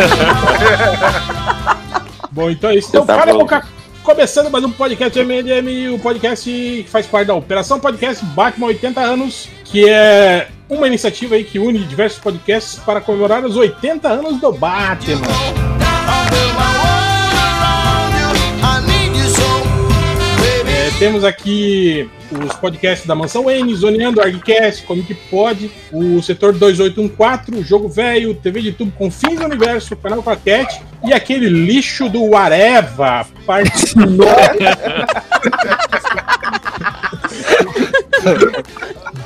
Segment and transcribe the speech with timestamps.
[2.32, 2.88] Bom, então é isso.
[2.90, 3.38] Então, Tá bom.
[3.38, 3.64] boca.
[4.02, 9.00] Começando mais um podcast MDM, o podcast que faz parte da Operação Podcast Batman 80
[9.00, 14.40] anos, que é uma iniciativa aí que une diversos podcasts para comemorar os 80 anos
[14.40, 15.69] do Batman.
[21.00, 27.64] Temos aqui os podcasts da Mansão Wayne, Zoneando, Argcast, Comic Pod, o Setor 2814, o
[27.66, 32.36] Jogo Velho, TV de Tubo com Fins do Universo, Canal Paquete e aquele lixo do
[32.36, 34.20] Areva, parte 9.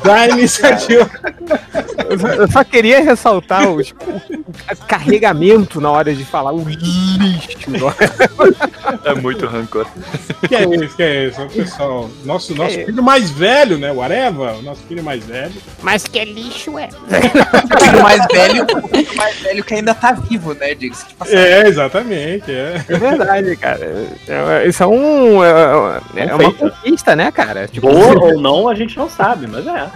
[0.05, 1.11] da iniciativa.
[2.39, 4.35] Eu só- queria ressaltar os- o,
[4.73, 7.49] o carregamento na hora de falar o lixo.
[9.05, 9.87] É muito rancor.
[10.49, 12.09] Que é isso, que é isso, pessoal.
[12.25, 12.85] Nosso, nosso É.
[12.85, 13.93] filho mais velho, né?
[13.93, 15.53] O Areva, o nosso filho mais velho.
[15.83, 16.89] Mas que lixo é?
[16.89, 20.75] O filho mais velho, o filho mais velho que ainda tá vivo, né?
[20.75, 21.41] Diga-se de passagem.
[21.43, 22.85] É, exatamente, é.
[22.89, 24.07] É verdade, cara.
[24.29, 25.43] É- Isso é um.
[25.45, 27.67] É, é uma conquista, né, cara?
[27.69, 29.87] Tipo, Boa ou não, a gente não sabe, mas é.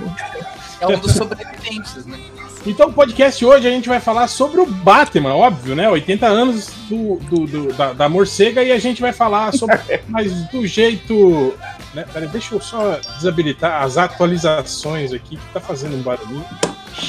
[0.80, 2.18] É um dos sobreviventes, né?
[2.66, 5.88] Então, o podcast hoje a gente vai falar sobre o Batman, óbvio, né?
[5.88, 10.32] 80 anos do, do- do- da, da morcega e a gente vai falar sobre, mas
[10.48, 11.54] do jeito.
[11.94, 12.04] Né?
[12.12, 16.44] Peraí, deixa eu só desabilitar as atualizações aqui que tá fazendo um barulhinho.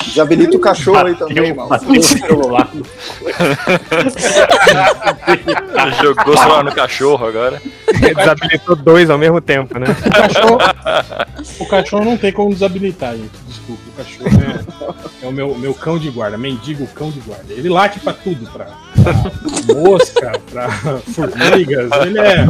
[0.06, 1.70] Desabilita o cachorro aí também, Bateu, mano.
[1.70, 2.70] bateu o celular.
[6.02, 7.62] Jogou o celular no cachorro agora.
[8.16, 9.88] desabilitou dois ao mesmo tempo, né?
[9.90, 10.58] O cachorro,
[11.60, 13.32] o cachorro não tem como desabilitar, gente.
[13.48, 14.30] Desculpa, o cachorro
[15.22, 17.52] é, é o meu, meu cão de guarda, mendigo cão de guarda.
[17.54, 21.90] Ele late pra tudo, pra, pra mosca, pra formigas.
[22.06, 22.46] Ele é.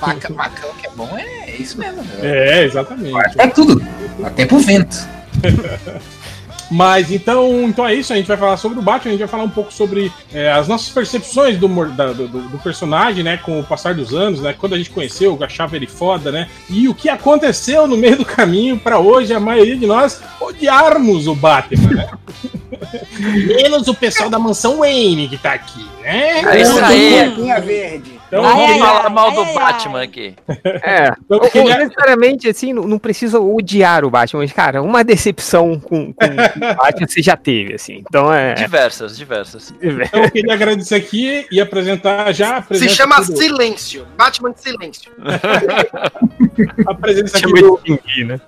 [0.00, 2.02] Maca, macão que é bom é, é isso mesmo.
[2.02, 2.08] né?
[2.22, 3.16] É, exatamente.
[3.38, 3.82] É tudo.
[4.18, 4.96] Dá tempo vento.
[6.70, 9.28] Mas então, então é isso, a gente vai falar sobre o Batman, a gente vai
[9.28, 13.60] falar um pouco sobre é, as nossas percepções do, da- do, do- personagem, né, com
[13.60, 16.94] o passar dos anos, né, quando a gente conheceu, achava ele foda, né, e o
[16.94, 21.90] que aconteceu no meio do caminho pra hoje a maioria de nós odiarmos o Batman,
[21.90, 22.08] né?
[23.18, 26.40] Menos o pessoal da mansão Wayne que tá aqui, né?
[26.40, 27.10] É isso aí.
[27.60, 28.13] Verde.
[28.34, 28.78] Então, Ai, vamos ai.
[28.80, 30.04] Falar mal do ai, Batman ai.
[30.04, 30.34] aqui.
[30.64, 31.12] É.
[31.30, 36.12] Eu ou necessariamente, assim, não, não precisa odiar o Batman, mas, cara, uma decepção com,
[36.12, 38.02] com o Batman você já teve, assim.
[38.08, 38.54] Então é.
[38.54, 39.72] Diversas, diversas.
[39.80, 44.06] Então eu queria agradecer aqui e apresentar já Se chama aqui do- Silêncio.
[44.16, 45.12] Batman de Silêncio.
[46.86, 47.80] a presença aqui do,
[48.26, 48.40] né?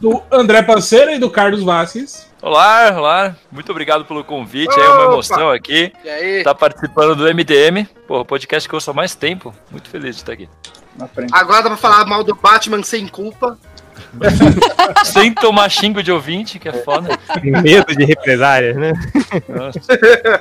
[0.00, 2.28] do André Panceira e do Carlos Vasquez.
[2.42, 3.36] Olá, olá.
[3.52, 4.72] Muito obrigado pelo convite.
[4.78, 5.12] É uma Opa.
[5.12, 5.92] emoção aqui.
[6.02, 6.42] E aí?
[6.42, 7.86] Tá participando do MDM.
[8.08, 9.54] Pô, o podcast que eu ouço há mais tempo.
[9.70, 10.48] Muito feliz de estar aqui.
[10.96, 11.30] Na frente.
[11.34, 13.58] Agora dá pra falar mal do Batman sem culpa.
[15.04, 17.16] Sem tomar xingo de ouvinte, que é foda.
[17.40, 18.92] Tem medo de represárias, né?
[19.46, 19.78] Nossa.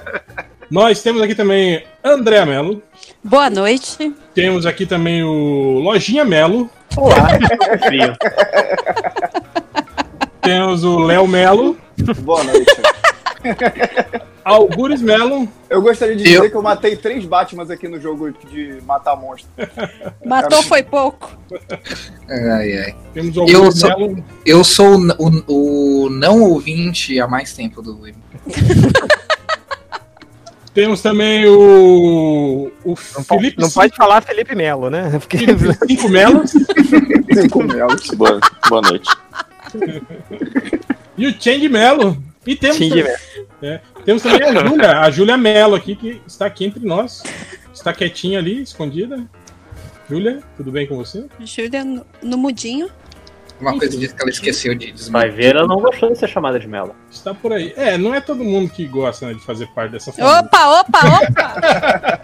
[0.71, 2.81] Nós temos aqui também André Melo.
[3.23, 4.11] Boa noite.
[4.33, 6.69] Temos aqui também o Lojinha Melo.
[6.95, 7.27] Olá,
[7.85, 8.15] frio.
[10.41, 11.77] Temos o Léo Melo.
[12.21, 12.65] Boa noite.
[14.43, 15.47] Algures Melo.
[15.69, 19.15] Eu gostaria de dizer Eu- que eu matei três Batmans aqui no jogo de matar
[19.15, 19.49] monstro.
[20.25, 21.29] Matou foi pouco.
[22.27, 22.95] Ai, ai.
[23.13, 24.17] Temos o Eu sou-.
[24.45, 27.99] Eu sou o, o- o não ouvinte há mais tempo do.
[30.73, 35.09] Temos também o, o Não, pode- Felipe não pode falar Felipe Melo, né?
[35.19, 38.07] Porque Felipe Cinco Melo Cinco melos.
[38.11, 38.39] Boa,
[38.69, 39.09] boa noite.
[41.17, 42.21] E o Change Melo.
[42.45, 43.03] E temos, Change
[43.61, 47.23] é, temos também a Júlia, a Júlia Melo aqui, que está aqui entre nós.
[47.73, 49.25] Está quietinha ali, escondida.
[50.09, 51.27] Júlia, tudo bem com você?
[51.39, 52.89] Júlia no, no mudinho.
[53.59, 55.27] Uma coisa diz que ela esqueceu de desmontar.
[55.27, 56.95] Vai ver, ela não gostou de ser chamada de Melo.
[57.11, 57.73] Está por aí.
[57.75, 60.39] É, não é todo mundo que gosta né, de fazer parte dessa família.
[60.39, 62.21] Opa, opa, opa!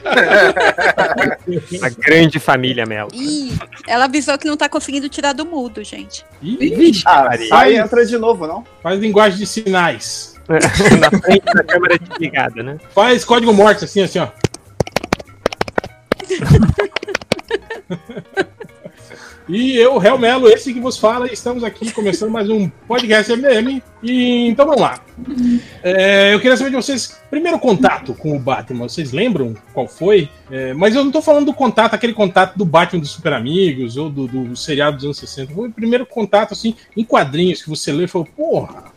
[1.86, 3.10] a grande família Melo.
[3.14, 3.54] Ih,
[3.86, 6.26] ela avisou que não tá conseguindo tirar do mudo, gente.
[6.42, 8.64] Ih, Vixe, Ah, sai e entra de novo, não?
[8.82, 10.36] faz linguagem de sinais.
[11.00, 12.78] na frente da câmera desligada, né?
[12.94, 14.28] Faz código morte assim, assim, ó.
[19.48, 23.80] E eu, Real Melo, esse que vos fala, estamos aqui começando mais um podcast MDM.
[24.02, 25.00] E então vamos lá.
[25.84, 30.30] É, eu queria saber de vocês, primeiro contato com o Batman, vocês lembram qual foi?
[30.50, 33.98] É, mas eu não tô falando do contato, aquele contato do Batman dos Super Amigos
[33.98, 35.54] ou do, do seriado dos anos 60.
[35.54, 38.95] Foi o primeiro contato, assim, em quadrinhos que você leu e falou, porra,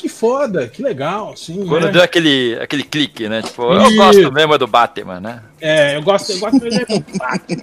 [0.00, 1.66] que, foda, que legal, assim.
[1.66, 1.92] Quando né?
[1.92, 3.42] deu aquele, aquele clique, né?
[3.42, 5.42] Tipo, eu gosto mesmo do Batman, né?
[5.60, 7.60] É, eu gosto, eu gosto de ler com Batman.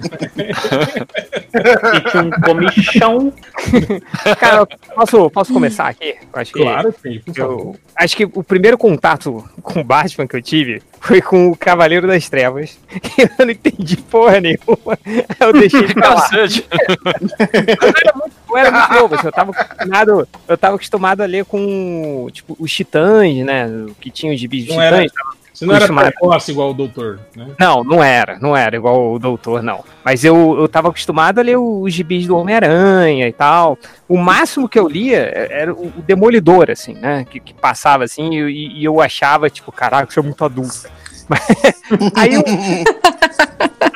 [1.95, 3.33] E tinha um comichão.
[4.39, 6.15] Cara, eu posso, posso começar aqui?
[6.31, 7.59] Acho que Claro, sim, por favor.
[7.59, 11.56] Eu acho que o primeiro contato com o Batman que eu tive foi com o
[11.57, 12.77] Cavaleiro das Trevas.
[13.18, 14.98] Eu não entendi porra nenhuma.
[15.39, 16.15] Eu deixei lá.
[16.15, 16.65] Cacete.
[16.69, 21.25] Eu era muito, eu era muito novo, assim, eu tava acostumado, eu tava acostumado a
[21.25, 23.68] ler com, tipo, os titãs, né,
[24.00, 25.46] que tinham os gibis dos Não era- titãs.
[25.57, 27.48] Você não era precoce igual o doutor, né?
[27.59, 29.83] Não, não era, não era igual o Doutor, não.
[30.06, 33.75] Mas eu, eu tava acostumado a ler os gibis do Homem-Aranha e tal.
[34.07, 38.36] O máximo que eu lia era o o Demolidor, assim, né, que, que passava assim,
[38.48, 40.89] e, e eu achava, tipo, caraca, isso é muito adulto.
[41.27, 41.83] Mas-
[42.15, 42.44] aí eu,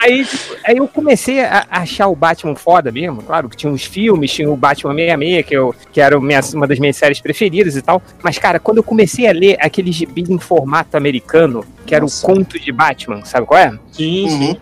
[0.03, 0.27] Aí,
[0.65, 4.49] aí eu comecei a achar o Batman foda mesmo, claro, que tinha uns filmes, tinha
[4.49, 8.01] o Batman 66, que, eu, que era minha- uma das minhas séries preferidas e tal.
[8.23, 12.25] Mas, cara, quando eu comecei a ler aquele gibi em formato americano, que era Nossa.
[12.25, 13.71] o conto de Batman, sabe qual é?
[13.91, 14.29] Sim, Uhum.
[14.53, 14.57] sim.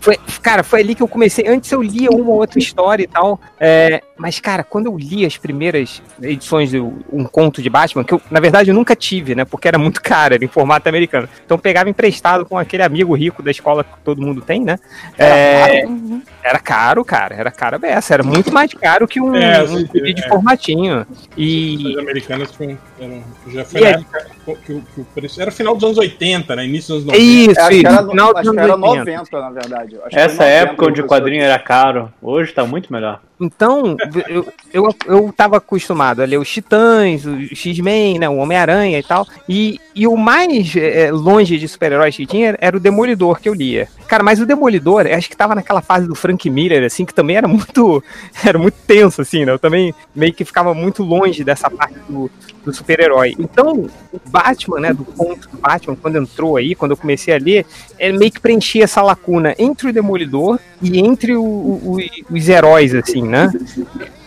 [0.00, 1.46] Foi, cara, foi ali que eu comecei.
[1.46, 3.38] Antes eu lia uma ou outra história e tal.
[3.58, 8.12] é, mas, cara, quando eu li as primeiras edições de Um Conto de Batman, que
[8.12, 9.46] eu, na verdade, eu nunca tive, né?
[9.46, 11.26] Porque era muito caro, era em formato americano.
[11.44, 14.78] Então eu pegava emprestado com aquele amigo rico da escola que todo mundo tem, né?
[15.18, 15.84] É,
[16.42, 17.34] era caro, cara.
[17.34, 18.12] Era caro beça.
[18.12, 20.28] Era muito mais caro que um, É, um de é.
[20.28, 21.06] formatinho.
[21.36, 21.92] E.
[21.92, 24.26] As americanas tinham- eram- já foi E na época
[24.66, 25.40] que, o- que o preço.
[25.40, 26.66] Era final dos anos 80, né?
[26.66, 27.22] Início dos anos 90.
[27.50, 27.86] Isso, Acho que isso.
[27.86, 29.04] era, no final dos acho que anos era 80.
[29.04, 29.96] 90, na verdade.
[30.04, 33.20] Acho Essa foi 90 época onde o quadrinho era caro, hoje tá muito melhor.
[33.40, 33.96] Então,
[34.28, 39.02] eu, eu, eu tava acostumado a ler os Titãs, o X-Men, né, o Homem-Aranha e
[39.02, 39.26] tal.
[39.48, 43.52] E, e o mais é, longe de super-heróis que tinha era o Demolidor que eu
[43.52, 43.86] lia.
[44.08, 47.36] Cara, mas o Demolidor, acho que tava naquela fase do Frank Miller, assim, que também
[47.36, 48.02] era muito,
[48.42, 49.52] era muito tenso, assim, né?
[49.52, 52.30] Eu também meio que ficava muito longe dessa parte do,
[52.64, 53.34] do super-herói.
[53.38, 57.38] Então, o Batman, né, do conto do Batman, quando entrou aí, quando eu comecei a
[57.38, 57.66] ler,
[57.98, 61.98] é meio que preenchia essa lacuna entre o Demolidor e entre o- o-
[62.30, 63.52] os heróis, assim, né?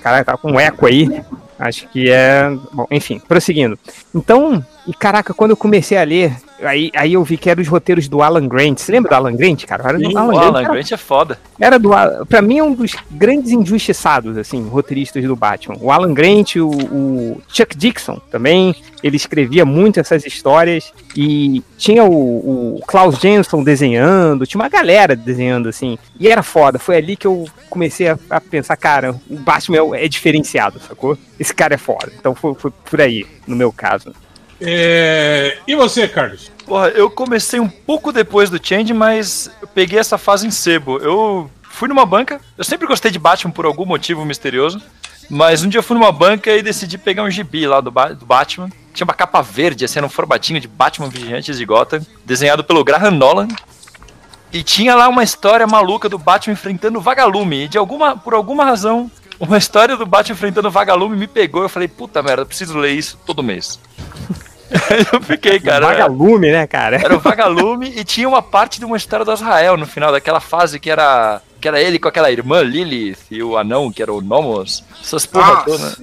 [0.04, 1.10] Caraca, tá com um eco aí.
[1.58, 2.50] Acho que é.
[2.72, 3.78] Bom, enfim, prosseguindo.
[4.14, 6.36] Então, e caraca, quando eu comecei a ler,
[6.66, 8.80] aí, aí eu vi que eram os roteiros do Alan Grant.
[8.80, 9.84] Você lembra do Alan Grant, cara?
[9.90, 11.40] Era do Sim, Alan O Grant Alan Grant é foda.
[11.60, 11.90] era do
[12.28, 16.70] pra mim é um dos grandes injustiçados assim roteiristas do Batman o Alan Grant o,
[16.70, 23.64] o Chuck Dixon também ele escrevia muito essas histórias e tinha o, o Klaus Jensen
[23.64, 28.18] desenhando tinha uma galera desenhando assim e era foda foi ali que eu comecei a,
[28.30, 32.54] a pensar cara o Batman é, é diferenciado sacou esse cara é foda então foi,
[32.56, 34.14] foi por aí no meu caso
[34.66, 36.52] É, E você, Carlos?
[36.66, 40.98] Porra, eu comecei um pouco depois do Change, mas eu peguei essa fase em sebo.
[41.00, 44.82] Eu fui numa banca, eu sempre gostei de Batman por algum motivo misterioso,
[45.30, 48.14] mas um dia eu fui numa banca e decidi pegar um gibi lá do, Ba-
[48.14, 48.70] do Batman.
[48.94, 52.84] Tinha uma capa verde, assim, era um formatinho de Batman Vigilantes de Gotham, desenhado pelo
[52.84, 53.48] Graham Nolan.
[54.54, 57.64] E tinha lá uma história maluca do Batman enfrentando o Vagalume.
[57.64, 61.64] E de alguma, por alguma razão, uma história do Batman enfrentando o Vagalume me pegou.
[61.64, 63.80] Eu falei, puta merda, preciso ler isso todo mês.
[65.14, 65.86] Eu fiquei, cara.
[65.88, 69.78] vagalume né cara Era o Vagalume e tinha uma parte de uma história do Azrael
[69.78, 71.42] no final, daquela fase que era.
[71.62, 74.84] Que era ele com aquela irmã Lilith e o anão, que era o Nomos.
[75.02, 75.96] Essas porra toda.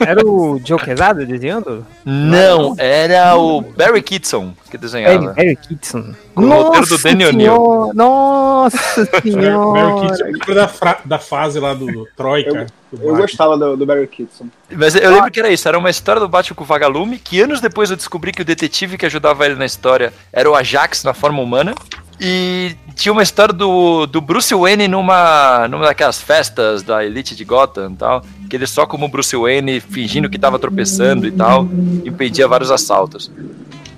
[0.00, 5.32] era o Joe Quesada desenhando Não, era o Barry Kitson que desenhava.
[5.34, 6.14] Harry Kitson.
[6.34, 7.30] O roteiro do O'Neill.
[7.30, 10.08] senhora, Nossa Barry senhora.
[10.08, 12.66] Kitson, lembra da, da fase lá do, do Troika?
[12.92, 14.48] Eu gostava do, do Barry Kitson.
[14.70, 17.40] Mas eu lembro que era isso, era uma história do Batman com o Vagalume, que
[17.40, 21.04] anos depois eu descobri que o detetive que ajudava ele na história era o Ajax
[21.04, 21.74] na forma humana.
[22.20, 27.44] E tinha uma história do, do Bruce Wayne numa, numa daquelas festas da elite de
[27.44, 31.68] Gotham e tal, que ele só como Bruce Wayne, fingindo que tava tropeçando e tal,
[32.04, 33.30] impedia vários assaltos.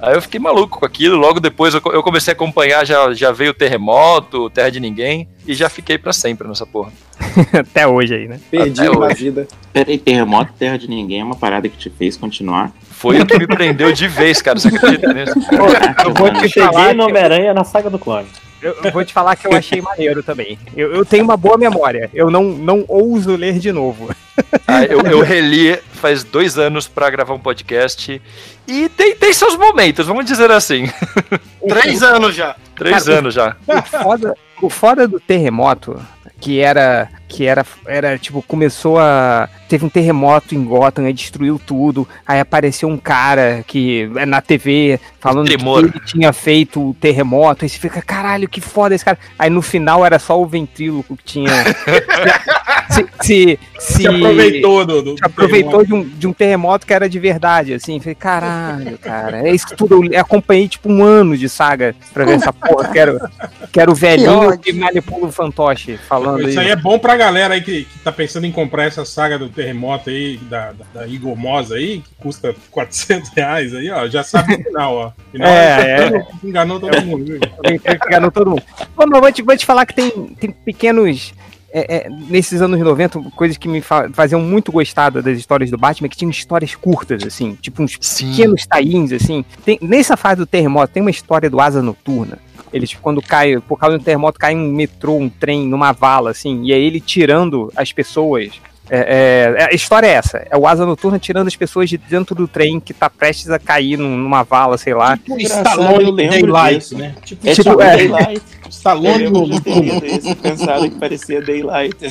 [0.02, 3.12] Aí eu fiquei maluco com aquilo, logo depois eu, co- eu comecei a acompanhar, já,
[3.12, 6.90] já veio o Terremoto, Terra de Ninguém, e já fiquei pra sempre nessa porra.
[7.52, 8.40] Até hoje aí, né?
[8.50, 9.24] Perdi Até uma hoje.
[9.24, 9.46] vida.
[9.72, 12.72] Peraí, Terremoto Terra de Ninguém é uma parada que te fez continuar?
[12.90, 15.34] Foi o que me prendeu de vez, cara, você acredita nisso?
[16.04, 18.26] Eu vou te Cheguei falar no Homem-Aranha na saga do clone.
[18.62, 20.58] Eu, eu vou te falar que eu achei maneiro também.
[20.76, 22.10] Eu, eu tenho uma boa memória.
[22.12, 24.14] Eu não, não ouso ler de novo.
[24.66, 28.20] Ah, eu, eu reli faz dois anos pra gravar um podcast
[28.66, 30.90] e tem, tem seus momentos, vamos dizer assim.
[31.68, 32.56] Três anos já.
[32.74, 33.56] Três Cara, anos já.
[33.66, 36.00] O foda, o foda do terremoto,
[36.40, 37.08] que era.
[37.30, 39.48] Que era, era, tipo, começou a.
[39.68, 42.06] Teve um terremoto em Gotham, aí destruiu tudo.
[42.26, 45.88] Aí apareceu um cara que é na TV falando Tremor.
[45.88, 47.64] que ele tinha feito o terremoto.
[47.64, 49.16] Aí você fica, caralho, que foda esse cara.
[49.38, 51.52] Aí no final era só o ventríloco que tinha.
[52.90, 56.92] se, se, se, Se aproveitou do, do, se aproveitou de um, de um terremoto que
[56.92, 58.00] era de verdade, assim.
[58.00, 59.48] Falei, caralho, cara.
[59.48, 60.04] É isso tudo.
[60.12, 62.88] Eu acompanhei, tipo, um ano de saga pra ver essa porra.
[62.88, 63.20] Quero,
[63.70, 64.58] quero o velhinho ódio.
[64.58, 66.60] que manipula o fantoche falando Isso isso.
[66.60, 69.48] aí é bom pra galera aí que, que tá pensando em comprar essa saga do
[69.48, 74.22] terremoto aí, da, da, da Igor Moza aí, que custa 400 reais aí, ó, já
[74.24, 75.12] sabe o final, ó.
[75.30, 77.24] Final É, é, enganou todo mundo.
[77.24, 77.40] viu?
[78.06, 78.62] Enganou todo mundo.
[78.96, 80.10] Mas vou te, vou te falar que tem,
[80.40, 81.32] tem pequenos.
[81.72, 85.78] é, é, nesses anos 90, coisas que me fa- faziam muito gostar das histórias do
[85.78, 88.30] Batman, que tinham histórias curtas, assim, tipo uns Sim.
[88.30, 89.44] pequenos tains, assim.
[89.64, 92.38] Tem, nessa fase do terremoto, tem uma história do Asa Noturna.
[92.72, 96.30] Ele, tipo, quando cai, por causa do terremoto, cai um metrô, um trem, numa vala,
[96.30, 98.52] assim, e aí ele tirando as pessoas.
[98.92, 102.34] É, é, a história é essa: é o Asa Noturna tirando as pessoas de dentro
[102.34, 105.16] do trem que tá prestes a cair num- numa vala, sei lá.
[105.16, 106.98] Tipo Stallone eu lembro Daylight, disso.
[106.98, 107.14] né?
[107.24, 107.96] Tipo, É Tipo, tipo, é.
[107.96, 108.42] Daylight.
[108.64, 111.96] Eu Stallone lembro no de e pensado que parecia Daylight.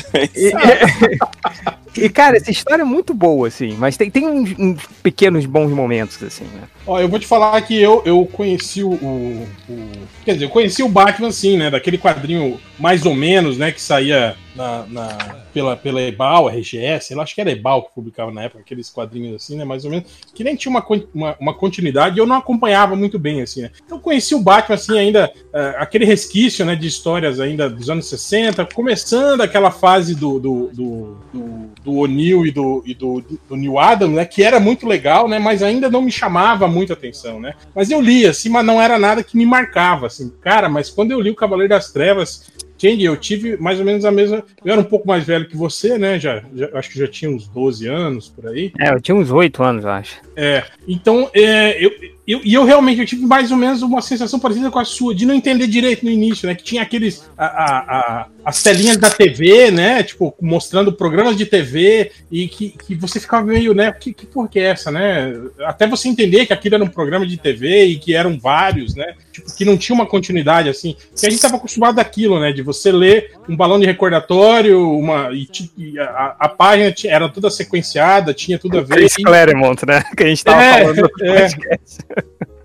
[1.97, 5.71] E, cara, essa história é muito boa, assim, mas tem, tem uns, uns pequenos bons
[5.71, 6.61] momentos, assim, né?
[6.85, 9.91] Ó, eu vou te falar que eu, eu conheci o, o- o-
[10.25, 11.69] Quer dizer, eu conheci o Batman, assim, né?
[11.69, 13.71] Daquele quadrinho mais ou menos, né?
[13.71, 18.31] Que saía na, na- pela, pela Ebal, RGS, eu acho que era Ebal que publicava
[18.31, 19.65] na época, aqueles quadrinhos assim, né?
[19.65, 20.07] Mais ou menos.
[20.33, 23.71] Que nem tinha uma, uma, uma continuidade e eu não acompanhava muito bem, assim, né?
[23.89, 25.31] Eu conheci o Batman, assim, ainda.
[25.53, 26.75] eh, aquele resquício, né?
[26.75, 30.39] De histórias ainda dos anos 60, começando aquela fase do.
[30.39, 34.25] do, do, do, do O'Neill e, do, e do, do Neil Adams, né?
[34.25, 35.39] Que era muito legal, né?
[35.39, 37.53] Mas ainda não me chamava muita atenção, né?
[37.75, 40.31] Mas eu li, assim, mas não era nada que me marcava, assim.
[40.41, 42.49] Cara, mas quando eu li o Cavaleiro das Trevas,
[42.81, 44.41] Change, eu tive mais ou menos a mesma.
[44.63, 46.17] Eu era um pouco mais velho que você, né?
[46.17, 48.71] Já, já- acho que já tinha uns 12 anos por aí.
[48.79, 50.15] É, eu tinha uns oito anos, eu acho.
[50.33, 51.91] É, então, é, eu,
[52.31, 55.15] eu, e eu realmente eu tive mais ou menos uma sensação parecida com a sua,
[55.15, 56.55] de não entender direito no início, né?
[56.55, 57.27] Que tinha aqueles.
[57.37, 60.01] A, a, a- as telinhas da TV, né?
[60.01, 63.91] Tipo, mostrando programas de TV e que, que você ficava meio, né?
[63.91, 65.33] Que, que porra que é essa, né?
[65.65, 69.13] Até você entender que aquilo era um programa de TV e que eram vários, né?
[69.31, 70.95] Tipo, que não tinha uma continuidade assim.
[71.15, 72.51] Que a gente estava acostumado daquilo, né?
[72.51, 75.29] De você ler um balão de recordatório, uma.
[75.31, 78.95] E, e a, a página era toda sequenciada, tinha tudo a ver.
[78.95, 80.01] Chris e- Claremont, né?
[80.17, 81.47] Que a gente tava É, falando no é.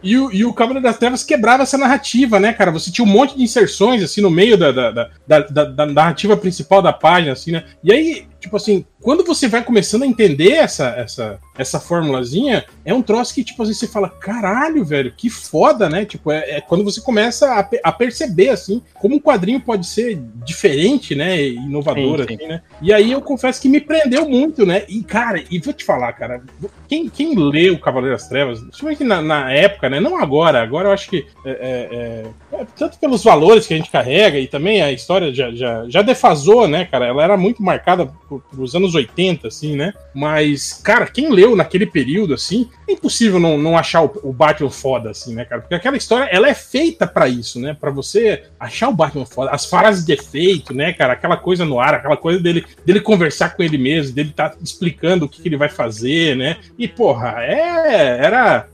[0.03, 2.71] E o, e o Cavaleiro das Trevas quebrava essa narrativa, né, cara?
[2.71, 6.83] Você tinha um monte de inserções, assim, no meio da, da- da- da narrativa principal
[6.83, 7.65] da página, assim, né?
[7.83, 12.93] E aí, tipo assim, quando você vai começando a entender essa, essa, essa formulazinha, é
[12.93, 16.05] um troço que, tipo assim, você fala, caralho, velho, que foda, né?
[16.05, 20.21] Tipo, é, é quando você começa a, a perceber, assim, como um quadrinho pode ser
[20.45, 21.41] diferente, né?
[21.41, 22.35] e Inovador, Sim, sim.
[22.35, 22.63] assim, né?
[22.83, 24.85] E aí eu confesso que me prendeu muito, né?
[24.89, 26.43] E, cara, e vou te falar, cara,
[26.87, 30.01] quem, quem lê o Cavaleiro das Trevas, principalmente na, na época, né?
[30.01, 33.77] Não agora, agora eu acho que é, é, é, é, tanto pelos valores que a
[33.77, 37.07] gente carrega e também a história já, já, já defasou, né, cara?
[37.07, 39.93] Ela era muito marcada por, pelos anos 80, assim, né?
[40.15, 44.71] Mas, cara, quem leu naquele período, assim, é impossível não, não achar o, o Batman
[44.71, 45.61] foda, assim, né, cara?
[45.61, 47.77] Porque aquela história, ela é feita pra isso, né?
[47.79, 49.51] Pra você achar o Batman foda.
[49.51, 51.13] As frases de efeito, né, cara?
[51.13, 55.27] Aquela coisa no ar, aquela coisa dele, dele conversar com ele mesmo, dele tá explicando
[55.27, 56.57] o que, que ele vai fazer, né?
[56.79, 58.69] E, porra, é, era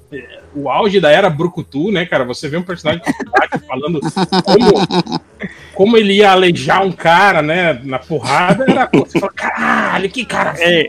[0.55, 2.25] o auge da era Brucutu, né, cara?
[2.25, 3.03] Você vê um personagem
[3.67, 4.01] falando
[4.45, 5.19] como,
[5.75, 10.55] como ele ia aleijar um cara, né, na porrada, era, você fala, caralho, que cara
[10.59, 10.87] É,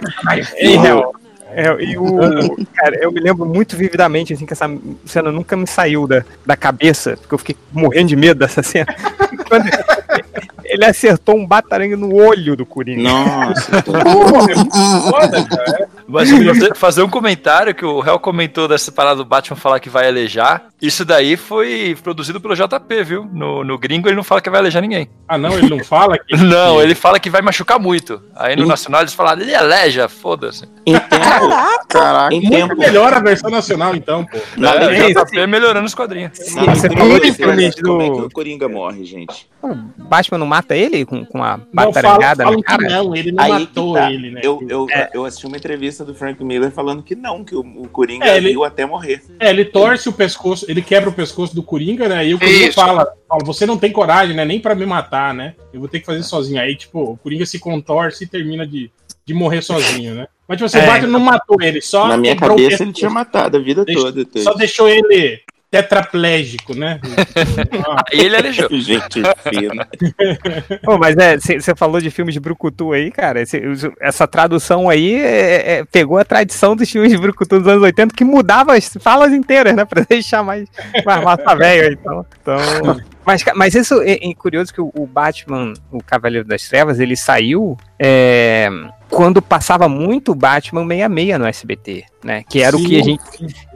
[0.57, 1.13] É, real.
[1.53, 4.69] É, e o, cara, eu me lembro muito vividamente, assim, que essa
[5.05, 8.87] cena nunca me saiu da, da cabeça, porque eu fiquei morrendo de medo dessa cena.
[9.49, 9.65] Quando
[10.73, 13.03] ele acertou um batarangue no olho do Coringa.
[13.03, 13.91] Nossa, tô-
[15.11, 15.87] foda, cara.
[16.07, 19.79] Mas eu queria fazer- um comentário que o Hel comentou dessa parada do Batman falar
[19.79, 20.63] que vai alejar.
[20.81, 23.29] Isso daí foi produzido pelo JP, viu?
[23.31, 25.09] No, no gringo ele não fala que vai alejar ninguém.
[25.27, 26.35] Ah, não, ele não fala que.
[26.41, 28.21] Não, ele fala que vai machucar muito.
[28.35, 30.67] Aí no Nacional eles falam, ele aleja, foda-se.
[31.87, 32.33] Caraca.
[32.33, 34.37] em Muito tempo, melhor a versão nacional, então, pô.
[34.57, 36.31] na É, o JP melhorando os quadrinhos.
[36.55, 39.47] na Você leitura falou filmes, como é que do- o Coringa morre, gente?
[39.61, 42.89] O Batman não mata ele com, com a batarangada falam na cara?
[42.89, 44.11] não, ele não Aí matou tá.
[44.11, 44.41] ele, né?
[44.43, 45.09] Eu, eu, É.
[45.13, 48.37] eu assisti uma entrevista do Frank Miller falando que não, que o, o Coringa É,
[48.37, 49.21] ele- viu até morrer.
[49.39, 52.27] É, ele torce o pescoço, ele quebra o pescoço do Coringa, né?
[52.27, 52.73] E o Coringa Isso.
[52.75, 54.45] fala, fala, você não tem coragem, né?
[54.45, 55.55] Nem pra me matar, né?
[55.73, 56.61] Eu vou ter que fazer sozinho.
[56.61, 58.91] Aí, tipo, o Coringa se contorce e termina de,
[59.25, 60.27] de morrer sozinho, né?
[60.47, 61.07] Mas, tipo, assim, É.
[61.07, 64.01] não matou ele, só Na minha quebrou o cabeça ele tinha matado a vida Deixa-
[64.01, 64.25] toda.
[64.37, 65.39] Só deixou ele
[65.71, 66.99] tetraplégico, né?
[68.11, 68.67] Aí ele alejou.
[68.77, 69.87] Gente fina.
[70.83, 73.41] Pô, mas é, você falou de filmes de Brucutu aí, cara.
[73.41, 77.81] os- essa tradução aí é- é- pegou a tradição dos filmes de Brucutu dos anos
[77.83, 79.85] 80 que mudava as falas inteiras, né?
[79.91, 80.67] Pra deixar mais,
[81.05, 81.93] mais massa velho.
[81.93, 82.57] Então, então,
[83.25, 87.15] mas, mas isso é, é curioso que o, o Batman, o Cavaleiro das Trevas, ele
[87.15, 88.67] saiu é,
[89.09, 92.43] quando passava muito Batman 66 no SBT, né?
[92.49, 93.21] Que era o que a gente,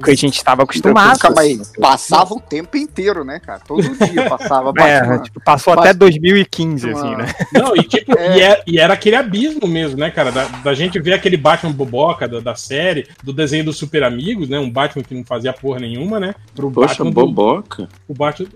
[0.03, 1.19] que a gente estava acostumado.
[1.19, 3.59] Calma aí, passava o tempo inteiro, né, cara?
[3.67, 5.19] Todo dia passava É, Batman.
[5.19, 7.25] tipo, passou até 2015, assim, né?
[7.53, 10.31] Não, e tipo, e, é- e era aquele abismo mesmo, né, cara?
[10.31, 14.47] Da, da gente ver aquele Batman boboca da, da série, do desenho dos Super Amigos,
[14.49, 14.57] né?
[14.57, 16.33] Um Batman que não fazia porra nenhuma, né?
[16.55, 17.87] Pro Poxa, Batman do, boboca.
[18.07, 18.47] o Batman.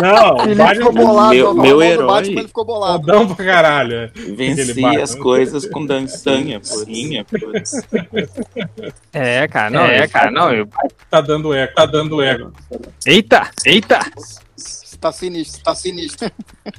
[0.00, 2.06] Não, o Batman ficou bolado, Meu- meu o herói.
[2.06, 3.04] Batman ficou bolado.
[3.04, 3.18] pra
[3.62, 3.94] caralho.
[3.94, 4.10] é.
[4.14, 5.02] Venci Batman.
[5.02, 7.72] as coisas com dançanha, porinha, putz.
[9.12, 10.52] É, cara, não, é, cara, não.
[10.52, 10.68] eu-
[11.10, 12.52] Tá dando eco, tá dando eco.
[13.06, 13.98] Eita, eita!
[15.00, 16.28] Tá sinistro, tá sinistro.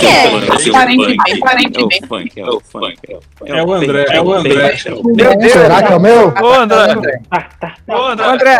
[0.00, 1.38] que é?
[1.38, 1.80] Aparentemente.
[1.80, 2.98] É o funk, é o funk.
[3.08, 4.76] É o, É o André, é o André.
[5.04, 5.52] Meu Deus!
[5.52, 6.34] Será que é o meu?
[6.42, 7.20] Ô, André!
[7.86, 8.58] Ô, André!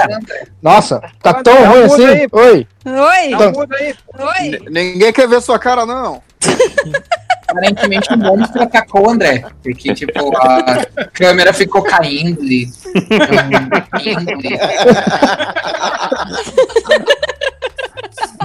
[0.62, 2.26] Nossa, tá tão ruim assim?
[2.30, 2.66] Oi.
[2.87, 4.61] Oi, Então- oi.
[4.71, 6.23] Ninguém quer ver sua cara, não.
[7.49, 9.45] Aparentemente o monstro atacou o André.
[9.62, 12.68] Porque, tipo, a câmera ficou caindo e.
[13.90, 14.59] caindo e-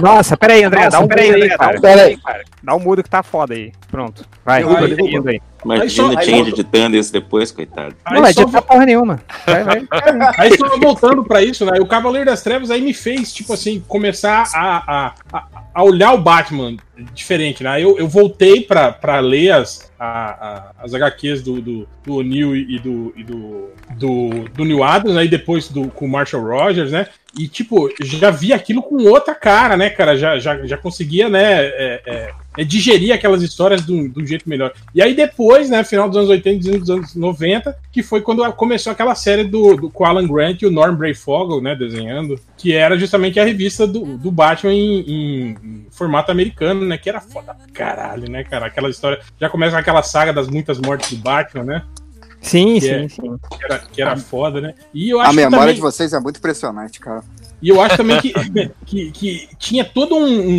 [0.02, 1.80] Nossa, peraí, André, dá um peraí, mudo aí, André, cara.
[1.80, 2.16] pera aí.
[2.16, 2.44] cara.
[2.62, 3.72] Dá um mudo que tá foda aí.
[3.90, 4.26] Pronto.
[4.44, 5.16] Vai, Derruba, vai, derruba.
[5.18, 5.40] indo aí.
[5.64, 7.94] Imagina Aí só- o aí Change editando isso depois, coitado.
[8.10, 9.22] Não vai Aí, só, editar porra nenhuma.
[9.46, 9.86] Vai, vai.
[10.38, 11.78] aí só voltando pra isso, né?
[11.80, 16.18] O Cavaleiro das Trevas aí me fez, tipo assim, começar a, a, a, olhar o
[16.18, 16.76] Batman
[17.14, 17.80] diferente, né?
[17.80, 22.56] Eu, eu voltei pra, pra ler as, a, a- as HQs do, do, do O'Neill
[22.56, 26.90] e do, e do, do, do Neil Adams, aí depois do, com o Marshall Rogers,
[26.90, 27.06] né?
[27.38, 30.16] E, tipo, já vi aquilo com outra cara, né, cara?
[30.16, 34.26] Já, já, já conseguia, né, é, é, é, digerir aquelas histórias de um, de um
[34.26, 34.72] jeito melhor.
[34.94, 38.50] E aí depois, né, final dos anos 80 e dos anos 90, que foi quando
[38.52, 42.38] começou aquela série do, do com o Alan Grant e o Norm Brayfogle, né, desenhando,
[42.56, 47.08] que era justamente a revista do, do Batman em, em- em formato americano, né, que
[47.08, 48.66] era foda pra caralho, né, cara?
[48.66, 51.82] Aquela história, já começa aquela saga das muitas mortes do Batman, né,
[52.40, 53.36] Sim, Que sim, é- sim.
[53.56, 54.74] que era, que era foda, né?
[54.92, 57.22] E eu acho A que memória também- de vocês é muito impressionante, cara.
[57.62, 58.32] E eu acho também que,
[58.84, 60.58] que, que tinha toda um, um-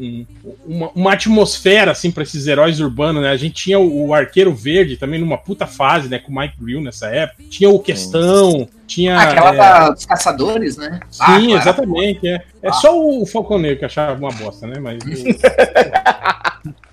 [0.00, 0.26] um-
[0.66, 3.30] uma, uma atmosfera, assim, pra esses heróis urbanos, né?
[3.30, 6.18] A gente tinha o, o Arqueiro Verde também numa puta fase, né?
[6.18, 7.42] Com o Mike Grill nessa época.
[7.48, 9.16] Tinha o Questão, tinha...
[9.18, 10.98] Aquela é, da- dos caçadores, né?
[11.10, 11.52] Sim, Ah, claro.
[11.52, 12.26] exatamente.
[12.28, 14.78] É, é só o Falcão Negro que achava uma bosta, né?
[14.80, 14.98] Mas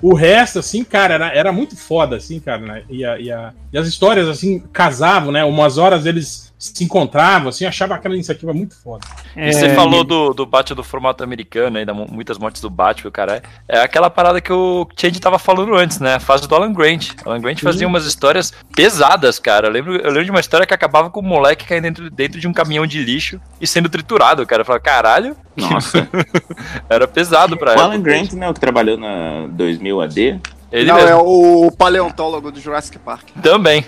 [0.01, 2.61] o, o resto, assim, cara, era, era muito foda, assim, cara.
[2.61, 2.83] Né?
[2.89, 5.43] E, a- e a- e as histórias, assim, casavam, né?
[5.43, 9.05] Umas horas eles se encontravam, assim, achava aquela iniciativa muito foda.
[9.35, 12.61] E você É, falou do, do Batman do formato americano, aí, da mu- muitas mortes
[12.61, 13.43] do Batman, cara.
[13.67, 16.15] É aquela parada que o Change tava falando antes, né?
[16.15, 17.09] A fase do Alan Grant.
[17.23, 19.67] Alan Grant fazia umas histórias pesadas, cara.
[19.67, 22.39] Eu lembro, eu lembro de uma história que acabava com o moleque caindo dentro, dentro
[22.39, 24.61] de um caminhão de lixo e sendo triturado, cara.
[24.61, 26.07] Eu falava, caralho, Nossa.
[26.89, 27.85] era pesado pra o época.
[27.85, 30.41] Alan Grant, né, o que trabalhou na 2000 AD.
[30.71, 31.09] Ele não, mesmo.
[31.09, 33.29] é o paleontólogo do Jurassic Park.
[33.41, 33.85] Também.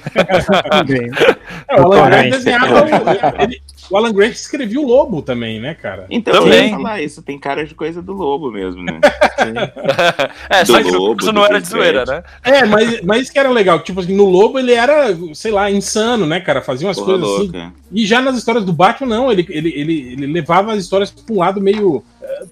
[0.70, 1.10] também.
[1.68, 2.84] É, o Alan Grant desenhava.
[2.86, 3.62] o- ele-
[3.92, 6.06] o Alan Grant escrevia o Lobo também, né, cara?
[6.10, 6.60] Então, Também.
[6.60, 9.00] eu ia falar, isso tem cara de coisa do lobo mesmo, né?
[10.50, 12.24] é, Do só que Lobo, do não era de zoeira, né?
[12.44, 13.80] É, mas, mas isso que era legal.
[13.80, 16.62] Tipo assim, no Lobo ele era, sei lá, insano, né, cara?
[16.62, 17.44] Fazia umas Porra coisas assim.
[17.52, 17.74] louca.
[17.92, 19.32] E já nas histórias do Batman, não.
[19.32, 22.04] Ele, ele, ele, ele levava as histórias pra um lado meio,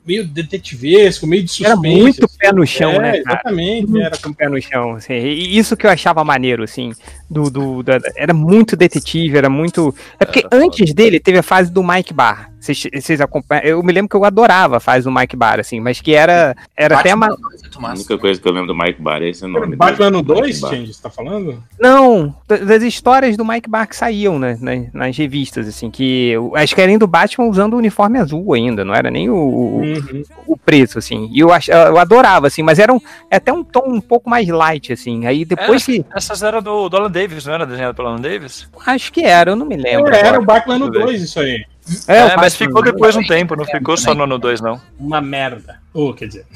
[0.05, 1.71] meio detetivesco, meio de suspense.
[1.71, 2.37] Era muito assim.
[2.37, 3.17] pé no chão, É, né, cara?
[3.17, 4.01] Exatamente.
[4.01, 4.95] Era com pé no chão.
[4.95, 5.13] assim.
[5.13, 6.91] E isso que eu achava maneiro, assim.
[7.29, 9.93] Do, do, da- era muito detetive, era muito.
[10.19, 10.63] É porque Era foda.
[10.63, 12.51] antes dele teve a fase do Mike Barr.
[12.59, 13.63] Vocês, vocês acompanham?
[13.63, 16.55] Eu me lembro que eu adorava a fase do Mike Barr, assim, mas que era,
[16.75, 17.27] era até uma.
[17.27, 19.75] A única coisa que eu lembro do Mike Barr é esse nome.
[19.75, 20.39] Batman no dele.
[20.41, 20.71] 2, Mike Barr.
[20.71, 21.63] Change, você tá falando?
[21.79, 26.29] Não, da- das histórias do Mike Barr que saíam né, nas, nas revistas, assim, que
[26.29, 29.35] eu- acho que era do Batman usando o uniforme azul ainda, não era nem o,
[29.35, 30.23] o, Uhum.
[30.47, 31.29] o preto, assim.
[31.31, 34.29] E eu, ach, eu adorava, assim, mas era um, é até um tom um pouco
[34.29, 35.25] mais light, assim.
[35.27, 36.03] Aí depois que.
[36.15, 38.67] Essas eram do, do Alan Davis, não era desenhado pelo Alan Davis?
[38.85, 40.13] Acho que era, eu não me lembro.
[40.13, 41.11] É, era o Batman no Deixa eu ver.
[41.13, 41.65] 2, isso aí.
[42.07, 44.79] É, o mas ficou depois um tempo, não ficou só no ano 2, não.
[44.99, 45.79] Uma merda.
[45.93, 46.45] Ou, quer dizer.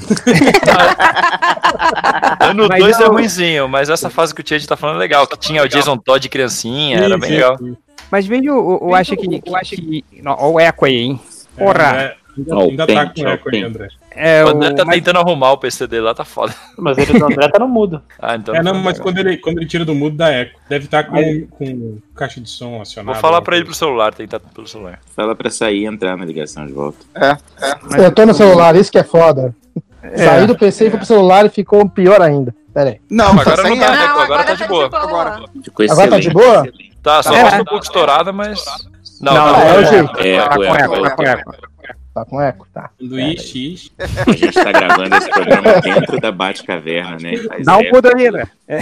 [2.42, 5.00] Ano Mas 2 é eu- ruimzinho, mas essa fase que o Change tá falando é
[5.00, 7.58] legal, que tinha o Jason Todd criancinha, era bem sim, legal.
[7.58, 7.78] sim.
[8.10, 9.28] Mas veja, eu, eu acho que.
[9.40, 11.20] que, que não, ó, o eco aí, hein?
[11.58, 12.16] Porra!
[12.38, 13.64] É, ainda, tá com eco aí.
[13.64, 13.88] André.
[14.16, 16.54] É, O André tá mas- tentando arrumar o PC dele lá, tá foda.
[16.78, 18.02] Mas ele do André tá no mudo.
[18.20, 18.56] Ah, então.
[18.56, 19.04] É, não, tá mas legal.
[19.04, 20.60] quando ele, quando ele tira do mudo, dá eco.
[20.70, 23.14] Deve estar com, com caixa de som acionado.
[23.14, 25.00] Vou falar pra ele pro celular, tentar pelo celular.
[25.16, 27.00] Fala pra sair e entrar na ligação de volta.
[27.98, 29.56] Eu tô no celular, isso que é foda.
[30.04, 30.18] É.
[30.26, 32.54] Saí do PC e fui pro celular e ficou pior ainda.
[32.74, 33.02] Pera aí.
[33.10, 33.92] Não, Agora tá não tá, eco.
[33.96, 34.08] né?
[34.08, 34.86] Não, Agora tá de boa.
[34.86, 35.44] Agora.
[35.64, 36.68] Ficou Agora tá de boa?
[37.04, 37.50] Tá, só É.
[37.50, 38.64] tá um pouco estourada, mas.
[39.20, 39.88] Não, Não, não, é o não.
[39.90, 40.20] jeito.
[40.20, 41.32] É, Tá com é, eco, é, tá com é.
[41.32, 41.56] eco.
[42.14, 42.68] Tá com eco?
[42.74, 42.90] Tá.
[43.00, 43.92] Sanduíche, ixi.
[43.98, 47.38] A gente tá gravando esse programa dentro da Batcaverna, né?
[47.38, 48.44] Faz Dá um mudo aí, né?
[48.68, 48.80] É,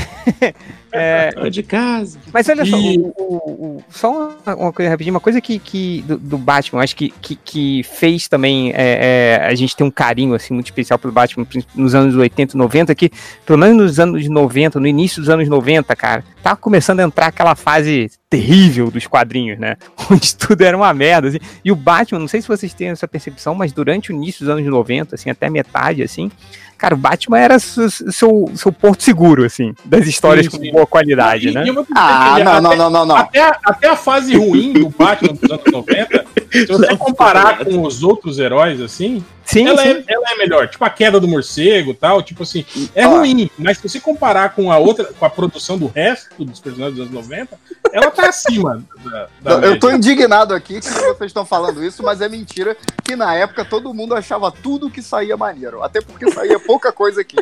[1.45, 2.19] é, de casa.
[2.33, 4.11] Mas olha só, o- o- o- só
[4.43, 7.83] uma, uma coisa rapidinho, uma coisa que, que do, do Batman, acho que, que, que
[7.83, 11.93] fez também é, é, a gente ter um carinho assim, muito especial pelo Batman nos
[11.93, 13.11] anos 80 e 90, que
[13.45, 17.27] pelo menos nos anos 90, no início dos anos 90, cara, tava começando a entrar
[17.27, 19.75] aquela fase terrível dos quadrinhos, né?
[20.11, 21.39] Onde tudo era uma merda, assim.
[21.65, 24.49] E o Batman, não sei se vocês têm essa percepção, mas durante o início dos
[24.53, 26.29] anos 90, assim, até metade, assim,
[26.77, 30.71] cara, o Batman era seu, seu, seu porto seguro, assim, das histórias Sim, com sim.
[30.71, 31.65] boa qualidade, E- né?
[31.65, 33.15] e Ah, não, até- não, não, não, não.
[33.15, 37.81] Até, a- até a fase ruim do Batman dos anos 90, se você comparar com
[37.81, 39.89] os outros heróis, assim, Sim, ela, sim.
[39.89, 40.67] é, ela é melhor.
[40.67, 43.17] Tipo a queda do morcego e tal, tipo assim, é Ó.
[43.17, 46.97] ruim, mas se você comparar com a outra, com a produção do resto dos personagens
[46.97, 47.57] dos anos 90,
[47.91, 49.97] ela tá acima da, da Eu- Eu tô média.
[49.97, 54.13] indignado aqui que vocês estão falando isso, mas é mentira que na época todo mundo
[54.15, 55.81] achava tudo que saía maneiro.
[55.83, 57.37] Até porque saía pouca coisa aqui.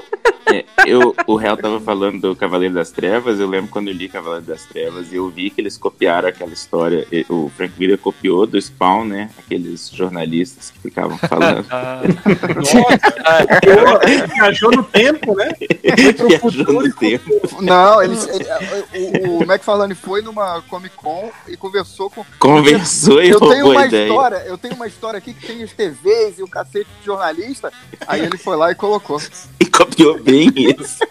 [0.50, 4.08] É, eu, o réu tava falando do Cavaleiro das Trevas, eu lembro quando eu li
[4.08, 8.48] Cavaleiro das Trevas e eu vi que eles copiaram aquela história, o Frank Miller copiou
[8.48, 9.30] do Spawn, né?
[9.38, 11.66] Aqueles jornalistas que ficavam falando.
[12.56, 15.50] Nossa, viajou no tempo, né?
[16.00, 17.32] Foi pro Viajou futuro no e tempo.
[17.62, 18.46] Não, eles, ele-
[19.28, 22.26] o, o McFarlane foi numa Comic Con e conversou com.
[22.40, 24.08] Conversou e Eu tenho uma ideia.
[24.08, 27.72] história, eu tenho uma história aqui que tem os TVs e o cacete de jornalista.
[28.08, 29.22] Aí ele foi lá e colocou.
[29.60, 30.98] E copiou bem isso.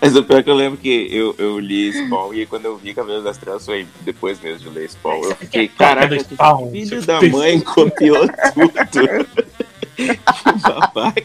[0.00, 2.76] Mas o pior é que eu lembro que eu, eu li Spawn e quando eu
[2.76, 5.22] vi Cavaleiro das Trevas foi depois mesmo de ler Spawn.
[5.24, 6.16] Eu fiquei, caraca,
[6.70, 9.26] filho da mãe copiou tudo.
[9.96, 11.22] que babaca.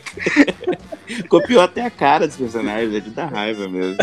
[1.28, 3.98] Copiou até a cara dos personagens, é de dar raiva mesmo.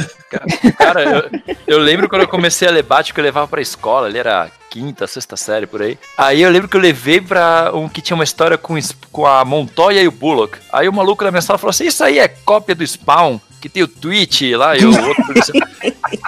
[0.76, 4.08] Cara, eu, eu lembro quando eu comecei a ler Batman que eu levava pra escola,
[4.08, 5.98] ele era quinta, sexta série por aí.
[6.16, 8.78] Aí eu lembro que eu levei pra um que tinha uma história com,
[9.10, 10.58] com a Montoya e o Bullock.
[10.72, 13.68] Aí o maluco na minha sala falou assim: Isso aí é cópia do Spawn, que
[13.68, 15.34] tem o tweet lá e o outro.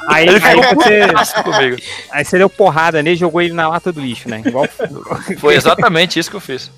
[0.08, 1.76] Aí, Ele aí você, comigo.
[2.10, 4.42] aí você deu porrada nele e jogou ele na lata do lixo, né?
[4.44, 4.66] Igual
[5.38, 6.70] Foi exatamente isso que eu fiz.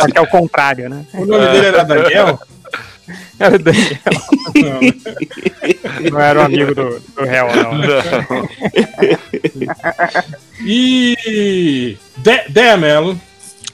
[0.00, 1.04] só que é o contrário, né?
[1.14, 2.40] O nome dele era Daniel?
[3.40, 3.98] Era o Daniel,
[4.54, 6.10] Não.
[6.12, 8.48] não era o amigo do, do réu, não.
[10.64, 11.96] E.
[12.18, 13.20] De, Dea Mello.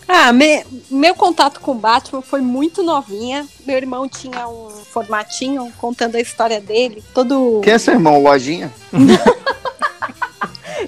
[0.09, 3.47] Ah, me- meu contato com o Batman foi muito novinha.
[3.67, 7.03] Meu irmão tinha um formatinho contando a história dele.
[7.13, 7.61] Todo.
[7.65, 8.23] Quem é seu irmão?
[8.23, 8.71] Lojinha?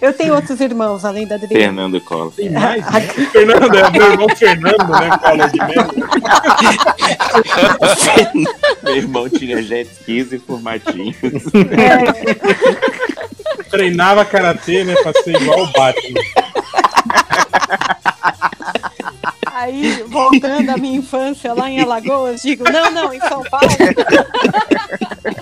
[0.01, 1.65] Eu tenho outros irmãos além da Adriana.
[1.65, 2.31] Fernando Collor.
[2.31, 2.85] Tem mais?
[2.93, 3.01] né?
[3.33, 5.11] Fernando, é meu irmão Fernando, né?
[5.21, 5.93] Fala de menos.
[8.85, 11.17] Meu irmão tinha jet skis e formatinhos.
[13.71, 14.95] Treinava karatê, né?
[15.03, 16.21] Pra ser igual o Batman.
[19.59, 23.67] Aí, voltando à minha infância lá em Alagoas, digo, não, não, em São Paulo.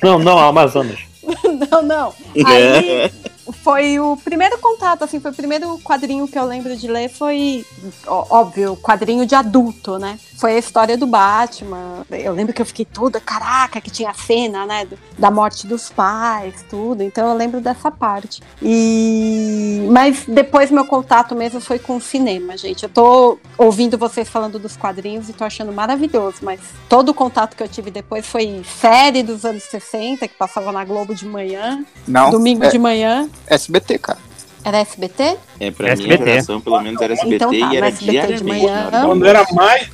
[0.03, 0.99] Não, não, Amazonas.
[1.71, 2.15] Não, não.
[2.47, 3.11] Aí
[3.53, 7.65] foi o primeiro contato, assim, foi o primeiro quadrinho que eu lembro de ler, foi,
[8.07, 10.19] óbvio, quadrinho de adulto, né?
[10.39, 12.05] Foi a história do Batman.
[12.11, 14.87] Eu lembro que eu fiquei toda, caraca, que tinha a cena, né,
[15.19, 17.03] da morte dos pais, tudo.
[17.03, 18.43] Então eu lembro dessa parte.
[18.63, 22.83] E mas depois meu contato mesmo foi com o cinema, gente.
[22.83, 27.57] Eu tô ouvindo vocês falando dos quadrinhos e tô achando maravilhoso, mas todo o contato
[27.57, 31.85] que eu tive depois foi série dos anos 60, que passava na Globo de manhã,
[32.07, 32.31] Não.
[32.31, 33.29] domingo é de manhã.
[33.47, 34.19] SBT, cara.
[34.65, 35.37] Era SBT?
[35.61, 36.17] É, pra SBT.
[36.19, 38.11] minha geração, pelo menos era SBT Então tá, e era SBT de
[38.43, 38.45] diariamente.
[38.45, 38.91] manhã.
[39.05, 39.89] Quando do era mais.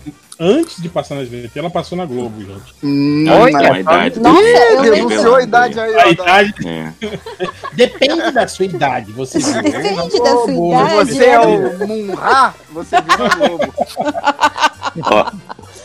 [0.45, 2.75] Antes de passar na SBT, ela passou na Globo, gente.
[2.83, 3.71] Hum, Não, é.
[3.71, 4.19] a idade.
[4.19, 4.83] Nossa, lembro.
[5.09, 6.93] Denunciou a idade aí, A idade É.
[7.75, 9.13] depende da sua idade.
[9.13, 10.95] Você viu Depende na da sua Globo, idade.
[11.15, 13.75] Você é o Munra, você viu na Globo.
[15.05, 15.31] Ó,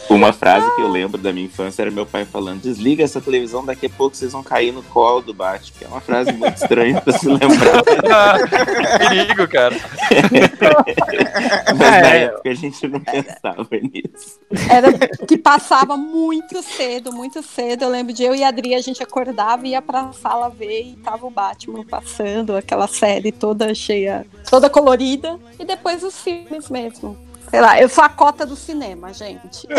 [0.09, 3.63] uma frase que eu lembro da minha infância era meu pai falando: desliga essa televisão,
[3.63, 5.71] daqui a pouco vocês vão cair no colo do Batman.
[5.77, 7.83] Que é uma frase muito estranha pra se lembrar.
[8.97, 9.75] Perigo, cara.
[11.77, 12.23] Mas na É.
[12.23, 14.39] época a gente não pensava nisso.
[14.69, 14.93] Era
[15.27, 17.83] que passava muito cedo, muito cedo.
[17.83, 20.83] Eu lembro de eu e a Adri, a gente acordava e ia pra sala ver
[20.83, 25.37] e tava o Batman passando, aquela série toda cheia, toda colorida.
[25.59, 27.26] E depois os filmes mesmo.
[27.49, 29.67] Sei lá, eu sou a cota do cinema, gente.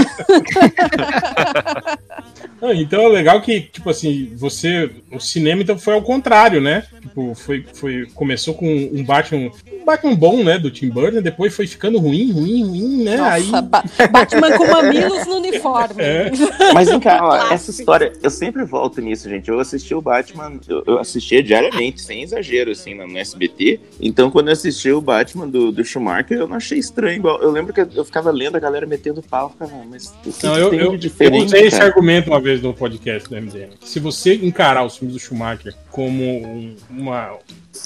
[2.60, 4.90] Ah, então é legal que, tipo assim, você.
[5.12, 6.84] O cinema então foi ao contrário, né?
[7.00, 9.50] Tipo, foi, foi, começou com um Batman.
[9.80, 10.58] Um Batman bom, né?
[10.58, 13.16] Do Tim Burton, depois foi ficando ruim, ruim, ruim, né?
[13.16, 13.62] Nossa, Aí.
[13.62, 16.02] Ba- Batman com mamilos no uniforme.
[16.02, 16.30] É.
[16.74, 19.48] Mas vem cá, ó, essa história, eu sempre volto nisso, gente.
[19.48, 23.78] Eu assisti o Batman, eu, eu assistia diariamente, sem exagero, assim, no, no SBT.
[24.00, 27.40] Então, quando eu assisti o Batman do, do Schumacher, eu não achei estranho igual.
[27.40, 30.46] Eu lembro que eu ficava lendo a galera metendo pau, ficava, "Ah, mas o que,
[30.46, 33.28] Não, que eu, tem eu, de eu diferente, usei esse argumento uma vez no podcast
[33.28, 33.70] do MDM.
[33.84, 37.36] Se você encarar os filmes do Schumacher como um- uma.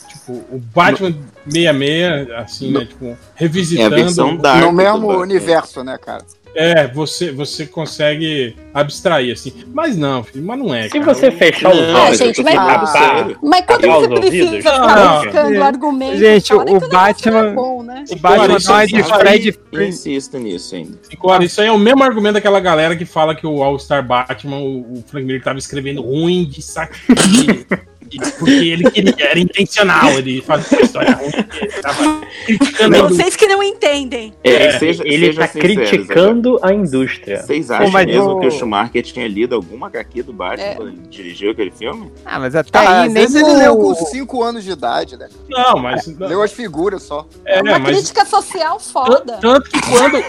[0.09, 1.13] Tipo, o Batman
[1.47, 2.85] 66, assim, né?
[2.87, 3.95] Tipo, revisitando.
[3.95, 6.25] É a versão dark No mesmo universo, né, cara?
[6.55, 9.53] É, você, você consegue abstrair, assim.
[9.73, 10.83] Mas não, filho, mas não é.
[10.85, 11.05] Se cara.
[11.15, 13.27] você fechar os Não, Ah, mas olhos, gente, mas- Ah.
[13.43, 15.23] Mas quando você precisa ficar Não.
[15.25, 18.05] buscando argumento, Gente, fora o que negócio Batman- não é bom, né?
[18.11, 20.99] O Batman Claro, uma aí- de Fred Eu insisto nisso ainda.
[21.19, 24.59] Agora, isso aí é o mesmo argumento daquela galera que fala que o All-Star Batman,
[24.59, 26.95] o, o Frank Miller tava escrevendo ruim de saco
[28.39, 33.09] Porque ele queria, era intencional, ele fazia uma história ruim, ele tava criticando a indústria.
[33.25, 34.33] Vocês que não entendem.
[34.45, 37.43] É, É, seja, Ele tá sinceros, criticando a indústria.
[37.43, 40.75] Vocês acham mas mesmo o- que o Schumacher tinha lido alguma HQ do Batman É.
[40.75, 42.11] quando ele dirigiu aquele filme?
[42.25, 43.95] Ah, mas até Ah, aí às nem vezes ele leu com o...
[43.95, 45.29] 5 anos de idade, né?
[45.49, 46.07] Não, mas.
[46.19, 47.27] Leu as figuras só.
[47.45, 49.39] É, Uma mas crítica social foda.
[49.41, 50.23] Tanto que quando,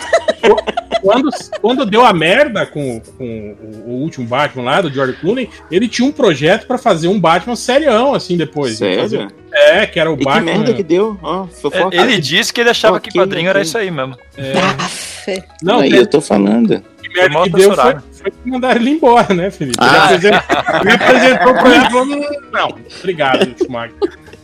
[1.02, 1.30] quando,
[1.62, 6.08] quando deu a merda com, com o, último Batman lá, do George Clooney, ele tinha
[6.08, 8.78] um projeto pra fazer um Batman serião, assim, depois.
[8.78, 9.28] Sério?
[9.52, 10.46] É, que era o E que Batman.
[10.46, 11.18] merda que deu?
[11.22, 11.96] Ó, fofoca.
[11.96, 13.68] É, Ele disse que ele achava que Ok, quadrinho era ok.
[13.68, 14.18] isso aí mesmo.
[14.80, 15.44] Aff.
[15.62, 16.84] Não, Aí eu tô falando.
[17.02, 19.78] que merda Foi que deu foi, foi que mandaram ele embora, né, Felipe?
[19.80, 20.04] Ele, Ah.
[20.06, 22.06] apresentou, ele apresentou o projeto e falou:
[22.52, 23.94] Não, obrigado, Schumacher.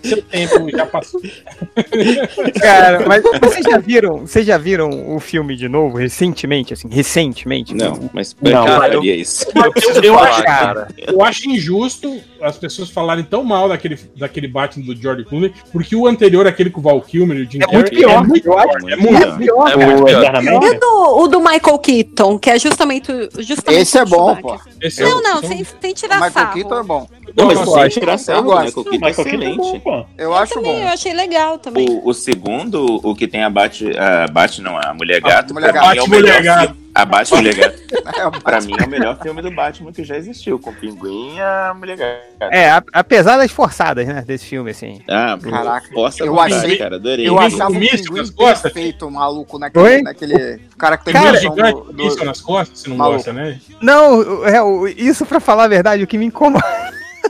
[0.03, 1.21] Seu tempo já passou.
[2.61, 7.73] Cara, mas vocês já viram, vocês já viram o filme de novo recentemente, assim, recentemente?
[7.75, 9.45] Não, mas Não, eu cara, faria isso?
[9.55, 10.87] Eu preciso eu falar, acho- cara.
[10.97, 15.95] Eu acho injusto as pessoas falarem tão mal daquele, daquele Batman do George Clooney, porque
[15.95, 18.47] o anterior, aquele com o Val Kilmer e o Jim É muito pior, é muito
[18.47, 18.59] eu pior.
[18.67, 18.89] acho.
[18.89, 19.69] É muito pior.
[19.71, 20.63] É muito O pior.
[20.63, 24.35] E o do, o do Michael Keaton, que é justamente, justamente Esse é o bom,
[24.37, 24.59] pô.
[24.81, 26.53] Esse é Não, o- não, sem, sem O tirar Michael sarro.
[26.53, 27.07] Keaton é bom.
[27.35, 28.65] Não, mas sem tirar sarro, Eu né?
[28.65, 29.79] Michael Keaton é é excelente.
[29.83, 30.07] bom.
[30.17, 30.81] Eu Eu acho também, bom.
[30.81, 31.87] eu achei legal também.
[31.89, 35.71] O, o segundo, o que tem a Bate, a Bate não, a Mulher Gato, Mulher
[35.71, 35.91] pra Gato.
[35.91, 36.61] mim é o Bate, melhor Mulher Gato.
[36.73, 36.79] filme.
[36.95, 37.79] A Bate Mulher Gato,
[38.17, 41.35] É, o pra mim é o melhor filme do Batman que já existiu, com Pinguim
[41.35, 42.51] e a Mulher Gato.
[42.51, 44.99] É, a- apesar das forçadas, né, desse filme, assim.
[45.07, 47.27] Ah, Caraca, Posta eu vontade, achei- cara, adorei.
[47.29, 48.73] Eu achava o míssil pinguim nas costas?
[48.73, 49.59] perfeito, maluco, Oi?
[49.61, 50.01] naquele,
[50.33, 53.17] naquele caracterização Aquele do, do- isso nas costas, você não Maluco.
[53.17, 53.59] gosta, né?
[53.81, 56.65] Não, é, isso pra falar a verdade, o que me incomoda.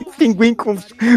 [0.18, 0.76] Pinguim com,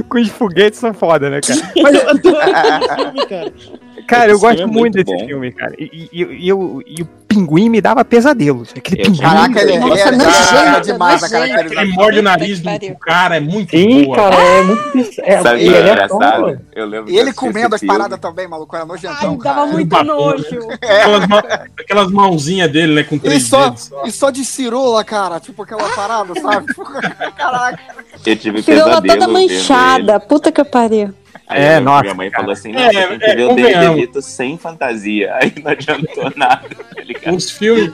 [0.09, 1.61] com os foguetes são foda, né, cara?
[1.81, 1.97] Mas,
[4.07, 5.73] cara, eu Esse gosto é muito muito desse filme, cara.
[5.77, 8.69] E, e, e, eu- e o pinguim me dava pesadelos.
[8.75, 9.21] Aquele Eu pinguim.
[9.21, 11.43] Caraca, ele, ele Nossa, é nojento, é demais a nojento.
[11.43, 11.95] Ele caracterização.
[12.03, 12.95] morde o nariz do, pariu.
[12.95, 14.15] cara, é muito Sim, boa.
[14.15, 14.91] cara, é muito.
[14.93, 16.19] biz- É, Sabe o que ele é é engraçado?
[16.45, 19.65] tão- Eu lembro E ele comendo as paradas também, maluco, era Ai, nojentão, dava cara.
[19.71, 20.59] muito nojo.
[20.81, 21.43] Aquelas, mão-
[21.79, 23.83] aquelas mãozinhas dele, né, com E três só, dedos.
[23.83, 24.03] só.
[24.05, 26.67] e só de cirola, cara, tipo aquela parada, sabe?
[27.37, 27.79] Caraca.
[28.25, 29.27] Eu tive Cirola toda ele.
[29.27, 30.19] manchada.
[30.19, 31.13] Puta que pariu.
[31.47, 32.43] Aí É, nossa, Minha mãe cara.
[32.43, 33.55] falou assim: não, É, tem que é, ver o.
[33.55, 35.35] David DeVito sem fantasia.
[35.35, 36.61] Aí não adiantou nada,
[37.05, 37.22] ligado?
[37.25, 37.93] Os filmes,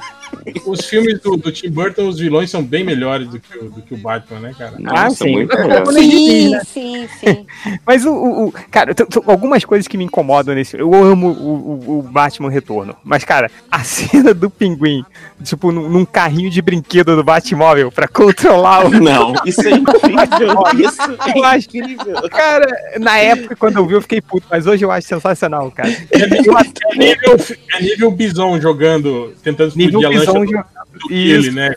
[0.66, 3.82] os filmes do, do Tim Burton, os vilões são bem melhores do que o, do
[3.82, 4.74] que o Batman, né, cara?
[4.86, 5.48] Ah, sim.
[5.50, 6.62] É, gente diz, Sim, né?
[6.66, 7.46] sim, sim.
[7.86, 8.94] Mas o, o- cara,
[9.26, 10.78] algumas coisas que me incomodam nesse.
[10.78, 12.96] Eu amo o, o- o Batman Retorno.
[13.04, 15.04] Mas, cara, a cena do pinguim,
[15.44, 18.90] tipo, num, num carrinho de brinquedo do Batmóvel pra controlar o.
[18.90, 20.64] Não, isso é incrível.
[20.80, 21.02] Isso
[21.36, 22.30] Eu é acho incrível.
[22.30, 22.68] Cara,
[23.00, 25.90] na época, quando eu vi, eu fiquei puto, mas hoje eu acho sensacional, cara.
[26.12, 27.38] É nível, é nível,
[27.76, 31.08] é nível Bison jogando, tentando explodir Nível do Isso.
[31.08, 31.76] Killy, né?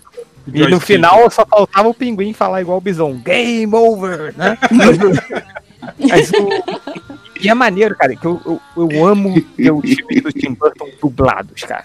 [0.52, 3.14] E no final só faltava o pinguim falar igual o Bison.
[3.24, 4.59] Game over, né?
[5.98, 7.09] Mas o-
[7.40, 10.88] E é maneiro, cara, que eu, eu, eu amo ver os filmes do Tim Burton
[11.00, 11.85] dublados, cara.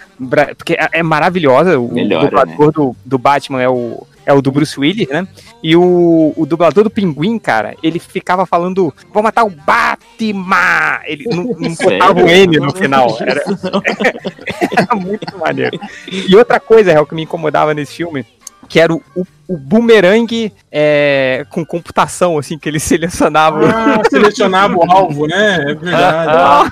[0.55, 1.79] Porque é, é maravilhosa.
[1.79, 5.25] O Melhora, dublador do, do Batman é o, é o do Bruce Willis, né?
[5.63, 10.99] E o, o dublador do Pinguim, cara, ele ficava falando: vou matar o Batman!
[11.05, 13.17] Ele não, não botava o N no final.
[13.21, 13.41] Era,
[14.77, 15.79] era muito maneiro.
[16.11, 18.25] E outra coisa, Real, que me incomodava nesse filme,
[18.67, 23.59] que era o, o, o boomerang é, com computação, assim, que ele selecionava.
[23.69, 25.55] Ah, selecionava o alvo, né?
[25.71, 26.29] É verdade.
[26.29, 26.69] Ah,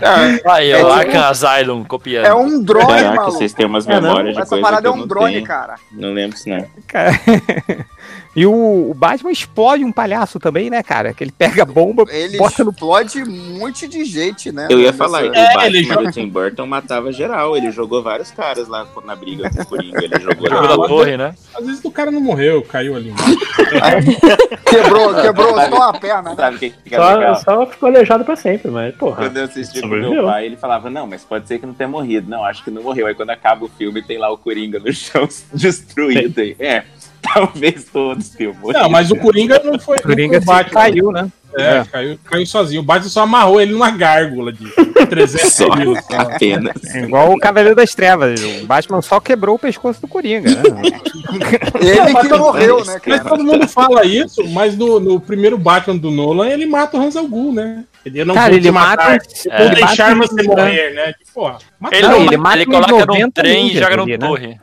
[0.00, 2.26] É, Aí, É ó, tipo- Arkham Asylum copiando.
[2.26, 3.32] é um drone, Caraca, maluco.
[3.32, 4.02] vocês têm umas É, não?
[4.02, 5.46] memórias de Essa coisa parada que é um drone, tenho.
[5.46, 5.74] cara.
[5.92, 6.64] Não lembro isso, não.
[6.86, 7.12] Cara.
[8.36, 11.14] E o, o Batman explode um palhaço também, né, cara?
[11.14, 12.70] Que ele pega a bomba, Ele bota no.
[12.70, 14.68] explode um monte de gente, né?
[14.70, 17.56] Eu ia falar que É, o Batman ele joga- do Tim Burton matava geral.
[17.56, 20.04] Ele jogou vários caras lá na briga com o Coringa.
[20.04, 21.34] Ele jogou Jogo Ah, da torre, né?
[21.54, 23.36] Às vezes o cara não morreu, caiu ali embaixo.
[24.66, 26.36] Quebrou, quebrou só a perna, né?
[26.36, 27.36] Sabe o que fica Só, legal?
[27.36, 29.16] só ficou aleijado pra sempre, mas, porra.
[29.24, 31.88] Quando eu assisti com meu pai, ele falava, não, mas pode ser que não tenha
[31.88, 32.28] morrido.
[32.28, 33.06] Não, acho que não morreu.
[33.06, 36.40] Aí quando acaba o filme, tem lá o Coringa no chão destruído.
[36.40, 36.82] Aí, é,
[37.34, 38.80] talvez todos tenham morrido.
[38.80, 39.98] Não, mas o Coringa não foi.
[39.98, 41.30] Coringa não foi o se caiu, né?
[41.58, 42.82] É, Caiu, caiu sozinho.
[42.82, 44.66] O Batman só amarrou ele numa gárgula de.
[45.08, 46.16] 300 Só, só.
[46.20, 46.74] apenas.
[46.94, 48.40] É igual o Cavaleiro das Trevas.
[48.62, 50.50] O Batman só quebrou o pescoço do Coringa.
[50.50, 50.62] Né?
[51.80, 53.24] Ele Mas que morreu, né, Mas cara?
[53.24, 57.16] todo mundo fala isso, mas no, no primeiro Batman do Nolan, ele mata o Hans
[57.16, 57.84] al Ghul, né?
[58.04, 59.02] Ele não Cara, ele mata.
[59.02, 61.12] matar, é, vou ele deixar mata você morrer, né?
[61.12, 63.96] Que, porra, mata Ele, Não, ele ele, mata uns coloca num 90 trem e joga
[63.96, 64.18] no né?
[64.18, 64.60] torre.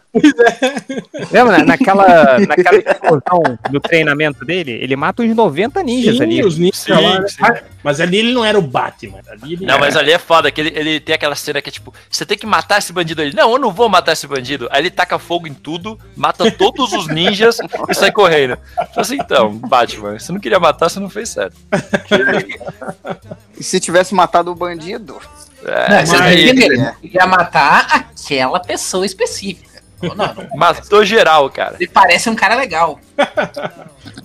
[1.32, 1.58] Lembra?
[1.58, 6.44] na- Naquela, naquela explosão do treinamento dele, ele mata uns 90 ninjas Sim, ali.
[6.44, 7.28] os ninjas Sim, lá, né?
[7.28, 7.42] sim.
[7.84, 9.20] Mas ali ele não era o Batman.
[9.28, 11.70] Ali ele Não, era- mas ali é foda, que ele, ele tem aquela cena que
[11.70, 13.34] é tipo, você tem que matar esse bandido ali.
[13.36, 14.68] Não, eu não vou matar esse bandido.
[14.72, 17.58] Aí ele taca fogo em tudo, mata todos os ninjas
[17.90, 18.58] e sai correndo.
[18.76, 21.56] Fala assim, então, Batman, você não queria matar, você não fez certo.
[23.58, 25.18] E se tivesse matado o bandido?
[25.66, 26.96] É, Não, entendendo?
[27.02, 29.82] Ele ia matar aquela pessoa específica.
[30.02, 30.58] Não, não.
[30.58, 31.78] matou geral, cara.
[31.80, 33.00] Ele parece um cara legal.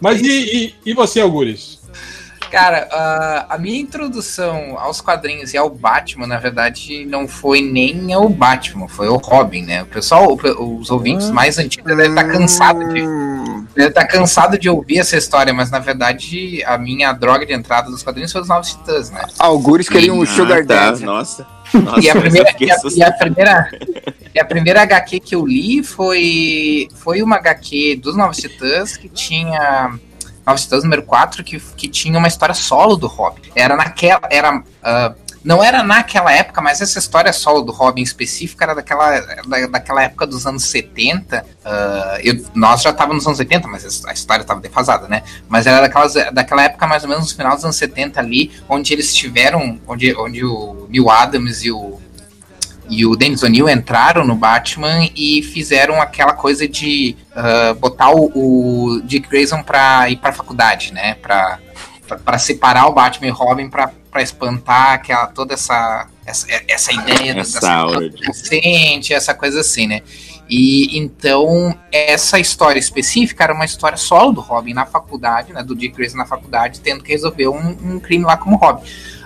[0.01, 1.79] Mas e, e, e você, Algures?
[2.51, 8.13] Cara, ah, a minha introdução aos quadrinhos e ao Batman, na verdade, não foi nem
[8.13, 9.83] ao Batman, foi ao Robin, né?
[9.83, 14.59] O pessoal, o- os ouvintes mais antigos devem estar cansados de, Hum, deve estar cansado
[14.59, 18.41] de ouvir essa história, mas na verdade a minha droga de entrada dos quadrinhos foi
[18.41, 19.23] os Novos Titãs, né?
[19.39, 21.05] Algures queriam um Ah, Sugar tá, Daddy.
[21.05, 21.47] Nossa.
[21.75, 23.71] Nossa, E a primeira, e a, e a primeira,
[24.35, 29.07] e a primeira HQ que eu li foi, foi uma HQ dos Novos Titãs que
[29.09, 29.91] tinha.
[30.57, 33.43] Titãs número 4, que, que tinha uma história solo do Robin.
[33.55, 34.21] Era naquela.
[34.31, 39.21] Era, ah, não era naquela época, mas essa história solo do Robin específica era daquela,
[39.47, 41.45] da, daquela época dos anos 70.
[41.65, 45.23] ah, eu- nós já estávamos nos anos 80, mas a história estava defasada, né?
[45.49, 48.93] Mas era daquelas, daquela época, mais ou menos, no final dos anos 70 ali, onde
[48.93, 49.81] eles tiveram.
[49.87, 51.98] Onde, onde o Neil Adams e o
[52.89, 58.33] e o Dennis O'Neill entraram no Batman e fizeram aquela coisa de ah, botar o,
[58.35, 61.15] o Dick Grayson pra ir pra faculdade, né?
[61.15, 61.59] Pra,
[62.07, 66.93] pra, pra separar o Batman e Robin pra, pra espantar aquela, toda essa, essa, essa
[66.93, 70.03] ideia Essa dessa essa coisa assim, né?
[70.49, 75.63] E então, essa história específica era uma história solo do Robin na faculdade, né?
[75.63, 78.83] Do Dick Grayson na faculdade, tendo que resolver um, um crime lá como Robin.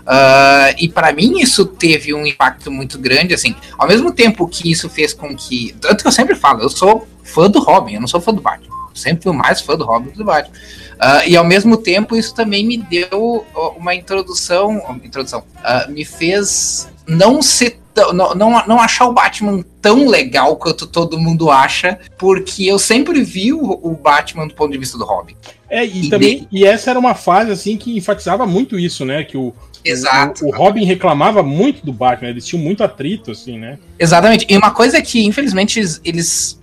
[0.06, 3.54] Ah, e pra mim isso teve um impacto muito grande, assim.
[3.78, 5.74] Ao mesmo tempo que isso fez com que.
[5.80, 8.40] Tanto que eu sempre falo, eu sou fã do Robin, eu não sou fã do
[8.40, 8.74] Batman.
[8.90, 10.54] Eu sempre fui mais fã do Robin do que do Batman.
[10.98, 13.44] Ah, e ao mesmo tempo isso também me deu
[13.76, 14.98] uma introdução.
[15.04, 15.44] Introdução.
[15.62, 17.80] ah, me fez não ser.
[18.14, 23.22] Não, não, não achar o Batman tão legal quanto todo mundo acha, porque eu sempre
[23.22, 25.36] vi o, o Batman do ponto de vista do Robin.
[25.68, 29.24] É, e, E também, e essa era uma fase assim que enfatizava muito isso, né?
[29.24, 30.44] Que o, Exato.
[30.44, 33.78] o, o Robin reclamava muito do Batman, eles tinham muito atrito, assim, né?
[33.98, 34.46] Exatamente.
[34.48, 36.58] E uma coisa que, infelizmente, eles,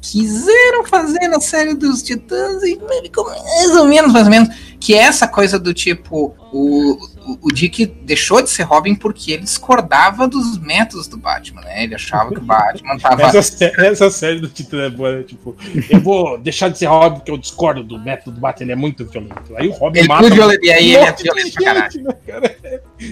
[0.00, 5.02] quiseram fazer na série dos Titãs e mais ou menos, mais ou menos, que é
[5.02, 10.26] essa coisa do tipo, o, o, o Dick deixou de ser Robin porque ele discordava
[10.26, 11.84] dos métodos do Batman, né?
[11.84, 13.22] Ele achava que o Batman tava...
[13.24, 15.22] Essa, sé- essa série do Titã é boa, né?
[15.22, 15.54] Tipo,
[15.90, 18.76] eu vou deixar de ser Robin porque eu discordo do método do Batman, ele é
[18.76, 19.54] muito violento.
[19.56, 20.30] Aí o Robin Ele é mata.
[20.30, 22.02] violento, e aí ele é violento pra caralho.
[22.02, 22.56] né, cara?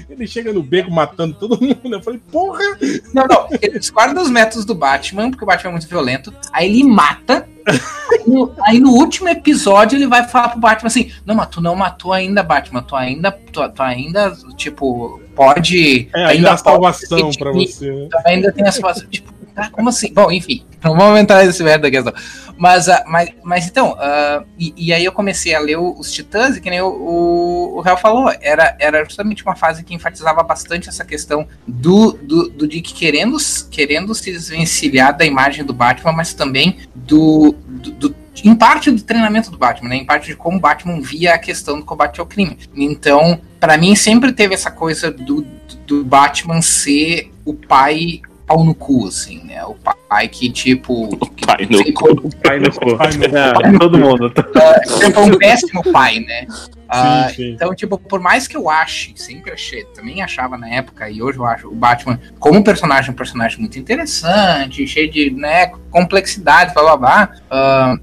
[0.08, 1.80] Ele chega no beco matando todo mundo.
[1.92, 2.64] Eu falei, porra!
[3.12, 6.66] Não, não, ele discorda dos métodos do Batman, porque o Batman é muito violento, aí
[6.66, 7.46] ele mata...
[7.68, 11.60] Aí no, aí no último episódio ele vai falar pro Batman assim: Não, mas tu
[11.60, 12.82] não matou ainda, Batman.
[12.82, 16.08] Tu ainda, tu, tu ainda, tipo, pode.
[16.14, 17.68] É, ainda pode salvação redimir.
[17.68, 17.90] você.
[17.90, 18.08] né?
[18.26, 19.06] Ainda tem a salvação.
[19.08, 20.12] Tipo, tá, como assim?
[20.12, 22.12] Bom, enfim, não vamos entrar nesse merda da questão.
[22.56, 26.56] Mas, ah, mas, mas então, ah, e, e aí eu comecei a ler os Titãs,
[26.56, 30.42] e que nem o, o, o Real falou, era, era justamente uma fase que enfatizava
[30.42, 33.36] bastante essa questão do, do, do Dick querendo,
[33.70, 39.02] querendo se desvencilhar da imagem do Batman, mas também do, do, do- em parte do
[39.02, 39.96] treinamento do Batman, né?
[39.96, 42.58] Em parte de como o Batman via a questão do combate ao crime.
[42.74, 45.46] Então, pra mim sempre teve essa coisa do,
[45.86, 49.62] do Batman ser o pai pau no cu, assim, né?
[49.64, 49.74] O
[50.08, 51.14] pai que, tipo.
[51.36, 51.78] que- pai no
[52.26, 52.96] O pai no cu.
[52.98, 54.32] Ai, meu É, todo mundo.
[54.34, 56.46] é um péssimo pai, né?
[56.88, 57.50] Ah, sim.
[57.52, 61.38] Então, tipo, por mais que eu ache, sempre achei, também achava na época, e hoje
[61.38, 66.82] eu acho o Batman como personagem, um personagem muito interessante, cheio de né, complexidade, blá
[66.82, 67.30] blá blá.
[67.50, 67.96] ah,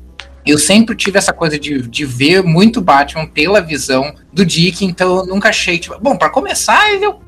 [0.45, 5.17] eu sempre tive essa coisa de, de ver muito Batman pela visão do Dick, então
[5.17, 7.26] eu nunca achei, tipo, bom, pra começar, ele, é o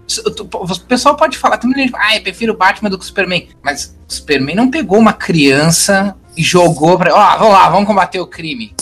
[0.54, 3.50] o pessoal pode falar, muita gente, ah, eu prefiro o Batman do que o Superman,
[3.62, 8.20] mas o Superman não pegou uma criança e jogou pra, ó, vamos lá, vamos combater
[8.20, 8.74] o crime.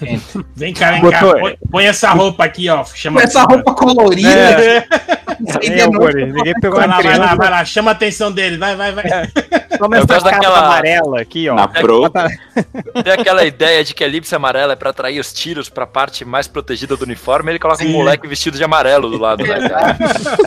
[0.56, 1.20] Vem cá, vem cá.
[1.20, 2.82] Põe, põe essa roupa aqui, ó.
[2.86, 4.86] Chama Com essa roupa colorida, É.
[5.62, 5.98] eu, novo.
[5.98, 8.92] Boris, Ninguém pegou Vai lá, vai lá, vai lá, chama a atenção dele, vai, vai,
[8.92, 9.04] vai.
[9.78, 11.54] Toma Eu essa capa daquela- amarela aqui, ó.
[11.54, 12.10] Na Pro.
[13.02, 16.24] Tem aquela ideia de que a elipse amarela é pra atrair os tiros pra parte
[16.24, 17.92] mais protegida do uniforme, ele coloca um Sim.
[17.92, 19.96] moleque vestido de amarelo do lado, né, cara?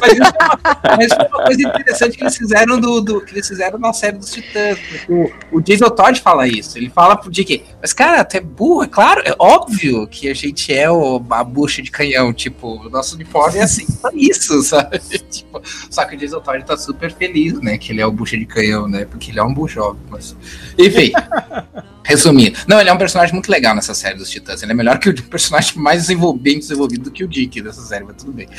[0.02, 3.34] Mas isso, é uma, mas é uma coisa interessante que eles fizeram do, do- que
[3.34, 4.78] eles fizeram na série dos Titãs.
[5.10, 6.78] O, o Jason Todd fala isso.
[6.78, 10.34] Ele fala pro Dick, mas cara, tu é burro, é claro, é óbvio que a
[10.36, 12.32] gente é o, a bucha de canhão.
[12.34, 15.00] Tipo, o nosso uniforme é assim, só isso, sabe?
[15.30, 17.78] Tipo, só que o Jason Todd tá super feliz, né?
[17.78, 19.06] Que ele é o bucha de canhão, né?
[19.06, 20.06] Porque ele é um bucha, óbvio.
[20.10, 20.36] Mas...
[20.78, 21.12] Enfim.
[22.06, 24.62] Resumindo, não, ele é um personagem muito legal nessa série dos Titãs.
[24.62, 27.82] Ele é melhor que o personagem mais desenvol- bem desenvolvido do que o Dick dessa
[27.82, 28.50] série, mas tudo bem.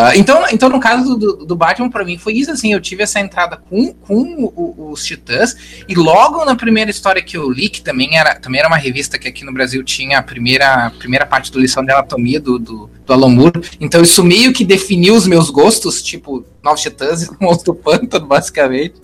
[0.00, 2.72] Ah, então, então, no caso do, do Batman, pra mim, foi isso assim.
[2.72, 5.56] Eu tive essa entrada com, com o- os Titãs,
[5.88, 9.18] e logo na primeira história que eu li, que também era, também era uma revista
[9.18, 12.90] que aqui no Brasil tinha a primeira, primeira parte do lição de anatomia do, do,
[13.04, 13.60] do Alan Moore.
[13.80, 18.94] Então, isso meio que definiu os meus gostos, tipo, Novos Titãs e Monstro Pântano, basicamente.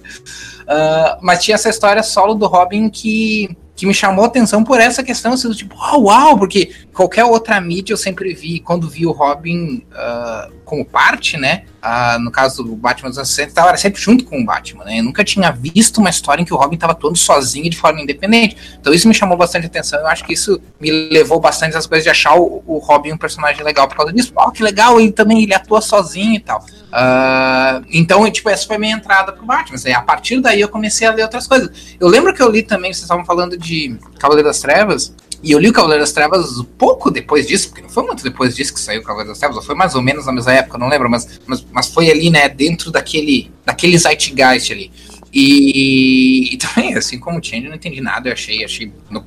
[0.66, 4.81] Ah, mas tinha essa história solo do Robin que, que me chamou a atenção por
[4.81, 9.07] essa questão, assim, tipo, uau, uau, porque qualquer outra mídia eu sempre vi, quando vi
[9.07, 11.64] o Robin ah, como parte, né?
[11.85, 14.85] ah, no caso do Batman dos anos 60, tava era sempre junto com o Batman,
[14.85, 15.01] né?
[15.01, 18.01] Eu nunca tinha visto uma história em que o Robin estava atuando sozinho de forma
[18.01, 18.57] independente.
[18.81, 20.01] Então isso me chamou bastante atenção.
[20.01, 23.18] Eu acho que isso me levou bastante às coisas de achar o, o Robin um
[23.18, 24.33] personagem legal por causa disso.
[24.35, 26.64] Oh, que legal, ele também ele atua sozinho e tal.
[26.97, 29.76] Ah, então, tipo, essa foi a minha entrada pro Batman.
[29.97, 31.68] A partir daí eu comecei a ler outras coisas.
[31.99, 35.59] Eu lembro que eu li também, vocês estavam falando de Cavaleiro das Trevas, e eu
[35.59, 38.78] li o Cavaleiro das Trevas pouco depois disso, porque não foi muito depois disso que
[38.78, 41.40] saiu o Cavaleiro das Trevas, foi mais ou menos na mesma época, não lembro, mas,
[41.49, 44.92] mas, mas foi ali, né, dentro daquele, daquele zeitgeist ali.
[45.32, 48.92] E, e também, assim como o Change, eu não entendi nada, eu achei, achei.
[49.11, 49.26] Não,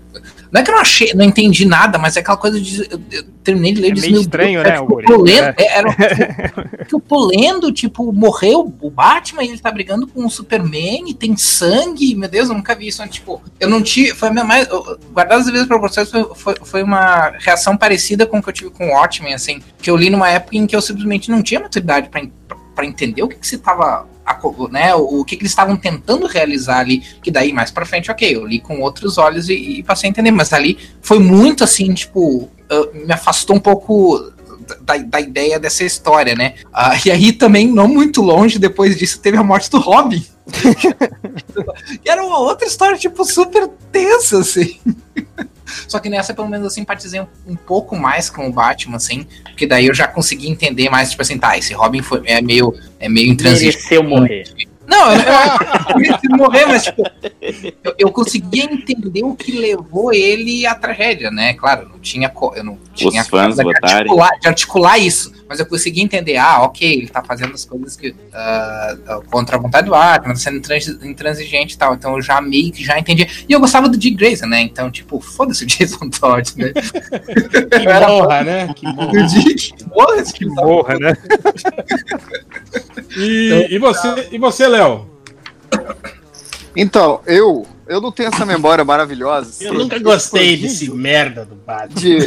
[0.51, 2.81] não é que eu não achei, não entendi nada, mas é aquela coisa de.
[2.89, 5.13] Eu, eu terminei de ler É disse, meio estranho, Deus, né, é, tipo, Algoritmo?
[5.13, 9.49] eu tô lendo, é, era, tipo, que eu tô lendo, tipo, morreu o Batman e
[9.49, 13.01] ele tá brigando com o Superman e tem sangue, meu Deus, eu nunca vi isso,
[13.01, 13.07] né?
[13.07, 14.67] tipo, eu não tive, foi a minha mais,
[15.11, 18.69] guardado as devidas proporções, foi, foi, foi uma reação parecida com o que eu tive
[18.69, 21.59] com o Watchmen, assim, que eu li numa época em que eu simplesmente não tinha
[21.59, 25.77] maturidade pra entender o que, que se tava aco- né, o que, que eles estavam
[25.77, 29.53] tentando realizar ali, que daí mais pra frente, ok, eu li com outros olhos e,
[29.79, 32.49] e passei a entender, mas ali foi muito assim, tipo, uh,
[32.93, 34.31] me afastou um pouco
[34.81, 36.55] da, da ideia dessa história, né?
[36.73, 40.23] Ah, e aí também, não muito longe, depois disso, teve a morte do Robin.
[42.01, 44.77] que era uma outra história, tipo, super tensa, assim.
[45.87, 49.25] Só que nessa, pelo menos, eu simpatizei um, um pouco mais com o Batman, assim,
[49.43, 52.73] porque daí eu já consegui entender mais, tipo assim, tá, esse Robin foi, é meio,
[52.99, 53.77] é meio intransigente.
[53.77, 54.43] Mereceu morrer.
[54.87, 57.03] Não, eu, eu, eu eu morrer, mas tipo,
[57.83, 61.53] eu, eu conseguia entender o que levou ele à tragédia, né?
[61.55, 65.65] Claro, não tinha, eu não tinha Os fãs de articular, de articular isso, mas eu
[65.65, 69.91] conseguia entender, ah, ok, ele tá fazendo as coisas que ah, contra a vontade do
[69.91, 73.45] Batman, tá sendo intransi- intransigente e tal, então eu já meio que já entendi.
[73.47, 74.61] E eu gostava do Dick Grayson, né?
[74.61, 76.71] Então, tipo, foda-se o Jason Todd, né?
[76.73, 78.73] Que honra, né?
[78.73, 78.85] Que
[79.27, 81.13] Dick, foda-se que Porra, né?
[83.15, 85.09] E, e você, e você, Léo?
[86.75, 89.63] Então, eu, eu não tenho essa memória maravilhosa.
[89.63, 91.99] Eu assim, nunca gostei desse merda do Batman.
[91.99, 92.17] de...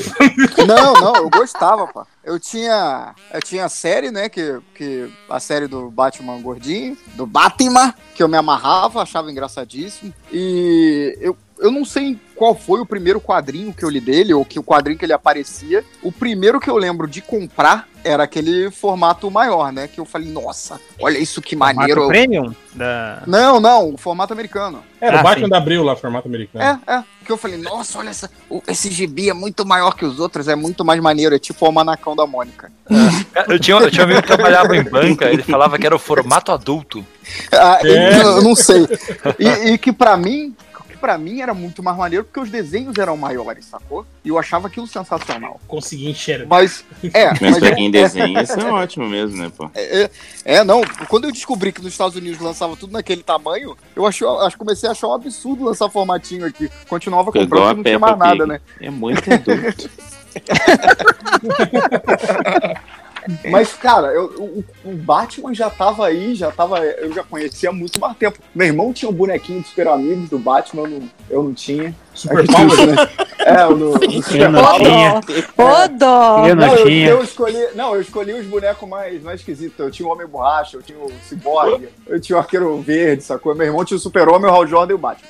[0.67, 2.07] Não, não, eu gostava, pá.
[2.23, 7.27] Eu tinha, eu tinha a série, né, que, que a série do Batman gordinho, do
[7.27, 10.13] Batman, que eu me amarrava, achava engraçadíssimo.
[10.33, 14.45] E eu, eu não sei qual foi o primeiro quadrinho que eu li dele, ou
[14.45, 15.85] que o quadrinho que ele aparecia.
[16.03, 20.31] O primeiro que eu lembro de comprar era aquele formato maior, né, que eu falei,
[20.33, 22.01] nossa, olha isso que maneiro.
[22.05, 22.55] Formato Premium?
[22.75, 23.23] Da...
[23.27, 24.83] Não, não, o formato americano.
[24.99, 25.51] Era Ah, o Batman sim.
[25.51, 26.81] da Abril lá, formato americano.
[26.87, 27.05] É, é.
[27.27, 30.49] Que eu falei, nossa, olha essa, o- esse gibi é muito maior que os outros,
[30.49, 32.73] é muito mais maneiro, é tipo o Manacão da Mônica.
[33.49, 35.99] Eu tinha, eu tinha um amigo que trabalhava em banca, ele falava que era o
[35.99, 37.05] formato adulto.
[37.53, 38.17] Ah, É.
[38.23, 38.87] eu, eu não sei.
[39.39, 40.57] E, e que pra mim,
[41.01, 44.05] pra mim era muito mais maneiro porque os desenhos eram maiores, sacou?
[44.25, 45.61] E eu achava aquilo sensacional.
[45.67, 46.47] Consegui enxergar.
[46.49, 46.85] Mas,
[47.15, 49.71] é, Mas mas pra eu- quem desenha, isso é ótimo mesmo, né, pô?
[49.75, 50.11] É, é,
[50.45, 54.27] é, não, quando eu descobri que nos Estados Unidos lançava tudo naquele tamanho, eu achei,
[54.27, 56.71] acho, comecei a achar um absurdo lançar formatinho aqui.
[56.89, 58.61] Continuava Igual comprando e não tinha mais nada, né?
[58.81, 59.91] É muito adulto.
[63.51, 64.27] Mas, cara, eu-
[64.85, 66.79] o, o Batman já tava aí, já tava.
[66.85, 68.39] Eu já conhecia há muito mais tempo.
[68.55, 71.95] Meu irmão tinha um bonequinho de Super Amigos do Batman, eu não, eu não tinha.
[72.21, 72.71] Super que Power.
[72.71, 73.09] tinha, né?
[73.41, 74.85] É, o do, do Super Eu não Power.
[75.57, 76.47] Ô, dó!
[76.47, 77.09] Eu não Não, eu, tinha.
[77.09, 79.79] eu escolhi, não, eu escolhi os bonecos mais, mais esquisitos.
[79.79, 83.55] Eu tinha o Homem Borracha, eu tinha o Cyborg, eu tinha o Arqueiro Verde, sacou?
[83.55, 85.29] Meu irmão tinha o Super-Homem, o Hal Jordan e o Batman.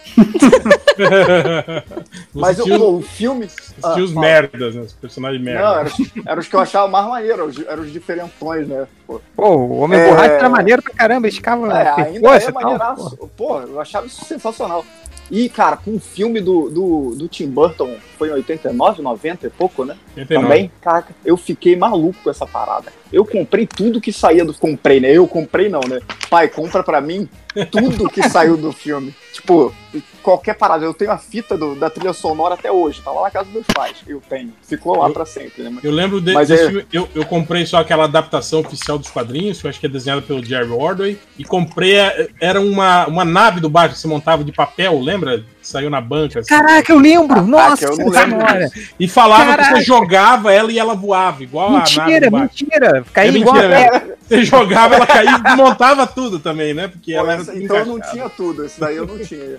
[2.35, 3.49] Mas o, os- o filme...
[3.83, 4.27] Ah, tinha os fala.
[4.27, 4.83] merdas, né?
[4.83, 5.69] Os personagens Não, merda.
[5.69, 8.87] eram os, eram os que eu achava mais maneiro, eram os, eram os diferentões, né?
[9.07, 10.09] Pô, Pô, o Homem É.
[10.09, 11.71] Borracha era maneiro pra caramba, eles ficavam.
[11.71, 13.17] É, ainda é maneiraço.
[13.37, 14.85] Pô, eu achava isso sensacional.
[15.31, 19.51] E, cara, com o filme do, do, do Tim Burton, foi em 89, 90 e
[19.51, 19.97] pouco, né?
[20.17, 20.43] 89.
[20.43, 22.93] Também, caraca, eu fiquei maluco com essa parada.
[23.13, 24.53] Eu comprei tudo que saía do.
[24.53, 25.11] Comprei, né?
[25.11, 26.01] Eu comprei não, né?
[26.29, 27.29] Pai, compra pra mim
[27.71, 29.15] tudo que saiu do filme.
[29.33, 29.75] Tipo,
[30.23, 30.85] qualquer parada.
[30.85, 33.01] Eu tenho a fita do- da trilha sonora até hoje.
[33.03, 33.97] Tá lá na casa dos meus pais.
[34.07, 34.53] Eu tenho.
[34.63, 35.79] Ficou lá Eu- pra sempre, né?
[35.83, 39.11] Eu lembro de, Mas desse é- filme, eu, eu comprei só aquela adaptação oficial dos
[39.11, 43.07] quadrinhos, que eu acho que é desenhada pelo Jerry Ordway, e comprei, a- era uma,
[43.07, 45.45] uma nave do Batman que se montava de papel, lembra?
[45.63, 46.41] Saiu na banca.
[46.41, 46.49] assim.
[46.49, 47.43] Caraca, eu lembro!
[47.43, 48.71] Nossa, eu não que lembro memória.
[48.99, 49.77] E falava que Caraca.
[49.77, 53.05] você jogava ela e ela voava, igual a nave Mentira, mentira.
[53.13, 54.19] Caía É igual a mentira, pedra.
[54.27, 56.89] Você jogava, ela caía e desmontava tudo também, né?
[56.89, 58.65] Porque Pô, ela era então eu não tinha tudo.
[58.65, 59.59] Esse daí eu não tinha.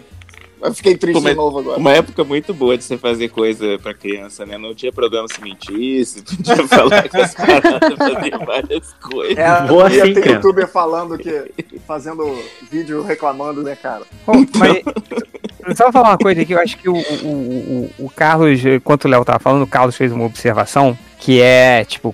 [0.62, 1.80] Eu fiquei triste é- de novo agora.
[1.80, 4.58] Uma época muito boa de você fazer coisa pra criança, né?
[4.58, 9.38] Não tinha problema se mentisse, podia falar com as paradas, fazer várias coisas.
[9.38, 10.36] É, Boa ia sim, ter cara.
[10.36, 11.52] youtuber falando que.
[11.88, 12.38] fazendo
[12.72, 14.04] vídeo reclamando, né, cara?
[14.26, 18.64] Pô, mas, só falar uma coisa aqui, eu acho que o, o, o, o Carlos,
[18.66, 22.12] enquanto o Léo tava falando, o Carlos fez uma observação que é, tipo,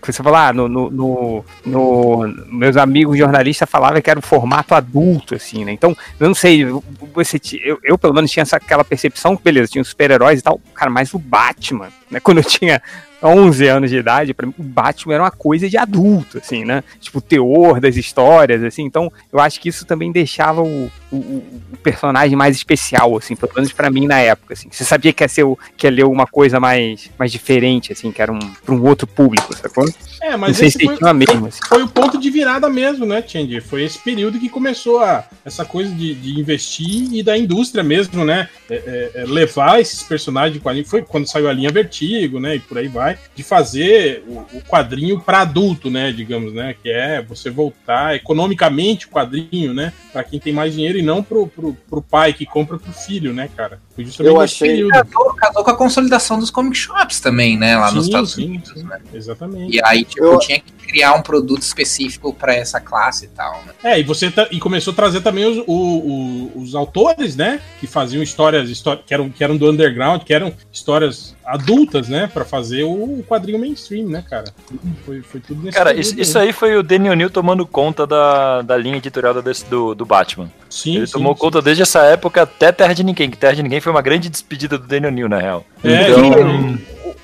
[0.00, 4.22] que você falou, ah, no, no, no- no- meus amigos jornalistas falavam que era um
[4.22, 5.72] formato adulto, assim, né?
[5.72, 6.64] Então, eu não sei,
[7.12, 10.60] você, eu, eu pelo menos tinha essa, aquela percepção, beleza, tinha os super-heróis e tal,
[10.72, 12.80] cara, mas o Batman, né, quando eu tinha
[13.22, 16.84] 11 anos de idade, pra mim, o Batman era uma coisa de adulto, assim, né?
[17.00, 18.82] Tipo, o teor das histórias, assim.
[18.82, 23.52] Então, eu acho que isso também deixava o, o, o personagem mais especial, assim, pelo
[23.54, 24.68] menos pra mim na época, assim.
[24.70, 25.44] Você sabia que ia, ser
[25.76, 29.06] que ia ler uma coisa mais, mais diferente, assim, que era um, pra um outro
[29.06, 29.84] público, sacou?
[30.20, 31.60] É, Não mas sei esse se foi, mesmo, assim.
[31.68, 33.60] foi o ponto de virada mesmo, né, Change?
[33.60, 38.24] Foi esse período que começou a, essa coisa de, de investir e da indústria mesmo,
[38.24, 38.48] né?
[38.68, 38.74] É,
[39.14, 40.86] é, é, levar esses personagens de quadrinho.
[40.86, 42.56] Foi quando saiu a linha Vertigo, né?
[42.56, 43.18] E por aí vai.
[43.34, 46.12] De fazer o, o quadrinho para adulto, né?
[46.12, 46.74] Digamos, né?
[46.82, 49.92] Que é você voltar economicamente o quadrinho, né?
[50.12, 53.32] Para quem tem mais dinheiro e não pro, pro, pro pai que compra pro filho,
[53.32, 53.80] né, cara?
[53.94, 54.90] Foi justamente Eu achei- período.
[54.92, 57.76] Casou, casou com a consolidação dos comic shops também, né?
[57.76, 58.82] Lá nos Sim, Estados sim, Unidos, sim.
[58.84, 58.98] né?
[59.12, 59.76] Exatamente.
[59.76, 63.52] E aí, tipo, Eu- tinha que criar um produto específico pra essa classe e tal,
[63.66, 63.72] né?
[63.82, 67.60] É, e você tá- e começou a trazer também os, o- o- os autores, né?
[67.80, 72.30] Que faziam histórias, histó- que, eram, que eram do underground, que eram histórias adultas, né?
[72.32, 74.44] Pra fazer o quadrinho mainstream, né, cara?
[75.04, 76.20] Foi, foi tudo nesse Cara, isso, aí.
[76.20, 80.06] isso aí foi o Daniel O'Neill tomando conta da, da linha editorial DC do, do
[80.06, 80.50] Batman.
[80.70, 81.40] Sim, Ele sim, tomou sim.
[81.40, 84.28] conta desde essa época até Terra de Ninguém, que Terra de Ninguém foi uma grande
[84.28, 85.64] despedida do Daniel O'Neill, na real.
[85.82, 86.78] É, Então,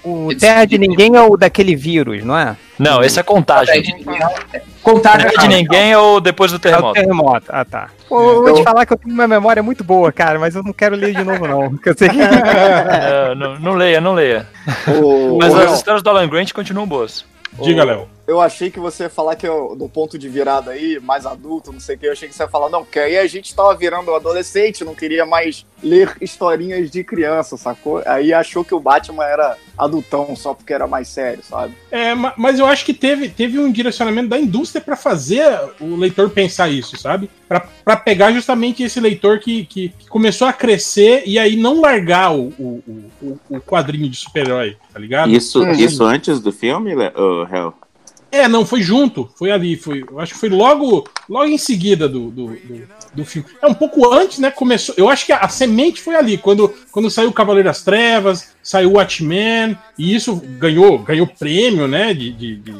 [0.04, 2.56] O Terra de Ninguém é o daquele vírus, não é?
[2.78, 3.66] não, esse é Contágio.
[3.72, 4.18] Terra de Ninguém
[4.52, 6.94] é- Contágio Terra de Ninguém é o depois do É o terremoto.
[6.94, 7.46] terremoto.
[7.48, 7.88] Ah, tá.
[8.08, 10.62] Pô, eu vou te falar que eu tenho uma memória muito boa, cara, mas eu
[10.62, 11.70] não quero ler de novo, não.
[11.70, 12.16] Porque eu sei que.
[12.22, 14.46] É, não, não leia, não leia.
[14.88, 17.24] O, Mas o as histórias do Alan Grant continuam boas.
[17.62, 18.08] Diga, Léo.
[18.26, 21.72] Eu achei que você ia falar que eu, do ponto de virada aí, mais adulto,
[21.72, 23.54] não sei o que, eu achei que você ia falar, não, porque aí a gente
[23.54, 28.02] tava virando adolescente, não queria mais ler historinhas de criança, sacou?
[28.06, 31.74] Aí achou que o Batman era adultão só porque era mais sério, sabe?
[31.90, 35.44] É, ma- mas eu acho que teve, teve um direcionamento da indústria pra fazer
[35.80, 37.28] o leitor pensar isso, sabe?
[37.48, 41.80] Pra pra pegar justamente esse leitor que, que, que começou a crescer e aí não
[41.80, 42.82] largar o, o,
[43.20, 45.30] o, o quadrinho de super-herói, tá ligado?
[45.32, 45.72] Isso, Uhum.
[45.72, 47.74] isso antes do filme, ô, Hel?
[48.32, 52.08] É, não, foi junto, foi ali, foi, eu acho que foi logo, logo em seguida
[52.08, 53.46] do, do, do, do filme.
[53.60, 54.50] É um pouco antes, né?
[54.50, 54.94] Começou.
[54.96, 58.92] Eu acho que a, a semente foi ali, quando, quando saiu Cavaleiro das Trevas, saiu
[58.92, 62.14] Watchmen, e isso ganhou, ganhou prêmio, né?
[62.14, 62.72] De, de, de,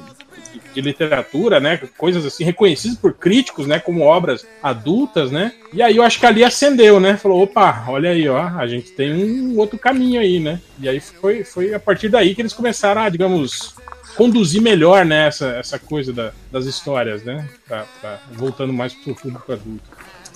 [0.73, 1.81] de- literatura, né?
[1.97, 3.79] Coisas assim, reconhecidas por críticos, né?
[3.79, 5.53] Como obras adultas, né?
[5.73, 7.17] E aí eu acho que ali acendeu, né?
[7.17, 10.61] Falou, opa, olha aí, ó, a gente tem um outro caminho aí, né?
[10.81, 13.75] E aí foi, foi a partir daí que eles começaram a, digamos,
[14.17, 17.49] conduzir melhor né, essa, essa coisa da- das histórias, né?
[17.67, 19.83] Pra, pra- voltando mais pro público adulto.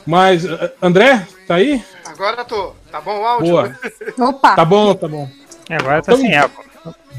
[0.07, 0.45] Mas,
[0.81, 1.83] André, tá aí?
[2.05, 2.73] Agora tô.
[2.93, 3.51] Tá bom o áudio?
[3.51, 3.79] Boa.
[4.29, 4.55] Opa!
[4.55, 5.29] Tá bom, tá bom.
[5.69, 6.65] Agora tá Então, sem eco.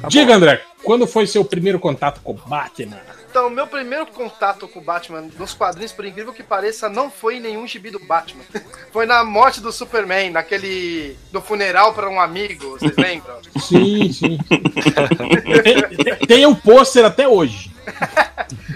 [0.02, 3.00] Tá Diga, André, quando foi seu primeiro contato com o Batman?
[3.30, 7.38] Então, meu primeiro contato com o Batman nos quadrinhos, por incrível que pareça, não foi
[7.38, 8.44] em nenhum gibi do Batman.
[8.92, 11.16] Foi na morte do Superman, naquele.
[11.32, 13.36] do funeral para um amigo, vocês lembram?
[13.60, 14.40] Sim, sim.
[15.64, 17.72] tem, tem um pôster até hoje.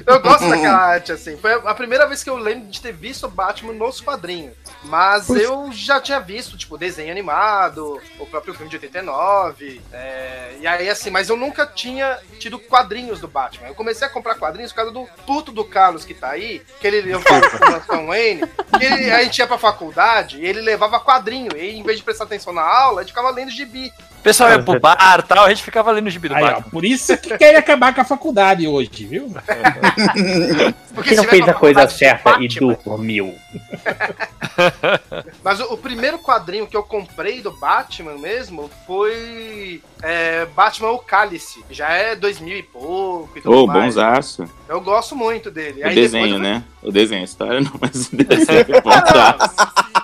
[0.05, 1.38] Eu gosto daquela arte, assim.
[1.38, 4.53] Foi a primeira vez que eu lembro de ter visto o Batman nos quadrinhos.
[4.84, 9.82] Mas eu já tinha visto, tipo, desenho animado, o próprio filme de 89.
[9.93, 13.68] é, E aí, assim, mas eu nunca tinha tido quadrinhos do Batman.
[13.68, 16.88] Eu comecei a comprar quadrinhos por causa do puto do Carlos que tá aí, que
[16.88, 18.41] ele, eu falo com o Tom Wayne,
[18.78, 21.55] que ele, a gente ia pra faculdade e ele levava quadrinho.
[21.55, 23.93] E em vez de prestar atenção na aula, a gente ficava lendo gibi.
[24.22, 26.44] O pessoal ia pro bar e tal, a gente ficava lendo o gibi do Aí,
[26.44, 26.70] ó, Batman.
[26.70, 29.34] por isso que quer acabar com a faculdade hoje, viu?
[30.94, 33.34] Porque Quem não se fez a coisa faculdade de certa e Batman- dormiu?
[35.44, 41.00] Mas o, o primeiro quadrinho que eu comprei do Batman mesmo foi é, Batman o
[41.00, 41.64] Cálice.
[41.72, 43.96] Já é 2000 e pouco e tudo Ô, mais.
[43.96, 44.48] bonzaço.
[44.70, 45.82] Eu gosto muito dele.
[45.82, 46.64] O Aí desenho, depois- né?
[46.84, 49.56] O desenho, a história não, mas o desenho é bonzaço.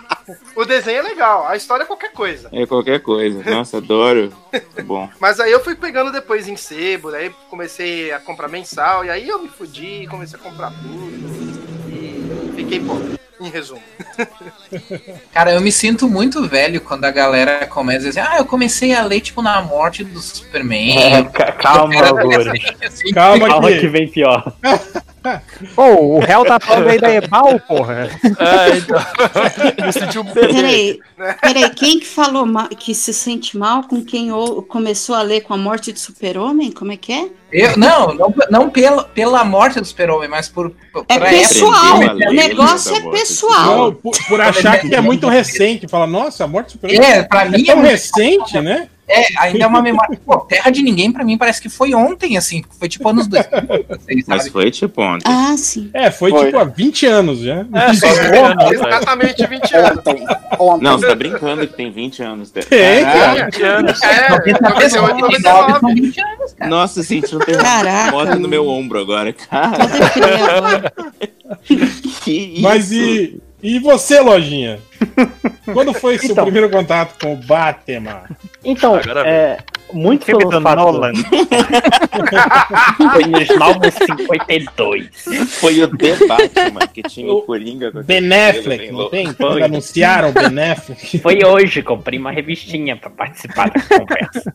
[0.56, 2.50] O desenho é legal, a história é qualquer coisa.
[2.52, 3.44] É qualquer coisa.
[3.50, 4.34] Nossa, adoro.
[4.84, 5.10] Bom.
[5.20, 9.28] Mas aí eu fui pegando depois em sebo, daí comecei a comprar mensal, e aí
[9.28, 11.48] eu me fudi, comecei a comprar tudo.
[11.90, 13.82] E fiquei pobre, em resumo.
[15.32, 18.94] Cara, eu me sinto muito velho quando a galera começa a dizer, ah, eu comecei
[18.94, 20.98] a ler, tipo, na morte do Superman.
[20.98, 22.52] É, ca- calma, Louro.
[22.84, 24.52] assim, Calma Calma que- que vem pior.
[25.76, 25.84] Pô,
[26.16, 28.10] o réu tá falando aí da Ebal, porra.
[28.40, 29.00] É, então.
[29.86, 30.48] Me senti um bebê.
[30.48, 31.00] Peraí,
[31.42, 32.46] peraí, quem que falou
[32.78, 36.72] que se sente mal com quem ou- começou a ler com a morte do super-homem?
[36.72, 37.30] Como é que é?
[37.52, 40.72] Eu, não, não, não pela, pela morte do Super-Homem, mas por.
[40.92, 43.78] por É pessoal, o negócio é pessoal.
[43.86, 45.88] Não, por, por achar que é muito recente.
[45.88, 48.90] Fala, nossa, a morte do super É, pra mim é é tão recente, né?
[49.10, 50.20] É, ainda é uma memória.
[50.26, 52.62] Pô, Terra de Ninguém pra mim parece que foi ontem, assim.
[52.78, 53.86] Foi tipo anos 2000,
[54.28, 54.50] Mas sabe?
[54.50, 55.24] foi tipo ontem.
[55.26, 55.90] Ah, sim.
[55.94, 56.46] É, foi, Foi.
[56.48, 57.66] tipo há 20 anos já.
[57.74, 58.08] É, só
[58.46, 58.88] anos, velho.
[58.88, 59.98] Exatamente 20 anos.
[60.00, 60.28] Ontem.
[60.60, 60.84] Ontem.
[60.84, 62.52] Não, você tá brincando que tem 20 anos.
[62.52, 62.64] Tem,
[63.04, 63.46] Caralho.
[63.46, 64.04] 20 anos.
[64.04, 65.80] É, 98, 99 99.
[65.80, 66.70] são 20 anos, cara.
[66.70, 67.84] Nossa, senti um Caraca.
[68.12, 69.32] terremoto no meu ombro agora.
[69.32, 69.78] Cara,
[72.24, 72.62] que isso?
[72.62, 74.80] Mas e, e você, Lojinha?
[75.74, 76.44] Quando foi seu Então.
[76.46, 78.24] primeiro contato com o Batman?
[78.64, 79.58] Então, Agora é,
[79.94, 80.76] muito Filme pelo do fato...
[80.78, 81.14] Nolan.
[83.14, 85.10] Foi nos 952.
[85.60, 87.92] Foi o The Batman que tinha o Coringa.
[87.92, 89.34] com aquele Ben Affleck, não tem?
[89.34, 91.20] Quando anunciaram o Ben Affleck.
[91.20, 94.54] Foi hoje, comprei uma revistinha pra participar da conversa.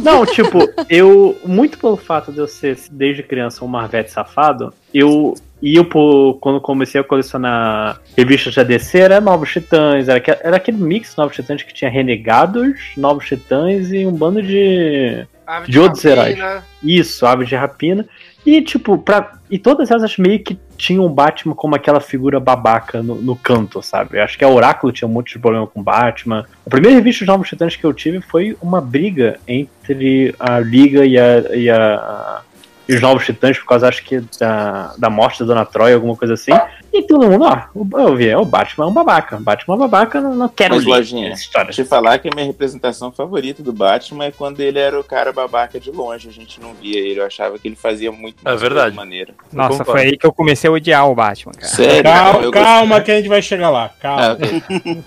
[0.00, 0.58] Não, tipo,
[0.88, 6.34] eu, muito pelo fato de eu ser, desde criança, um Marvete safado, eu ia por,
[6.40, 11.10] quando comecei a colecionar revistas da DC, era Novos Titãs, era, aquele- era aquele mix
[11.12, 16.02] de Novos Titãs que tinha Renegados, Novos Titãs e um bando de Ave De outros
[16.02, 16.64] rapina.
[16.82, 18.06] Isso, Aves de Rapina.
[18.44, 19.32] E, tipo, pra...
[19.50, 23.80] e todas elas meio que tinham o Batman como aquela figura babaca no, no canto,
[23.82, 24.18] sabe?
[24.18, 26.44] Eu Acho que a Oráculo tinha um monte de problema com o Batman.
[26.64, 31.04] A primeira revista dos Novos Titãs que eu tive foi uma briga entre a Liga
[31.04, 31.38] e a.
[31.56, 32.45] E a e
[32.94, 36.34] os Novos Titãs, por causa, acho que, da, da morte da Dona Troia, alguma coisa
[36.34, 36.52] assim.
[36.92, 39.36] E todo mundo, ó, o- eu vi, é, o Batman é um babaca.
[39.36, 41.70] O Batman é um babaca, não, não quero Mas, ler Lojinha, essa história.
[41.72, 45.32] Te falar que a minha representação favorita do Batman é quando ele era o cara
[45.32, 46.28] babaca de longe.
[46.28, 47.20] A gente não via ele.
[47.20, 48.94] Eu achava que ele fazia muito É verdade.
[48.96, 49.34] maneira.
[49.52, 51.66] Nossa, foi aí que eu comecei a odiar o Batman, cara.
[51.68, 52.02] Sério?
[52.04, 53.88] Calma, eu calma que a gente vai chegar lá.
[53.88, 54.10] gostei.
[54.10, 54.32] Ah, Calma.
[54.34, 55.02] ok.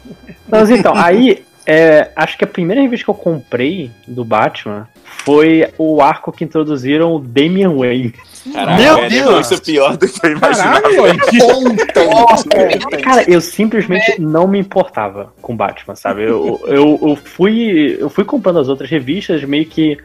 [0.47, 5.67] Mas então, aí, é, acho que a primeira revista que eu comprei do Batman foi
[5.77, 8.13] o arco que introduziram o Damian Wayne.
[8.53, 9.45] Caraca, Meu velho, Deus!
[9.45, 10.81] Isso é pior do que eu imaginava.
[10.81, 11.03] Caralho.
[11.03, 12.07] Ontem.
[12.07, 13.01] Ontem.
[13.01, 16.23] Cara, eu simplesmente não me importava com Batman, sabe?
[16.23, 19.97] Eu, eu, eu fui eu fui comprando as outras revistas meio que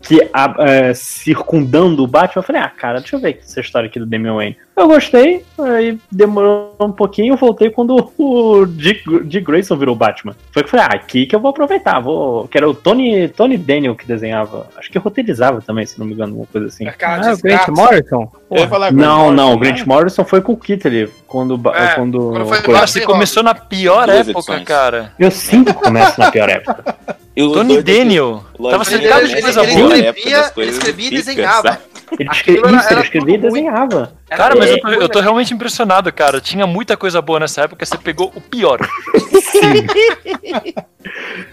[0.00, 2.40] que a- é, circundando o Batman.
[2.40, 4.56] Eu falei, ah, cara, deixa eu ver essa história aqui do Damian Wayne.
[4.74, 10.34] Eu gostei, aí demorou um pouquinho, eu voltei quando o Dick, Dick Grayson virou Batman.
[10.50, 12.48] Foi que eu falei, ah, aqui que eu vou aproveitar, vou.
[12.48, 14.66] Que era o Tony, Tony Daniel que desenhava.
[14.76, 16.86] Acho que roteirizava também, se não me engano, uma coisa assim.
[16.88, 17.68] Aquela Ah, o Grant.
[17.68, 18.32] Morrison?
[18.50, 19.70] Eu ia falar Não, não, o né?
[19.72, 23.54] Grant Morrison foi com o Kittley, quando, É, quando, quando foi Cara, você começou na
[23.54, 24.64] pior Duas época, edições.
[24.64, 25.12] cara.
[25.18, 26.96] Eu sempre começo na pior época.
[27.34, 28.44] E o Tony Daniel.
[28.70, 29.96] Tava cercado de coisa boa.
[29.96, 31.78] ele- escrevia- coisas ele escrevia e desenhava.
[32.18, 34.12] Ele escrevia, e desenhava.
[34.36, 36.40] Cara, mas eu tô, eu tô realmente impressionado, cara.
[36.40, 38.78] Tinha muita coisa boa nessa época, você pegou o pior.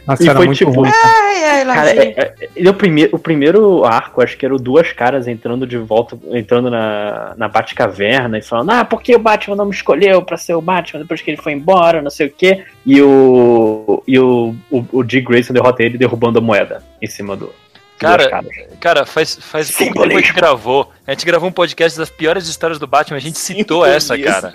[0.05, 0.89] Nossa, E era foi muito tipo- ruim.
[0.93, 4.91] Ai, ai, Cara, é- é- o, primeiro, o primeiro arco, acho que era o Duas
[4.93, 9.55] Caras entrando de volta, entrando na, na Batcaverna e falando, ah, por que o Batman
[9.55, 12.31] não me escolheu pra ser o Batman depois que ele foi embora, não sei o
[12.31, 12.63] quê.
[12.85, 17.35] E o, e o, o, o Dick Grayson derrota ele derrubando a moeda em cima
[17.35, 17.51] do.
[17.97, 18.41] Cara.
[18.79, 20.19] Cara, faz, faz pouco tempo que a Simbolismo.
[20.21, 20.89] gente gravou.
[21.09, 24.53] A gente gravou um podcast das piores histórias do Batman, a gente citou essa, cara.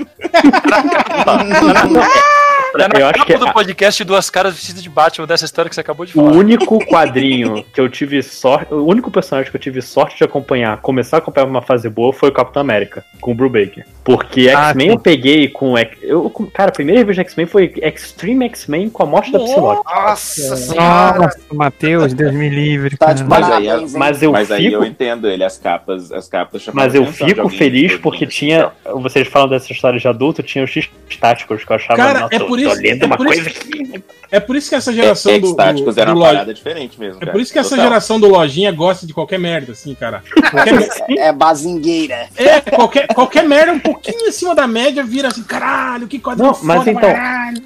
[1.27, 1.43] Tá
[2.89, 5.75] na eu acho capa que do podcast Duas Caras Vestidas de Batman dessa história que
[5.75, 6.33] você acabou de O falar.
[6.33, 8.73] único quadrinho que eu tive sorte.
[8.75, 12.13] O único personagem que eu tive sorte de acompanhar, começar a acompanhar uma fase boa,
[12.13, 13.87] foi o Capitão América, com o Brubaker.
[14.03, 15.75] Porque Ah, X-Men eu peguei com.
[16.03, 19.83] Eu, cara, a primeira revista de X-Men foi Extreme X-Men com a morte da Psylocke.
[19.85, 21.19] Nossa senhora.
[21.19, 22.97] Nossa, Matheus, Deus me livre.
[22.99, 23.67] Tá Mas aí?
[23.97, 24.75] Mas eu mas aí fico.
[24.77, 28.71] eu entendo ele, as capas, as capas Mas eu fico feliz porque tinha.
[28.97, 30.89] Vocês falam dessa história de adulto, tinha os X
[31.21, 31.97] táticos que eu achava.
[31.97, 34.03] Cara, nossa, é por isso- é uma por coisa isso- que.
[34.31, 34.95] É por isso que essa ó.
[34.95, 37.19] geração É, do, X-Táticos era uma parada diferente mesmo.
[37.19, 37.33] É cara.
[37.33, 37.85] por isso que essa Total.
[37.85, 40.23] geração do Lojinha gosta de qualquer merda, assim, cara.
[40.51, 42.29] Qualquer, É bazingueira.
[42.37, 46.59] é, qualquer, qualquer merda um pouquinho acima da média vira assim, caralho, que quadrinho Não,
[46.63, 47.63] mas foda, então, caralho.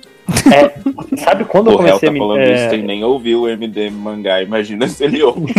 [0.52, 2.18] É, sabe quando eu O réu comecei tá a me.
[2.18, 5.52] falando é, isso sem nem ouvir o MD mangá, imagina se ele ouve.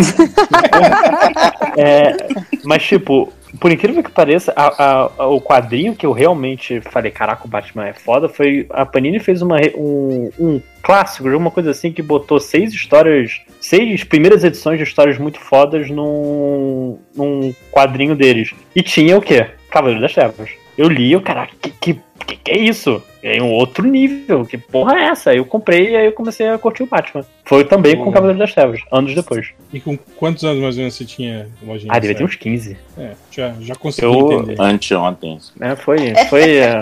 [1.78, 2.16] É,
[2.64, 7.12] mas, tipo, por incrível que pareça, a- a- a- o quadrinho que eu realmente falei,
[7.12, 8.66] caraca, o Batman é foda, foi.
[8.70, 13.42] A Panini fez uma, um, um clássico, uma coisa assim, que botou seis histórias.
[13.62, 18.52] Seis primeiras edições de histórias muito fodas num, num quadrinho deles.
[18.76, 19.48] E tinha o quê?
[19.70, 20.50] Cavaleiro das Trevas.
[20.80, 21.94] Eu li, eu, caraca, que, que,
[22.26, 23.04] que, que é isso?
[23.22, 25.32] É um outro nível, que porra é essa?
[25.32, 27.26] Aí eu comprei e aí eu comecei a curtir o Batman.
[27.44, 28.14] Foi também com o.
[28.14, 29.50] Cavaleiro das Trevas, anos depois.
[29.74, 31.92] E com quantos anos mais ou menos você tinha, Lojinha?
[31.94, 32.72] Ah, devia ter uns 15.
[32.72, 33.02] época?
[33.02, 34.56] É, já, já consegui Eu- entender.
[34.62, 35.38] Anteontem.
[35.60, 35.98] É, foi.
[36.30, 36.82] foi é,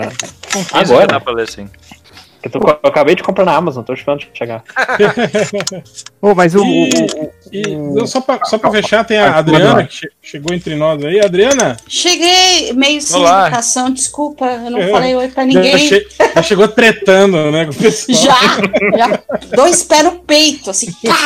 [0.52, 1.06] Com 15 já agora.
[1.08, 1.68] dá pra ler, sim.
[2.42, 4.62] Eu, tô- eu acabei de comprar na Amazon, tô esperando chegar.
[6.22, 9.84] Ô, mas o, E- o- E não, só, pra, só pra fechar, tem a Adriana,
[9.84, 11.20] que che- chegou entre nós aí.
[11.20, 13.46] Adriana, Cheguei meio sem Olá.
[13.46, 14.88] educação, desculpa, eu não É.
[14.90, 15.78] falei oi pra já, ninguém.
[15.78, 18.18] che- já chegou tretando, né, com o pessoal.
[18.18, 18.36] Já,
[18.98, 19.20] já.
[19.56, 20.92] Dois pés no peito, assim.
[20.92, 21.16] pá.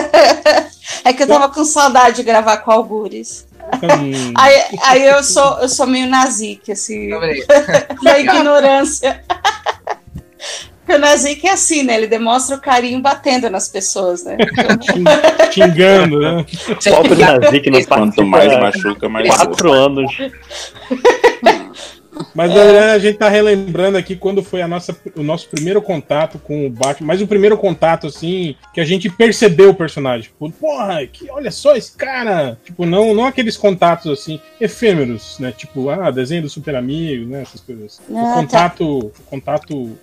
[1.04, 3.46] É que eu tava com saudade de gravar com Algures.
[3.80, 7.10] Hum, Aí, aí eu sou eu sou meio nazique, assim,
[8.02, 9.22] da ignorância.
[10.80, 11.94] Porque o nazique é assim, né?
[11.94, 14.36] Ele demonstra o carinho batendo nas pessoas, né?
[15.52, 16.44] xingando, né?
[16.90, 20.12] Pobre Nazik não Quanto mais machuca, mais quatro anos.
[22.34, 26.38] Mas Adriana, a gente tá relembrando aqui quando foi a nossa, o nosso primeiro contato
[26.38, 30.22] com o Batman, mas o primeiro contato, assim, que a gente percebeu o personagem.
[30.22, 32.58] Tipo, porra, que, olha só esse cara!
[32.64, 35.52] Tipo, não, não aqueles contatos, assim, efêmeros, né?
[35.52, 37.42] Tipo, ah, desenho do Super Amigo, né?
[37.42, 38.00] Essas coisas.
[38.10, 38.34] Ah, o tá.
[38.34, 39.98] contato, o contato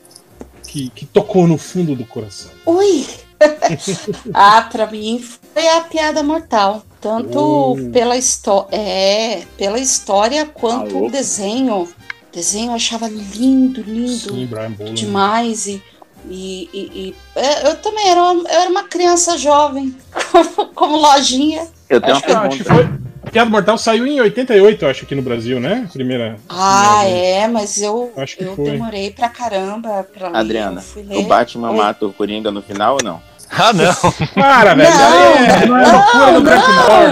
[0.67, 2.51] que, que tocou no fundo do coração.
[2.65, 3.07] Ui!
[4.33, 6.83] ah, pra mim foi a piada mortal.
[6.99, 7.89] Tanto Uh.
[7.91, 8.67] pela história.
[8.75, 11.07] É, pela história quanto Alô?
[11.07, 11.83] o desenho.
[11.83, 11.89] O
[12.33, 14.33] desenho eu achava lindo, lindo.
[14.33, 14.49] Sim,
[14.93, 15.81] demais e,
[16.29, 19.95] e, e- e- é, eu também era uma, eu era uma criança jovem
[20.31, 23.01] como, como lojinha Eu tenho uma Acho que pergunta.
[23.37, 25.87] Piada Mortal saiu em 88, eu acho, aqui no Brasil, né?
[25.93, 26.37] Primeira.
[26.49, 28.71] ah primeira é mas eu Acho que eu foi.
[28.71, 31.23] demorei pra caramba pra ler, Adriana, o.
[31.23, 31.77] Batman Oi.
[31.77, 33.21] mata o Coringa no final ou não?
[33.49, 33.93] Ah, não.
[34.35, 34.89] Para, velho.
[34.91, 35.91] Não, é, não é
[36.31, 36.31] loucura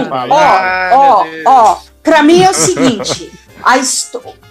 [0.02, 0.28] do pai.
[0.28, 3.32] ó ó ó pra mim é o seguinte
[3.62, 3.76] a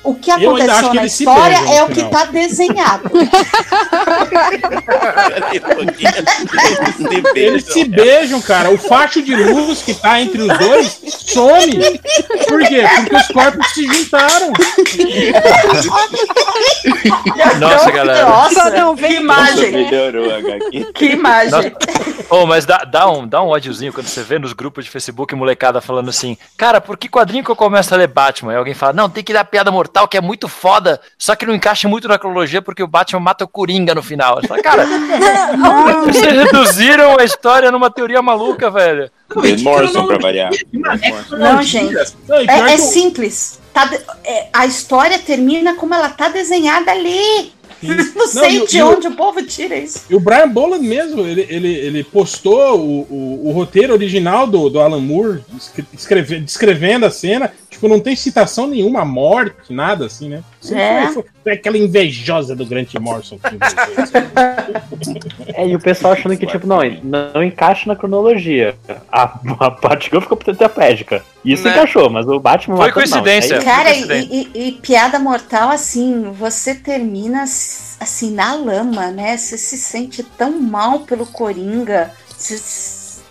[0.03, 2.12] o que aconteceu que na se história é o que final.
[2.12, 3.10] tá desenhado
[7.36, 8.70] Eles se beijam, cara.
[8.70, 11.99] O facho de luz que tá entre os dois some.
[12.47, 12.84] Por quê?
[12.95, 14.53] Porque os corpos se juntaram.
[17.60, 18.30] Nossa, galera.
[18.30, 20.26] nossa Não, que Nossa, imagem melhorou
[20.93, 21.72] que imagem Nossa.
[22.30, 25.34] Ô, mas dá, dá, um, dá um ódiozinho quando você vê nos grupos de Facebook
[25.36, 28.51] molecada falando assim, cara, por que quadrinho que eu começo a ler Batman?
[28.51, 31.46] Aí alguém fala, não, tem que dar piada mortal, que é muito foda, só que
[31.46, 34.41] não encaixa muito na cronologia porque o Batman mata o Coringa no final.
[34.48, 34.86] Fala, cara,
[36.06, 39.10] vocês reduziram a história numa teoria maluca, velho.
[39.30, 40.52] Grant Morrison pra variar.
[41.32, 41.93] Não gente
[42.28, 43.60] Não, e pior É, é simples.
[43.74, 47.54] Tá de- é, a história termina como ela tá desenhada ali.
[48.16, 50.06] Não sei e o- de o- onde o povo tira isso.
[50.10, 54.70] E o Brian Boland mesmo, ele, ele, ele postou o, o, o roteiro original do,
[54.70, 57.52] do Alan Moore, escre- escreve- descrevendo a cena.
[57.86, 60.43] Tipo, não tem citação nenhuma, à morte, nada assim, né?
[60.59, 61.07] Sempre É.
[61.11, 63.38] Foi, foi- aquela invejosa do Grant Morrison.
[65.53, 68.75] É, e o pessoal achando que, tipo, não, não encaixa na cronologia.
[69.11, 69.23] A,
[69.59, 71.23] a Batgirl ficou tetraplégica.
[71.43, 71.71] Isso Né?
[71.71, 73.09] encaixou, mas o Batman Foi matou, não.
[73.11, 73.59] coincidência.
[73.59, 74.49] Aí- Cara, e, coincidência.
[74.55, 79.38] e- e piada mortal, assim, você termina assim na lama, né?
[79.38, 82.11] Você se sente tão mal pelo Coringa.
[82.36, 82.59] Você,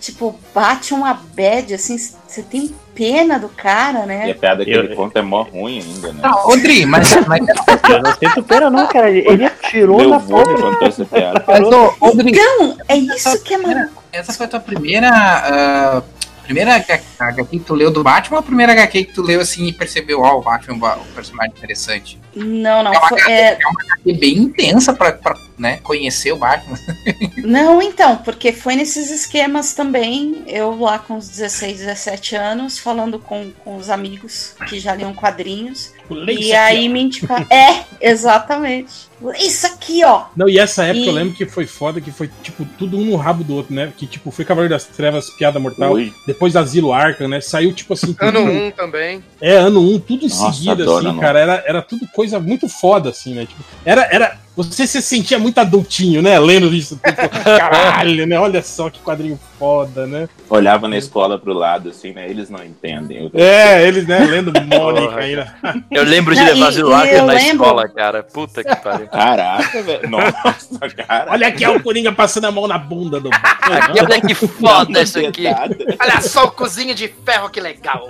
[0.00, 4.34] tipo, bate uma bad, assim, você tem pena do cara, E a né?
[4.34, 6.20] piada que Eu- ele conta é mó ruim ainda, né?
[6.22, 7.40] Não, Odri, mas, mas
[7.90, 9.10] Eu não sinto pena, não, cara.
[9.10, 10.44] Ele atirou Meu na porra.
[10.56, 11.44] contou essa piada.
[11.46, 14.02] Mas, ô, Odri, Então, é isso que é maluco.
[14.12, 15.08] essa foi a tua primeira.
[15.10, 16.02] ah,
[16.44, 19.66] primeira HQ que tu leu do Batman ou a primeira HQ que tu leu assim
[19.68, 22.20] e percebeu, ó, o Batman é um personagem interessante?
[22.36, 26.78] Não, não, É uma foi, é, HQ bem intensa pra, pra né, conhecer o Batman.
[27.44, 33.18] Não, então, porque foi nesses esquemas também, eu lá com os 16, 17 anos, falando
[33.18, 35.92] com, com os amigos que já liam quadrinhos.
[36.10, 37.46] Lê E aí me indicaram.
[37.50, 39.08] É, exatamente.
[39.38, 40.24] Isso aqui, ó.
[40.36, 43.04] Não, e essa época E- eu lembro que foi foda, que foi, tipo, tudo um
[43.04, 43.90] no rabo do outro, né?
[43.96, 46.12] Que, tipo, foi Cavaleiro das Trevas, Piada Mortal, Oi.
[46.26, 47.40] depois Asilo Arkham, né?
[47.40, 48.14] Saiu, tipo assim...
[48.20, 49.24] Ano tudo- 1 também.
[49.40, 51.38] É, ano 1, um, tudo em Nossa, seguida, adoro assim, ano cara.
[51.38, 53.46] Era, era tudo coisa muito foda, assim, né?
[53.46, 54.43] Tipo, era, era.
[54.56, 56.38] Você se sentia muito adultinho, né?
[56.38, 57.00] Lendo isso.
[57.04, 58.38] Tipo, caralho, né?
[58.38, 60.28] Olha só que quadrinho foda, né?
[60.48, 62.28] Olhava na escola pro lado, assim, né?
[62.30, 63.28] Eles não entendem.
[63.34, 64.18] É, eles, né?
[64.20, 65.54] Lendo Mônica né?
[65.90, 66.72] Eu lembro de Não, levar
[67.08, 68.22] eu na lembro- escola, cara.
[68.22, 69.08] Puta que pariu.
[69.08, 70.08] Caraca, velho.
[70.08, 71.32] Nossa, cara.
[71.32, 73.30] Olha aqui, ó, o Coringa passando a mão na bunda do.
[73.32, 75.46] Aqui, olha que foda isso aqui.
[75.48, 78.08] Olha só o cozinho de ferro, que legal.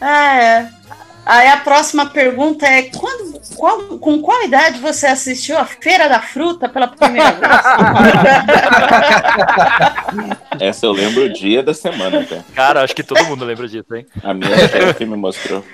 [0.00, 0.68] Ah, é.
[1.26, 6.20] Aí a próxima pergunta é: quando, qual, com qual idade você assistiu a Feira da
[6.20, 7.50] Fruta pela primeira vez?
[10.60, 12.44] Essa eu lembro o dia da semana, cara.
[12.54, 14.06] Cara, acho que todo mundo lembra disso, hein?
[14.22, 15.64] A minha chefe me mostrou.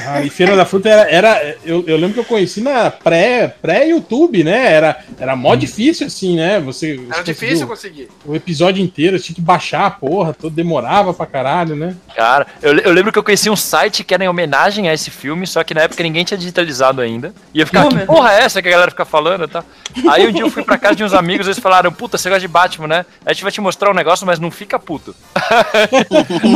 [0.00, 1.10] Ah, e Feira da Fruta era.
[1.10, 4.72] era eu, eu lembro que eu conheci na pré- pré-YouTube, né?
[4.72, 6.60] Era, era mó difícil, assim, né?
[6.60, 7.00] Você.
[7.10, 8.08] Era difícil conseguir.
[8.24, 11.96] O episódio inteiro, tinha que baixar a porra, todo demorava pra caralho, né?
[12.14, 15.10] Cara, eu, eu lembro que eu conheci um site que era em homenagem a esse
[15.10, 17.32] filme, só que na época ninguém tinha digitalizado ainda.
[17.54, 19.64] E eu ficava, que porra é essa que a galera fica falando e tal?
[20.10, 22.40] Aí um dia eu fui pra casa de uns amigos, eles falaram, puta, você gosta
[22.40, 23.06] de Batman, né?
[23.24, 25.14] A gente vai te mostrar um negócio, mas não fica puto.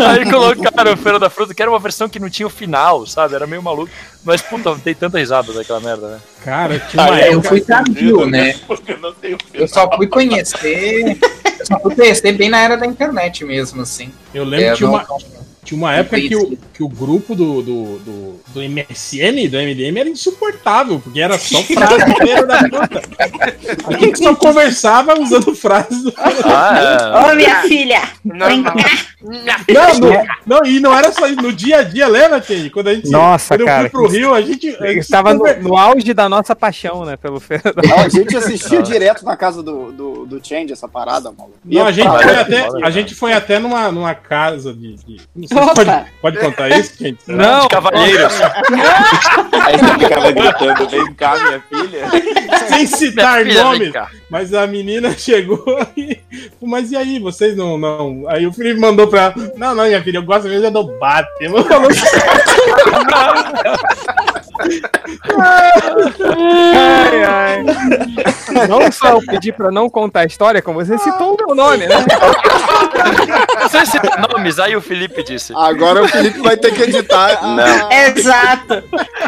[0.09, 3.07] Aí colocaram o Feira da Fruta, que era uma versão que não tinha o final,
[3.07, 3.30] sabe?
[3.37, 3.91] Era meio maluco.
[4.25, 6.19] Mas, puta, tem tanta risada daquela merda, né?
[6.45, 8.55] Cara, uma Ah, eu fui tardio, né?
[9.23, 11.19] Eu Eu só fui conhecer.
[11.59, 14.13] Eu só fui conhecer bem na era da internet mesmo, assim.
[14.35, 15.07] Eu lembro É, que tinha não- uma,
[15.65, 19.99] tinha uma época que o, que o grupo do, do, do, do MSN, do MDM,
[19.99, 21.99] era insuportável, porque era só frase
[22.47, 23.03] da Fruta.
[23.87, 28.03] A gente só conversava usando frases do Ah, Ô, minha filha!
[28.25, 28.77] Vem Normal.
[28.77, 29.11] cá.
[29.23, 31.43] Não, não, não, e não era só isso.
[31.43, 32.73] No dia a dia, lembra, Tênis?
[32.73, 34.69] Quando a gente Nossa, quando eu cara, fui pro Rio, a gente.
[34.69, 37.17] a Eu gente estava no, no auge da nossa paixão, né?
[37.17, 37.41] Pelo
[37.87, 41.59] Não, a gente assistia direto na casa do, do, do Change essa parada, maluco.
[41.65, 44.95] Não, a gente, foi até, a gente foi até numa, numa casa de.
[44.97, 45.21] de-
[45.51, 45.91] pode,
[46.21, 47.19] pode contar isso, gente?
[47.27, 48.41] Não, de cavalheiros.
[49.63, 52.07] Aí você ficava gritando, vem cá, minha filha.
[52.69, 53.45] Sem citar
[53.93, 54.11] cá.
[54.31, 55.65] Mas a menina chegou
[55.97, 56.19] e.
[56.63, 57.77] Mas e aí, vocês não.
[57.77, 58.25] não...
[58.29, 59.53] Aí o Felipe mandou pra ela.
[59.57, 61.65] Não, não, minha filha, eu gosto mesmo é do Batman.
[66.25, 67.65] Ai, ai.
[68.69, 71.87] Não só eu pedi pra não contar a história, como você citou o meu nome,
[71.87, 71.97] né?
[73.63, 75.53] Você citou nomes, aí o Felipe disse.
[75.57, 77.43] Agora o Felipe vai ter que editar.
[77.43, 77.91] Não.
[77.93, 78.83] Exato.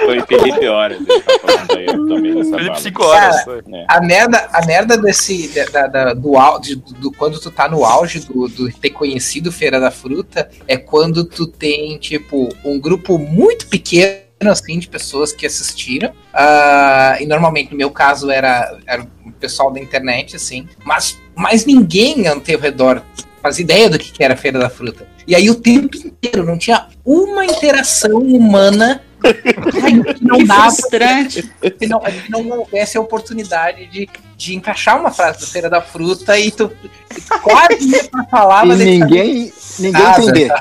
[0.04, 2.74] Foi Felipe Horas, ele tá falando aí, Felipe bala.
[2.80, 3.30] 5 horas.
[3.30, 3.58] Cara, foi.
[3.72, 3.84] É.
[3.88, 5.48] A merda, a merda desse.
[5.72, 9.78] Da, da- do, de- do, quando tu tá no auge do, do ter conhecido Feira
[9.80, 14.16] da Fruta é quando tu tem, tipo, um grupo muito pequeno
[14.50, 16.12] assim de pessoas que assistiram.
[16.32, 21.64] Ah, e normalmente, no meu caso, era, era o pessoal da internet, assim, mas, mas
[21.64, 23.02] ninguém ao teu redor
[23.42, 25.06] faz ideia do que era a Feira da Fruta.
[25.26, 31.42] E aí o tempo inteiro não tinha uma interação humana que não Que dava frustrante.
[31.78, 34.08] que não, que não houvesse a oportunidade de,
[34.42, 36.70] de encaixar uma frase da Feira da Fruta e tu,
[37.16, 40.52] e tu quase ia pra falar, E mas ninguém, ninguém Nada, entender.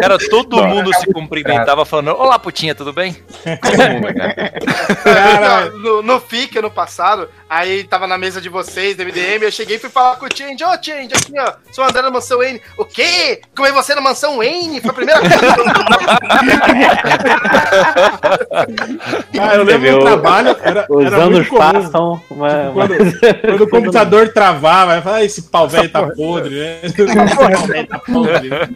[0.00, 3.12] Cara, todo Não, mundo se cumprimentava falando: Olá, putinha, tudo bem?
[3.12, 4.52] Todo mundo, cara.
[5.02, 9.50] Cara, no, no FIC ano passado, aí tava na mesa de vocês, do MDM, eu
[9.52, 12.10] cheguei e fui falar com o Change, ô Change, aqui ó, sou o André da
[12.10, 12.60] Mansão Wayne.
[12.78, 13.40] O quê?
[13.54, 14.80] Como é você na Mansão Wayne?
[14.80, 15.34] Foi a primeira coisa.
[19.38, 21.60] Ah, eu lembro Você vê, do o- trabalho, era, Os era anos muito comum.
[21.60, 26.06] passam, mas, Quando, mas- quando o computador travava, eu falava, ah, esse pau velho tá
[26.08, 26.78] podre, né?
[26.82, 28.48] Esse pau velho tá podre.
[28.48, 28.68] né?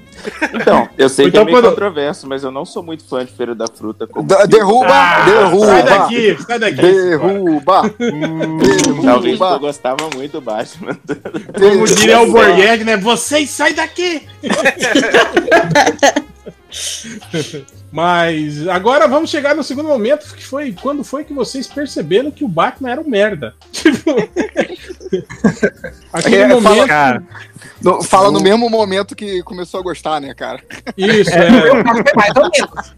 [0.55, 3.25] Então, eu sei Então, que é meio quando- controverso, mas eu não sou muito fã
[3.25, 4.09] de Feira da Fruta.
[4.49, 5.67] Derruba, Ah, derruba.
[5.67, 6.77] Sai daqui, sai daqui.
[6.81, 7.83] Derruba.
[9.03, 10.99] Talvez eu gostava muito do Batman.
[11.59, 12.97] Como diria o Borghetti, né?
[12.97, 14.23] Vocês saem daqui!
[17.91, 22.45] Mas agora vamos chegar no segundo momento, que foi quando foi que vocês perceberam que
[22.45, 23.55] o Batman era um merda.
[26.13, 26.87] Aquele É, fala- momento.
[26.89, 27.23] Cara,
[27.83, 30.61] No- fala no mesmo momento que começou a gostar, né, cara?
[30.97, 31.83] Isso, É, é.
[32.15, 32.97] Mais ou menos.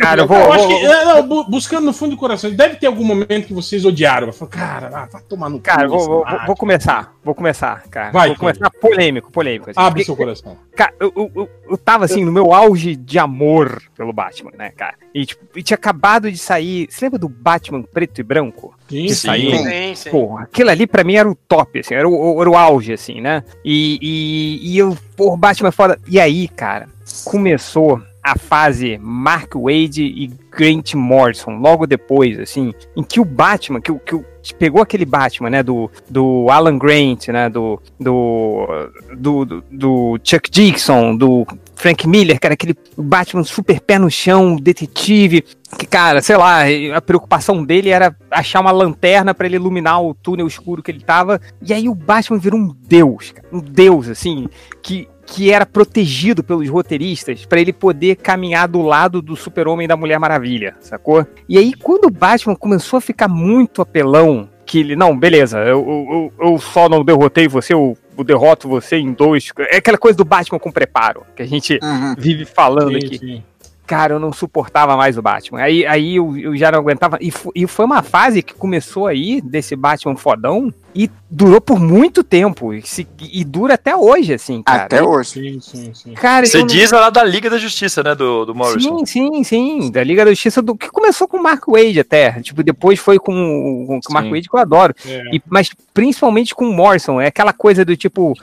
[0.00, 0.36] cara, eu vou.
[0.38, 3.04] Eu acho vou- que, é, não, bu- buscando no fundo do coração, deve ter algum
[3.04, 4.32] momento que vocês odiaram.
[4.32, 7.12] Fala, cara, ah, vai tomar no cu Cara, vou, vou, Batman." vou começar.
[7.24, 8.10] Vou começar, cara.
[8.10, 9.70] Vai, vou começar polêmico, polêmico.
[9.70, 9.80] assim.
[9.80, 10.56] Abre Porque, seu coração.
[10.76, 14.70] Cara, eu, eu, eu, eu tava assim, no meu auge de amor pelo Batman, né,
[14.70, 14.94] cara?
[15.14, 16.86] E, tipo, e tinha acabado de sair.
[16.90, 18.74] Você lembra do Batman preto e branco?
[18.88, 19.26] Sim, Que sim.
[19.26, 19.50] saiu?
[19.50, 20.10] Sim, sim.
[20.10, 23.20] Pô, aquilo ali pra mim era o top, assim, era o, era o auge, assim,
[23.20, 23.42] né?
[23.64, 25.98] E, e, e eu, pô, Batman é foda.
[26.08, 26.88] E aí, cara,
[27.24, 33.82] começou a fase Mark Wade e Grant Morrison, logo depois, assim, em que o Batman,
[33.82, 34.24] que, o- que o-
[34.58, 38.66] pegou aquele Batman, né, do, do Alan Grant, né, do, do,
[39.14, 41.46] do, do Chuck Dixon, do
[41.84, 45.44] Frank Miller, cara, aquele Batman super pé no chão, detetive,
[45.78, 46.60] que, cara, sei lá,
[46.96, 51.02] a preocupação dele era achar uma lanterna pra ele iluminar o túnel escuro que ele
[51.02, 51.38] tava.
[51.60, 54.48] E aí o Batman virou um deus, cara, um deus, assim,
[54.82, 59.88] que, que era protegido pelos roteiristas pra ele poder caminhar do lado do Super-Homem e
[59.88, 61.26] da Mulher Maravilha, sacou?
[61.46, 66.32] E aí quando o Batman começou a ficar muito apelão, que ele, não, beleza, eu,
[66.40, 69.50] eu, eu- só não derrotei você, eu, eu derroto você em dois.
[69.70, 72.14] É aquela coisa do Batman com preparo, que a gente Uhum.
[72.16, 73.18] vive falando Sim, aqui.
[73.18, 73.42] sim.
[73.86, 75.60] Cara, eu não suportava mais o Batman.
[75.60, 77.18] Aí, aí eu, eu já não aguentava.
[77.20, 82.22] E, e foi uma fase que começou aí, desse Batman fodão, e durou por muito
[82.22, 82.72] tempo.
[82.72, 84.84] E, se- e dura até hoje, assim, cara.
[84.84, 85.30] Até hoje.
[85.30, 86.12] Sim, sim, sim.
[86.14, 88.14] Cara, Você não- diz lá da Liga da Justiça, né?
[88.14, 88.98] Do, do Morrison.
[89.04, 89.90] Sim, sim, sim.
[89.90, 92.40] Da Liga da Justiça, do que começou com o Mark Wade até.
[92.40, 94.28] Tipo, depois foi com, o- com o Mark.
[94.30, 94.94] Wade, que eu adoro.
[95.06, 95.34] É.
[95.36, 97.20] E- mas principalmente com o Morrison.
[97.20, 98.34] É aquela coisa do tipo,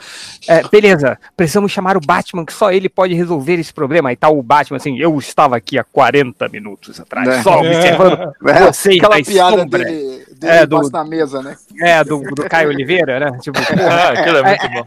[0.48, 4.08] é, beleza, precisamos chamar o Batman, que só ele pode resolver esse problema.
[4.10, 7.42] Aí tá o Batman assim, eu estava aqui há 40 minutos atrás, É.
[7.42, 9.84] só observando É, vocês aquela piada sombras.
[9.86, 11.56] dele, dele É, do- na mesa, né?
[11.80, 13.38] É, do, do Caio Oliveira, né?
[13.40, 13.58] Tipo,
[13.90, 14.84] Ah, aquilo é muito bom.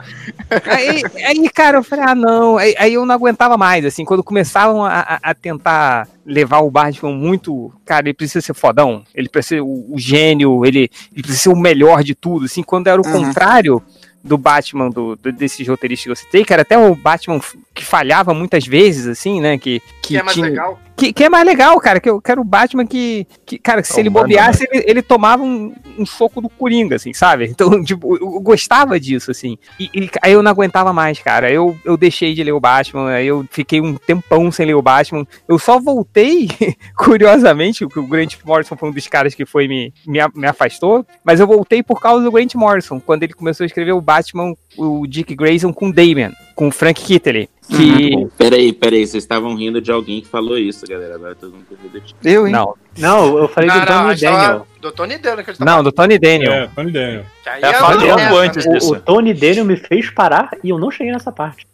[0.65, 2.57] Aí, aí, cara, eu falei, ah, não.
[2.57, 7.11] Aí, aí eu não aguentava mais, assim, quando começavam a, a- tentar levar o Batman
[7.13, 7.71] muito.
[7.85, 11.49] Cara, ele precisa ser fodão, ele precisa ser o, o gênio, ele, ele precisa ser
[11.49, 13.11] o melhor de tudo, assim, quando era o Uhum.
[13.25, 13.81] contrário
[14.23, 17.39] do Batman, do, do, desses roteiristas que eu citei, que era até o Batman
[17.75, 19.55] que falhava muitas vezes, assim, né?
[19.57, 20.79] Que, Que é mais tinha- legal.
[20.95, 21.99] Que, que é mais legal, cara.
[21.99, 25.01] Que eu quero o Batman que, que cara, que se ele Humano, bobeasse, ele, ele
[25.01, 27.45] tomava um, um soco do Coringa, assim, sabe?
[27.45, 29.57] Então, tipo, eu, eu gostava disso, assim.
[29.79, 31.51] E, e aí eu não aguentava mais, cara.
[31.51, 34.81] Eu, eu deixei de ler o Batman, aí eu fiquei um tempão sem ler o
[34.81, 35.25] Batman.
[35.47, 36.47] Eu só voltei,
[36.97, 41.05] curiosamente, que o Grant Morrison foi um dos caras que foi me, me, me afastou,
[41.23, 44.53] mas eu voltei por causa do Grant Morrison, quando ele começou a escrever o Batman,
[44.77, 47.49] o Dick Grayson com o Damian, com o Frank Kittley.
[47.69, 48.27] Que.
[48.37, 51.15] Peraí, peraí, vocês estavam rindo de alguém que falou isso, galera.
[51.15, 52.53] Agora todo mundo rindo de Eu, hein?
[52.53, 54.67] Não, Não, eu falei Não, do não, Tony tava- Daniel.
[54.81, 56.51] do Tony Daniel que tá não, do Tony Daniel.
[56.53, 57.25] É, Tony Daniel.
[57.43, 58.93] Que aí É logo merda, antes disso.
[58.93, 61.65] O, o Tony Daniel me fez parar e eu não cheguei nessa parte.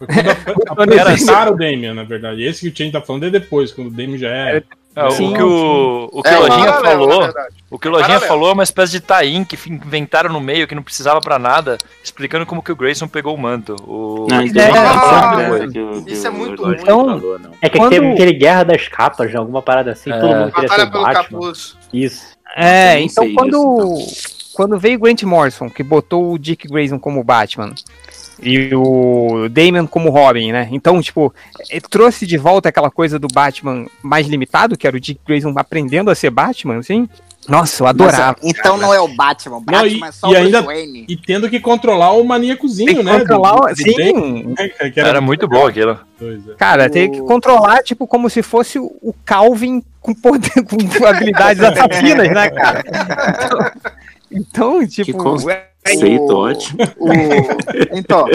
[0.67, 2.43] Apresentaram o Damian, na verdade.
[2.43, 4.63] Esse que o Change tá falando é depois, quando o Damian já é.
[4.93, 7.33] É, o, Sim, que o, o que É, o Lojinha Paralelo, falou.
[7.69, 8.27] O que o Lojinha Paralelo.
[8.27, 11.77] falou é uma espécie de tain que inventaram no meio, que não precisava pra nada,
[12.03, 13.75] explicando como que o Grayson pegou o manto.
[13.87, 14.27] O...
[14.29, 15.81] Não, É, então, é, é, é.
[15.81, 16.75] o- Isso é o muito ruim.
[16.81, 17.51] Então, falou, não.
[17.61, 19.39] É que Quando- teve aquele Guerra das Capas, né?
[19.39, 20.19] Alguma parada assim, É.
[20.19, 21.23] todo mundo queria ser Batalha o pelo Batman.
[21.39, 21.77] capuz.
[21.93, 22.25] Isso.
[22.57, 23.97] É, Eu não então sei quando,
[24.53, 27.73] quando veio Grant Morrison, que botou o Dick Grayson como Batman,
[28.41, 30.67] e o Damian como Robin, né?
[30.71, 31.33] Então, tipo,
[31.69, 35.53] eh, trouxe de volta aquela coisa do Batman mais limitado, que era o Dick Grayson
[35.55, 37.07] aprendendo a ser Batman, assim.
[37.47, 38.37] Nossa, eu adorava.
[38.41, 39.57] Mas, então não é o Batman.
[39.57, 41.05] O Não, Batman e- é só e o ainda- Wayne.
[41.09, 43.17] E tendo que controlar o maníacozinho, né?
[43.19, 45.99] controlar, do- o- do sim, Damian, né, que Era muito bom aquilo.
[46.19, 46.53] Coisa.
[46.55, 51.63] cara, tem que controlar, tipo, como se fosse o o Calvin com poder, com habilidades
[51.63, 52.83] assassinas, né, cara?
[54.31, 56.77] Então, tipo, é- Conceito O- ótimo.
[56.99, 57.09] o-
[57.97, 58.27] então,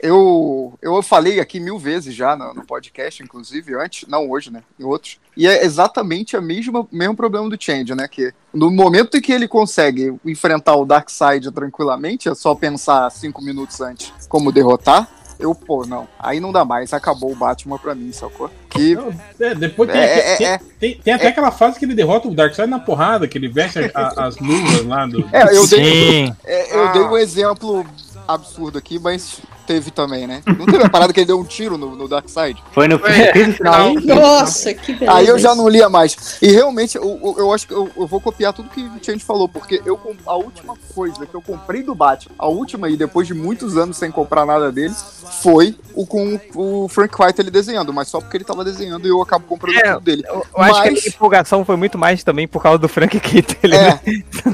[0.00, 4.62] eu, eu falei aqui mil vezes já no, no podcast, inclusive, antes, não hoje, né?
[4.78, 5.18] Em outros.
[5.36, 8.06] E é exatamente o mesmo, mesmo problema do Change, né?
[8.06, 13.42] Que no momento em que ele consegue enfrentar o Darkseid tranquilamente, é só pensar cinco
[13.42, 15.08] minutos antes como derrotar.
[15.38, 16.08] Eu, pô, não.
[16.18, 16.92] Aí não dá mais.
[16.92, 18.50] Acabou o Batman pra mim, sacou?
[18.70, 18.94] Que.
[18.96, 20.60] Não, é, depois tem, É, é, tem, é.
[20.80, 23.78] tem- tem até aquela fase que ele derrota o Darkseid na porrada, que ele veste
[23.78, 25.20] a- a- as luvas lá do.
[25.32, 26.36] É, eu dei, Sim.
[26.44, 26.92] é, eu Ah.
[26.92, 27.86] dei um exemplo
[28.26, 30.42] absurdo aqui, mas teve também, né?
[30.46, 32.60] Não teve a parada que ele deu um tiro no, no Darkseid?
[32.72, 33.92] Foi no final.
[33.94, 35.16] Nossa, que beleza.
[35.18, 36.38] Aí eu já não lia mais.
[36.40, 39.22] E realmente, eu, eu, eu acho que eu, eu vou copiar tudo que o Change
[39.24, 43.26] falou, porque eu a última coisa que eu comprei do Batman, a última, e depois
[43.26, 44.94] de muitos anos sem comprar nada dele,
[45.42, 49.10] foi o com o Frank White ele desenhando, mas só porque ele tava desenhando e
[49.10, 50.22] eu acabo comprando É, tudo dele.
[50.26, 53.18] Eu, eu acho que a Mas- empolgação foi muito mais também por causa do Frank
[53.20, 54.00] Kittle, É, né?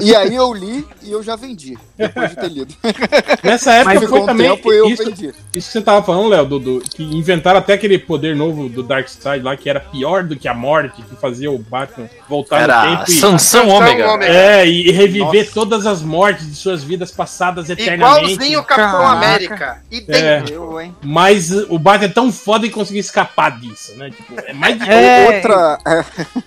[0.01, 2.73] E aí eu li e eu já vendi, depois de ter lido.
[3.43, 5.27] Nessa época Mas foi um também tempo eu isso, vendi.
[5.27, 8.81] isso que você tava falando, Léo, do, do- que inventaram até aquele poder novo do
[8.83, 12.85] Darkseid lá, que era pior do que a morte, que fazia o Batman voltar Era
[12.85, 13.13] no tempo e...
[13.13, 14.05] Sansão Ômega.
[14.25, 18.31] É, e, reviver todas as mortes de suas vidas passadas eternamente.
[18.33, 19.25] Igualzinho o Capitão Caraca.
[19.25, 19.81] América.
[19.91, 20.15] E tem.
[20.21, 20.43] É.
[20.49, 20.95] Eu, hein?
[21.03, 24.09] Mas o Batman é tão foda que conseguiu escapar disso, né?
[24.09, 25.77] Tipo, é mais de É, Outra.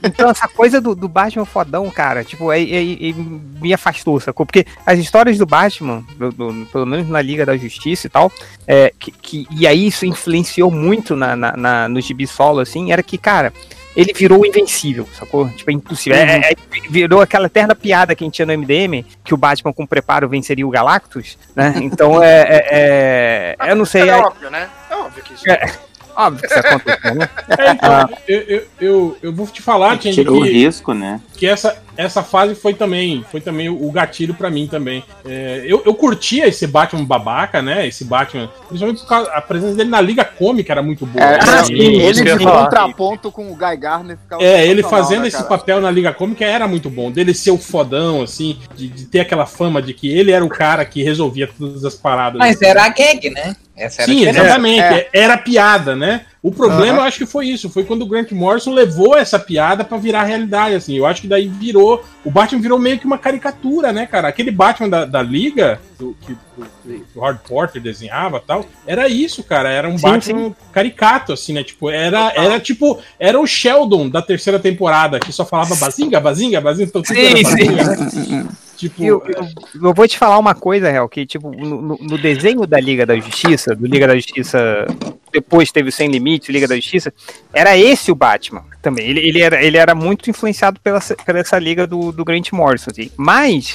[0.02, 3.14] Então, essa coisa do, do Batman fodão, cara, tipo, é, é- é-
[3.60, 4.46] me afastou, sacou?
[4.48, 8.32] Porque as histórias do Batman, do- do- pelo menos na Liga da Justiça e tal,
[8.66, 12.90] é, que, que- e aí isso influenciou muito na, na, na- no gibi solo, assim,
[12.90, 13.52] era que, cara,
[13.94, 15.50] ele virou invencível, sacou?
[15.50, 16.18] Tipo, é impossível.
[16.18, 16.56] É- é-
[16.88, 20.26] virou aquela eterna piada que a gente tinha no MDM, que o Batman com preparo
[20.28, 21.74] venceria o Galactus, né?
[21.82, 22.40] Então, é...
[22.40, 24.02] é- é- eu não sei...
[24.02, 24.66] É é- óbvio, né?
[24.90, 25.50] É óbvio que isso.
[25.50, 25.74] é-
[26.16, 27.28] óbvio que isso aconteceu, né?
[27.58, 31.20] É, então, eu, eu, eu, eu vou te falar, Tindy, Tirou o risco, né?
[31.36, 35.02] que essa, essa fase foi também, foi também o gatilho pra mim também.
[35.26, 37.88] É, eu, eu curtia esse Batman babaca, né?
[37.88, 41.24] Esse Batman, principalmente por causa a presença dele na Liga Cômica era muito boa.
[41.24, 41.64] É, né?
[41.64, 45.28] sim, E- ele de contraponto com o Guy Gardner ficava É, ele sensacional, fazendo né,
[45.28, 45.48] esse cara?
[45.48, 47.10] papel na Liga Cômica era muito bom.
[47.10, 50.48] Dele ser o fodão, assim, de, de ter aquela fama de que ele era o
[50.48, 52.38] cara que resolvia todas as paradas.
[52.38, 53.56] Mas era a gag, né?
[53.76, 54.80] Essa era a Sim, exatamente.
[54.82, 55.08] É.
[55.12, 56.26] Era piada, né?
[56.48, 57.68] O problema, eu acho que foi isso.
[57.68, 60.96] Foi quando o Grant Morrison levou essa piada pra virar realidade, assim.
[60.96, 62.02] Eu acho que daí virou...
[62.24, 64.28] O Batman virou meio que uma caricatura, né, cara?
[64.28, 68.64] Aquele Batman da, da Liga, do, que, do, que o Hard Porter desenhava e tal,
[68.86, 69.70] era isso, cara.
[69.70, 71.62] Era um Sim, Batman caricato, assim, né?
[71.62, 72.98] Tipo, era, era tipo...
[73.18, 76.88] Era o Sheldon da terceira temporada, que só falava bazinga, bazinga, bazinga.
[76.88, 78.48] Então, tudo Sim, era sim.
[78.78, 79.48] Tipo, Eu, eu-
[79.88, 83.04] eu vou te falar uma coisa, Real, que tipo, no, no- no desenho da Liga
[83.04, 84.86] da Justiça, do Liga da Justiça,
[85.32, 87.12] depois teve o Sem Limite, Liga da Justiça,
[87.52, 89.08] era esse o Batman também.
[89.08, 92.90] Ele, ele, era, ele era muito influenciado pela, pela essa liga do, do Grant Morrison,
[92.92, 93.10] assim.
[93.16, 93.74] Mas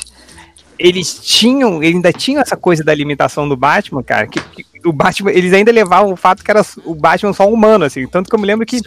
[0.78, 4.92] eles tinham, eles ainda tinham essa coisa da limitação do Batman, cara, que, que o
[4.92, 8.06] Batman, eles ainda levavam o fato que era o Batman só um humano, assim.
[8.08, 8.80] Tanto que eu me lembro que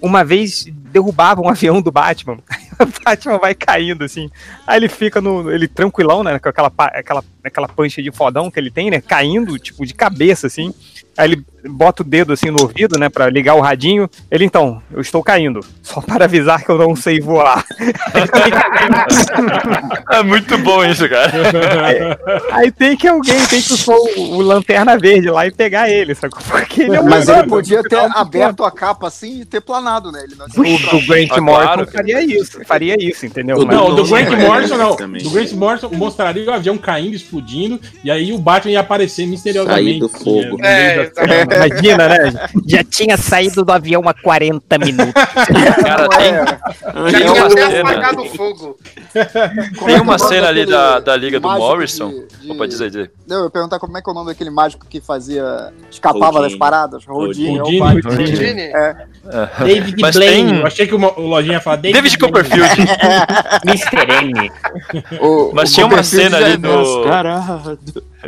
[0.00, 2.38] uma vez derrubavam um avião do Batman.
[2.80, 4.30] o Batman vai caindo, assim.
[4.66, 5.50] Aí ele fica no.
[5.50, 6.38] Ele tranquilão, né?
[6.38, 9.00] Com aquela, aquela, aquela pancha de fodão que ele tem, né?
[9.00, 10.74] Caindo, tipo, de cabeça, assim.
[11.16, 13.08] Aí ele bota o dedo assim no ouvido, né?
[13.08, 14.08] Pra ligar o radinho.
[14.30, 15.60] Ele, então, eu estou caindo.
[15.82, 17.64] Só para avisar que eu não sei voar.
[20.10, 21.32] É muito bom isso, cara.
[22.50, 26.14] Aí tem que alguém, tem que usar o, o lanterna verde lá e pegar ele,
[26.14, 26.42] sacou?
[26.42, 29.44] Porque ele é um Mas ele podia ter afinal de aberto a capa assim e
[29.44, 30.24] ter planado, né?
[30.24, 31.90] Ele não O do Grant Ah, Morrison claro.
[31.92, 33.56] faria isso, faria isso, entendeu?
[33.58, 34.96] O Mas- Não, do Não, Grant não, Morrison não.
[34.96, 35.22] também.
[35.22, 39.82] Do Grant Morrison mostraria o avião caindo, explodindo, e aí o Batman ia aparecer misteriosamente.
[39.82, 40.58] Sair do fogo.
[40.62, 41.46] É, tela.
[41.56, 42.48] Imagina, né?
[42.66, 45.12] Já tinha saído do avião há 40 minutos.
[45.82, 46.32] Cara, tem,
[47.10, 47.80] Já tinha uma até cena.
[47.90, 48.78] apagado o fogo.
[49.86, 52.08] tem uma cena ali da, da Liga do Morrison.
[52.10, 53.10] de- de- Opa, diz aí, diz aí.
[53.28, 55.72] Não, eu ia perguntar como é que é o nome daquele mágico que fazia.
[55.90, 56.48] escapava Houdini.
[56.50, 57.04] das paradas.
[57.06, 58.10] É Houdini, Batman.
[58.10, 58.36] Houdini.
[58.36, 58.72] Gini,
[59.64, 60.50] David Mas Blaine.
[60.50, 62.18] tem- Eu achei que o Lojinha ia falar David, David.
[62.18, 62.68] Copperfield.
[63.64, 64.24] Mr.
[64.24, 64.50] M.
[65.20, 67.02] O- Mas o tinha uma cena ali é do.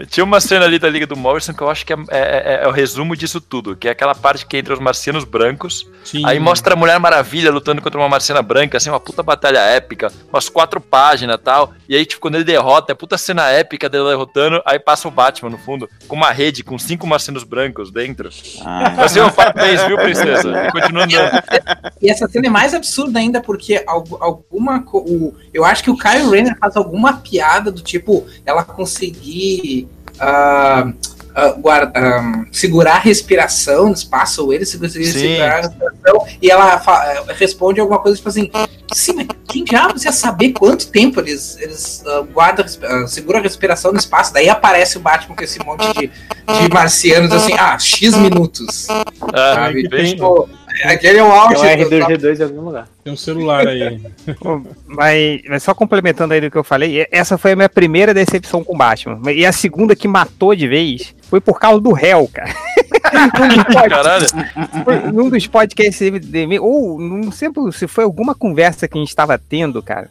[0.08, 2.60] Tinha uma cena ali da Liga do Morrison que eu acho que é, é- é-
[2.64, 6.22] é o resumo disso tudo, que é aquela parte que entre os marcianos brancos, Sim.
[6.26, 10.12] aí mostra a Mulher Maravilha lutando contra uma marciana branca, assim, uma puta batalha épica,
[10.32, 13.88] umas quatro páginas e tal, e aí, tipo, quando ele derrota, é puta cena épica
[13.88, 17.90] dele derrotando, aí passa o Batman no fundo, com uma rede, com cinco marcianos brancos
[17.90, 18.28] dentro.
[18.64, 20.68] Ah, Assim, ó, parabéns, viu, princesa?
[20.72, 21.42] Continua andando.
[22.02, 24.82] E essa cena é mais absurda ainda porque algu- alguma.
[24.92, 29.83] O, eu acho que o Kyle Rayner faz alguma piada do tipo ela conseguir.
[30.18, 30.92] Ah,
[31.34, 35.18] ah, guarda- ah, segurar a respiração no espaço, ou ele conseguir Sim.
[35.20, 38.50] segurar a respiração, e ela fa- responde alguma coisa tipo assim:
[38.92, 43.42] Sim, mas quem diabos ia saber quanto tempo eles, eles ah, guardam, ah, seguram a
[43.42, 44.32] respiração no espaço?
[44.32, 48.86] Daí aparece o Batman com esse monte de, de marcianos assim: Ah, X minutos.
[49.32, 49.82] Ah, Sabe?
[49.82, 50.48] que Então, tipo,
[50.82, 51.60] aquele é o auge.
[51.60, 52.88] Tem um do- R2D2 em algum lugar.
[53.04, 54.00] Tem um celular aí.
[54.86, 58.62] Mas, mas só complementando aí do que eu falei, essa foi a minha primeira decepção
[58.64, 59.20] com Batman.
[59.32, 62.54] E a segunda que matou de vez foi por causa do réu, cara.
[65.06, 69.08] Num num dos podcasts MDM, ou não sei se foi alguma conversa que a gente
[69.08, 70.08] estava tendo, cara,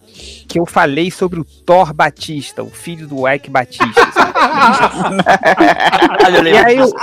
[0.47, 3.83] que eu falei sobre o Thor Batista, o filho do Ike Batista.
[6.49, 6.93] e, aí, o-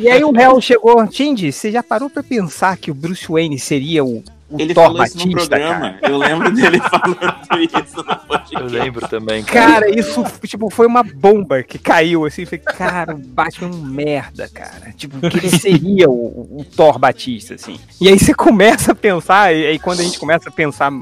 [0.00, 3.58] e aí o réu chegou, Tindy, você já parou pra pensar que o Bruce Wayne
[3.58, 5.74] seria o, o ele Thor falou isso no Batista, cara?
[5.74, 5.98] programa.
[6.02, 8.64] Eu lembro dele falando isso no Eu podcast.
[8.64, 9.72] lembro também, cara.
[9.72, 12.44] Cara, isso tipo, foi uma bomba que caiu assim.
[12.44, 14.92] Falei, cara, o Batman é um merda, cara.
[14.96, 17.78] Tipo, que ele seria o, o Thor Batista, assim.
[18.00, 20.92] E aí você começa a pensar, e aí quando a gente começa a pensar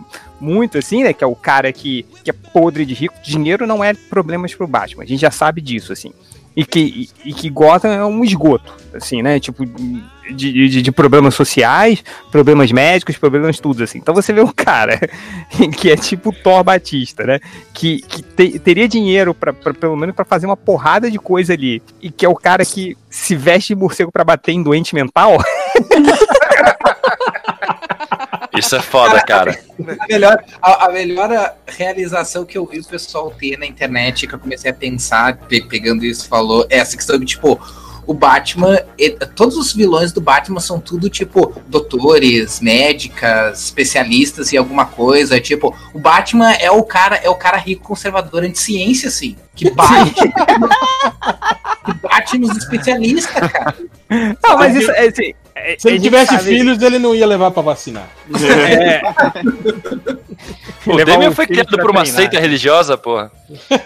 [0.40, 1.12] muito, assim, né?
[1.12, 3.14] Que é o cara que, que é podre de rico.
[3.22, 5.02] Dinheiro não é problemas pro Batman.
[5.02, 6.12] A gente já sabe disso, assim.
[6.56, 9.40] E que, e, que Gotham é um esgoto, assim, né?
[9.40, 13.98] Tipo, de, de, de problemas sociais, problemas médicos, problemas tudo, assim.
[13.98, 15.00] Então você vê um cara
[15.76, 17.40] que é tipo Thor Batista, né?
[17.72, 21.54] Que, que te- teria dinheiro, pra, pra- pelo menos, pra fazer uma porrada de coisa
[21.54, 21.82] ali.
[22.00, 25.36] E que é o cara que se veste de morcego pra bater em doente mental.
[28.56, 29.58] Isso é foda, cara.
[30.00, 34.34] A melhor, a, a melhor realização que eu vi o pessoal ter na internet, que
[34.34, 37.60] eu comecei a pensar, pe- pegando isso, falou, é essa questão de, tipo,
[38.06, 44.56] o Batman, e- todos os vilões do Batman são tudo, tipo, doutores, médicas, especialistas em
[44.56, 49.36] alguma coisa, tipo, o Batman é o cara, é o cara rico conservador anti-ciência, assim,
[49.56, 50.14] que bate,
[51.84, 53.74] que bate nos especialistas, cara.
[54.42, 55.34] Não, mas isso é assim.
[55.54, 58.08] É- Se ele tivesse sabe- filhos, ele não ia levar pra vacinar.
[58.78, 59.00] É.
[60.86, 62.20] O um foi criado pra por uma treinar.
[62.20, 63.30] seita religiosa, porra.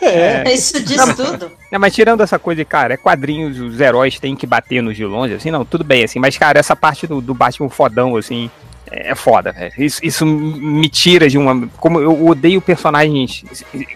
[0.03, 0.53] É.
[0.53, 1.53] Isso diz Não, tudo.
[1.71, 4.97] Não, mas tirando essa coisa de, cara, é quadrinhos, os heróis têm que bater nos
[4.99, 8.51] vilões, assim, não, tudo bem, assim, mas, cara, essa parte do, do Batman fodão, assim,
[8.91, 9.73] é foda, velho.
[9.79, 11.69] Isso, isso me tira de uma.
[11.79, 13.45] Como eu odeio personagens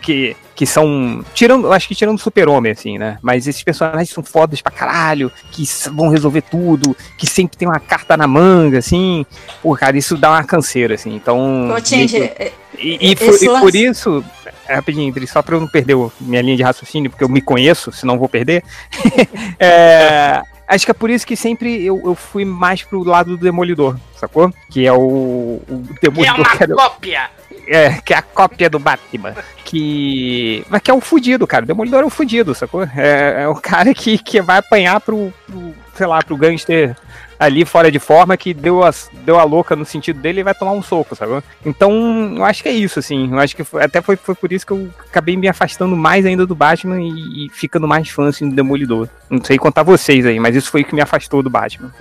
[0.03, 1.25] que, que são.
[1.35, 3.19] Tirando, acho que tirando super-homem, assim, né?
[3.23, 7.81] Mas esses personagens são fodas pra caralho, que vão resolver tudo, que sempre tem uma
[7.81, 9.25] carta na manga, assim.
[9.63, 11.15] Pô, cara, isso dá uma canseira, assim.
[11.15, 11.71] Então.
[11.71, 14.25] Ô, Change, meio que- é- e, e, foi- e lance- por isso,
[14.67, 17.41] é, rapidinho, Idris, só pra eu não perder minha linha de raciocínio, porque eu me
[17.41, 18.63] conheço, senão vou perder.
[19.59, 20.43] É,
[20.75, 23.97] acho que é por isso que sempre eu, eu fui mais pro lado do Demolidor,
[24.17, 24.53] sacou?
[24.71, 26.49] Que é o, o Demolidor.
[26.57, 27.31] que era- cópia!
[27.67, 29.35] é, que é a cópia do Batman.
[29.65, 30.65] Que.
[30.69, 31.65] Mas que é o fudido, cara.
[31.65, 32.83] O Demolidor é o fudido, sacou?
[32.97, 36.97] É, é o cara que, que vai apanhar pro, pro, sei lá, pro gangster
[37.39, 38.95] ali fora de forma que deu a,
[39.25, 41.43] deu a louca no sentido dele e vai tomar um soco, sacou?
[41.67, 43.33] Então, eu acho que é isso, assim.
[43.33, 46.25] Eu acho que foi- até foi, foi por isso que eu acabei me afastando mais
[46.25, 49.09] ainda do Batman e, e ficando mais fã, assim, do Demolidor.
[49.29, 51.93] Não sei contar vocês aí, mas isso foi o que me afastou do Batman.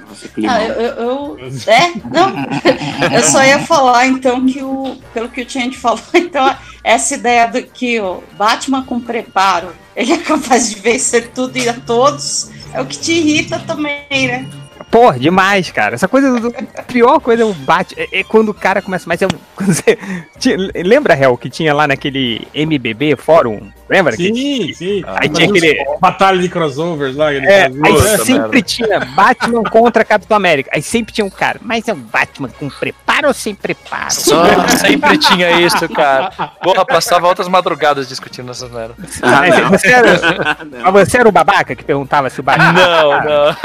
[0.48, 1.38] Ah, eu, eu- eu-
[1.68, 1.92] É?
[2.14, 2.36] Não.
[3.18, 4.96] Eu só ia falar, então, que o.
[5.12, 10.14] Pelo que o Change falou, então, essa ideia do que o Batman com preparo, ele
[10.14, 14.48] é capaz de vencer tudo e a todos, é o que te irrita também, né?
[14.90, 15.96] Porra, demais, cara.
[15.96, 16.54] Essa coisa do.
[16.76, 17.96] A pior coisa é o bate.
[17.98, 19.08] É, é quando o cara começa.
[19.08, 19.28] Mas é.
[20.84, 23.72] lembra, Hel, que tinha lá naquele MBB Fórum?
[23.92, 24.16] Lembra?
[24.16, 25.04] Sim, que, sim.
[25.06, 25.86] Aí tinha aquele.
[26.00, 27.34] Batalha de crossovers lá.
[27.34, 28.18] É, fazia, aí né?
[28.24, 30.70] sempre tinha Batman contra Capitão América.
[30.74, 31.60] Aí sempre tinha um cara.
[31.62, 34.14] Mas é um Batman com preparo ou sem preparo?
[34.14, 36.32] Só sempre tinha isso, cara.
[36.64, 38.96] Porra, passava altas madrugadas discutindo essas merdas.
[39.22, 40.58] Mas você, era,
[40.94, 42.72] mas você era o babaca que perguntava se o Batman.
[42.72, 43.58] Não, não.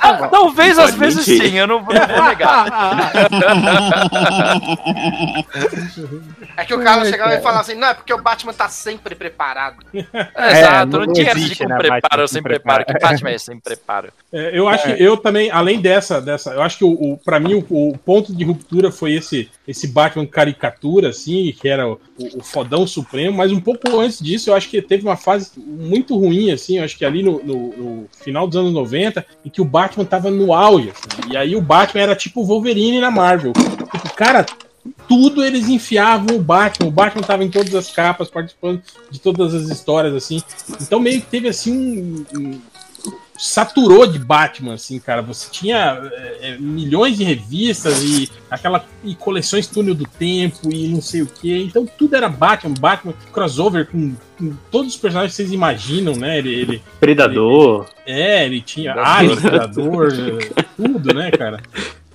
[0.00, 1.50] Ah, Talvez às vezes mentir.
[1.50, 2.66] sim, eu não, não vou negar.
[6.56, 9.14] É que o Carlos chegava e falava assim, não, é porque o Batman tá sempre
[9.14, 9.65] preparado.
[9.94, 12.84] Exato, não, não tinha essa de existe, com né, preparo ou sem preparo.
[12.84, 14.08] Que Batman é sem preparo?
[14.32, 14.94] É, eu acho É.
[14.96, 17.98] que eu também, além dessa, dessa, eu acho que o, o para mim o, o
[17.98, 23.36] ponto de ruptura foi esse esse Batman caricatura assim, que era o, o fodão supremo,
[23.36, 26.84] mas um pouco antes disso, eu acho que teve uma fase muito ruim assim, eu
[26.84, 30.30] acho que ali no, no- no final dos anos 90, em que o Batman tava
[30.30, 33.52] no auge, assim, e aí o Batman era tipo o Wolverine na Marvel.
[33.52, 34.46] Tipo, cara,
[35.08, 36.88] tudo eles enfiavam o Batman.
[36.88, 40.42] O Batman tava em todas as capas, participando de todas as histórias, assim.
[40.80, 42.26] Então meio que teve assim um.
[42.38, 42.60] um-
[43.38, 45.20] saturou de Batman, assim, cara.
[45.20, 50.88] Você tinha é, é, milhões de revistas e aquela e coleções túnel do tempo e
[50.88, 51.54] não sei o que.
[51.64, 56.38] Então tudo era Batman, Batman crossover com, com todos os personagens que vocês imaginam, né?
[56.38, 57.86] Ele, ele- Predador.
[58.06, 59.36] é, ele tinha Predador.
[59.42, 60.12] Predador,
[60.74, 61.60] tudo, né, cara?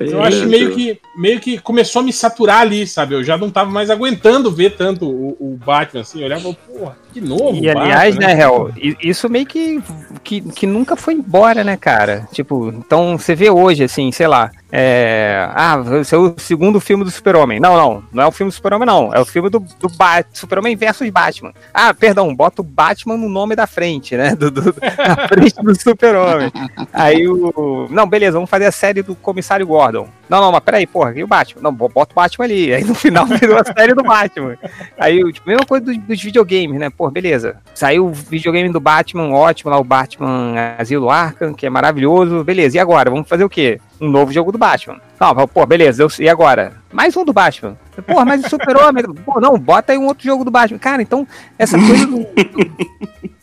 [0.09, 3.15] Eu acho que meio que, meio que começou a me saturar ali, sabe?
[3.15, 6.19] Eu já não tava mais aguentando ver tanto o, o Batman, assim.
[6.19, 7.55] Eu olhava, porra, de novo.
[7.55, 8.71] E o aliás, Batman, né, Hel,
[9.01, 9.81] isso meio que,
[10.23, 12.27] que, que nunca foi embora, né, cara?
[12.31, 15.47] Tipo, então você vê hoje, assim, sei lá, é.
[15.53, 17.59] Ah, esse é o segundo filme do Super-Homem.
[17.59, 19.13] Não, não, não é o filme do Super-Homem, não.
[19.13, 19.89] É o filme do, do
[20.33, 21.53] Super-Homem versus Batman.
[21.73, 24.35] Ah, perdão, bota o Batman no nome da frente, né?
[24.35, 26.51] Do, do- na frente do Super-Homem.
[26.93, 27.87] Aí o.
[27.89, 30.07] Não, beleza, vamos fazer a série do Comissário Gordon.
[30.31, 31.61] Não, não, mas peraí, porra, e o Batman?
[31.61, 32.73] Não, bo- bota o Batman ali.
[32.73, 34.57] Aí no final virou a série do Batman.
[34.97, 36.89] Aí, tipo, mesma coisa dos, dos videogames, né?
[36.89, 37.57] Pô, beleza.
[37.75, 42.45] Saiu o videogame do Batman, ótimo, lá o Batman Asilo Arkham, que é maravilhoso.
[42.45, 43.09] Beleza, e agora?
[43.09, 43.81] Vamos fazer o quê?
[43.99, 45.01] Um novo jogo do Batman.
[45.19, 46.71] Não, pô, beleza, eu- e agora?
[46.93, 47.75] Mais um do Batman.
[48.05, 49.03] Porra, mas o Super-Homem.
[49.25, 50.79] Pô, não, bota aí um outro jogo do Batman.
[50.79, 51.27] Cara, então,
[51.57, 52.27] essa coisa do-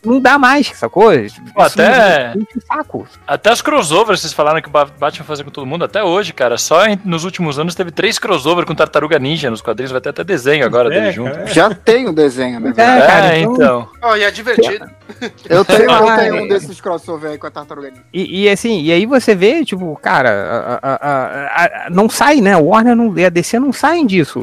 [0.05, 1.13] não dá mais, sacou?
[1.13, 3.07] Isso Pô, até- o saco.
[3.27, 6.31] Até os crossovers, vocês falaram que o Ba- Batman fazia com todo mundo, até hoje,
[6.33, 6.57] cara.
[6.57, 10.09] Só em- nos últimos anos teve três crossover com Tartaruga Ninja nos quadrinhos, vai ter
[10.09, 11.31] até desenho agora É, dele junto.
[11.31, 12.69] cara, Já tem o desenho, né?
[12.69, 13.89] É, cara, É, então- então.
[14.01, 14.89] Ó, e é divertido.
[15.49, 16.41] Eu tenho, eu tenho é.
[16.43, 18.03] um desses crossover aí com a Tartaruga Ninja.
[18.13, 22.39] E, e assim, e aí você vê, tipo, cara, a- a- a- a- não sai,
[22.41, 22.55] né?
[22.55, 24.38] O Warner não, e a DC não saem disso.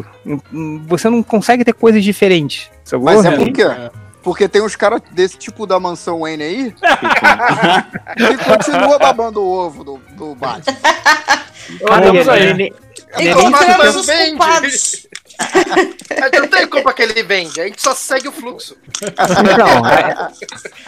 [0.87, 2.71] Você não consegue ter coisas diferentes.
[2.85, 3.05] sacou?
[3.05, 3.63] Mas é É, por quê?
[3.63, 3.91] é.
[4.23, 6.75] Porque tem uns caras desse tipo da mansão Wayne aí
[8.17, 10.77] que continua babando o ovo do, do Batman.
[11.71, 12.73] Estamos aí.
[13.21, 15.07] Encontramos os culpados.
[16.33, 18.77] Não tem culpa que ele vende, a gente só segue o fluxo.
[19.03, 20.31] Então, aí,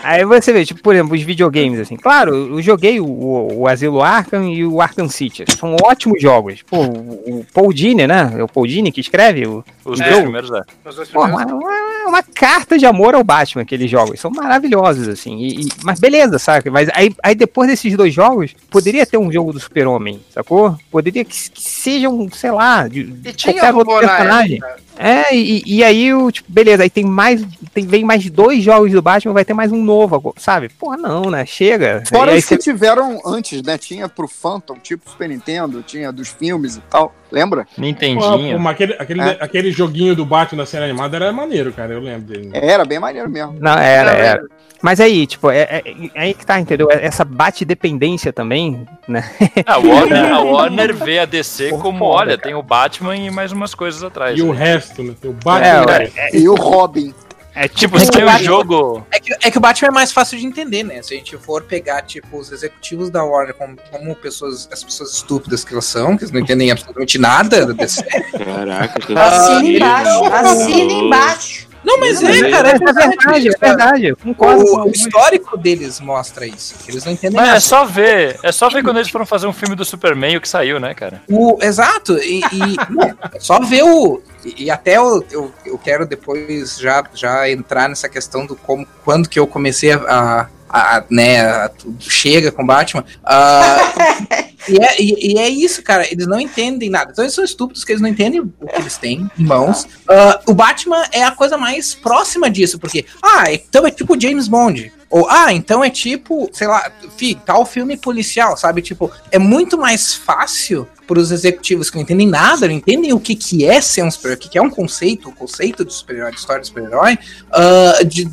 [0.20, 1.96] aí você vê, tipo, por exemplo, os videogames, assim.
[1.96, 5.44] Claro, eu joguei o, o, o Asilo Arkham e o Arkham City.
[5.58, 6.62] São ótimos jogos.
[6.62, 8.32] Pô, o, o Paul Dini, né?
[8.36, 10.62] É o Paul Dini que escreve o, Os o dois é.
[10.88, 11.52] Os dois primeiros.
[11.52, 14.20] uma- uma carta de amor ao Batman, aqueles jogos.
[14.20, 15.36] São maravilhosos, assim.
[15.38, 16.70] E, e- mas beleza, saca?
[16.70, 20.76] Mas aí, aí depois desses dois jogos, poderia ter um jogo do Super-Homem, sacou?
[20.90, 24.60] Poderia que, que seja um, sei lá, de E tinha qualquer outro personagem.
[25.00, 27.40] É, e, e aí, o tipo, beleza, aí tem mais.
[27.72, 30.68] Tem, vem mais dois jogos do Batman, vai ter mais um novo, sabe?
[30.70, 31.46] Porra, não, né?
[31.46, 32.02] Chega.
[32.08, 33.78] Fora os que você- tiveram antes, né?
[33.78, 37.14] Tinha pro Phantom, tipo Super Nintendo, tinha dos filmes e tal.
[37.30, 37.64] Lembra?
[37.76, 38.56] Pô, Nintendinho.
[38.56, 39.36] pô, mas aquele, aquele, É.
[39.40, 41.97] aquele joguinho do Batman da série animada era maneiro, cara.
[41.98, 42.50] Eu lembro dele.
[42.52, 43.56] Era bem maneiro mesmo.
[43.60, 44.42] Não, era, era.
[44.80, 45.82] Mas aí, tipo, é, é-
[46.14, 46.88] é aí que tá, entendeu?
[46.90, 49.28] Essa bate-dependência também, né?
[49.66, 52.42] A Warner, a Warner vê a DC como, foda, olha, cara.
[52.42, 54.38] tem o Batman e mais umas coisas atrás.
[54.38, 54.58] E o né?
[54.58, 55.14] resto, né?
[55.24, 56.10] O É, Batman.
[56.16, 57.12] é, E o Robin.
[57.56, 59.04] é Tipo, se tem um jogo.
[59.10, 61.02] É que, é que o Batman é mais fácil de entender, né?
[61.02, 65.12] Se a gente for pegar, tipo, os executivos da Warner como, como pessoas, as pessoas
[65.12, 68.04] estúpidas que elas são, que eles não entendem absolutamente nada da DC.
[68.44, 71.67] Caraca, que Assina embaixo, assina embaixo.
[71.84, 72.68] Não, mas Mas é, é- cara.
[72.70, 74.14] é verdade, é verdade.
[74.16, 76.74] Concordo O, o histórico deles mostra isso.
[76.88, 77.60] Eles não entendem Mas é nada.
[77.60, 78.38] só ver.
[78.42, 80.92] É só ver quando eles foram fazer um filme do Superman o que saiu, né,
[80.94, 81.22] cara?
[81.28, 84.20] O, exato, e, e não, é só ver o.
[84.44, 88.86] E, e até eu, eu, eu quero depois já, já entrar nessa questão do como
[89.04, 89.96] quando que eu comecei a.
[89.98, 93.02] a- a- né, a- tudo chega com Batman.
[93.24, 93.78] Ah,
[94.68, 96.10] e, é, e- e é isso, cara.
[96.10, 97.10] Eles não entendem nada.
[97.12, 99.86] Então eles são estúpidos que eles não entendem o que eles têm em mãos.
[100.08, 104.48] Ah, o Batman é a coisa mais próxima disso, porque, ah, então é tipo James
[104.48, 104.92] Bond.
[105.10, 108.82] Ou, ah, então é tipo, sei lá, fi, tal filme policial, sabe?
[108.82, 113.18] Tipo, é muito mais fácil para os executivos que não entendem nada, não entendem o
[113.18, 115.94] que, que é ser um super-herói, o que, que é um conceito, o conceito de
[115.94, 117.18] super-herói, de história de super-herói,
[117.50, 118.28] ah, de,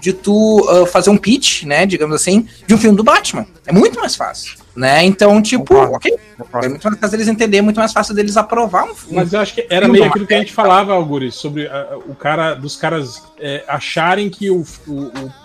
[0.00, 3.44] de tu ah, fazer um pitch, né, digamos assim, de um filme do Batman.
[3.66, 5.04] É muito mais fácil, né?
[5.04, 6.16] Então, tipo, ok,
[6.62, 9.16] é muito mais fácil deles entender, é muito mais fácil deles aprovar um filme.
[9.16, 12.14] Mas eu acho que era meio aquilo que a gente falava, Algures, sobre ah, o
[12.14, 14.92] cara dos caras é, acharem que o, o,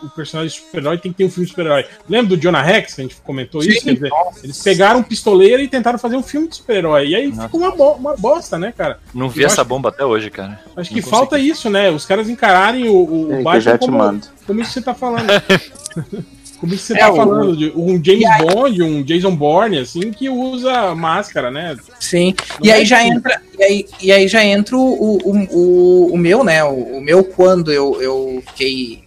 [0.03, 1.85] o- personagem super-herói tem que ter um filme de super-herói.
[2.07, 3.83] Lembra do Jonah Rex, que a gente comentou isso?
[3.83, 4.09] Quer dizer,
[4.43, 7.07] eles pegaram um pistoleiro e tentaram fazer um filme de super-herói.
[7.09, 7.43] E aí Nossa.
[7.43, 8.99] ficou uma, bo- uma bosta, né, cara?
[9.13, 10.59] Não vi Eu essa acho- bomba até hoje, cara.
[10.75, 11.49] Acho Não que falta consegui.
[11.49, 11.89] isso, né?
[11.89, 13.29] Os caras encararem o, o,
[13.59, 14.27] já Batman te como, mando.
[14.45, 15.25] como isso que você tá falando.
[16.59, 17.55] como isso que você É, tá o- falando.
[17.57, 21.75] De um James Bond, um Jason Bourne, assim, que usa máscara, né?
[21.99, 22.33] Sim.
[22.59, 23.09] Não E é aí já assim.
[23.11, 26.63] entra, e aí, e aí já entra o, o, o, o meu, né?
[26.63, 29.04] O, o meu quando eu, eu fiquei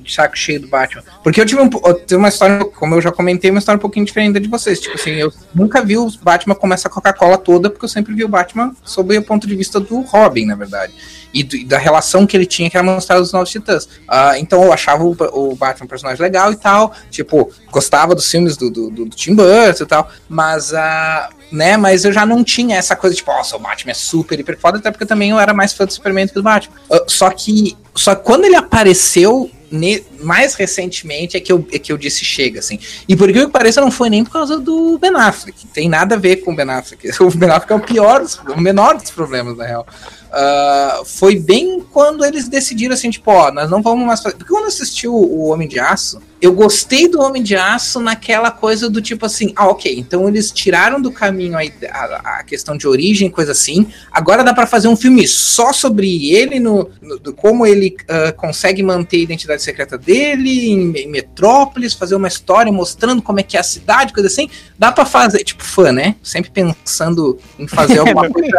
[0.00, 1.02] de saco cheio do Batman.
[1.22, 3.80] Porque eu tive, um, eu tive uma história, como eu já comentei, uma história um
[3.80, 4.80] pouquinho diferente da de vocês.
[4.80, 8.24] Tipo assim, eu nunca vi o Batman com essa Coca-Cola toda, porque eu sempre vi
[8.24, 10.92] o Batman sob o ponto de vista do Robin, na verdade.
[11.32, 13.88] E, do- e da relação que ele tinha que era mostrada nos Novos Titãs.
[14.08, 16.92] Ah, então eu achava o, o Batman um personagem legal e tal.
[17.10, 20.10] Tipo, gostava dos filmes do, do, do- Tim Burton e tal.
[20.28, 21.76] Mas a né?
[21.76, 24.78] Mas eu já não tinha essa coisa tipo, nossa, o Batman é super, hiper foda,
[24.78, 26.72] até porque também eu era mais fã do Superman do que do Batman.
[26.92, 31.78] Ah, só que, só que quando ele apareceu need mais recentemente é que, eu, é
[31.78, 32.78] que eu disse chega, assim.
[33.08, 35.66] E por que pareça, não foi nem por causa do Ben Affleck.
[35.68, 37.10] Tem nada a ver com o Ben Affleck.
[37.20, 38.24] O Ben Affleck é o pior,
[38.56, 39.86] o menor dos problemas, na real.
[40.32, 44.36] Ah, foi bem quando eles decidiram assim, tipo, ó, nós não vamos mais fazer.
[44.36, 48.00] Porque quando eu assisti o, o Homem de Aço, eu gostei do Homem de Aço
[48.00, 52.44] naquela coisa do tipo assim, ah, ok, então eles tiraram do caminho a, a, a
[52.44, 53.86] questão de origem, coisa assim.
[54.12, 58.82] Agora dá pra fazer um filme só sobre ele, no, no- como ele ah, consegue
[58.82, 63.56] manter a identidade secreta dele em, em Metrópolis, fazer uma história mostrando como é que
[63.56, 64.48] é a cidade, coisa assim.
[64.78, 66.16] Dá pra fazer, tipo, fã, né?
[66.22, 68.50] Sempre pensando em fazer alguma coisa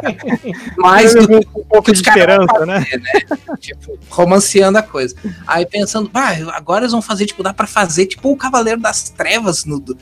[0.78, 2.82] mais do que um pouco de caras vão esperança, né?
[2.86, 3.58] fazer, né?
[3.60, 5.16] tipo, romanceando a coisa.
[5.48, 9.10] Aí pensando, ah, agora eles vão fazer, tipo, dá pra fazer, tipo, o Cavaleiro das
[9.10, 9.96] Trevas no, do,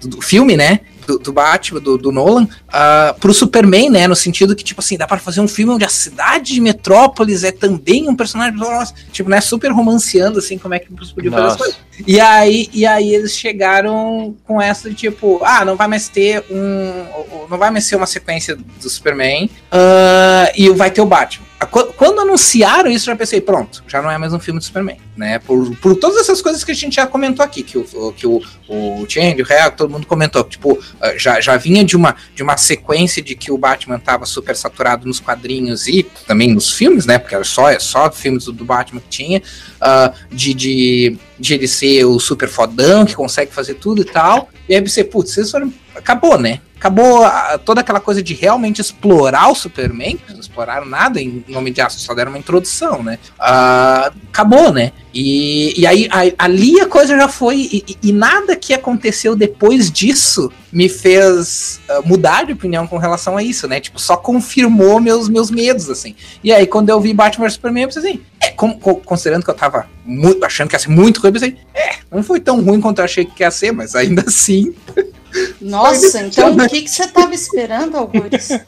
[0.00, 0.80] do- do filme, né?
[1.06, 4.08] Do, do Batman, do, do Nolan, uh, pro Superman, né?
[4.08, 7.44] No sentido que, tipo assim, dá pra fazer um filme onde a cidade de Metrópolis
[7.44, 8.58] é também um personagem.
[8.58, 9.40] Nossa, tipo, né?
[9.40, 11.76] Super romanceando, assim, como é que eles podiam fazer as coisas.
[12.06, 16.44] E aí, e aí eles chegaram com essa de tipo, ah, não vai mais ter
[16.50, 17.46] um.
[17.48, 21.46] Não vai mais ser uma sequência do Superman ah, e vai ter o Batman.
[21.66, 25.38] Quando anunciaram isso, já pensei, pronto, já não é mais um filme do Superman, né?
[25.38, 28.42] Por, por todas essas coisas que a gente já comentou aqui, que o, que o,
[28.68, 32.56] o o Real, todo mundo comentou, tipo, ah, já, já vinha de uma, de uma
[32.56, 37.18] sequência de que o Batman tava super saturado nos quadrinhos e também nos filmes, né?
[37.18, 39.42] Porque era só, é só filmes do, do Batman que tinha,
[39.80, 44.48] ah, de, de, de ele ser o super fodão, que consegue fazer tudo e tal.
[44.68, 45.72] E aí você, putz, vocês foram.
[45.94, 46.60] Acabou, né?
[46.76, 47.22] Acabou
[47.64, 50.18] toda aquela coisa de realmente explorar o Superman.
[50.28, 53.18] Não exploraram nada em nome de aço, só deram uma introdução, né?
[53.40, 54.92] Ah, acabou, né?
[55.14, 57.56] E, e aí a- ali a coisa já foi.
[57.72, 63.36] E, e- nada que aconteceu depois disso me fez ah, mudar de opinião com relação
[63.38, 63.80] a isso, né?
[63.80, 66.14] Tipo, só confirmou meus, meus medos, assim.
[66.42, 69.42] E aí, quando eu vi Batman vs Superman, eu pensei assim, é, com- com- considerando
[69.44, 72.40] que eu tava muito, achando que ia ser muito ruim, eu pensei, é, não foi
[72.40, 74.74] tão ruim quanto eu achei que ia ser, mas ainda assim.
[75.60, 78.48] Nossa, então o que, que você tava esperando, Algures?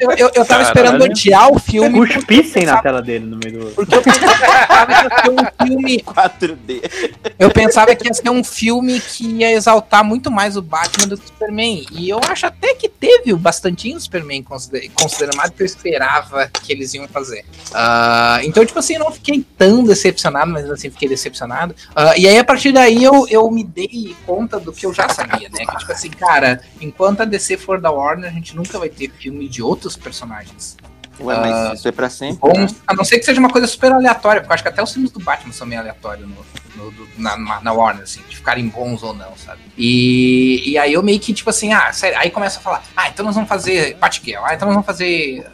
[0.00, 0.66] Eu, eu, eu tava Caralho.
[0.68, 2.06] esperando odiar o filme.
[2.06, 3.70] Cuspissem na tela dele no meio do.
[3.72, 6.00] Porque eu pensava que ia ser um filme.
[6.10, 6.90] 4D.
[7.38, 11.18] Eu pensava que ia ser um filme que ia exaltar muito mais o Batman do
[11.18, 11.84] que o Superman.
[11.92, 15.66] E eu acho até que teve bastantinho o Superman consider- considerando mais do que eu
[15.66, 17.44] esperava que eles iam fazer.
[17.74, 21.74] Ah, então, tipo assim, eu não fiquei tão decepcionado, mas assim, fiquei decepcionado.
[21.94, 25.08] Ah, e aí, a partir daí, eu, eu me dei conta do que eu já
[25.10, 25.64] sabia, né?
[25.64, 29.10] Que, tipo assim, cara, enquanto a DC for da Warner, a gente nunca vai ter
[29.10, 30.76] filme de outros personagens.
[31.20, 32.38] Ué, mas Ah, isso é pra sempre.
[32.40, 34.82] bons, a não ser que seja uma coisa super aleatória, porque eu acho que até
[34.82, 36.36] os filmes do Batman são meio aleatórios no,
[36.82, 39.60] no- do- na, na- Warner, assim, de ficarem bons ou não, sabe?
[39.76, 43.08] E, e aí eu meio que, tipo assim, ah, sério, aí começa a falar, ah,
[43.10, 45.44] então nós vamos fazer Batgirl, ah, então nós vamos fazer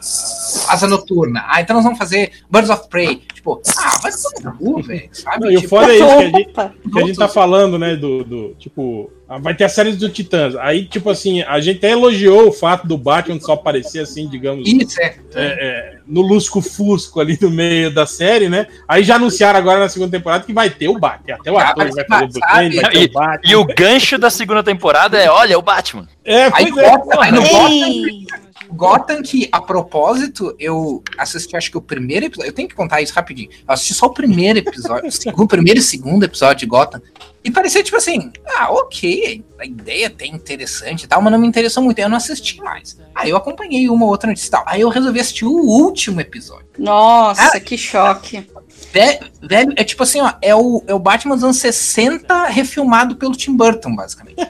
[0.69, 4.59] Asa Noturna, ah, então nós vamos fazer Birds of Prey, tipo, ah, vai tomar no
[4.59, 5.41] cu, velho, sabe?
[5.47, 7.77] Não, e o Tipo, foda é isso que a gente, que a gente tá falando,
[7.77, 7.97] né?
[7.97, 10.55] Do, do tipo, vai ter a série do Titãs.
[10.57, 14.69] Aí, tipo assim, a gente até elogiou o fato do Batman só aparecer assim, digamos,
[14.69, 15.17] Isso, é.
[15.35, 18.67] é, é, no lusco-fusco ali no meio da série, né?
[18.87, 21.37] Aí já anunciaram agora na segunda temporada que vai ter o Batman.
[21.41, 23.51] Até o Ah, ator vai fazer o sabe- Batman, vai ter o Batman.
[23.51, 26.07] e o gancho da segunda temporada é: olha, o Batman.
[26.27, 26.91] É, Aí, pois é.
[26.91, 32.51] Gotham, aí no Gotham, Gotham, que a propósito, eu assisti acho que o primeiro episódio.
[32.51, 33.49] Eu tenho que contar isso rapidinho.
[33.51, 37.01] Eu assisti só o primeiro episódio, o primeiro e segundo episódio de Gotham.
[37.45, 41.47] E parecia tipo assim, ah, ok, a ideia até interessante e tal, mas não me
[41.47, 41.97] interessou muito.
[41.97, 42.99] Eu não assisti mais.
[43.15, 44.65] Aí eu acompanhei uma ou outra notícia e tal.
[44.67, 46.67] Aí eu resolvi assistir o último episódio.
[46.77, 48.45] Nossa, que choque.
[48.93, 53.37] Velho, é tipo assim, ó, é o, é o Batman dos anos 60 refilmado pelo
[53.37, 54.37] Tim Burton, basicamente.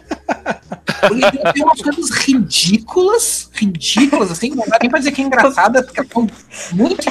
[1.11, 5.83] Ele tem- umas coisas ridículas, ridículas, assim, não dá nem pra dizer que é engraçada,
[5.83, 6.27] porque são
[6.73, 7.07] muito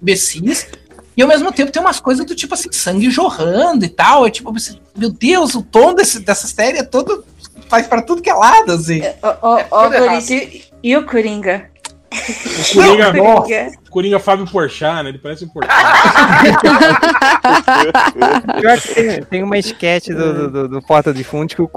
[0.00, 0.68] imbecis.
[1.16, 4.26] E ao mesmo tempo tem umas coisas do tipo assim, sangue jorrando e tal.
[4.26, 4.52] É tipo,
[4.96, 7.24] meu Deus, o tom desse, dessa série é todo.
[7.68, 9.00] faz pra tudo que é lado, assim.
[9.22, 10.10] Ô, ô, tudo errado.
[10.10, 11.70] Guris, e, e o Coringa?
[12.12, 13.12] O Coringa,
[13.42, 13.72] Coringa.
[13.90, 15.10] Coringa Fábio Porchat, né?
[15.10, 15.74] Ele parece um Porchat.
[18.60, 21.70] Pior que tem, tem uma esquete do, do, do, do Porta de Fundos que o,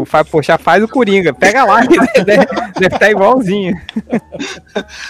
[0.00, 1.34] o Fábio Pochá faz o Coringa.
[1.34, 2.46] Pega lá, que deve,
[2.78, 3.76] deve estar igualzinho.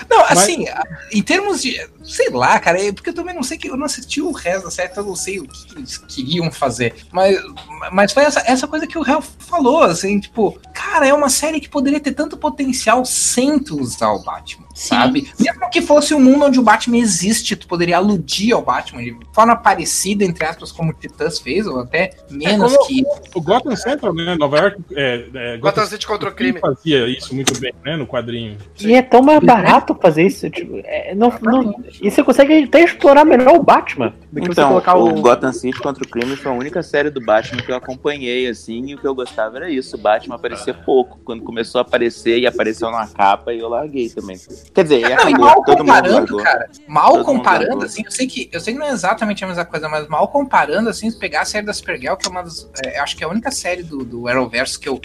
[0.08, 0.66] Não, assim,
[1.12, 1.78] em termos de.
[2.04, 4.64] Sei lá, cara, é porque eu também não sei que eu não assisti o resto
[4.64, 6.94] da série, então eu não sei o que, eles queriam fazer.
[7.10, 7.36] Mas,
[7.90, 11.58] mas foi essa, essa coisa que o Real falou, assim, tipo, cara, é uma série
[11.58, 15.32] que poderia ter tanto potencial sem usar o Batman, sabe?
[15.38, 19.16] Mesmo que fosse um mundo onde o Batman existe, tu poderia aludir ao Batman de
[19.32, 23.02] forma parecida, entre aspas, como o Titãs fez, ou até menos como que.
[23.34, 24.34] O Gotham Central, né?
[24.36, 24.78] Nova York.
[24.94, 26.58] É, é, Gotham City contra o crime.
[26.58, 27.96] fazia isso muito bem, né?
[27.96, 28.56] No quadrinho.
[28.80, 30.48] E é tão mais barato fazer isso.
[30.50, 35.08] Tipo, é, não, não- e você consegue até explorar melhor o Batman Então, colocar o.
[35.08, 38.46] o Gotham City contra o crime foi a única série do Batman que eu acompanhei,
[38.48, 39.96] assim, e o que eu gostava era isso.
[39.96, 41.18] O Batman aparecia pouco.
[41.24, 44.38] Quando começou a aparecer e apareceu na capa, e eu larguei também.
[44.74, 46.42] Quer dizer, Não, acabou, mal todo mundo comparando, largou.
[46.42, 49.44] cara, mal Todo mundo comparando, assim, eu sei, que, eu sei que não é exatamente
[49.44, 52.42] a mesma coisa, mas mal comparando, assim, pegar a série da Supergirl, que é uma
[52.42, 52.68] das.
[52.84, 55.00] é, acho que é a única série do, do Arrowverse que eu,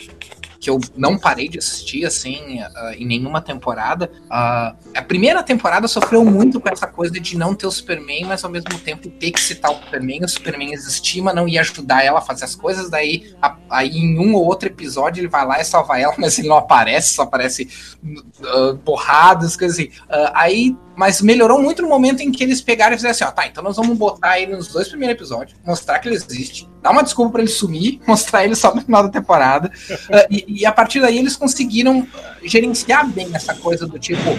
[0.62, 4.12] que eu não parei de assistir, assim, ah, em nenhuma temporada.
[4.30, 8.44] Ah, a primeira temporada sofreu muito com essa coisa de não ter o Superman, mas
[8.44, 12.06] ao mesmo tempo ter que citar o Superman, o Superman existir, mas não ia ajudar
[12.06, 15.46] ela a fazer as coisas, daí a, aí em um ou outro episódio ele vai
[15.48, 17.68] lá e salva ela, mas ele não aparece, só aparece
[18.04, 19.90] uh, borradas, coisas assim.
[20.04, 23.32] Uh, aí, mas melhorou muito no momento em que eles pegaram e fizeram assim, ó,
[23.32, 26.92] tá, então nós vamos botar ele nos dois primeiros episódios, mostrar que ele existe, dar
[26.92, 30.64] uma desculpa pra ele sumir, mostrar ele só no final da temporada, uh, e, e,
[30.64, 32.08] a partir daí eles conseguiram
[32.44, 34.30] gerenciar bem essa coisa do tipo,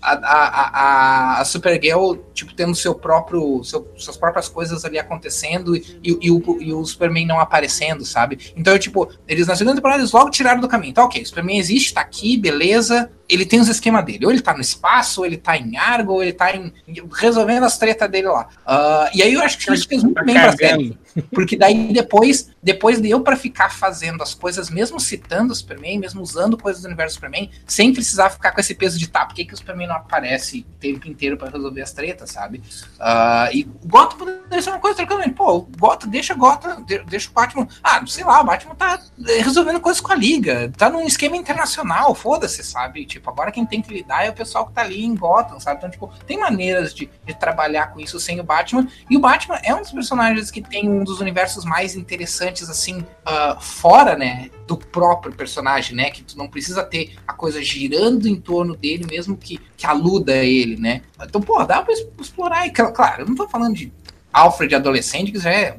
[0.00, 6.00] a, a, a, Supergirl, tipo, tendo seu próprio, seu, suas próprias coisas ali acontecendo e,
[6.02, 8.52] e, o, e o Superman não aparecendo, sabe?
[8.56, 10.90] Então, tipo, eles na segunda temporada eles logo tiraram do caminho.
[10.90, 13.10] Então, ok, o Superman existe, tá aqui, beleza.
[13.28, 14.24] Ele tem os esquemas dele.
[14.24, 16.72] Ou ele tá no espaço, ou ele tá em Argo, ou ele tá em,
[17.12, 18.48] resolvendo as tretas dele lá.
[18.66, 20.98] Uh, e aí eu acho que isso fez muito Tá bem pra série.
[21.32, 25.98] Porque daí depois, depois de eu pra ficar fazendo as coisas, mesmo citando o Superman,
[25.98, 29.34] mesmo usando coisas do universo Superman, sem precisar ficar com esse peso de tá, por
[29.34, 32.62] que, que o Superman não aparece o tempo inteiro pra resolver as tretas, sabe?
[32.98, 35.34] Ah, e o Gotham poderia ser uma coisa tranquilamente.
[35.34, 37.68] Pô, o Gotham, deixa Gotham, de- deixa o Batman.
[37.82, 41.36] Ah, sei lá, o Batman tá eh, resolvendo coisas com a Liga, tá num esquema
[41.36, 43.04] internacional, foda-se, sabe?
[43.06, 45.78] Tipo, agora quem tem que lidar é o pessoal que tá ali em Gotham, sabe?
[45.78, 48.86] Então, tipo, tem maneiras de, de trabalhar com isso sem o Batman.
[49.08, 53.04] E o Batman é um dos personagens que tem um dos universos mais interessantes, assim,
[53.24, 54.50] ah, fora, né?
[54.66, 56.10] Do próprio personagem, né?
[56.10, 60.32] Que tu não precisa ter a coisa girando em torno dele, mesmo que, que aluda
[60.32, 61.02] a ele, né?
[61.22, 62.66] Então, pô, dá pra explorar.
[62.66, 63.90] E, cl- claro, eu não tô falando de
[64.32, 65.78] Alfred adolescente, que já é.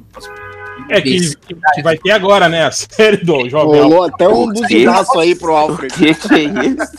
[0.88, 2.64] É que, que- vai ter agora, né?
[2.66, 4.14] A série do Jovem Rolou Alfred.
[4.14, 5.92] até um buzinaço aí pro Alfred.
[5.94, 6.92] Que que é isso?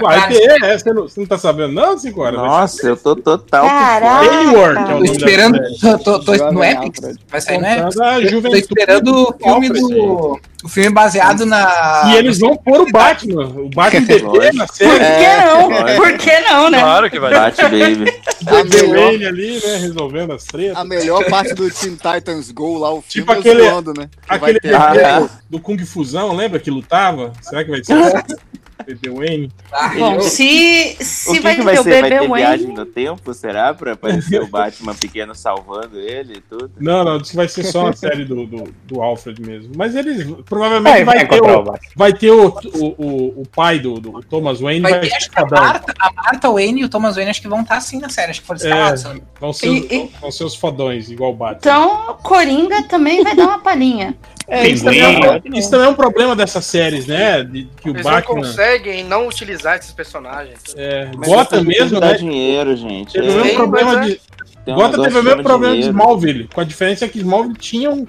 [0.00, 2.38] Vai ter, é, você, não, você não tá sabendo, não, cinco horas?
[2.38, 3.66] Nossa, eu tô total.
[3.66, 4.24] Caraca.
[4.26, 5.58] É o Tô esperando.
[5.80, 6.32] Tô, tô, tô.
[6.32, 7.90] Vai sair no Epic?
[7.90, 9.80] Contando a Tô esperando o do filme Alfred.
[9.80, 10.40] do.
[10.64, 12.04] O filme baseado na.
[12.06, 13.44] E eles vão pôr o Batman.
[13.48, 14.98] O Batman bebê na Por série.
[14.98, 15.68] que não?
[15.68, 15.96] lógico.
[16.02, 16.80] Por que não, né?
[16.80, 17.34] Claro que vai.
[17.34, 18.22] Bate, baby.
[18.46, 19.76] A melhor, Wayne ali, né?
[19.76, 20.76] Resolvendo as tretas.
[20.76, 24.08] a melhor parte do Teen Titans Go lá, o filme Tipo é aquele- zoando, né?
[24.26, 27.32] Que Aquele Ah, do, do Kung Fusão, lembra que lutava?
[27.42, 27.94] Será que vai ser
[28.92, 29.52] o bebê Wayne?
[29.98, 32.00] Bom, se, O se que, vai que ter vai o ser?
[32.00, 33.74] Vai ter viagem no tempo, será?
[33.74, 36.70] Pra aparecer o Batman pequeno salvando ele e tudo?
[36.78, 39.72] Não, não, que vai ser só a série do, do, do Alfred mesmo.
[39.76, 41.78] Mas eles provavelmente É, vai, vai ter o o, Batman.
[41.96, 44.80] vai ter o, o, o, o pai do, do Thomas Wayne.
[44.80, 45.44] Vai Vai, ter, acho que a.
[45.46, 48.30] Marta, a Marta Wayne e o Thomas Wayne acho que vão estar assim na série.
[48.30, 49.02] Acho que foram escalados.
[49.04, 49.30] não me engano.
[49.40, 51.58] Vão ser, E- os, e- vão ser os fodões, igual o Batman.
[51.58, 54.14] Então, Coringa também vai dar uma palhinha.
[54.46, 57.42] É, isso, também é um, isso também é um problema dessas séries, né?
[57.42, 58.42] De, que o Eles não Batman.
[58.74, 60.60] Conseguem não utilizar esses personagens.
[60.76, 62.14] É, que mesmo, né?
[62.14, 63.12] dinheiro, gente.
[63.12, 64.10] Teve É, o mesmo Sim, problema mas é.
[64.10, 64.20] de.
[64.64, 65.98] tem Gotham teve o mesmo problema de dinheiro.
[65.98, 68.06] Smallville, com a diferença que Smallville tinha um,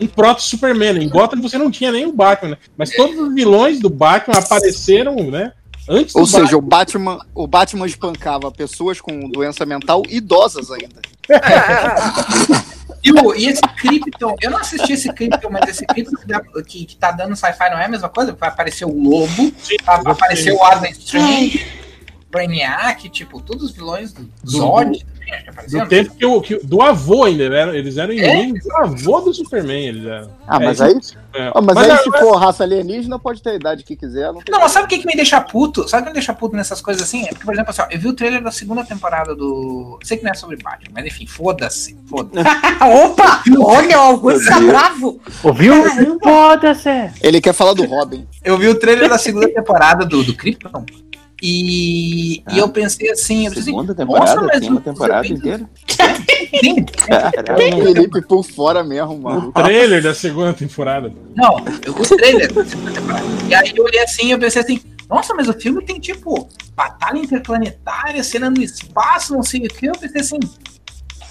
[0.00, 1.02] um proto Superman.
[1.02, 2.58] Em Gotham você não tinha nem o Batman, né?
[2.76, 5.52] Mas todos os vilões do Batman apareceram, né?
[5.88, 11.02] Antes do Ou seja, o Batman, o Batman espancava pessoas com doença mental idosas ainda.
[13.04, 16.40] E, o- e esse Krypton, eu não assisti esse Krypton, mas esse Krypton que, dá-
[16.66, 18.32] que, que tá dando sci-fi não é a mesma coisa?
[18.32, 19.52] Vai aparecer o Lobo,
[20.02, 21.66] vai aparecer o Adam Strange,
[22.34, 25.84] Brainiac, tipo, todos os vilões do Zod que apareceram.
[25.84, 29.32] Do tempo que o, que, do avô ainda, eram, eles eram inimigos do avô do
[29.32, 30.30] Superman, eles eram.
[30.46, 31.48] Ah, mas É, aí, isso- é.
[31.54, 34.30] ah, mas Mas aí a- se for raça alienígena, pode ter a idade que quiser.
[34.32, 35.88] Não Não, mas sabe o que, que me deixa puto?
[35.88, 37.22] Sabe o que me deixa puto nessas coisas assim?
[37.24, 39.98] É porque, por exemplo, assim, ó, eu vi o trailer da segunda temporada do.
[40.02, 41.96] Sei que não é sobre Batman, mas enfim, foda-se.
[42.06, 42.46] Foda-se.
[42.84, 43.42] Opa!
[43.60, 45.20] Olha, o Augusto tá bravo.
[45.42, 45.74] Ouviu?
[46.22, 47.10] Foda-se.
[47.22, 48.26] Ele quer falar do Robin.
[48.44, 50.84] Eu vi o trailer da segunda temporada do, do Krypton.
[51.46, 54.34] E, e eu pensei assim, eu pensei assim, Segunda temporada?
[54.34, 55.68] nossa, mas Tem uma temporada inteira?
[56.58, 56.84] Sim.
[56.86, 57.84] Caralho.
[57.84, 59.52] Felipe por fora mesmo, mano.
[59.52, 61.12] Trailer da segunda temporada.
[61.36, 63.26] Não, o trailer da segunda temporada.
[63.46, 66.48] E aí eu olhei assim e eu pensei assim, nossa, mas o filme tem tipo
[66.74, 69.84] batalha interplanetária, cena no espaço, não sei o que.
[69.84, 70.40] Eu pensei assim,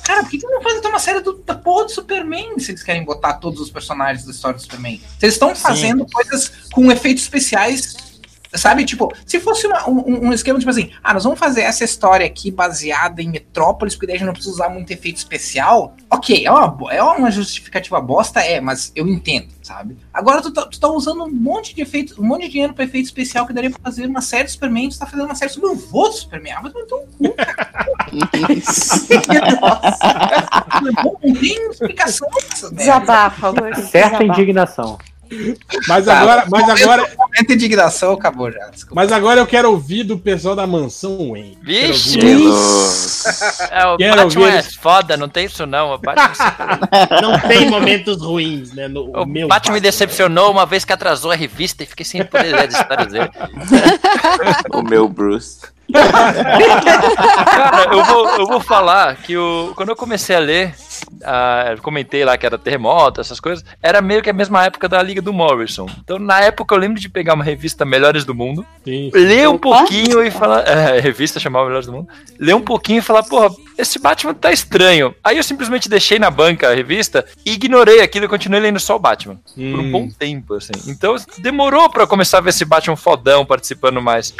[0.03, 2.69] cara, por que, que não fazem então uma série do, da porra do Superman se
[2.69, 5.01] eles querem botar todos os personagens da história do Superman?
[5.17, 7.95] Vocês estão fazendo coisas com efeitos especiais.
[8.55, 11.83] Sabe, tipo, se fosse uma- um, um esquema tipo assim, ah, nós vamos fazer essa
[11.83, 15.95] história aqui baseada em Metrópolis, porque daí a gente não precisa usar muito efeito especial.
[16.09, 19.97] Ok, é uma, é uma justificativa bosta, é, mas eu entendo, sabe?
[20.13, 22.83] Agora tu tá, tu tá usando um monte de efeito, um monte de dinheiro pra
[22.85, 25.51] efeito especial que daria pra fazer uma série do Superman, tu tá fazendo uma série
[25.51, 26.53] sobre o vô do Superman.
[26.53, 27.33] Ah, mas não, então, não,
[31.23, 32.27] não tem explicação.
[32.71, 33.53] Desabafa.
[33.89, 34.97] Certa indignação.
[35.87, 38.67] Mas Tá, agora, mas momento- agora, Momento de indignação acabou já.
[38.69, 38.95] Desculpa.
[38.95, 41.57] mas agora eu quero ouvir do pessoal da mansão Wayne.
[41.65, 42.17] Quero Vixe!
[42.17, 45.93] ouvir- É, o Quero Batman ver é foda, não tem isso não.
[45.93, 46.63] O Batman, sempre-
[47.21, 48.87] Não tem momentos ruins, né?
[48.87, 52.23] No, o meu Batman me decepcionou uma vez que atrasou a revista e fiquei sem
[52.23, 53.29] poder ler as histórias dele.
[54.73, 55.61] O meu Bruce.
[57.45, 60.73] Cara, eu vou, eu vou falar que o, quando eu comecei a ler,
[61.23, 64.89] ah, eu comentei lá que era terremoto, essas coisas, era meio que a mesma época
[64.89, 65.87] da Liga do Morrison.
[66.03, 69.11] Então, na época, eu lembro de pegar uma revista Melhores do Mundo, Sim.
[69.13, 70.61] ler um pouquinho e falar.
[70.67, 72.07] É, revista chamava Melhores do Mundo.
[72.39, 75.13] Ler um pouquinho e falar, porra, esse Batman tá estranho.
[75.23, 78.95] Aí eu simplesmente deixei na banca a revista e ignorei aquilo e continuei lendo só
[78.95, 79.35] o Batman.
[79.55, 79.91] Por um Hum.
[79.91, 80.71] bom tempo, assim.
[80.87, 84.33] Então demorou pra começar a ver esse Batman fodão participando mais.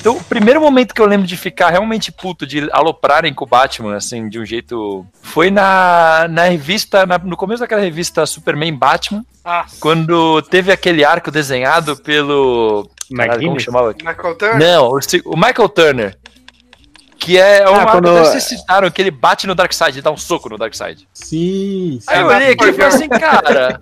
[0.00, 3.48] Então, o primeiro momento que eu lembro de ficar realmente puto, de aloprarem com o
[3.48, 5.04] Batman, assim, de um jeito.
[5.22, 9.76] Foi na, na revista, na- no começo daquela revista Superman Batman, Nossa.
[9.80, 12.88] quando teve aquele arco desenhado pelo.
[13.14, 13.92] Caralho, como chamava?
[13.92, 14.58] Michael Turner?
[14.58, 16.18] Não, o, o Michael Turner.
[17.16, 20.10] Que é um Ah, arco quando- que vocês citaram, que ele bate no Darkseid, dá
[20.10, 21.08] um soco no Darkseid.
[21.14, 22.06] Sim, sim.
[22.06, 23.78] Aí eu olhei aqui e falei assim, cara,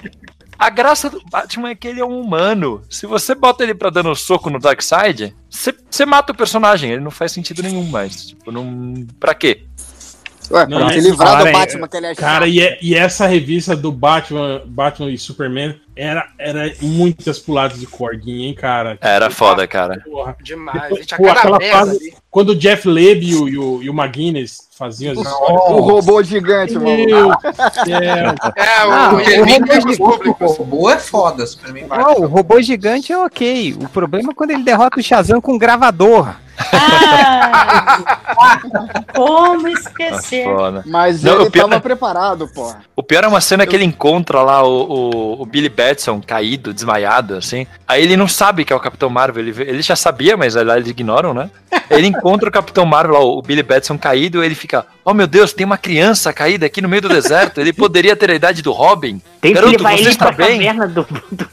[0.66, 2.82] a graça do Batman é que ele é um humano.
[2.88, 6.90] Se você bota ele pra dando um soco no Darkseid, você você mata o personagem,
[6.92, 8.26] ele não faz sentido nenhum mais.
[8.28, 9.06] Tipo, não.
[9.18, 9.64] Pra quê?
[10.50, 12.54] Ué, Não, pra se livrar falaram do aí, Batman que ele é Cara, chato.
[12.54, 17.86] e, é- e essa revista do Batman, Batman e Superman era, era muitas puladas de
[17.86, 18.96] corguinha, hein, cara?
[19.00, 20.00] Era foda, cara.
[20.00, 20.36] Porra.
[20.42, 20.92] Demais.
[20.92, 22.14] A gente Pô, aquela fase- ali.
[22.30, 25.60] Quando o Jeff Leb e o, e o, e o McGuinness faziam as histórias.
[25.68, 26.86] O robô gigante, mano.
[26.86, 27.36] Meu Deus.
[27.90, 28.34] É, o,
[28.90, 30.82] Ah, o robô.
[30.82, 33.76] O é foda, Superman Não, o robô gigante é ok.
[33.82, 36.34] O problema é quando ele derrota o Shazam com um gravador.
[36.74, 38.58] Ah,
[39.14, 40.44] como esquecer?
[40.44, 40.82] Foda.
[40.86, 42.82] Mas Não, ele tava preparado, porra.
[42.96, 46.72] O pior é uma cena que ele encontra lá o, o, o Billy Batson caído,
[46.72, 47.66] desmaiado, assim.
[47.86, 49.42] Aí ele não sabe que é o Capitão Marvel.
[49.42, 51.50] Ele, ele já sabia, mas lá eles ignoram, né?
[51.90, 55.66] Ele encontra o Capitão Marvel, o Billy Batson caído, ele fica: Oh meu Deus, tem
[55.66, 57.60] uma criança caída aqui no meio do deserto.
[57.60, 59.20] Ele poderia ter a idade do Robin.
[59.40, 60.58] Tem Garoto, que levar você ele está bem?
[60.58, 61.06] caverna do...
[61.30, 61.48] do...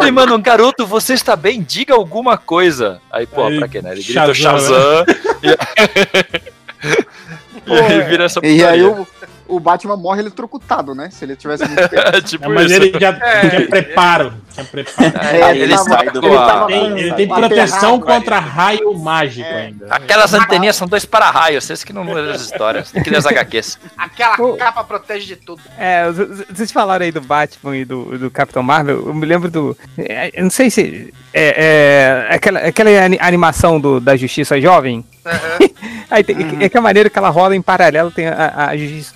[0.00, 1.62] Ele manda um garoto, você está bem?
[1.62, 3.00] Diga alguma coisa.
[3.10, 3.92] Aí, pô, Aí, pra quê, né?
[3.92, 5.04] Ele grita Shazam, Shazam.
[5.42, 5.48] E,
[7.72, 8.90] e aí vira essa E aí putaria.
[8.90, 9.06] o,
[9.50, 11.08] o Batman morre eletrocutado, né?
[11.10, 12.22] Se ele tivesse muito tempo.
[12.22, 12.82] tipo É, mas isso.
[12.82, 14.34] ele já É, tinha preparo.
[14.52, 15.12] Tinha preparo.
[15.26, 19.86] É, ele tava- sai do ele tava- Tem- ele tem proteção contra raio mágico ainda.
[19.90, 22.90] Aquelas anteninhas são dois para-raios, vocês que não leram as histórias.
[22.90, 23.78] Tem que ler as HQs.
[23.96, 24.56] Aquela Pô.
[24.56, 25.60] capa protege de tudo.
[25.78, 26.04] É,
[26.50, 29.06] vocês falaram aí do Batman e do, do Capitão Marvel.
[29.06, 29.76] Eu me lembro do.
[29.98, 31.12] é, Eu não sei se.
[31.32, 35.04] É, é, aquela, aquela ani- animação do, da Justiça Jovem.
[36.10, 38.70] Aí tem, é que a maneira que ela rola em paralelo tem a, a,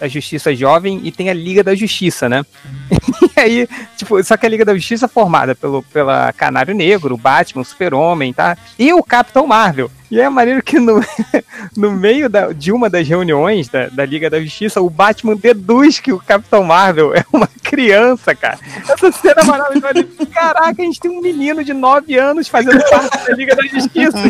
[0.05, 2.45] a Justiça Jovem e tem a Liga da Justiça, né?
[3.37, 7.17] E aí, tipo, só que a Liga da Justiça é formada pelo, pela Canário Negro,
[7.17, 8.57] Batman, Super-Homem, tá?
[8.79, 9.91] E o Capitão Marvel.
[10.15, 11.05] E é a maneira que no,
[11.77, 15.99] no meio da- de uma das reuniões da, da Liga da Justiça, o Batman deduz
[15.99, 18.59] que o Capitão Marvel é uma criança, cara.
[18.89, 20.07] Essa cena é maravilhosa.
[20.33, 24.17] Caraca, a gente tem um menino de 9 anos fazendo parte da Liga da Justiça.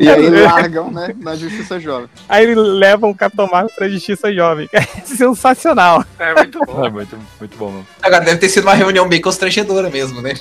[0.00, 1.14] E aí largam, né?
[1.20, 2.08] Na Justiça Jovem.
[2.28, 4.68] Aí eles levam o Capitão Marvel pra Justiça Jovem.
[4.72, 6.04] É sensacional.
[6.18, 6.84] É muito bom.
[6.84, 7.86] É muito, muito bom, mano.
[8.02, 10.34] Agora deve ter sido uma reunião bem constrangedora mesmo, né?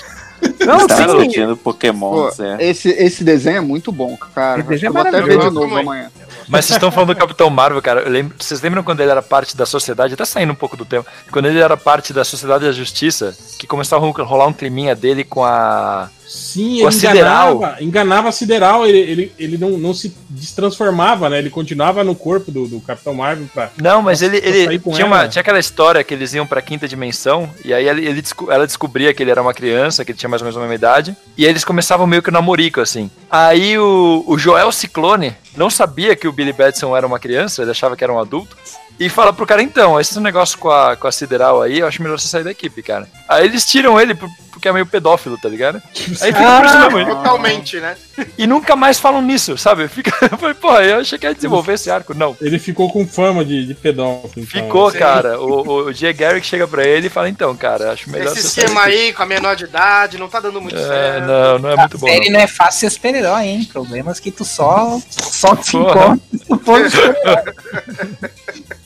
[0.65, 1.05] Não, Tá sim.
[1.05, 2.63] discutindo Pokémon, Pô, é.
[2.63, 4.59] esse, esse desenho é muito bom, cara.
[4.61, 6.11] Esse desenho é Eu vou até ver de novo amanhã.
[6.47, 8.01] Mas vocês estão falando do Capitão Marvel, cara.
[8.01, 10.13] Eu lembro, vocês lembram quando ele era parte da sociedade?
[10.13, 11.05] Até saindo um pouco do tema.
[11.31, 15.23] Quando ele era parte da Sociedade da Justiça, que começava a rolar um climinha dele
[15.23, 16.09] com a.
[16.32, 17.56] Sim, ele Sideral.
[17.58, 21.38] enganava, enganava a Sideral, ele, ele, ele não, não se destransformava, né?
[21.40, 23.70] Ele continuava no corpo do, do Capitão Marvel pra.
[23.76, 27.49] Não, mas ele, ele tinha, uma, tinha aquela história que eles iam pra quinta dimensão,
[27.66, 30.41] e aí ele, ele ela descobria que ele era uma criança, que ele tinha mais
[30.41, 33.12] ou menos a mesma idade, e aí eles começavam meio que namorico, assim.
[33.30, 37.72] Aí o, o Joel Ciclone não sabia que o Billy Batson era uma criança, ele
[37.72, 38.56] achava que era um adulto,
[38.98, 42.02] e fala pro cara, então, esse negócio com a, com a Sideral aí, eu acho
[42.02, 43.08] melhor você sair da equipe, cara.
[43.28, 44.30] Aí eles tiram ele por-
[44.61, 45.81] porque é meio pedófilo, tá ligado?
[46.21, 46.99] Aí fica por isso mesmo.
[46.99, 47.97] ele- Totalmente, né?
[48.38, 49.88] E nunca mais falam nisso, sabe?
[49.88, 52.13] Fica, eu falei, pô, eu achei que ia desenvolver esse arco.
[52.13, 54.45] Não, Ele ficou com fama de, de pedófilo.
[54.47, 54.61] então.
[54.61, 54.99] Ficou, Sim.
[54.99, 55.39] cara.
[55.41, 58.81] O, o, Jay Garrick chega pra ele e fala, então, cara, acho melhor Esse esquema
[58.81, 61.25] daqui." aí com a menor de idade não tá dando muito É, certo.
[61.25, 62.07] não, não é muito bom.
[62.07, 62.33] A série Não.
[62.33, 63.69] não é fácil ser super-herói, hein?
[63.73, 66.19] Problemas que tu só, só te Porra.
[66.49, 66.81] encontra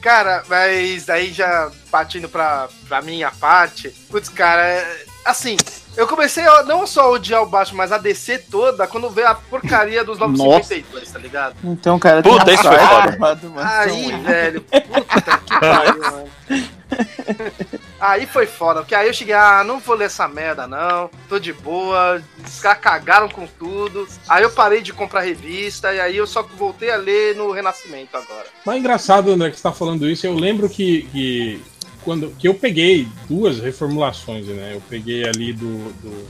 [0.00, 5.56] Cara, mas aí já partindo pra, pra minha parte, putz, cara, é- assim,
[5.96, 9.28] eu comecei a não só a odiar o Batman, mas a descer toda quando veio
[9.28, 11.54] a porcaria dos 952, tá ligado?
[11.62, 13.38] Então, cara, Puta, tem isso foi foda.
[13.62, 16.30] Aí, velho, puta que pariu, mano.
[18.00, 21.10] Aí foi foda, porque aí eu cheguei, ah, não vou ler essa merda, não.
[21.28, 22.22] Tô de boa.
[22.46, 24.08] Os caras cagaram com tudo.
[24.28, 28.16] Aí eu parei de comprar revista e aí eu só voltei a ler no Renascimento
[28.16, 28.46] agora.
[28.64, 30.26] Mas é engraçado, André, que você tá falando isso.
[30.26, 31.60] Eu lembro que, que
[32.02, 34.72] quando que eu peguei duas reformulações, né?
[34.74, 36.26] Eu peguei ali do, do-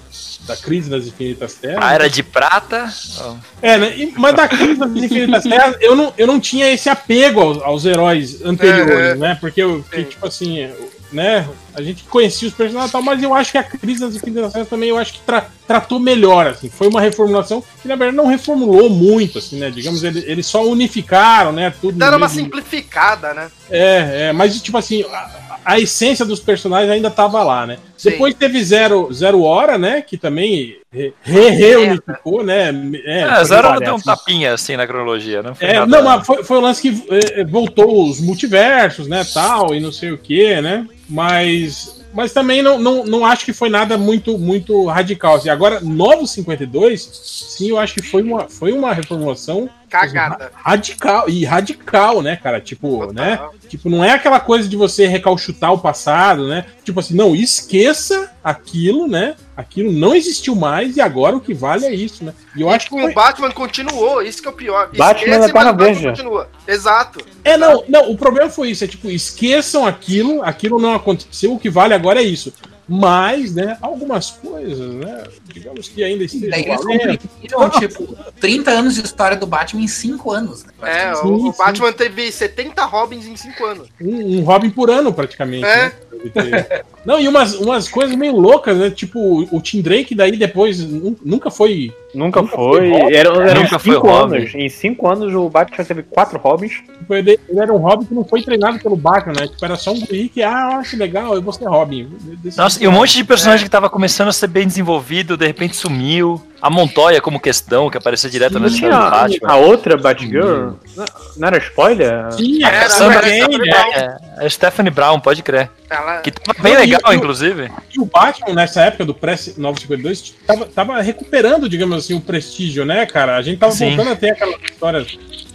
[0.46, 1.78] da crise das infinitas terras.
[1.84, 2.92] Ah, era de prata?
[3.20, 3.36] Oh.
[3.62, 3.96] É, né?
[3.96, 7.62] E- Mas da crise das infinitas terras, eu não, eu não tinha esse apego aos,
[7.62, 9.14] aos heróis anteriores, É, é.
[9.14, 9.38] né?
[9.40, 10.68] Porque eu fiquei, tipo assim,
[11.12, 11.48] né?
[11.74, 14.68] A gente conhecia os personagens tal, mas eu acho que a crise das infinitas terras
[14.68, 16.68] também eu acho que tra- tratou melhor, assim.
[16.68, 19.70] Foi uma reformulação que, na verdade, não reformulou muito, assim, né?
[19.70, 21.70] Digamos, ele- eles só unificaram, né?
[21.80, 23.50] Tudo no Deram uma mesmo- simplificada, né?
[23.70, 27.78] é, é, mas tipo assim, a, a essência dos personagens ainda tava lá, né?
[27.96, 28.10] Sim.
[28.10, 30.00] Depois teve Zero, Zero Hora, né?
[30.02, 32.70] Que também re- re- reunificou, né?
[33.04, 33.84] É, É, Zero parece.
[33.84, 36.60] deu um tapinha assim na cronologia, não foi É, nada- não, mas foi, foi o
[36.60, 40.86] lance que é, voltou os multiversos, né, tal, e não sei o que, né?
[41.08, 45.36] Mas, mas também não, não, não acho que foi nada muito muito radical.
[45.36, 45.48] Assim.
[45.48, 50.50] Agora, Novo 52, sim, eu acho que foi uma, foi uma reformulação Cagada.
[50.54, 52.60] radical e radical, né, cara?
[52.60, 53.40] Tipo, né?
[53.68, 56.66] Tipo, não é aquela coisa de você recalchutar o passado, né?
[56.84, 59.34] Tipo assim, não, esqueça aquilo, né?
[59.60, 62.32] Aquilo não existiu mais e agora o que vale é isso, né?
[62.56, 63.12] E eu acho que O foi...
[63.12, 64.86] Batman continuou, isso que é o pior.
[64.96, 66.48] Batman Esquece, é Terra mas o Batman continua.
[66.66, 67.20] Exato.
[67.44, 71.58] É, não, não, o problema foi isso, é tipo, esqueçam aquilo, aquilo não aconteceu, o
[71.58, 72.52] que vale agora é isso.
[72.92, 77.18] Mas, né, algumas coisas, né, digamos que ainda estejam Daí eles valendo.
[77.20, 80.64] comprimiram, tipo, 30 anos de história do Batman em 5 anos.
[80.64, 80.72] Né?
[80.82, 81.58] É, Sim, o, o sim.
[81.58, 83.88] Batman teve 70 Robins em 5 anos.
[84.00, 85.64] um, um Robin por ano, praticamente.
[85.66, 85.84] É.
[85.84, 85.92] né?
[87.04, 88.90] Não, e umas, umas coisas meio loucas, né?
[88.90, 91.90] Tipo, o Tim Drake daí depois nu- nunca foi.
[92.14, 92.90] Nunca, foi.
[92.90, 93.14] Robin.
[93.14, 94.36] Eram, eram Nunca foi cinco Robin.
[94.38, 94.54] anos.
[94.54, 96.72] Em cinco anos o Batman teve quatro Robins.
[96.98, 99.46] Tipo, ele, ele era um Robin que não foi treinado pelo Batman, né?
[99.46, 102.08] Tipo, era só um guri que, ah, acho legal, eu vou ser Robin.
[102.42, 105.36] Desse Nossa, tipo, e um monte de personagem que tava começando a ser bem desenvolvido,
[105.38, 106.42] de repente sumiu.
[106.60, 109.48] A Montoya como questão, que aparecia direto na história do Batman.
[109.48, 110.72] a outra Batgirl?
[110.94, 111.04] Não,
[111.38, 112.30] não era spoiler?
[112.32, 114.18] Sim, A era, Cassandra era, Cain, era.
[114.38, 115.70] é, é Stephanie Brown, pode crer.
[115.90, 116.20] Ela...
[116.20, 117.68] Que tava bem legal, e inclusive.
[117.92, 123.04] E o Batman, nessa época do pré-952, tava, tava recuperando, digamos assim, o prestígio, né,
[123.06, 123.36] cara?
[123.36, 123.96] A gente tava Sim.
[123.96, 125.04] voltando a ter aquela história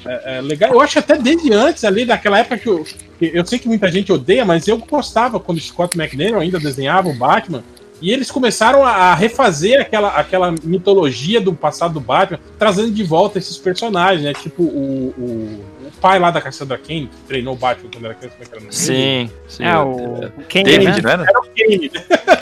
[0.06, 0.74] é, é, legal.
[0.74, 2.86] Eu acho até desde antes ali, daquela época que eu,
[3.18, 6.60] que eu sei que muita gente odeia, mas eu gostava quando o Scott McNeil ainda
[6.60, 7.64] desenhava o Batman.
[8.06, 13.40] E eles começaram a refazer aquela, aquela mitologia do passado do Batman, trazendo de volta
[13.40, 14.32] esses personagens, né?
[14.32, 18.14] Tipo o, o, o pai lá da Cassandra Kane, que treinou o Batman quando era
[18.14, 18.76] criança, como é que era o nome?
[18.76, 19.64] Sim, sim.
[19.64, 21.02] É, o Kane, David, né?
[21.02, 21.24] não era?
[21.24, 21.90] Era o Kane.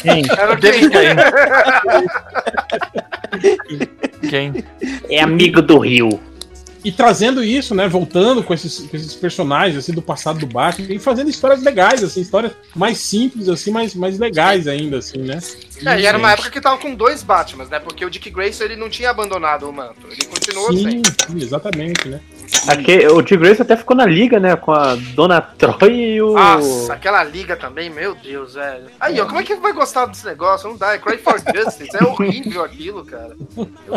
[0.04, 0.28] Kane.
[0.38, 1.22] Era o David Kane.
[4.30, 4.54] Quem?
[5.10, 6.20] É amigo do Rio.
[6.84, 7.88] E trazendo isso, né?
[7.88, 12.04] Voltando com esses, com esses personagens assim do passado do Batman e fazendo histórias legais,
[12.04, 15.40] assim, histórias mais simples, assim, mais, mais legais ainda, assim, né?
[15.86, 17.80] É, e era uma época que tava com dois Batmans, né?
[17.80, 20.08] Porque o Dick Grayson ele não tinha abandonado o manto.
[20.10, 21.02] Ele continuou Sim, assim.
[21.28, 22.20] sim, exatamente, né?
[22.68, 23.36] Aqui, o T.
[23.38, 24.56] Grace até ficou na liga, né?
[24.56, 26.34] Com a Dona Troy e o.
[26.34, 28.86] Nossa, aquela liga também, meu Deus, velho.
[29.00, 30.70] Aí, ó, como é que vai gostar desse negócio?
[30.70, 31.90] Não dá, é Cry for Justice.
[31.96, 33.36] É horrível aquilo, cara.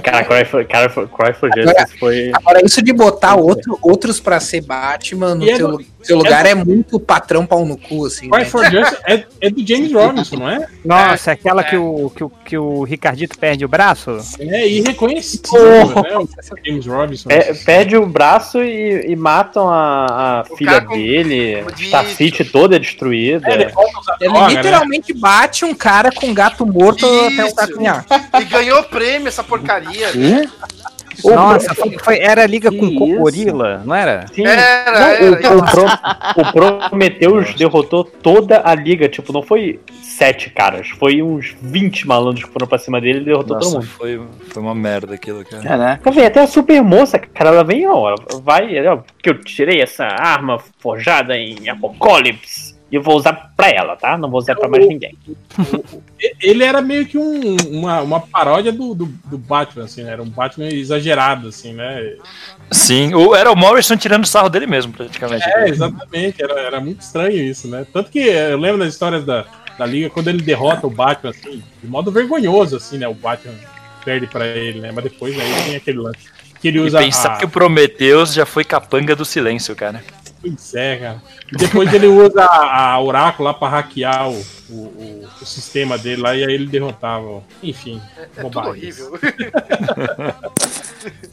[0.03, 2.33] Cara, Cry for, cara, Cry for Justice foi.
[2.35, 6.45] Agora, isso de botar outro, outros pra ser Batman no é teu, do- teu lugar
[6.47, 8.29] é é, muito patrão pau no cu, assim.
[8.31, 8.45] Cry né?
[8.47, 10.67] for Justice é, é do James Robinson, não é?
[10.85, 14.17] Nossa, aquela que, o, que, o, que o Ricardito perde o braço?
[14.41, 15.47] É irreconhecível,
[15.95, 16.03] Oh.
[16.03, 16.17] né?
[16.17, 16.29] O
[16.65, 17.29] James Robinson.
[17.31, 21.63] É, perde o braço e, e matam a, a filha dele.
[21.63, 23.49] com Star City toda destruída.
[23.49, 23.65] É, ele
[24.21, 24.55] Ele droga, né?
[24.55, 27.55] literalmente bate um cara com gato morto até o Isso.
[27.55, 27.81] gato.
[28.41, 30.13] E ganhou prêmio essa porcaria.
[30.13, 30.49] né?
[31.25, 33.19] Nossa, foi, foi- era a liga com Que o isso?
[33.19, 34.27] Gorila, não era?
[34.33, 34.47] Sim.
[34.47, 36.53] Era, Não, era, o, o, Pro- o
[36.89, 39.09] Prometheus derrotou toda a liga.
[39.09, 43.25] Tipo, não foi sete caras, foi uns 20 malandros que foram pra cima dele e
[43.25, 43.87] derrotou todo Nossa, mundo.
[43.87, 45.63] foi, foi uma merda aquilo, cara.
[45.65, 46.01] É, né?
[46.03, 49.81] Quer ver, até a super moça, cara, ela vem, ó, vai, ó, que eu tirei
[49.83, 52.76] essa arma forjada em Apocalipse.
[52.91, 54.17] E eu vou usar pra ela, tá?
[54.17, 55.17] Não vou usar pra mais ninguém.
[56.41, 60.13] Ele era meio que um- uma, uma paródia do, do, do Batman, assim, né?
[60.13, 62.15] Era um Batman exagerado, assim, né?
[62.71, 65.45] Sim, o, era o Morrison tirando sarro dele mesmo, praticamente.
[65.49, 66.41] É, exatamente.
[66.43, 67.85] Era, era muito estranho isso, né?
[67.93, 69.45] Tanto que eu lembro das histórias da,
[69.77, 73.09] da Liga, quando ele derrota o Batman, assim, de modo vergonhoso, assim, né?
[73.09, 73.55] O Batman
[74.05, 74.93] perde pra ele, né?
[74.95, 76.19] Mas depois aí tem aquele lance.
[76.61, 77.37] Que ele E usa pensar a...
[77.37, 80.03] que o Prometheus já foi capanga do silêncio, cara.
[80.47, 81.23] Pois é, cara.
[81.53, 85.97] E depois ele usa a, a Oráculo lá pra hackear o, o, o- o sistema
[85.99, 87.43] dele lá e aí ele derrotava.
[87.63, 88.71] Enfim, É tudo bobagem.
[88.71, 89.19] horrível.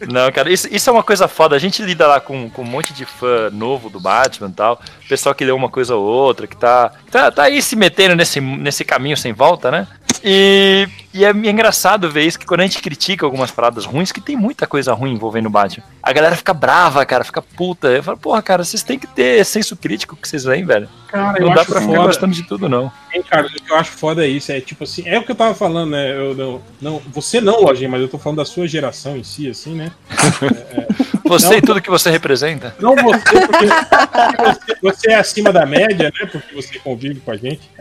[0.08, 1.56] Não, cara, isso, isso é uma coisa foda.
[1.56, 4.80] A gente lida lá com, com um monte de fã novo do Batman e tal.
[5.08, 8.40] Pessoal que leu uma coisa ou outra, que tá, tá, tá aí se metendo nesse,
[8.40, 9.88] nesse caminho sem volta, né?
[10.24, 14.20] E, e é engraçado ver isso, que quando a gente critica algumas paradas ruins, que
[14.20, 15.86] tem muita coisa ruim envolvendo o Batman.
[16.02, 17.88] a galera fica brava, cara, fica puta.
[17.88, 20.90] Eu falo, porra, cara, vocês têm que ter senso crítico que vocês veem, velho.
[21.08, 22.08] Cara, não eu dá acho pra ficar foda.
[22.08, 22.92] gostando de tudo, não.
[23.14, 25.32] Hein, cara, o que eu acho foda é isso, é tipo assim, é o que
[25.32, 26.12] eu tava falando, né?
[26.12, 29.50] Eu, não, não, você não, Lojinha, mas eu tô falando da sua geração em si,
[29.50, 29.92] assim, né?
[31.26, 32.76] Você Não, e tudo que você representa.
[32.80, 36.28] Não você, porque você, você é acima da média, né?
[36.30, 37.62] Porque você convive com a gente.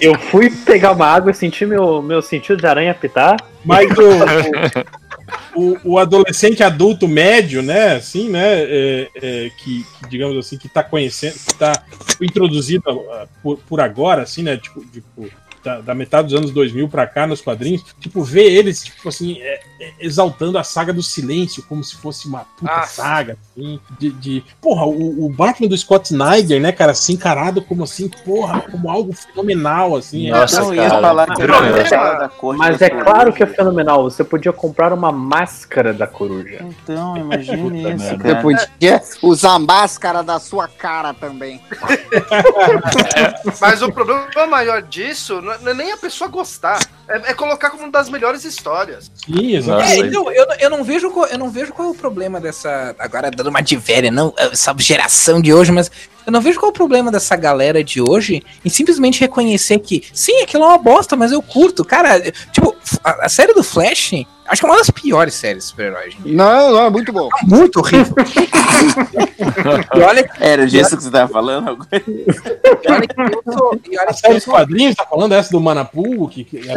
[0.00, 3.36] Eu fui pegar uma água e senti meu, meu sentido de aranha apitar.
[3.64, 3.88] Mas
[5.54, 10.58] o, o, o adolescente adulto médio, né, assim, né, é, é, que, que, digamos assim,
[10.58, 11.84] que tá conhecendo, que tá
[12.20, 15.28] introduzido ah, por, por agora, assim, né, tipo, tipo
[15.64, 19.40] da, da metade dos anos 2000 pra cá nos quadrinhos, tipo, ver eles, tipo assim,
[19.40, 22.82] é, é, exaltando a saga do silêncio como se fosse uma puta Ah.
[22.82, 24.44] saga, assim, de, de...
[24.60, 28.90] Porra, o, o Batman do Scott Snyder, né, cara, assim, encarado como assim, porra, como
[28.90, 30.30] algo fenomenal, assim.
[30.30, 31.00] Nossa, é, ia cara.
[31.00, 34.04] falar que gostava da Mas da é claro que é fenomenal.
[34.04, 36.58] Você podia comprar uma máscara da coruja.
[36.60, 38.08] Então, imagine isso.
[38.08, 38.42] Você cara.
[38.42, 41.60] podia usar a máscara da sua cara também.
[43.60, 46.78] Mas o problema maior disso não é não é nem a pessoa gostar,
[47.08, 49.10] é, é colocar como uma das melhores histórias.
[49.24, 51.94] Sim, Nossa, É, então, eu, eu, não vejo, qual- eu não vejo qual é o
[51.94, 52.94] problema dessa.
[52.98, 55.90] Agora dando uma de velha, não, essa geração de hoje, mas
[56.26, 60.02] eu não vejo qual é o problema dessa galera de hoje em simplesmente reconhecer que,
[60.12, 61.84] sim, aquilo é uma bosta, mas eu curto.
[61.84, 62.20] Cara,
[62.52, 64.12] tipo, a, a série do Flash,
[64.46, 66.12] acho que é uma das piores séries de super-heróis.
[66.14, 66.28] gente.
[66.28, 67.28] Não, não, é muito bom.
[67.42, 68.14] É muito horrível.
[69.94, 71.86] e olha, Era disso que você tava falando?
[71.92, 73.80] e olha que eu sou.
[73.90, 76.28] E olha A que série dos quadrinhos, tá falando essa do Manapu?
[76.28, 76.74] Que, que não,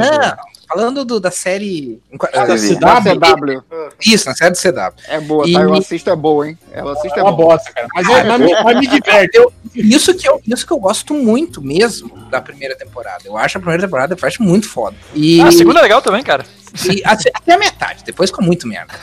[0.67, 2.01] falando do- da série.
[2.33, 3.19] Ah, da CW.
[3.19, 3.63] CW?
[4.05, 4.93] Isso, na série do CW.
[5.07, 5.61] É boa, E- tá?
[5.61, 6.57] Eu assisto, é boa, hein?
[6.73, 7.55] Eu assisto, É é uma boa.
[7.55, 7.87] bosta, cara.
[7.93, 9.37] Mas, é, mas, me- mas me diverte.
[9.77, 13.23] Isso que, eu, isso que eu gosto muito mesmo da primeira temporada.
[13.25, 14.95] Eu acho a primeira temporada do Flash muito foda.
[15.13, 16.45] E, Ah, a segunda é legal também, cara.
[16.91, 18.93] e até, até a metade, depois fica muito merda.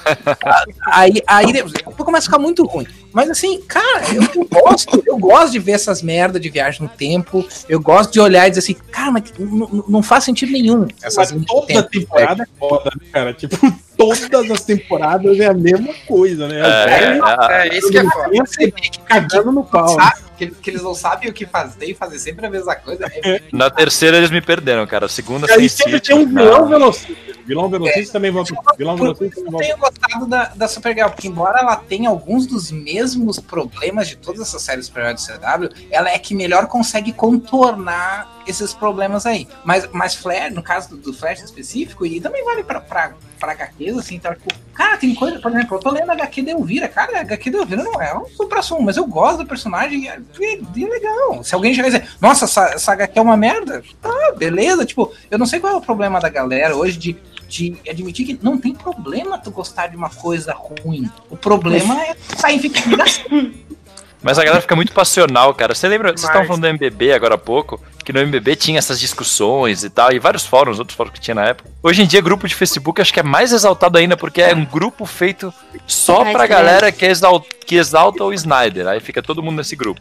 [0.86, 2.86] aí, aí depois começa a ficar muito ruim.
[3.12, 6.88] Mas assim, cara, eu, eu gosto, eu gosto de ver essas merdas de viagem no
[6.88, 7.46] tempo.
[7.68, 10.86] Eu gosto de olhar e dizer assim, cara, mas não, não- faz sentido nenhum.
[11.02, 11.88] Essas Mas toda tempo.
[11.90, 13.32] temporada é foda, né, cara?
[13.32, 13.56] Tipo,
[13.96, 16.60] todas as temporadas é a mesma coisa, né?
[16.60, 17.14] É,
[17.62, 18.30] é, É, isso que é foda.
[18.46, 18.72] Você
[19.06, 19.96] cagando no pau.
[20.36, 23.06] Que, que eles não sabem o que fazer e fazer sempre a mesma coisa.
[23.22, 25.06] É, Na terceira eles me perderam, cara.
[25.06, 26.00] A segunda E sem sempre sítio.
[26.00, 27.14] tinha um vilão velocista.
[27.46, 28.52] Vilão velocista também volta.
[28.76, 33.38] Vilão velocista eu tenho gostado da, da Supergirl, porque embora ela tenha alguns dos mesmos
[33.38, 38.72] problemas de todas essas séries super do CW, ela é que melhor consegue contornar esses
[38.72, 39.48] problemas aí.
[39.64, 43.12] Mas, mas Flash, no caso do, do Flash em específico, e também vale pra, pra,
[43.38, 46.42] pra HQs, assim, tá, tipo, cara, tem coisa, por exemplo, eu tô lendo a HQ
[46.42, 49.46] da Elvira, cara, a HQ da Elvira não é um supra-sumo, mas eu gosto do
[49.46, 51.42] personagem e é, é legal.
[51.42, 55.12] Se alguém chegar e dizer, nossa, essa, essa HQ é uma merda, tá, beleza, tipo,
[55.30, 57.16] eu não sei qual é o problema da galera hoje de
[57.46, 61.08] de admitir que não tem problema tu gostar de uma coisa ruim.
[61.30, 62.96] O problema é sair ficando
[64.24, 65.74] Mas a galera fica muito passional, cara.
[65.74, 66.08] Você lembra?
[66.08, 69.84] Vocês Mas- estavam falando do MBB agora há pouco, que no MBB tinha essas discussões
[69.84, 71.68] e tal, e vários fóruns, outros fóruns que tinha na época.
[71.82, 74.64] Hoje em dia, grupo de Facebook acho que é mais exaltado ainda, porque é um
[74.64, 75.52] grupo feito
[75.86, 78.88] só Ai, pra galera que, exal- que exalta o Snyder.
[78.88, 80.00] Aí fica todo mundo nesse grupo.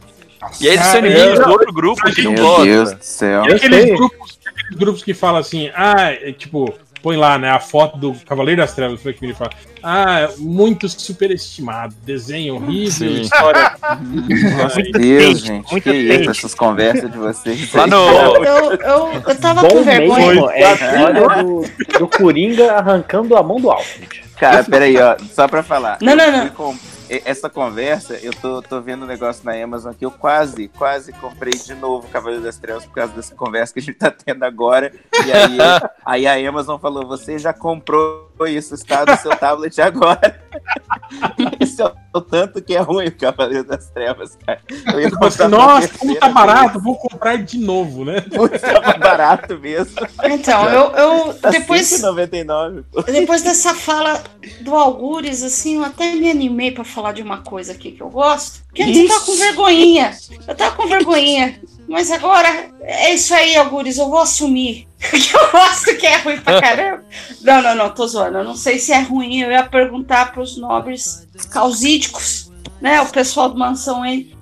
[0.60, 2.96] E aí eles são inimigos do outro grupo que não Meu Deus gosta.
[2.96, 3.44] do céu.
[3.46, 6.72] E aqueles grupos, aqueles grupos que falam assim, ah, é, tipo,
[7.04, 9.50] põe lá, né, a foto do Cavaleiro das Trevas, foi que ele fala,
[9.82, 13.20] ah, muito superestimado, desenho horrível, Sim.
[13.20, 13.76] história.
[14.08, 15.70] Meu Deus, gente.
[15.70, 17.70] muito que isso, essas conversas de vocês.
[17.74, 17.90] Lá aí.
[17.90, 17.96] no.
[17.96, 20.26] Eu, eu, eu tava Bom com vergonha.
[20.28, 24.24] mesmo é a história do, do Coringa arrancando a mão do Alfred.
[24.38, 25.98] Cara, peraí, ó, só pra falar.
[26.00, 26.93] Não, Eu não, não.
[27.08, 31.52] Essa conversa, eu tô, tô vendo um negócio na Amazon que eu quase, quase comprei
[31.52, 34.42] de novo o Cavaleiro das Trevas por causa dessa conversa que a gente tá tendo
[34.42, 34.92] agora.
[35.26, 35.58] E aí,
[36.04, 40.42] aí a Amazon falou: você já comprou isso, está no seu tablet agora.
[41.60, 44.60] Isso é o tanto que é ruim o Cavaleiro das Trevas, cara.
[44.92, 48.24] Eu ia comprar nossa, como tá barato, vou comprar de novo, né?
[48.60, 49.94] tava barato mesmo.
[50.24, 53.02] Então, eu, eu Tá depois, 5,99, pô.
[53.02, 54.22] depois dessa fala
[54.60, 58.08] do Algures, assim, eu até me animei pra falar de uma coisa aqui que eu
[58.08, 58.62] gosto.
[58.66, 60.16] Porque antes eu tava com vergonhinha.
[60.46, 61.60] Eu tava com vergonhinha.
[61.88, 62.48] Mas agora,
[62.80, 64.86] é isso aí, Algures, eu vou assumir.
[65.04, 67.04] Que eu gosto que é ruim pra caramba.
[67.42, 68.38] Não, não, não, tô zoando.
[68.38, 69.40] Eu não sei se é ruim.
[69.40, 72.50] Eu ia perguntar pros nobres causídicos,
[72.80, 73.02] né?
[73.02, 74.32] O pessoal do Mansão aí.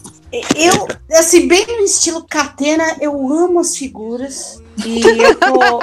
[0.54, 0.86] Eu,
[1.18, 4.61] assim, bem no estilo Catena, eu amo as figuras.
[4.84, 5.80] E eu tô.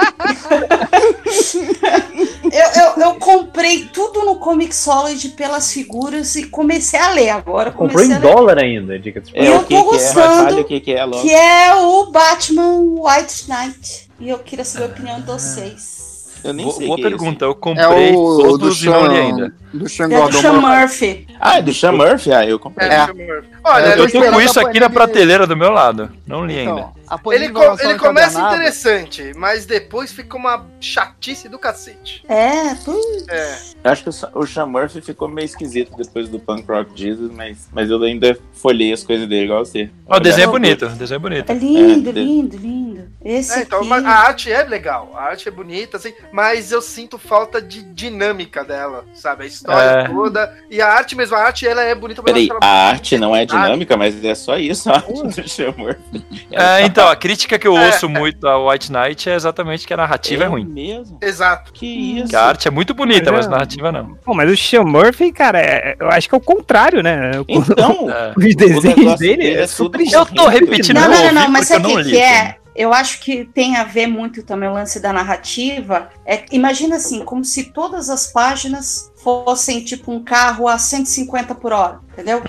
[2.52, 7.70] eu, eu, eu comprei tudo no Comixology pelas figuras e comecei a ler agora.
[7.70, 9.32] Comprou Comecei em dólar ainda, diga-se.
[9.32, 9.92] de Eu o que tô que é?
[9.92, 11.22] gostando o que, que é logo.
[11.22, 14.10] que é o Batman White Knight.
[14.18, 16.00] E eu queria saber a opinião de vocês.
[16.42, 18.86] Eu nem Boa, sei boa que é pergunta, eu É comprei o do todos e
[18.86, 19.54] não li Sean, ainda.
[19.74, 21.26] do Sean É do Sean Murphy.
[21.38, 22.32] Ah, é do Sean Murphy?
[22.32, 22.88] Ah, eu comprei.
[22.88, 23.10] É, É.
[23.10, 26.10] eu- Olha, Eu Eu tô com isso aqui na prateleira do meu lado.
[26.26, 26.70] Não li ainda.
[26.70, 26.99] Então, a Panini
[27.32, 32.24] ele, ele começa interessante, mas depois fica uma chatice do cacete.
[32.28, 33.26] É, putz.
[33.28, 33.58] É.
[33.84, 37.68] Eu acho que o Sean Murphy ficou meio esquisito depois do Punk Rock Jesus, mas,
[37.72, 39.90] mas eu ainda folhei as coisas dele igual você.
[40.06, 41.50] Ó, o desenho é bonito, o desenho é bonito.
[41.50, 43.08] É lindo, É, lindo, lindo.
[43.24, 43.88] Esse É, então, aqui...
[43.88, 47.82] mas a arte é legal, a arte é bonita, assim, mas eu sinto falta de
[47.82, 49.44] dinâmica dela, sabe?
[49.44, 50.08] A história É.
[50.08, 50.54] toda.
[50.70, 53.34] E a arte mesmo, a arte ela é bonita, mas Peraí, ela- a arte não
[53.34, 56.24] é dinâmica, mas é só isso a arte do Sean Murphy.
[56.52, 59.94] É, então, a crítica que eu É, ouço muito a White Knight é exatamente que
[59.94, 60.64] a narrativa é, ruim.
[60.64, 61.18] mesmo?
[61.22, 61.72] Exato.
[61.72, 61.86] Que
[62.18, 62.28] isso?
[62.28, 64.14] Que a arte é muito bonita, Mas mas é- a narrativa não.
[64.24, 67.30] Pô, mas o Sean Murphy, cara, é- eu acho que é o contrário, né?
[67.48, 68.32] Então, É.
[68.36, 72.02] Os desenhos dele é é super Eu tô repetindo Não, não, não, mas sabe o
[72.04, 72.56] que é?
[72.74, 76.08] Eu acho que tem a ver muito também o lance da narrativa.
[76.24, 81.72] É, imagina assim, como se todas as páginas fossem tipo um carro a 150 por
[81.72, 82.42] hora, entendeu?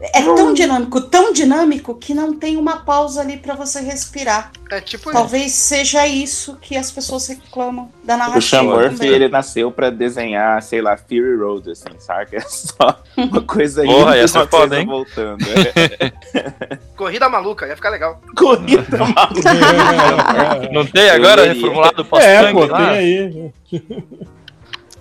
[0.00, 4.52] É tão dinâmico, tão dinâmico que não tem uma pausa ali para você respirar.
[4.70, 8.38] É tipo Talvez seja isso que as pessoas reclamam da narrativa.
[8.38, 12.36] O Sean Murphy, ele nasceu pra desenhar, sei lá, Fury Road, assim, saca?
[12.36, 14.86] É só uma coisa aí Porra, essa é uma foda, coisa hein?
[14.86, 15.44] voltando.
[15.48, 16.76] É.
[16.96, 18.20] corrida maluca, ia ficar legal.
[18.36, 20.70] Corrida maluca.
[20.72, 22.78] Não tem agora reformulado É, pós-sangue pô, lá?
[22.78, 23.52] tem aí.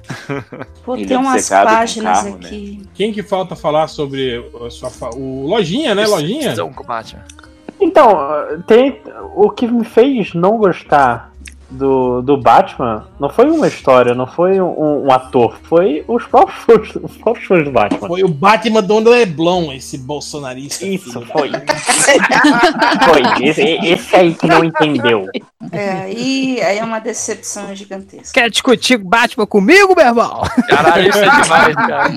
[0.85, 2.47] Pô, Ele tem umas páginas carro, né?
[2.47, 2.81] aqui.
[2.93, 6.05] Quem que falta falar sobre a sua fa- o Lojinha, né?
[6.05, 6.51] Lojinha?
[7.79, 8.17] Então,
[8.67, 9.01] tem
[9.35, 11.31] o que me fez não gostar
[11.75, 16.63] do, do Batman não foi uma história, não foi um, um ator, foi os próprios,
[16.65, 18.07] fãs- os próprios fãs do Batman.
[18.07, 20.85] Foi o Batman do Leblon, esse bolsonarista.
[20.85, 21.51] Isso, foi.
[23.05, 25.27] Foi, esse, esse aí que não entendeu.
[25.71, 28.31] É, aí, aí é uma decepção gigantesca.
[28.33, 30.41] Quer discutir Batman comigo, meu irmão?
[30.67, 32.09] Caralho, isso é demais, cara.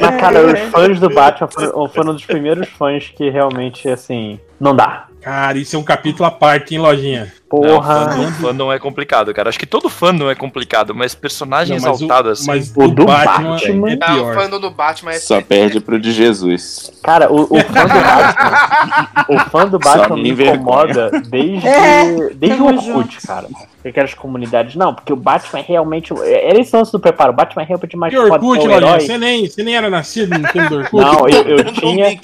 [0.00, 4.38] Mas, cara, os fãs do Batman foram, foram um dos primeiros fãs que realmente, assim,
[4.60, 5.06] não dá.
[5.24, 7.32] Cara, isso é um capítulo à parte, hein, Lojinha?
[7.52, 8.10] Não, Porra.
[8.10, 9.48] fandom, fandom é complicado, cara.
[9.48, 12.46] Acho que todo fandom é complicado, mas personagem Não, mas o- exaltado assim.
[12.48, 14.34] mas O o do Batman, Batman- é Tá, o pior.
[14.34, 16.90] fandom do Batman é Só perde pro de Jesus.
[17.02, 19.08] Cara, o, o fã do Batman.
[19.28, 23.46] o fã do Batman me me incomoda desde, É, desde o Orkut, cara.
[23.86, 24.74] Aquelas comunidades.
[24.76, 26.12] Não, porque o Batman é realmente.
[26.22, 27.32] Era esse lance do preparo.
[27.32, 28.76] O Batman é realmente mais foda Orkut, que o Lojinha?
[28.78, 29.00] herói.
[29.00, 31.04] Você nem, você nem era nascido no tempo do Orkut?
[31.04, 32.18] Não, eu, eu tinha.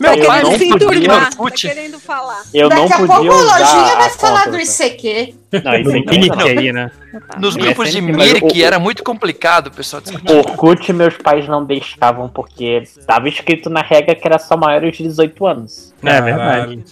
[0.00, 1.68] Meu eu pai não não se podia, enturmar, tá Orkut.
[1.68, 2.42] querendo falar.
[2.52, 5.41] eu não Daqui a podia pouco a usar lojinha vai falar do ICQ.
[5.64, 6.46] Não, isso aqui Infinity não.
[6.46, 6.90] aí, né?
[7.38, 10.34] Nos grupos de Mas Mir, o- que era muito complicado, o pessoal discutia.
[10.36, 15.02] Orkut meus pais não deixavam porque estava escrito na regra que era só maiores de
[15.02, 15.92] 18 anos.
[16.02, 16.82] É verdade.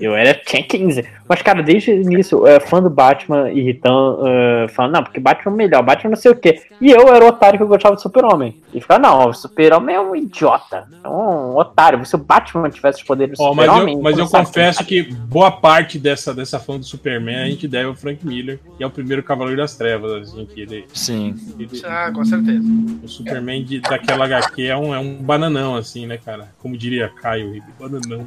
[0.00, 1.04] Eu era, tinha 15.
[1.28, 5.50] Mas, cara, desde o início, é, fã do Batman irritando, é, falando, não, porque Batman
[5.52, 6.62] é o melhor, Batman não sei o quê.
[6.80, 8.56] E eu era o otário que eu gostava do Super-Homem.
[8.72, 12.04] E ficava, não, o Super-Homem é um idiota, é um otário.
[12.06, 13.96] Se o Batman tivesse os poderes do mas Super-Homem.
[13.96, 17.46] eu, mas eu não sabe confesso que boa parte dessa, dessa fã do Superman a
[17.46, 20.84] gente deve ao Frank Miller, que é o primeiro Cavaleiro das Trevas, assim, que ele,
[20.92, 21.34] Sim.
[21.58, 22.62] ele- Ah, com certeza.
[23.02, 26.48] o Superman de- daquela HQ é um, é um bananão, assim, né, cara?
[26.58, 28.26] Como diria Caio, Ribe, bananão.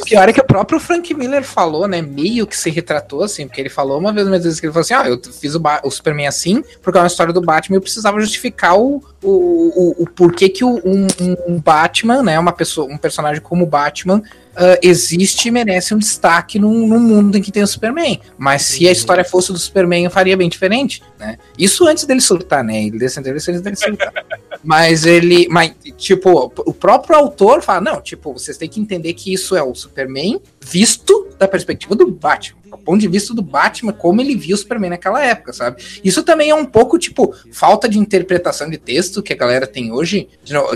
[0.00, 2.02] O pior é que o próprio Frank Miller falou, né?
[2.02, 4.82] Meio que se retratou, assim, porque ele falou uma vez, uma vez que ele falou
[4.82, 7.78] assim: ah, eu fiz o, o Superman assim, porque é uma história do Batman e
[7.78, 12.38] eu precisava justificar o, o, o, o porquê que o- um, um- um Batman, né?
[12.38, 14.22] Uma pessoa, um personagem como o Batman.
[14.56, 18.18] Ah, existe e merece um destaque num, num mundo em que tem o Superman.
[18.38, 21.36] Mas se a história fosse do Superman, eu faria bem diferente, né?
[21.58, 22.84] Isso antes dele surtar, né?
[22.84, 24.12] Ele descendeu antes dele surtar.
[24.64, 25.46] Mas ele.
[25.50, 29.62] Mas, tipo, o próprio autor fala: não, tipo, vocês têm que entender que isso é
[29.62, 30.40] o Superman
[30.70, 32.56] visto da perspectiva do Batman.
[32.66, 35.82] Do ponto de vista do Batman, como ele viu o Superman naquela época, sabe?
[36.02, 39.92] Isso também é um pouco, tipo, falta de interpretação de texto que a galera tem
[39.92, 40.28] hoje,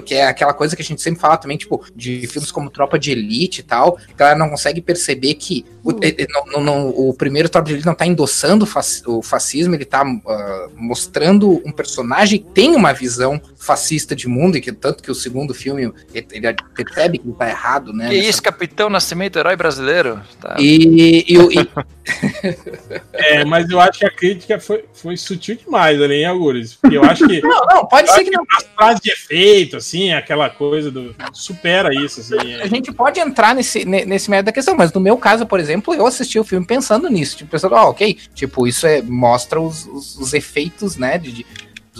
[0.06, 2.98] que é aquela coisa que a gente sempre fala também, tipo, de filmes como Tropa
[2.98, 6.88] de Elite e tal, que a galera não consegue perceber que o, eh, não- não-
[6.88, 8.66] o primeiro Tropa de Elite não tá endossando
[9.06, 14.56] o fascismo, ele tá ah, mostrando um personagem que tem uma visão fascista de mundo,
[14.56, 18.08] e que tanto que o segundo filme ele, ele percebe que ele tá errado, né?
[18.08, 20.20] Que é nessa- isso, Capitão Nascimento, herói brasileiro?
[20.40, 20.56] Tá.
[20.58, 21.68] E, e, o- e-
[23.12, 26.78] É, mas eu acho que a crítica foi, foi sutil demais ali, hein, Algures?
[26.90, 27.40] Eu acho que.
[27.50, 28.44] Não, não, pode ser que não.
[28.56, 31.14] As frases de efeito, assim, aquela coisa do.
[31.32, 32.54] Supera isso, assim.
[32.54, 32.68] A é.
[32.68, 35.94] gente pode entrar nesse, ne- nesse mérito da questão, mas no meu caso, por exemplo,
[35.94, 39.84] eu assisti o filme pensando nisso, tipo, pensando, ó, ok, tipo, isso é, mostra os,
[39.86, 41.46] os, os efeitos, né, de, de-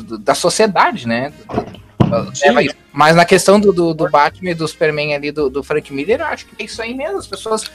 [0.03, 1.33] do- da sociedade, né,
[2.43, 2.75] leva isso.
[2.93, 6.21] Mas na questão do, do, do Batman e do Superman ali, do, do Frank Miller,
[6.21, 7.71] eu acho que é isso aí mesmo, as pessoas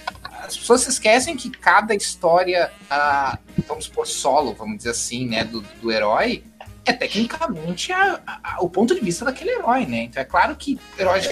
[0.45, 5.43] as pessoas se esquecem que cada história, ah, vamos por solo, vamos dizer assim, né,
[5.43, 6.43] do, do herói,
[6.85, 10.03] é tecnicamente a- a- o ponto de vista daquele herói, né?
[10.03, 11.27] Então é claro que heróis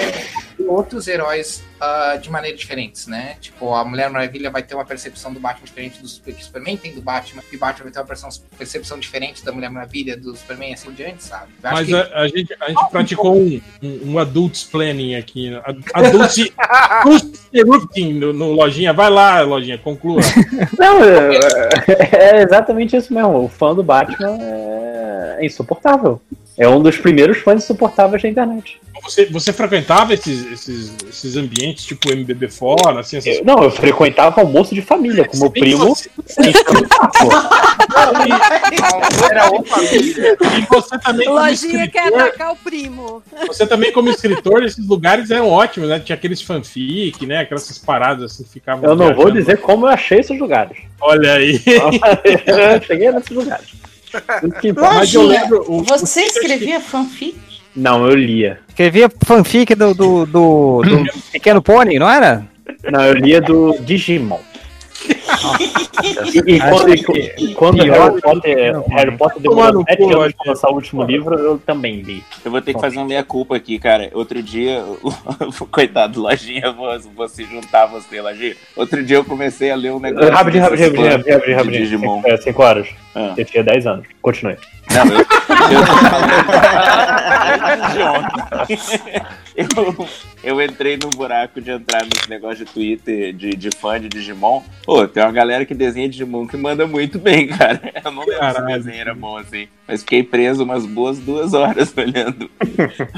[0.68, 3.36] outros heróis ah, de maneiras diferentes, né?
[3.42, 7.02] Tipo, a Mulher Maravilha vai ter uma percepção do Batman diferente do Superman tem do
[7.02, 8.06] Batman, e o Batman vai ter uma
[8.58, 11.52] percepção, diferente da Mulher Maravilha, do Superman e assim por diante, sabe?
[11.64, 15.50] Eu Mas que- a, a gente, a gente praticou um, um, um adults planning aqui.
[15.50, 15.62] né?
[15.66, 16.38] Ad- Adult
[17.54, 18.94] interrupting no, no Lojinha.
[18.94, 20.22] Vai lá, Lojinha, conclua.
[20.78, 23.44] Não, é, é exatamente isso mesmo.
[23.44, 26.22] O fã do Batman é insuportável.
[26.58, 28.80] É um dos primeiros fãs insuportáveis da internet.
[29.04, 33.72] Você, você frequentava esses, esses, esses ambientes, tipo MBB fora, assim, essas Eu- não, eu
[33.72, 35.88] frequentava almoço de família com meu primo.
[35.90, 36.10] você-.
[39.30, 40.38] Era outra família.
[40.58, 43.24] E você também, como Lojinha quer escritor, atacar o primo.
[43.48, 46.00] você também, como escritor, esses lugares eram ótimos, né?
[46.00, 47.40] Tinha aqueles fanfic, né?
[47.40, 48.84] Aquelas paradas assim, ficavam.
[48.90, 49.40] Eu não vou viajando.
[49.40, 50.78] dizer como eu achei esses lugares.
[51.02, 51.60] Olha aí.
[51.66, 53.68] eu cheguei nesses lugares.
[54.62, 54.72] Que.
[54.74, 55.64] Mas eu lembro.
[55.68, 57.36] O, Você escrevia fanfic?
[57.76, 58.60] Não, eu lia.
[58.68, 62.46] Escrevia fanfic do, do, do, do Pequeno Pônei, não era?
[62.92, 64.40] Não, eu lia do Digimon.
[66.34, 70.34] E, e quando, que e quando pior Harry Potter, não, Harry Potter demorou sete anos
[70.34, 72.24] pra lançar o último livro, eu também li.
[72.44, 74.10] Eu vou ter que fazer um meia-culpa aqui, cara.
[74.14, 75.14] Outro dia, o-
[75.72, 78.56] coitado, Lojinha, vou, vou se juntar a você, Lojinha.
[78.76, 80.32] Outro dia eu comecei a ler um negócio.
[80.32, 82.34] Rapidinho, dessas rapidinho, rapidinho, fãs rapidinho, rapidinho.
[82.34, 82.88] É, cinco horas.
[83.16, 83.34] Ah.
[83.38, 84.06] Eu tinha 10 anos.
[84.22, 84.58] Continue.
[84.92, 85.24] Não, eu, eu,
[89.56, 90.08] eu,
[90.44, 94.62] eu entrei num buraco de entrar nesse negócio de Twitter de, de fã de Digimon.
[94.84, 97.82] Pô, tem uma galera que desenha Digimon que manda muito bem, cara.
[98.04, 98.68] Eu não lembro se o Caralho.
[98.68, 99.68] desenho era bom assim.
[99.88, 102.50] Mas fiquei preso umas boas duas horas olhando.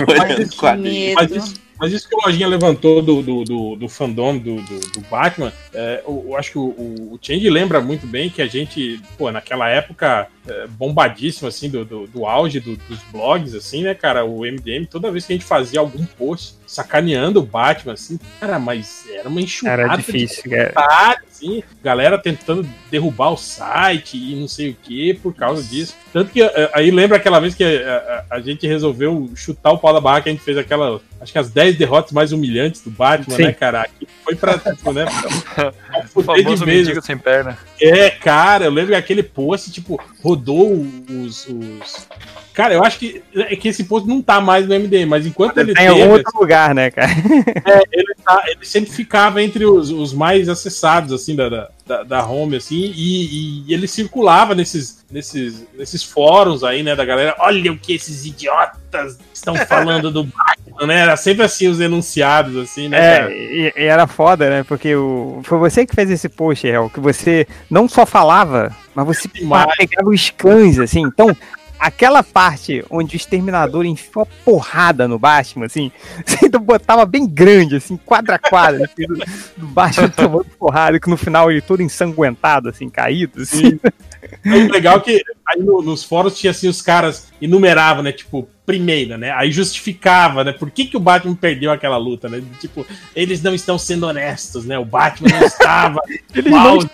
[0.08, 1.16] olhando quadrinhos.
[1.16, 4.80] Mas isso, mas isso que o Lojinha levantou do, do, do, do fandom do, do,
[4.92, 8.42] do Batman, é, eu, eu acho que o, o, o Change lembra muito bem que
[8.42, 13.54] a gente, pô, naquela época é, bombadíssima, assim, do, do, do auge do- dos blogs,
[13.56, 17.46] assim, né, cara, o MDM, toda vez que a gente fazia algum post sacaneando o
[17.46, 21.18] Batman, assim, cara, mas era uma enxurrada Era de difícil, cara.
[21.30, 25.96] assim, galera tentando derrubar o site e não sei o que por causa disso.
[26.12, 29.78] Tanto que eh, aí lembra aquela vez que a, a- a gente resolveu chutar o
[29.78, 32.82] pau da barra que a gente fez aquela, acho que as 10 derrotas mais humilhantes
[32.82, 33.44] do Batman, Sim.
[33.44, 33.82] né, cara?
[33.82, 35.74] Aqui foi pra, tipo, né, pra, pra
[36.16, 36.88] O de famoso vez.
[36.88, 37.58] mendigo sem perna.
[37.80, 40.02] É, cara, eu lembro que aquele post, tipo,
[40.36, 41.48] rodou os.
[41.48, 42.08] os...
[42.54, 45.58] Cara, eu acho que, é que esse post não tá mais no MDM, mas enquanto
[45.58, 47.12] ele Tá em algum teve, outro lugar, né, cara?
[47.66, 52.26] é, ele, tá- ele sempre ficava entre os, os mais acessados, assim, da, da, da-
[52.26, 57.36] home, assim, e, e ele circulava nesses, nesses, nesses fóruns aí, né, da galera.
[57.40, 61.00] Olha o que esses idiotas estão falando do Batman, né?
[61.00, 64.64] Era sempre assim os enunciados, assim, né, É, e, e era foda, né?
[64.64, 69.06] Porque o, foi você que fez esse post, Hel, que você não só falava, mas
[69.06, 71.02] você pegava os cães, assim.
[71.02, 71.36] Então,
[71.80, 75.92] aquela parte onde o exterminador enfiou a porrada no Batman, assim,
[76.26, 79.16] você ainda botava bem grande, assim, quadra a quadra, assim, do,
[79.58, 83.80] do Batman tomando porrada, que no final ele todo ensanguentado, assim, caído, assim.
[84.46, 88.12] O legal é que aí no- nos fóruns tinha assim, os caras enumeravam, né?
[88.12, 89.32] Tipo, primeira, né?
[89.32, 90.52] Aí justificava, né?
[90.52, 92.42] Por que, que o Batman perdeu aquela luta, né?
[92.60, 92.86] Tipo,
[93.16, 94.78] eles não estão sendo honestos, né?
[94.80, 96.02] O Batman não estava
[96.36, 96.88] no não auge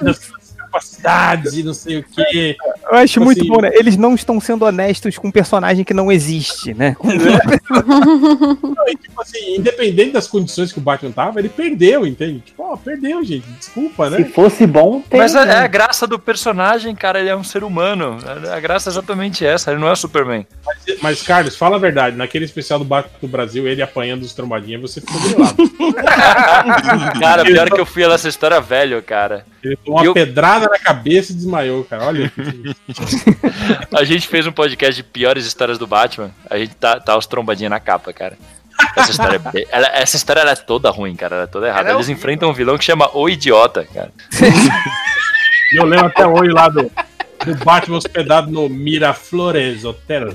[0.72, 2.56] das suas capacidades e não sei o quê.
[2.90, 3.70] Eu acho Tipo muito assim, bom, né?
[3.74, 6.96] Eles não estão sendo honestos com um personagem que não existe, né?
[7.72, 12.40] Não, e, tipo assim, independente das condições que o Batman tava, ele perdeu, entende?
[12.40, 13.46] Tipo, ó, perdeu, gente.
[13.60, 14.24] Desculpa, Se né?
[14.26, 15.20] fosse bom, tem.
[15.20, 17.20] Mas é, é a graça do personagem, cara.
[17.20, 18.18] Ele é um ser humano.
[18.52, 19.72] A graça é exatamente essa.
[19.72, 20.46] Ele não é o Superman.
[20.66, 22.16] Mas, mas, Carlos, fala a verdade.
[22.18, 25.72] Naquele especial do Batman do Brasil, ele apanhando os trombadinhas, você ficou grilado.
[27.20, 29.46] Cara, pior que eu fui nessa história velho, cara.
[29.64, 32.06] Ele tomou uma E eu- pedrada na cabeça e desmaiou, cara.
[32.06, 32.32] Olha.
[33.94, 36.32] A gente fez um podcast de piores histórias do Batman.
[36.50, 38.38] A gente tá, tá os trombadinhas na capa, cara.
[38.96, 41.36] Essa história, é bem- ela- essa história ela é toda ruim, cara.
[41.36, 41.82] Ela é toda errada.
[41.82, 42.20] Ela é Eles horrível.
[42.20, 44.12] enfrentam um vilão que chama O Idiota, cara.
[45.74, 46.92] Eu lembro até hoje lá do,
[47.46, 50.30] do Batman hospedado no Miraflores Hotel.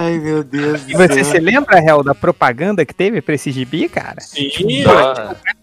[0.00, 3.88] Ai, meu Deus E você se lembra, Hel, da propaganda que teve pra esse gibi,
[3.88, 4.20] cara?
[4.20, 4.50] Sim,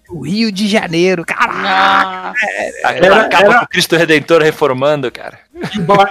[0.09, 2.35] O Rio de Janeiro, caralho!
[2.83, 5.39] Aquela Era- capa era- do Cristo Redentor reformando, cara.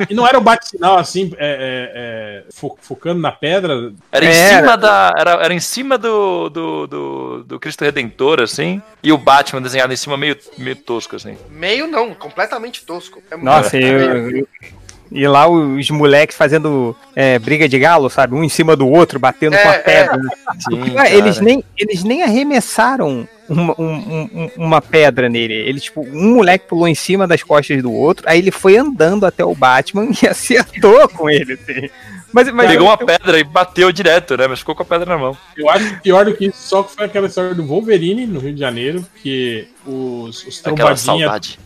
[0.09, 3.93] e, não era o bate-sinal assim, é, é, é, fo- focando na pedra.
[4.11, 4.57] Era em Era.
[4.63, 5.13] cima da.
[5.17, 8.83] Era, era em cima do, do, do, do Cristo Redentor, assim.
[9.03, 11.37] E o Batman desenhado em cima meio, meio tosco, assim.
[11.51, 13.23] Meio não, completamente tosco.
[13.31, 14.49] É Nossa, muito- eu, eu,
[15.13, 18.35] E lá os moleques fazendo é, briga de galo, sabe?
[18.35, 19.79] Um em cima do outro, batendo É, com a é.
[19.79, 20.19] pedra.
[20.69, 25.55] Sim, Ué, eles, nem, eles nem arremessaram uma, um- um- uma pedra nele.
[25.55, 29.25] Ele, tipo, um moleque pulou em cima das costas do outro, aí ele foi andando
[29.27, 31.53] até o Batman e acertou com ele.
[31.55, 31.89] assim.
[32.33, 34.49] Mas, mas Pegou eu- uma pedra e bateu direto, né?
[34.49, 35.37] Mas ficou com a pedra na mão.
[35.57, 38.41] Eu acho que pior do que isso só que foi aquela história do Wolverine no
[38.41, 40.97] Rio de Janeiro, que os, os Aquela trombadinha.
[40.97, 41.59] saudade.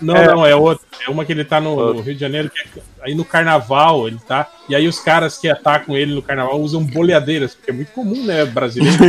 [0.00, 0.26] Não, É.
[0.26, 0.84] não, é outro.
[1.06, 4.06] É uma que ele tá no, no Rio de Janeiro, que é- aí no carnaval
[4.08, 4.46] ele tá.
[4.68, 8.24] E aí os caras que atacam ele no carnaval usam boleadeiras, porque é muito comum,
[8.24, 8.96] né, brasileiro.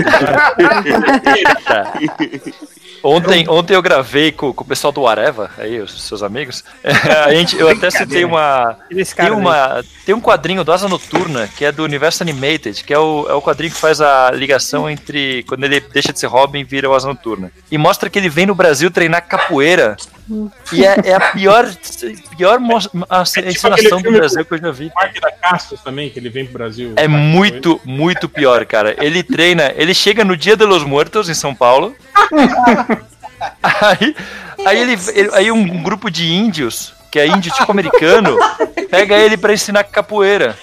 [3.04, 6.64] Ontem, ontem eu gravei com, com o pessoal do Areva, aí, os seus amigos.
[7.26, 8.76] A gente, eu até citei uma.
[9.16, 12.98] Tem, uma, tem um quadrinho do Asa Noturna, que é do Universo Animated, que é
[13.00, 16.60] o, é o quadrinho que faz a ligação entre quando ele deixa de ser Robin
[16.60, 17.52] e vira o Asa Noturna.
[17.72, 19.96] E mostra que ele vem no Brasil treinar capoeira.
[20.74, 21.65] E é, é a pior,
[22.38, 22.60] pior
[23.10, 24.88] aquele encenação do Brasil que eu já vi.
[24.88, 26.94] O Parque da Castos também, que ele vem pro Brasil.
[26.95, 28.95] É muito, muito pior, cara.
[29.03, 31.95] Ele treina, ele chega no Dia de los Muertos em São Paulo.
[33.61, 34.15] aí,
[34.65, 38.38] aí, ele, ele- aí um grupo de índios, que é índio tipo americano,
[38.90, 40.57] pega ele pra ensinar capoeira.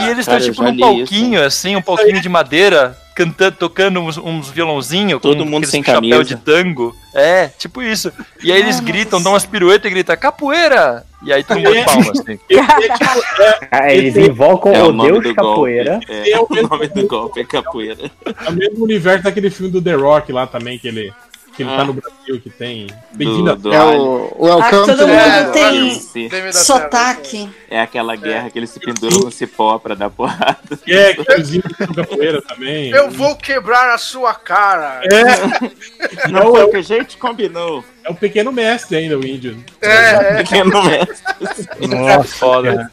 [0.00, 4.00] E eles estão Cara, eu tipo num palquinho, assim, um palquinho de madeira, cantando, tocando
[4.00, 6.24] uns, uns violãozinhos Todo com mundo sem chapéu camisa.
[6.24, 6.94] de tango.
[7.12, 8.12] É, tipo isso.
[8.42, 11.04] E aí eles gritam, dão umas piruetas e gritam, capoeira!
[11.24, 11.84] E aí todo mundo É.
[11.84, 12.38] palma, assim.
[13.70, 15.92] Ah, eles invocam É o, o Deus capoeira.
[16.06, 16.30] golpe.
[16.30, 18.10] É, o nome do golpe é capoeira.
[18.46, 21.12] É o mesmo universo daquele filme do The Rock lá também, que ele,
[21.58, 21.76] que ele Ah.
[21.78, 22.86] tá no Brasil, que tem.
[23.12, 27.50] Bem-vindo Do, do É o, o Welcome Ah, todo to mundo the- tem da sotaque.
[27.68, 30.56] É aquela guerra que eles se penduram no cipó pra dar porrada.
[30.84, 32.90] Que é aquelezinho do capoeira também.
[32.90, 35.02] Eu vou quebrar a sua cara.
[35.04, 35.68] É,
[36.30, 37.84] Não foi o que a gente combinou.
[38.04, 39.62] é o pequeno mestre ainda, o índio.
[39.82, 40.34] É, é.
[40.44, 41.88] Pequeno mestre.
[41.88, 42.90] Nossa, Foda.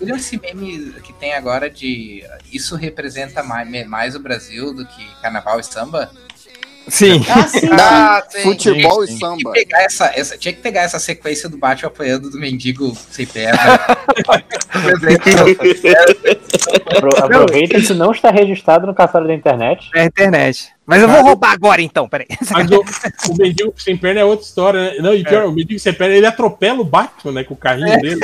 [0.00, 5.04] Viram esse meme que tem agora de isso representa mais, mais o Brasil do que
[5.20, 6.10] carnaval e samba?
[6.88, 7.22] Sim.
[7.30, 7.68] Ah, sim.
[7.72, 8.42] Ah, sim.
[8.42, 9.52] Futebol Sim, e samba.
[9.52, 13.58] Pegar essa, essa, tinha que pegar essa sequência do Batman apanhando do mendigo sem perna.
[16.96, 19.88] Apro- Aproveita que não está registrado no cartório da internet.
[19.94, 20.73] É a internet.
[20.86, 22.26] Mas eu vou roubar agora então, peraí.
[22.50, 22.84] Mas o,
[23.32, 24.96] o mendigo sem perna é outra história, né?
[25.00, 27.44] Não, e pior, o mendigo sem perna, ele atropela o Batman, né?
[27.44, 28.20] Com o carrinho dele.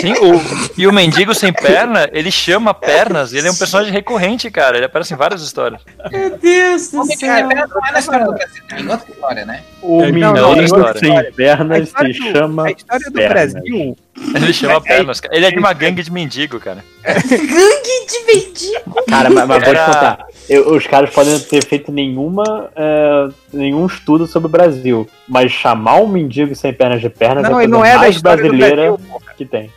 [0.00, 0.40] Sim, o,
[0.80, 4.76] e o mendigo sem perna, ele chama pernas, ele é um personagem recorrente, cara.
[4.76, 5.82] Ele aparece em várias histórias.
[6.12, 7.48] Meu Deus do céu.
[7.48, 9.62] Cara, não é na história do Brasil, tem outra história, né?
[9.82, 11.00] O É, mendigo história.
[11.00, 13.52] sem pernas se chama a história do pernas.
[13.52, 13.96] Brasil.
[14.34, 15.20] Ele chama pernas.
[15.20, 15.34] cara.
[15.36, 16.82] Ele é de uma gangue de mendigo, cara.
[17.04, 19.04] Gangue de mendigo.
[19.08, 20.26] Cara, mas, mas vou te Era- contar.
[20.48, 25.50] Eu- os caras podem não ter feito nenhuma, é, nenhum estudo sobre o Brasil, mas
[25.50, 28.20] chamar um mendigo sem pernas de pernas Não, é a ele não é da mais
[28.22, 29.00] brasileira Brasil,
[29.36, 29.70] que tem.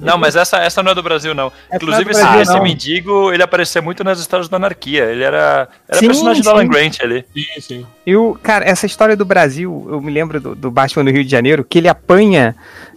[0.00, 1.52] Não, mas essa, essa não é do Brasil, não.
[1.70, 2.62] Essa Inclusive, não é do esse, Brasil, esse não.
[2.62, 5.04] mendigo, ele aparecia muito nas histórias da anarquia.
[5.04, 6.68] Ele era, era Sim, personagem do Alan sim.
[6.68, 7.24] Grant ali.
[7.34, 7.86] Sim, sim.
[8.06, 11.24] E o, cara, essa história do Brasil, eu me lembro do, do Batman no Rio
[11.24, 12.54] de Janeiro, que ele apanha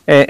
[0.08, 0.26] é,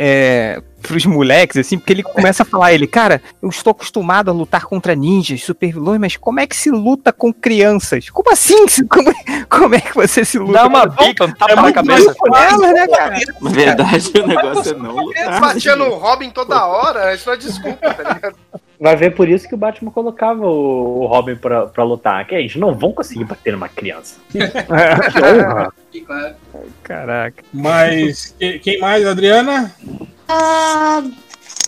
[0.57, 4.33] é, pros moleques, assim, porque ele começa a falar, ele, cara, eu estou acostumado a
[4.33, 8.09] lutar contra ninjas, super vilões, mas como é que se luta com crianças?
[8.09, 8.57] Como assim?
[8.89, 9.13] Como,
[9.49, 10.53] como é que você se luta?
[10.53, 12.15] Dá uma com bica, um tapa É na cabeça.
[12.35, 13.19] elas, né, cara?
[13.41, 15.39] Na verdade, o negócio é não lutar.
[15.39, 18.35] batia no Robin toda hora, isso não é desculpa, tá ligado?
[18.79, 22.25] Vai ver por isso que o Batman colocava o, o Robin pra, pra lutar.
[22.27, 24.19] Que eles não vão conseguir bater numa criança.
[25.91, 26.37] que honra.
[26.83, 27.43] Caraca.
[27.51, 29.73] Mas que- quem mais, Adriana?
[30.27, 31.03] Ah,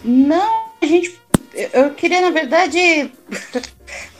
[0.03, 1.19] não, a gente.
[1.73, 3.11] Eu queria, na verdade,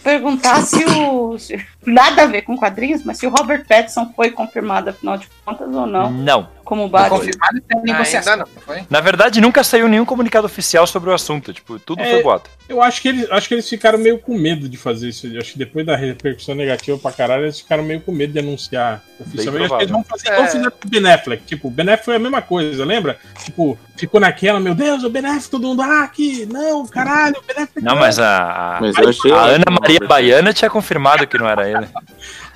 [0.04, 1.38] perguntar se o.
[1.38, 5.28] se- nada a ver com quadrinhos, mas se o Robert Pattinson foi confirmado, afinal de
[5.46, 6.48] contas, ou não, Não.
[6.64, 7.18] como Batman.
[7.18, 8.84] confirmado e tem negociação, Ainda não foi?
[8.90, 11.52] Na verdade, nunca saiu nenhum comunicado oficial sobre o assunto.
[11.54, 12.50] Tipo, tudo É, foi boato.
[12.68, 15.26] Eu acho que, eles, acho que eles ficaram meio com medo de fazer isso.
[15.28, 18.40] Eu acho que depois da repercussão negativa pra caralho, eles ficaram meio com medo de
[18.40, 19.66] anunciar oficialmente.
[19.66, 20.48] Acho que eles vão fazer igual É.
[20.48, 21.44] fizeram com o Ben Affleck.
[21.46, 23.18] Tipo, o Ben Affleck foi a mesma coisa, lembra?
[23.44, 27.42] Tipo, ficou naquela, meu Deus, o Ben Affleck, todo mundo, ah, aqui, não, caralho, o
[27.42, 27.82] Ben Affleck.
[27.84, 30.08] Não, mas a, a, Mas eu achei a ótimo, Ana Maria Robert.
[30.08, 31.88] Baiana tinha confirmado que não era ele.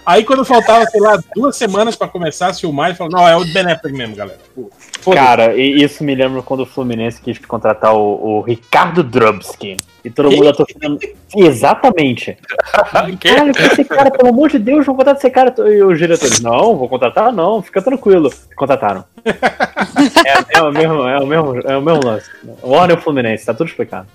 [0.06, 3.38] Aí quando faltava, sei lá, duas semanas pra começar a filmar, ele falou, não, é
[3.38, 4.40] o Ben Affleck mesmo, galera.
[4.54, 4.70] Pô,
[5.00, 5.26] foda-se.
[5.26, 9.78] Cara, e isso me lembra quando o Fluminense quis contratar o, o Ricardo Drubski.
[10.04, 10.98] E todo mundo a torcida.
[11.34, 12.38] Exatamente.
[12.72, 15.54] Caralho, que esse cara, pelo amor de Deus, vão contratar esse cara.
[15.70, 18.30] E os diretores, não, vou contratar, não, fica tranquilo.
[18.56, 19.06] Contrataram.
[19.26, 22.30] É, é o mesmo, é o mesmo, é o mesmo lance.
[22.62, 24.08] O Warner o Fluminense, tá tudo explicado.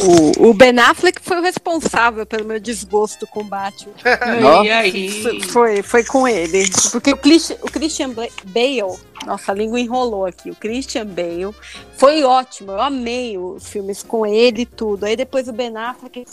[0.00, 3.92] O, o Ben Affleck foi o responsável pelo meu desgosto com o Batman.
[4.64, 5.42] E aí?
[5.44, 6.64] Foi, foi com ele.
[6.90, 10.50] Porque o Christian, o Christian Bale, nossa, a língua enrolou aqui.
[10.50, 11.54] O Christian Bale
[11.96, 12.72] foi ótimo.
[12.72, 15.04] Eu amei os filmes com ele e tudo.
[15.04, 16.24] Aí depois o Ben Affleck.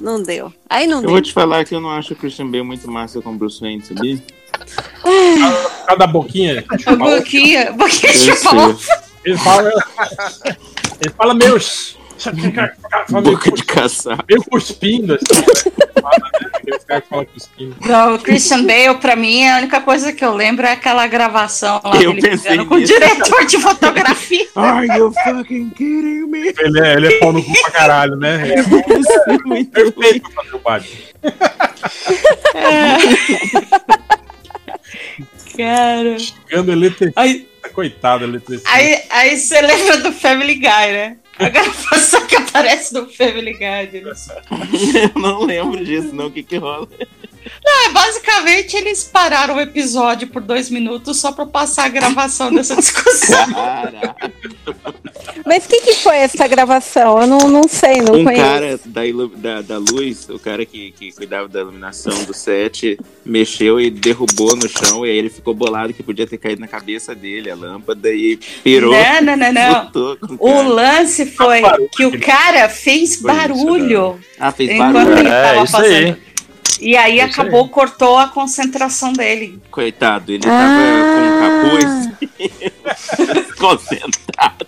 [0.00, 0.52] Não deu.
[0.68, 1.10] Aí não Eu deu.
[1.10, 3.82] vou te falar que eu não acho o Christian Bale muito massa como Bruce Wayne,
[3.82, 4.22] sabia?
[5.86, 6.64] Cada boquinha.
[6.86, 8.74] A boquinha, boquinha de Eu pau.
[8.76, 8.96] sei.
[9.24, 9.70] Ele fala.
[11.00, 11.58] Ele fala meio.
[12.32, 14.24] meio Boca de caçar.
[14.28, 15.70] Meio cuspindo, assim.
[16.00, 16.46] Fala, né?
[17.86, 21.80] Não, o Christian Bale, pra mim, a única coisa que eu lembro é aquela gravação
[21.84, 24.46] lá Eu dele pensei com o diretor de fotografia.
[24.54, 26.54] Are you fucking kidding me?
[26.58, 28.54] Ele é, ele é pau no cu pra caralho, né?
[28.54, 30.96] É perfeito pra fazer o Batman.
[35.56, 36.18] Cara.
[36.18, 37.46] Xingando eletricista.
[37.72, 38.70] Coitado, eletricista.
[38.70, 41.16] Aí, aí você lembra do Family Guy, né?
[41.38, 44.28] A gravação que aparece no Family Guy deles.
[44.94, 46.26] Eu não lembro disso, não.
[46.26, 46.88] O que que rola?
[47.64, 52.52] Não, é basicamente eles pararam o episódio por dois minutos só pra passar a gravação
[52.52, 53.52] dessa discussão.
[53.52, 54.32] Caraca.
[55.44, 57.20] Mas o que, que foi essa gravação?
[57.20, 58.42] Eu não, não sei, não um conheço.
[58.42, 59.00] cara da,
[59.36, 64.56] da, da luz, o cara que, que cuidava da iluminação do set, mexeu e derrubou
[64.56, 67.54] no chão, e aí ele ficou bolado que podia ter caído na cabeça dele a
[67.54, 68.92] lâmpada e pirou.
[68.92, 70.36] Não, não, não, não.
[70.40, 71.62] O lance foi
[71.92, 75.18] que o cara fez barulho Ah, fez enquanto barulho.
[75.18, 76.16] ele É, tava isso aí.
[76.80, 79.60] E aí isso acabou, cortou a concentração dele.
[79.70, 80.50] Coitado, ele Ah.
[80.50, 84.66] tava com um capuz concentrado.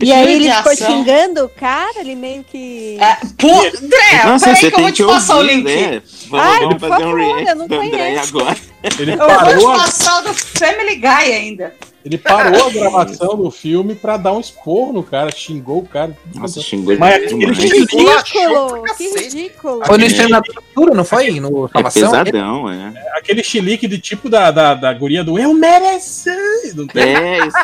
[0.00, 2.98] E aí ele ficou xingando o cara, ele meio que.
[3.38, 5.64] Pô, André, Nossa, peraí que eu vou te passar o link.
[5.64, 6.02] né?
[6.28, 8.28] Vamos, Ai, vamos fazer um favor, react eu não do André conheço.
[8.38, 8.56] agora.
[8.98, 11.74] Ele Eu vou parou, te a, passar o do Family Guy ainda.
[12.04, 16.16] Ele parou a gravação do filme pra dar um esporro no cara, xingou o cara.
[16.34, 17.58] Nossa, xingou Mas demais.
[17.58, 18.96] Esculachou ridículo!
[18.96, 19.86] Que ridículo!
[19.86, 21.40] Foi no Exterminador do Futuro, não foi?
[21.40, 22.92] No É pesadão, é.
[23.16, 26.30] Aquele chilique de tipo da, da, da guria do Eu mereci!
[26.74, 27.58] Não tem É, isso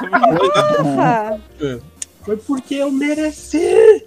[1.59, 1.83] mesmo.
[2.25, 4.05] Foi porque eu mereci!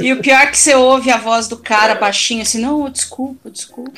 [0.00, 3.50] E o pior é que você ouve a voz do cara baixinho assim, não, desculpa,
[3.50, 3.90] desculpa.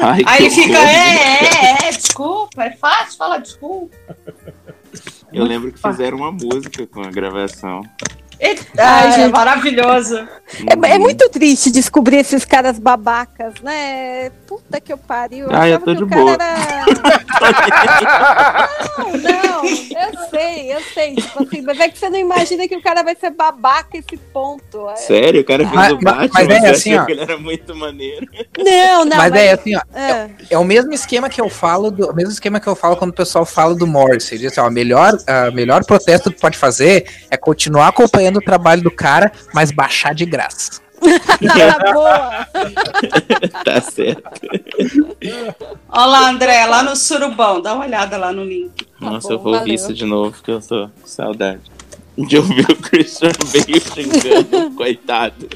[0.00, 3.96] Ai, Aí ele fica, é, é, é, desculpa, é fácil falar desculpa.
[5.34, 7.80] Eu lembro que fizeram uma música com a gravação.
[8.78, 10.16] Ai, é maravilhoso.
[10.86, 14.30] É, é muito triste descobrir esses caras babacas, né?
[14.46, 15.46] Puta que eu pariu.
[15.50, 16.32] Ah, eu achava tô que de o cara boa.
[16.34, 16.84] era.
[18.96, 21.14] Não, não, eu sei, eu sei.
[21.14, 24.16] Tipo assim, mas é que você não imagina que o cara vai ser babaca esse
[24.32, 24.88] ponto.
[24.90, 27.04] É- Sério, o cara fez Mas- o mas- Batman, mas é assim, ó.
[27.04, 28.26] que ele era muito maneiro.
[28.58, 29.16] Não, não.
[29.16, 29.80] Mas é assim, ó.
[29.98, 30.30] É.
[30.50, 33.10] É o mesmo esquema que eu falo do, o mesmo esquema que eu falo quando
[33.10, 34.38] o pessoal fala do Morrissey.
[34.38, 38.33] Diz assim, ó, a melhor, a melhor protesto que tu pode fazer é continuar acompanhando
[38.38, 40.82] o trabalho do cara, mas baixar de graça.
[41.04, 42.46] Ah, boa.
[43.64, 44.22] Tá certo.
[45.88, 48.86] Olha lá, André, lá no Surubão, dá uma olhada lá no link.
[49.00, 49.74] Nossa, bom, eu vou ouvir valeu.
[49.74, 51.60] isso de novo, porque eu tô com saudade.
[52.16, 55.48] De ouvir o Christian Bale xingando, coitado,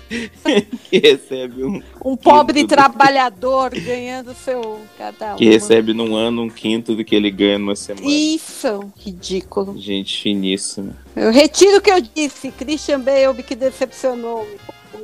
[0.90, 1.80] que recebe um.
[2.04, 5.52] Um pobre trabalhador ganhando seu cada Que uma.
[5.52, 8.06] recebe num ano um quinto do que ele ganha numa semana.
[8.08, 9.78] Isso, ridículo.
[9.78, 10.96] Gente finíssima.
[11.14, 12.50] Eu retiro o que eu disse.
[12.50, 14.56] Christian Bale que decepcionou-me.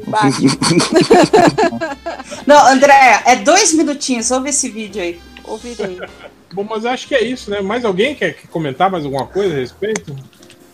[0.05, 0.43] Embaixo.
[2.47, 5.21] Não, André, é dois minutinhos, ouve esse vídeo aí.
[5.45, 6.01] Ouvirei.
[6.53, 7.61] Bom, mas acho que é isso, né?
[7.61, 10.15] Mais alguém quer quer comentar mais alguma coisa a respeito?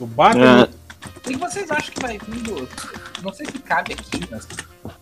[0.00, 0.66] Do Batman?
[1.14, 2.66] O que vocês acham que vai vir do.
[3.22, 4.48] Não sei se cabe aqui, mas.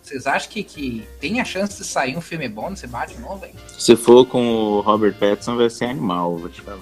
[0.03, 3.45] Vocês acham que, que tem a chance de sair um filme bom nesse Batman novo,
[3.45, 3.53] hein?
[3.77, 6.81] se for com o Robert Pattinson, vai ser animal, vou te falar.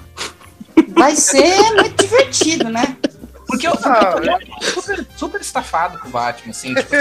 [0.89, 2.98] Vai ser muito divertido, né?
[3.47, 4.39] Porque eu, Ah, eu
[4.73, 6.91] tô super, super estafado com o Batman, assim, tipo,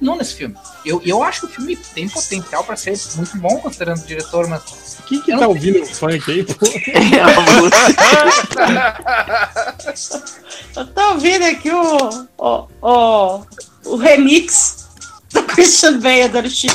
[0.00, 0.54] não nesse filme.
[0.84, 4.46] Eu, eu acho que o filme tem potencial pra ser muito bom, considerando o diretor,
[4.46, 4.98] mas.
[5.06, 6.54] Quem que Eu tá ouvindo o funk aí, pô?
[10.76, 13.44] Eu tô ouvindo aqui o, o, o,
[13.86, 14.86] o remix
[15.32, 16.74] do Christian Bale dando chile.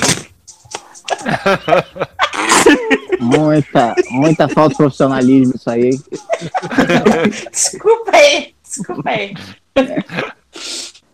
[3.20, 5.92] Muita, muita falta de profissionalismo isso aí.
[7.52, 9.34] Desculpa aí, desculpa aí.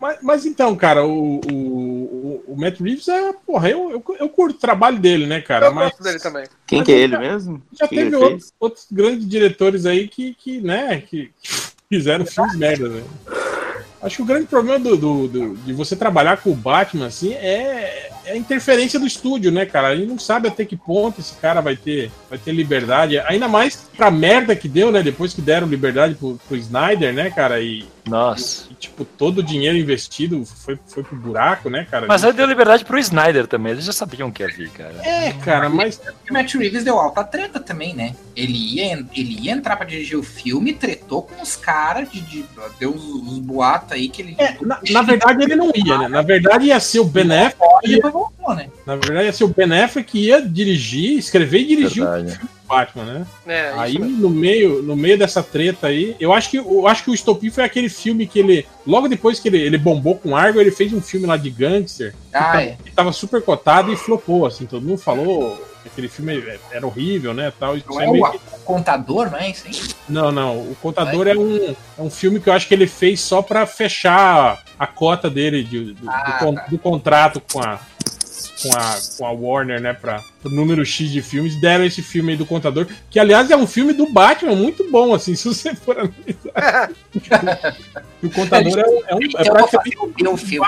[0.00, 3.32] Mas, mas então, cara, o, o, o- Matt Reeves é.
[3.46, 5.66] Porra, eu, eu, eu curto o trabalho dele, né, cara?
[5.66, 6.44] Eu mas gosto dele também.
[6.66, 7.62] Quem Mas que é ele já- mesmo?
[7.72, 11.30] já que teve outros, outros grandes diretores aí que, que né, que
[11.88, 13.02] fizeram filmes merda, né?
[14.02, 17.32] Acho que o grande problema do, do- do- de você trabalhar com o Batman, assim,
[17.34, 19.88] é, é a interferência do estúdio, né, cara?
[19.88, 23.18] A gente não sabe até que ponto esse cara vai ter, vai ter liberdade.
[23.20, 25.02] Ainda mais pra merda que deu, né?
[25.02, 27.60] Depois que deram liberdade pro, pro Snyder, né, cara?
[27.60, 28.66] E, Nossa.
[28.70, 32.06] e, tipo, todo o dinheiro investido foi, foi pro buraco, né, cara?
[32.06, 33.72] Mas aí deu liberdade pro Snyder também.
[33.72, 34.94] Eles já sabiam que ia vir, cara.
[35.04, 36.00] É, cara, mas.
[36.28, 38.14] O Matt Reeves deu alta treta também, né?
[38.34, 42.44] Ele ia, ele ia entrar pra dirigir o filme, tretou com os caras, de, de-
[42.80, 44.36] deu os, os boatos aí que ele.
[44.60, 46.08] Na, na verdade, ele não ia, né?
[46.08, 47.56] Na verdade, ia ser o Ben Affleck.
[47.84, 48.02] E Ia,
[48.56, 48.68] né?
[48.84, 52.32] na verdade, ia ser o Ben Affleck que ia dirigir, escrever e dirigir o Verdade.
[52.32, 53.26] filme do Batman, né?
[53.46, 57.10] É, Aí, no meio, no meio dessa treta aí, eu acho que eu acho que
[57.10, 58.66] o Estopim foi aquele filme que ele.
[58.86, 62.12] Logo depois que ele, ele bombou com Argo, ele fez um filme lá de gangster
[62.12, 62.76] que, Ah, tá- é.
[62.82, 67.34] que tava super cotado e flopou, assim, todo mundo falou que aquele filme era horrível,
[67.34, 67.52] né?
[67.58, 69.74] Tal, Não é meio o que- contador, não é isso aí?
[70.08, 70.58] Não, não.
[70.58, 73.66] O Contador é um, é um filme que eu acho que ele fez só pra
[73.66, 76.66] fechar a cota dele de- do, Ah, do con- tá.
[76.68, 77.78] do contrato com a,
[78.62, 79.92] com a, com a Warner, né?
[79.92, 81.60] Pra, pro número X de filmes.
[81.60, 85.14] Deram esse filme aí do Contador, que aliás é um filme do Batman muito bom,
[85.14, 86.90] assim, se você for analisar.
[88.22, 89.20] O Contador é, um- é um.
[89.38, 90.66] É praticamente meu filme.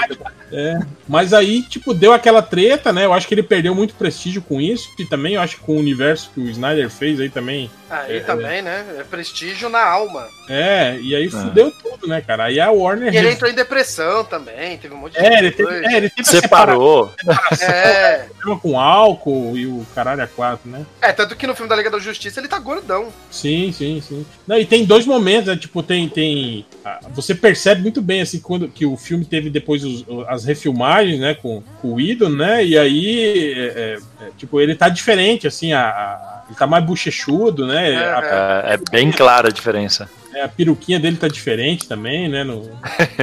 [0.53, 3.05] é, mas aí, tipo, deu aquela treta, né?
[3.05, 4.89] Eu acho que ele perdeu muito prestígio com isso.
[4.99, 7.71] E também eu acho que com o universo que o Snyder fez aí também.
[7.89, 8.85] Aí É, também, né?
[8.99, 10.27] É prestígio na alma.
[10.49, 12.45] É, e aí fudeu tudo, né, cara?
[12.45, 13.15] Aí a Warner.
[13.15, 16.11] E ele entrou em depressão também, teve um monte de É, ele teve, é, ele
[16.11, 17.13] teve Separou.
[17.61, 18.27] É.
[18.37, 20.85] problema com álcool e o caralho a quatro, né?
[21.01, 23.09] É, tanto que no filme da Liga da Justiça ele tá gordão.
[23.31, 24.25] Sim, sim, sim.
[24.47, 25.57] Não, e tem dois momentos, né?
[25.57, 26.09] Tipo, tem.
[26.09, 30.45] tem ah, você percebe muito bem, assim, quando que o filme teve depois os- as
[30.45, 31.35] refilmagens, né?
[31.35, 32.65] Com, com o Idon, né?
[32.65, 36.85] E aí, é, é, é, tipo, ele tá diferente, assim, a, a- ele tá mais
[36.85, 37.97] bochechudo, né?
[37.97, 40.09] A, É, é bem clara a diferença.
[40.35, 42.45] é, a peruquinha dele tá diferente também, né?
[42.45, 42.71] No,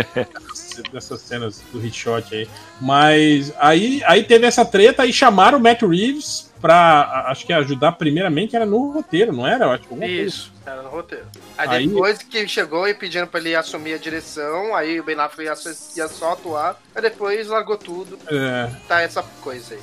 [0.92, 2.48] dessas cenas do hit shot aí.
[2.80, 7.94] Mas aí, aí teve essa treta e chamaram o Matt Reeves pra, acho que ajudar
[7.94, 9.66] primeiramente, era no roteiro, não era?
[9.66, 11.26] Eu acho alguma coisa Isso, era no roteiro.
[11.58, 15.20] Aí, Aí- depois que chegou e pedindo pra ele assumir a direção, aí o Ben
[15.20, 18.18] Affleck ia, só- ia só atuar, aí depois largou tudo.
[18.30, 18.70] É.
[18.88, 19.82] Tá essa coisa aí.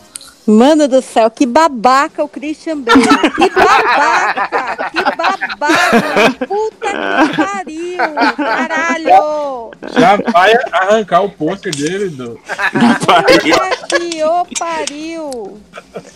[0.48, 3.02] Mano do céu, que babaca o Christian Bale.
[3.02, 4.90] Que babaca!
[4.90, 6.46] Que babaca!
[6.46, 7.98] Puta que pariu!
[8.34, 9.70] Caralho!
[9.92, 12.40] Já vai arrancar o pôster dele do.
[12.40, 13.52] Puta que
[14.58, 15.60] pariu!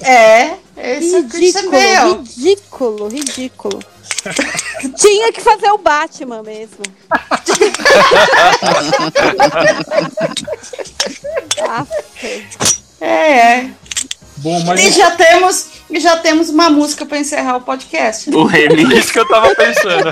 [0.01, 2.15] É, esse é o Christian Bale.
[2.23, 3.81] ridículo, ridículo.
[4.97, 6.83] Tinha que fazer o Batman mesmo.
[11.69, 11.91] Aff.
[12.99, 13.71] É, é.
[14.43, 14.81] Bom, mas.
[14.81, 18.31] E já temos, e já temos uma música pra encerrar o podcast.
[18.31, 18.37] né?
[18.37, 18.91] O remix.
[18.99, 20.11] Isso que eu tava pensando.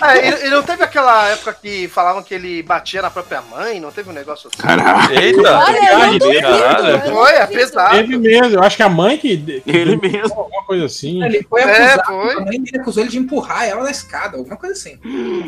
[0.00, 3.78] Ah, e, e não teve aquela época que falavam que ele batia na própria mãe?
[3.80, 4.62] Não teve um negócio assim?
[4.62, 5.12] Caraca.
[5.12, 5.58] Eita!
[5.58, 7.94] Olha, eu não duvido, não Foi, é pesado.
[7.96, 9.36] Teve mesmo, eu acho que a mãe que.
[9.36, 10.32] que Ele mesmo.
[10.34, 11.22] Alguma coisa assim.
[11.22, 11.64] Ele foi É,
[11.94, 12.34] acusado, foi.
[12.34, 14.96] a mãe dele acusou ele de empurrar ela na escada, alguma coisa assim.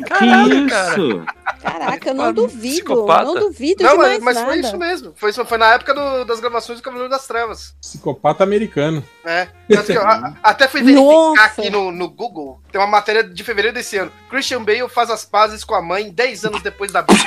[0.07, 0.91] Caralho, cara.
[0.93, 1.23] Isso.
[1.63, 2.75] Caraca, eu não duvido.
[2.75, 3.25] psicopata.
[3.25, 4.47] Não duvido Não, de mas, mais mas nada.
[4.49, 5.13] foi isso mesmo.
[5.17, 7.62] Foi, isso- foi na época do- das gravações do Cavaleiro das Trevas.
[7.81, 9.03] Psicopata americano.
[9.25, 9.49] É.
[9.69, 11.43] Tanto que eu a- até fui verificar Nossa.
[11.43, 12.61] aqui no, no Google.
[12.71, 14.11] Tem uma matéria de fevereiro desse ano.
[14.31, 17.23] Christian Bale faz as pazes com a mãe 10 anos depois da briga.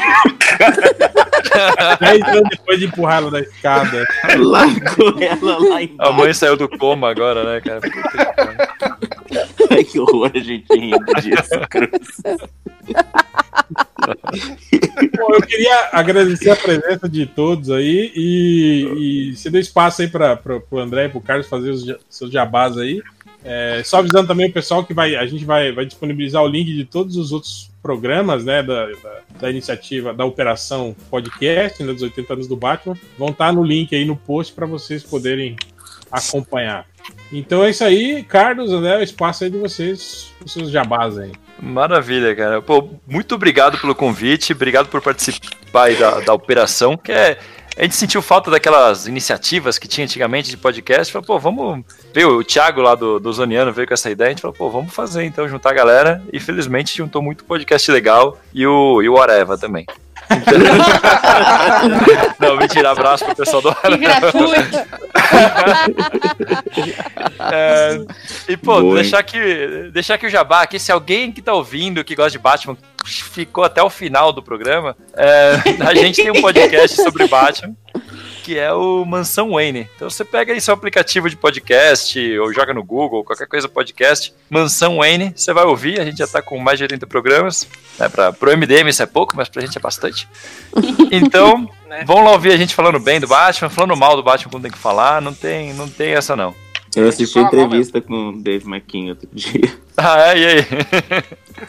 [1.99, 4.05] Dez anos depois de empurrar ela da escada.
[4.37, 6.13] Largou ela lá A embaixo.
[6.13, 7.81] mãe saiu do coma agora, né, cara?
[7.81, 9.54] Puta pariu.
[9.69, 12.21] Ai, que horror a gente rindo disso, Cruz.
[15.17, 20.07] Bom, eu queria agradecer a presença de todos aí e, e você deu espaço aí
[20.07, 20.39] para
[20.69, 23.01] o André e para o Carlos fazer os seus jabás aí.
[23.43, 26.73] É, só avisando também o pessoal que vai, a gente vai, vai disponibilizar o link
[26.73, 32.01] de todos os outros programas né, da, da, da iniciativa, da operação podcast né, dos
[32.01, 32.97] 80 anos do Batman.
[33.19, 35.55] Vão estar no link aí no post para vocês poderem
[36.11, 36.87] acompanhar.
[37.31, 41.31] Então é isso aí, Carlos, André, o espaço aí de vocês, os seus jabás aí.
[41.59, 42.61] Maravilha, cara.
[42.61, 47.37] Pô, muito obrigado pelo convite, obrigado por participar da, da operação, que é.
[47.77, 51.11] A gente sentiu falta daquelas iniciativas que tinha antigamente de podcast.
[51.11, 51.83] Falou, pô, vamos.
[52.13, 54.29] Veio o Thiago lá do, do Zoniano, veio com essa ideia.
[54.29, 56.23] A gente falou, pô, vamos fazer então, juntar a galera.
[56.31, 59.85] E felizmente juntou muito podcast legal e o, e o Areva também.
[62.39, 64.77] Não, mentira, abraço pro pessoal do Que gratuito.
[67.51, 67.99] É,
[68.47, 69.39] e, pô, Boa, deixar aqui,
[69.91, 73.63] deixar aqui o jabá aqui, se alguém que tá ouvindo, que gosta de Batman, ficou
[73.63, 77.75] até o final do programa, é, a gente tem um podcast sobre Batman,
[78.45, 79.89] que é o Mansão Wayne.
[79.95, 84.31] Então você pega aí seu aplicativo de podcast, ou joga no Google, qualquer coisa podcast,
[84.51, 87.67] Mansão Wayne, você vai ouvir, a gente já tá com mais de 80 programas,
[87.97, 90.27] né, pra, pro MDM isso é pouco, mas pra gente é bastante.
[91.11, 91.69] Então,
[92.05, 94.71] Vão lá ouvir a gente falando bem do Batman, falando mal do Batman quando tem
[94.71, 95.21] que falar.
[95.21, 96.53] Não tem, não tem essa, não.
[96.95, 99.71] Eu assisti a entrevista com o Dave McKean outro dia.
[99.97, 100.37] Ah, é?
[100.37, 100.65] E aí?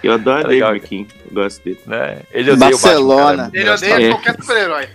[0.02, 1.06] Eu adoro É McKean.
[1.28, 1.78] Eu gosto dele.
[1.86, 2.18] Né?
[2.32, 3.32] Ele odeia Barcelona.
[3.32, 3.50] o Batman.
[3.60, 4.08] Ele odeia É.
[4.10, 4.88] qualquer super-herói.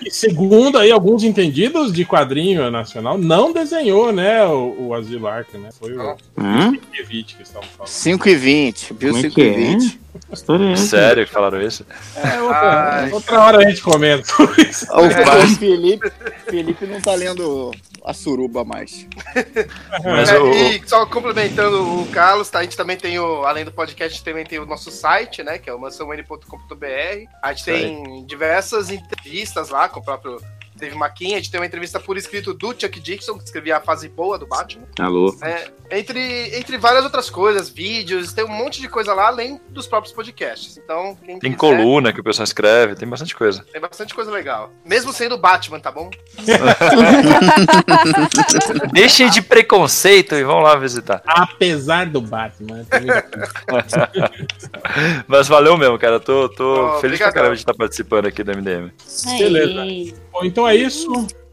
[0.00, 5.60] Que segundo aí alguns entendidos de quadrinho nacional, não desenhou, né, o, o Asilo Arkham,
[5.60, 5.68] né?
[5.78, 6.72] Foi o Hã?
[6.98, 7.88] Evite que estavam falando.
[7.90, 8.94] 5 e 20.
[8.94, 9.52] Viu Como é 5 que e é?
[9.56, 10.00] 20.
[10.28, 10.86] Que história é essa?
[10.86, 11.84] Sério que falaram isso?
[12.16, 13.12] É, outra, Ai.
[13.12, 14.86] outra hora a gente comenta sobre isso.
[14.90, 16.10] O, o Felipe,
[16.48, 17.70] Felipe não tá lendo
[18.04, 19.06] a suruba mais.
[20.04, 22.60] Mas É, o, E só complementando o Carlos, tá?
[22.60, 25.58] A gente também tem o, além do podcast, também tem o nosso site, né?
[25.58, 26.86] Que é o mansãoN.com.br.
[27.42, 30.40] A gente tem diversas entrevistas lá com o próprio
[30.80, 31.34] Dave McKean.
[31.34, 34.38] A gente tem uma entrevista por escrito do Chuck Dixon, que escrevia a fase boa
[34.38, 34.84] do Batman.
[34.98, 35.36] Alô?
[35.42, 39.86] É, entre, entre várias outras coisas, vídeos, tem um monte de coisa lá, além dos
[39.86, 40.76] próprios podcasts.
[40.78, 43.64] Então, quem tem quiser, coluna que o pessoal escreve, tem bastante coisa.
[43.72, 44.72] Tem bastante coisa legal.
[44.84, 46.10] Mesmo sendo Batman, tá bom?
[48.92, 51.22] Deixem de preconceito e vão lá visitar.
[51.26, 52.84] Apesar do Batman.
[53.68, 54.10] coisa.
[55.26, 56.18] Mas valeu mesmo, cara.
[56.20, 57.32] Tô, tô Oh, feliz pra obrigadão.
[57.32, 58.90] caramba de estar participando aqui do MDM.
[59.38, 60.14] Beleza.
[60.32, 61.10] Bom, então é isso.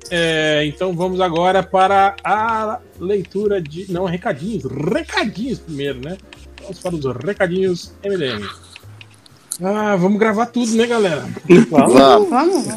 [0.09, 3.91] É, então vamos agora para a leitura de.
[3.91, 4.63] Não, recadinhos.
[4.65, 6.17] Recadinhos primeiro, né?
[6.61, 8.47] Vamos para os recadinhos MDM.
[9.61, 11.27] Ah, vamos gravar tudo, né, galera?
[11.69, 11.93] Vamos.
[11.93, 12.67] Vamos, vamos.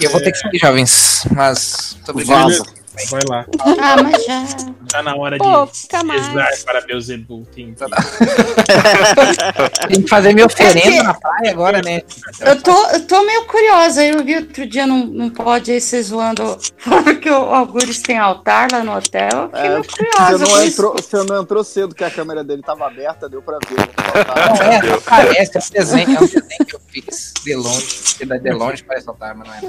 [0.00, 1.26] E eu vou ter que sair, jovens.
[1.34, 2.50] Mas muito obrigado.
[2.50, 2.85] Vamos.
[3.10, 3.44] Vai lá.
[3.60, 4.42] Ah, mas já.
[4.90, 6.26] Tá na hora Pô, de fica mais.
[6.28, 7.44] rezar para Beelzebub.
[7.54, 7.84] Tem que-
[9.88, 12.00] Tem que fazer minha É oferenda que- na praia agora, né?
[12.40, 14.04] Eu tô, eu tô meio curiosa.
[14.04, 18.18] Eu vi outro dia num, num pod aí vocês zoando falando que o Algures tem
[18.18, 19.28] altar lá no hotel.
[19.30, 20.38] Eu fiquei É, meio você, curiosa.
[20.38, 20.66] não com isso.
[20.66, 23.76] entrou, você não entrou cedo, que a câmera dele tava aberta, deu pra ver.
[23.76, 25.56] Não é, não parece.
[25.56, 28.16] É um desenho, é um desenho que eu fiz de longe.
[28.42, 29.60] De longe parece altar, mas não é.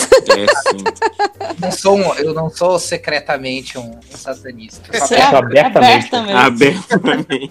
[0.28, 1.60] É.
[1.60, 4.82] Não sou um- eu não sou secretamente um, um satanista.
[4.92, 6.14] Eu Você quero- é abertamente.
[6.14, 7.50] abertamente.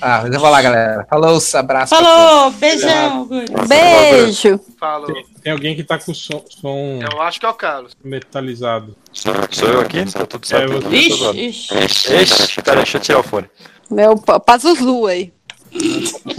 [0.00, 1.06] Ah, mas eu vou lá, galera.
[1.10, 1.94] Falou, abraço.
[1.94, 3.28] Falou, beijão.
[3.68, 4.60] Beijo.
[4.78, 5.12] Falou.
[5.42, 7.96] Tem alguém que tá com som, som Eu acho que é o Carlos.
[8.04, 8.96] metalizado.
[9.12, 10.04] Sou, sou eu aqui?
[10.10, 10.72] Tá tudo certo.
[10.72, 11.36] É, você- certo.
[11.36, 12.14] Ixi, ixi.
[12.14, 13.48] Ixi, pera, deixa eu tirar o fone.
[13.90, 15.32] Meu pa- Pazuzu aí.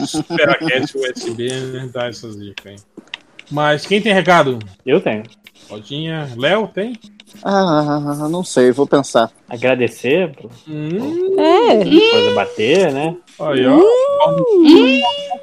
[0.06, 1.90] Supercast USB, né?
[1.94, 2.76] Dá essas dicas aí.
[3.52, 4.60] Mas quem tem recado?
[4.86, 5.24] Eu tenho.
[5.70, 6.30] Rodinha.
[6.36, 6.98] Léo tem?
[7.44, 9.30] Ah, não sei, vou pensar.
[9.48, 11.76] Agradecer por Hum, É.
[12.12, 13.16] fazer bater, né?
[13.40, 13.80] aí, ó.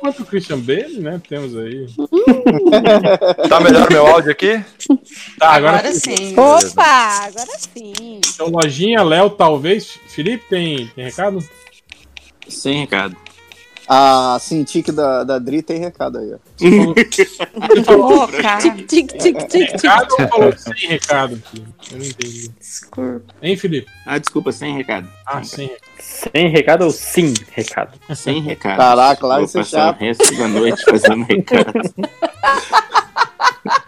[0.01, 1.21] Quanto o Christian Bale, né?
[1.29, 1.87] Temos aí.
[3.49, 4.63] Tá melhor meu áudio aqui?
[5.39, 5.79] Tá, agora.
[5.79, 6.33] Agora sim.
[6.37, 8.21] Opa, agora sim.
[8.35, 9.99] Então, Lojinha, Léo, talvez.
[10.09, 11.39] Felipe, tem, tem recado?
[12.49, 13.17] Sem recado.
[13.89, 16.39] A Cintiq da, da Dri tem recado aí, ó.
[18.25, 18.59] Ô, cara.
[18.61, 19.71] Tic, tic, tic, tic.
[19.73, 21.43] Recado ou falou sem recado?
[21.93, 22.51] Eu não entendi.
[22.59, 23.35] Desculpa.
[23.41, 23.87] Hein, Felipe?
[24.05, 25.09] Ah, desculpa, sem recado.
[25.25, 25.87] Ah, sem recado.
[25.99, 27.99] Sem recado ou sim recado?
[28.15, 28.77] Sem recado.
[28.79, 29.97] Caraca, lá Vou isso é passar chato.
[29.97, 31.95] o resto da noite fazendo recado.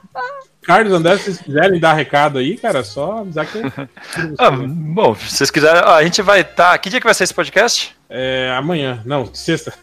[0.68, 3.58] Carlos André, se vocês quiserem dar recado aí, cara, é só avisar que.
[4.38, 5.80] Ah, bom, se vocês quiserem.
[5.82, 6.76] a gente vai estar.
[6.76, 7.96] Que dia que vai ser esse podcast?
[8.10, 9.00] É, amanhã.
[9.06, 9.72] Não, sexta.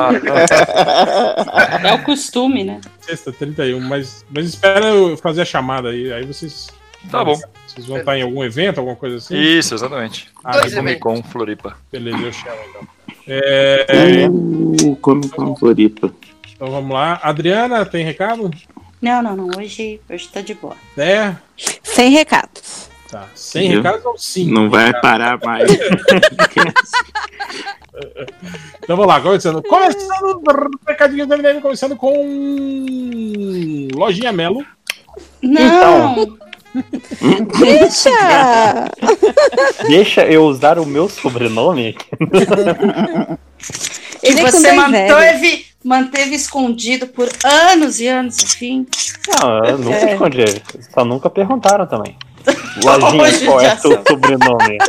[0.00, 0.12] Ah,
[1.88, 2.80] É o costume, né?
[3.00, 3.80] Sexta, 31.
[3.80, 6.12] Mas, mas espera eu fazer a chamada aí.
[6.12, 6.68] Aí vocês.
[7.10, 7.36] Tá bom.
[7.66, 9.36] Vocês vão estar em algum evento, alguma coisa assim?
[9.36, 10.28] Isso, exatamente.
[10.44, 10.84] Ah, Dois então.
[10.84, 11.76] Comic Con Floripa.
[11.90, 12.88] beleza, eu chamo então.
[13.26, 16.12] É, Uh, Come com Floripa.
[16.54, 17.18] então vamos lá.
[17.22, 18.48] Adriana, tem recado?
[19.00, 19.48] Não, não, não.
[19.56, 20.76] Hoje, hoje tá de boa.
[20.96, 21.34] É.
[21.82, 22.88] Sem recados.
[23.10, 23.26] Tá.
[23.34, 23.82] Sem Viu?
[23.82, 24.50] recado ou sim?
[24.50, 25.70] Não vai parar mais.
[28.80, 29.62] Então vamos lá, começando.
[29.62, 30.70] Começando.
[30.86, 32.14] Recadinho do MDM, começando com.
[33.92, 34.64] Lojinha Melo.
[35.42, 36.38] Não!
[37.60, 38.10] Deixa!
[39.88, 42.06] Deixa eu usar o meu sobrenome aqui.
[44.20, 48.86] Que Ele é com você manteve, manteve escondido por anos e anos, enfim.
[49.40, 50.12] Não, eu nunca É.
[50.12, 50.44] escondi.
[50.92, 52.16] Só nunca perguntaram também.
[52.84, 54.78] Lojinha, Hoje qual é seu sobrenome?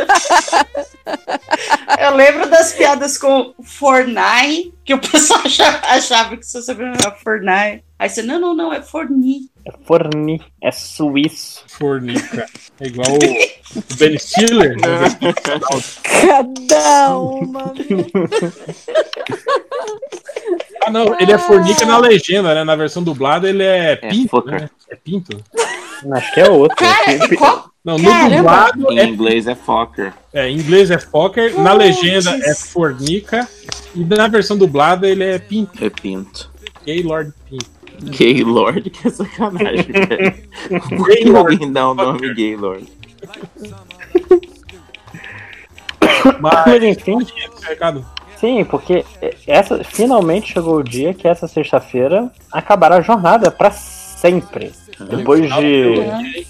[1.99, 7.11] Eu lembro das piadas com Fornai, que o pessoal achava, achava que seu sobrenome era
[7.11, 7.81] Fornai.
[7.97, 9.49] Aí você, não, não, não, é Forni.
[9.69, 11.63] É Forni, é suíço.
[11.67, 12.45] Fornica.
[12.79, 14.75] É igual o, o Ben Stiller.
[14.77, 15.33] né?
[16.03, 17.73] Cada uma.
[20.83, 22.63] Ah, não, ele é fornica na legenda, né?
[22.63, 24.51] Na versão dublada ele é pinto, foca.
[24.51, 24.69] né?
[24.89, 25.37] É pinto.
[26.13, 26.77] Acho que é outro.
[26.77, 27.69] Cara, e qual?
[27.83, 28.37] Não, no Caramba!
[28.37, 30.13] dublado Em é, inglês é Fokker.
[30.33, 31.85] é, em inglês é focker, na Putz.
[31.85, 33.47] legenda é fornica
[33.95, 35.83] e na versão dublada ele é pinto.
[35.83, 36.51] É pinto.
[36.85, 37.78] Gaylord Pimp.
[38.03, 40.33] Gaylord, que é sacanagem, velho.
[40.97, 41.37] Por que Gaylord.
[41.53, 42.87] alguém dá o nome Gaylord?
[46.39, 47.17] Mas enfim,
[47.67, 48.05] Recado.
[48.37, 49.05] sim, porque
[49.47, 54.71] essa finalmente chegou o dia que essa sexta-feira acabará a jornada pra sempre.
[55.09, 56.45] Depois de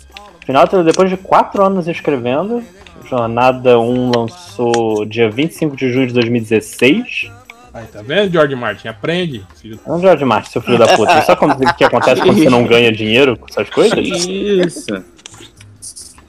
[0.45, 2.63] final depois de quatro anos escrevendo,
[3.07, 7.31] jornada 1 lançou dia 25 de junho de 2016.
[7.79, 8.87] Aí, tá vendo, George Martin?
[8.89, 9.45] Aprende.
[9.55, 11.21] Filho Não, George Martin, seu filho da puta.
[11.21, 13.97] Sabe como- o que acontece quando você não ganha dinheiro com essas coisas?
[13.99, 15.03] Isso.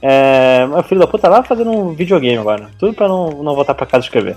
[0.03, 2.71] É, meu filho da puta lá fazendo um videogame agora.
[2.79, 4.37] Tudo pra não, não voltar pra casa escrever.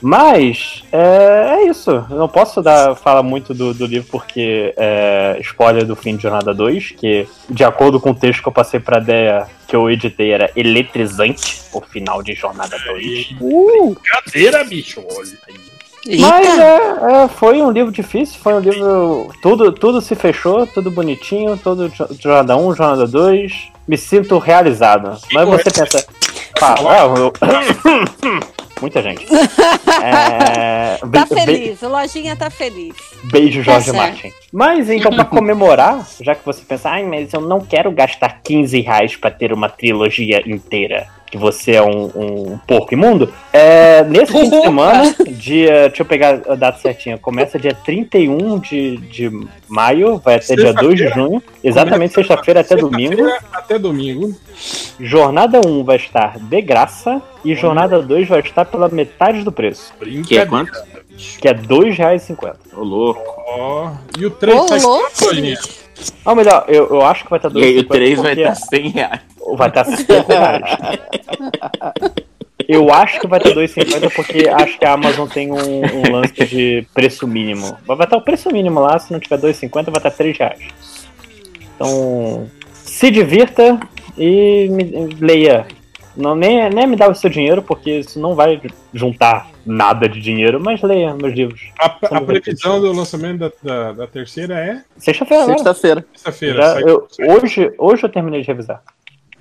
[0.00, 1.90] Mas, é, é isso.
[1.90, 6.22] Eu não posso dar, falar muito do, do livro porque é spoiler do fim de
[6.22, 9.90] Jornada 2, que, de acordo com o texto que eu passei pra Deia, que eu
[9.90, 13.34] editei, era eletrizante o final de Jornada 2.
[13.40, 15.00] Uh, Brincadeira, bicho.
[15.10, 15.77] Olha aí.
[16.06, 19.30] Mas é, é, foi um livro difícil, foi um livro.
[19.42, 23.68] Tudo, tudo se fechou, tudo bonitinho, todo jo- Jornada 1, Jornada 2.
[23.86, 25.18] Me sinto realizado.
[25.32, 26.06] Mas você pensa.
[26.58, 27.32] Pá, ah, eu-
[28.80, 29.26] Muita gente.
[30.02, 32.94] É, Tá feliz, o Lojinha tá feliz.
[33.24, 33.96] Beijo, Tá Jorge certo.
[33.96, 34.32] Martin.
[34.52, 38.80] Mas então, pra comemorar, já que você pensa, ai, mas eu não quero gastar 15
[38.80, 44.32] reais pra ter uma trilogia inteira, que você é um, um porco imundo, é, nesse
[44.32, 45.88] fim de semana, dia.
[45.88, 47.18] Deixa eu pegar a data certinha.
[47.18, 49.30] Começa dia 31 de, de
[49.68, 51.42] maio, vai até dia 2 de junho.
[51.62, 53.16] Exatamente sexta-feira até domingo.
[53.16, 54.34] Sexta-feira Até domingo.
[55.00, 59.92] Jornada 1 vai estar de graça e jornada 2 vai estar pela metade do preço.
[60.26, 60.72] Que é quanto?
[61.40, 62.54] Que é R$ 2,50.
[62.76, 63.20] Ô, louco.
[63.46, 65.10] Ó, e o 3 Ô, sai louco,
[66.24, 68.54] Ou melhor, eu, eu acho que vai estar E aí o 2,50 3 vai estar
[68.54, 69.20] 100 reais.
[69.56, 70.78] Vai estar 50 reais.
[72.68, 76.34] Eu acho que vai estar 2,50 porque acho que a Amazon tem um, um lance
[76.44, 77.76] de preço mínimo.
[77.86, 80.60] Vai estar o preço mínimo lá, se não tiver 2,50 vai estar 3 reais.
[81.74, 83.78] Então, se divirta
[84.18, 85.66] e me- leia.
[86.18, 88.60] Não, nem, nem me dá o seu dinheiro, porque isso não vai
[88.92, 91.60] juntar nada de dinheiro, mas leia meus livros.
[91.78, 95.58] A, a São previsão do lançamento da, da, da terceira é Sexta-feira, agora.
[95.58, 96.04] Sexta-feira.
[96.14, 96.76] sexta-feira.
[97.20, 98.82] Hoje, hoje eu terminei de revisar.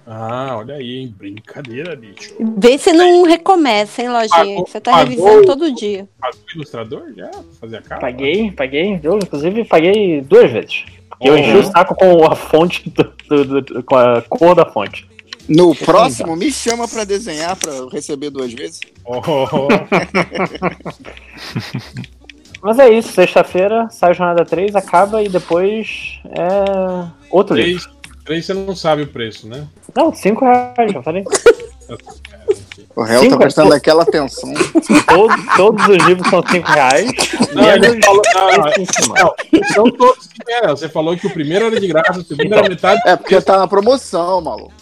[0.10, 1.14] Ah, olha aí, hein?
[1.18, 2.34] Brincadeira, bicho.
[2.58, 4.30] Vê se não recomeça, hein, Lojinha?
[4.30, 6.08] Pagou- Você tá pagou- revisando todo dia.
[6.18, 7.30] Pagou o ilustrador já?
[7.60, 8.02] Fazer a capa?
[8.02, 9.00] Paguei, paguei.
[9.04, 10.86] Eu, inclusive, paguei duas vezes.
[11.10, 13.14] Porque eu enchi o saco com a fonte, do-
[13.46, 15.06] do- do- com a cor da fonte.
[15.48, 18.80] No próximo, me chama pra desenhar, pra eu receber duas vezes.
[19.06, 19.22] Oh,
[22.62, 27.82] Mas é isso, sexta-feira sai Jornada 3, acaba e depois é outro livro.
[27.82, 27.88] três,
[28.26, 29.68] três você não sabe o preço, né?
[29.96, 31.24] Não, 5 reais, já falei.
[32.96, 33.78] O réu Cinco tá é prestando pouco.
[33.78, 34.52] aquela atenção.
[35.08, 37.12] Todos, todos os livros são 5 reais.
[37.54, 39.16] Não, ele falou, não, não, esse em cima.
[39.20, 39.34] não,
[39.74, 42.68] são todos que é, Você falou que o primeiro era de graça, o segundo era
[42.68, 43.00] metade.
[43.06, 44.74] É porque tá na promoção, maluco.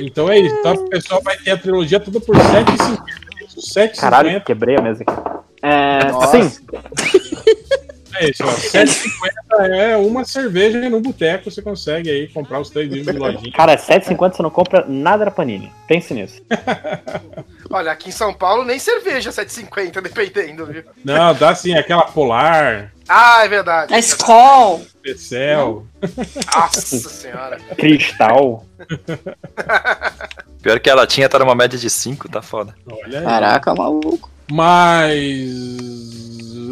[0.00, 0.54] Então é isso.
[0.56, 3.02] Então o pessoal vai ter a trilogia toda por 7,50.
[3.46, 5.36] Isso, 7,50 Caralho, quebrei a mesa aqui.
[5.62, 6.42] É, Nossa.
[6.50, 6.66] sim,
[8.16, 8.50] é isso, ó.
[8.50, 11.50] 7,50 é uma cerveja no boteco.
[11.50, 13.52] Você consegue aí comprar os três livros de lojinha.
[13.52, 15.72] cara, 7,50 você não compra nada da Panini.
[15.88, 16.42] Pense nisso.
[17.70, 20.84] Olha, aqui em São Paulo nem cerveja 7,50, dependendo, viu?
[21.04, 23.92] Não, dá sim, aquela Polar, Ah, é verdade.
[23.94, 24.82] A Skol.
[25.10, 25.86] Excel.
[26.54, 27.58] Nossa senhora.
[27.76, 28.64] Cristal.
[30.62, 32.74] Pior que a latinha tá numa média de 5, tá foda.
[32.90, 33.24] Olha aí.
[33.24, 34.28] Caraca, maluco.
[34.50, 35.48] Mas.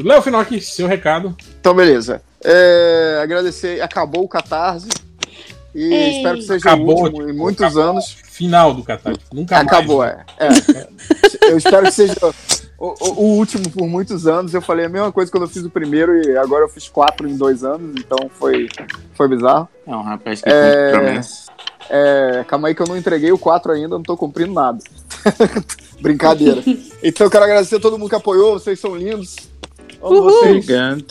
[0.05, 1.36] Léo Finocchi, seu recado.
[1.61, 2.20] Então, beleza.
[2.44, 3.81] É, agradecer.
[3.81, 4.89] Acabou o Catarse.
[5.74, 6.16] E Ei.
[6.19, 7.82] espero que seja Acabou, o último em tipo, muitos acabou.
[7.90, 8.16] anos.
[8.31, 9.15] Final do Catar.
[9.32, 10.19] Nunca Acabou, mais.
[10.39, 10.47] é.
[10.47, 11.51] É.
[11.51, 12.15] Eu espero que seja
[12.79, 14.53] o, o- o último por muitos anos.
[14.55, 17.29] Eu falei a mesma coisa quando eu fiz o primeiro e agora eu fiz quatro
[17.29, 18.69] em dois anos, então foi,
[19.15, 19.69] foi bizarro.
[19.87, 21.51] É um rapaz que É, promessa.
[21.91, 24.79] é, calma aí que eu não entreguei o 4 ainda, não tô cumprindo nada.
[26.01, 26.63] Brincadeira.
[27.07, 29.37] Então eu quero agradecer a todo mundo que apoiou, vocês são lindos.
[30.03, 30.57] Amo vocês.
[30.65, 31.05] Obrigado.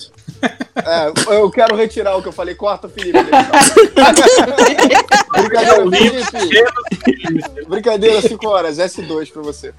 [0.75, 3.17] É, eu quero retirar o que eu falei, corta, Felipe.
[5.31, 5.89] Brincadeira,
[6.31, 7.67] Felipe.
[7.67, 9.73] Brincadeira, 5 horas, S2 pra você.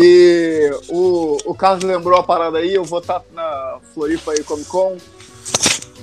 [0.00, 4.68] E o, o Carlos lembrou a parada aí, eu vou estar na Floripa aí Comic
[4.68, 4.96] Con,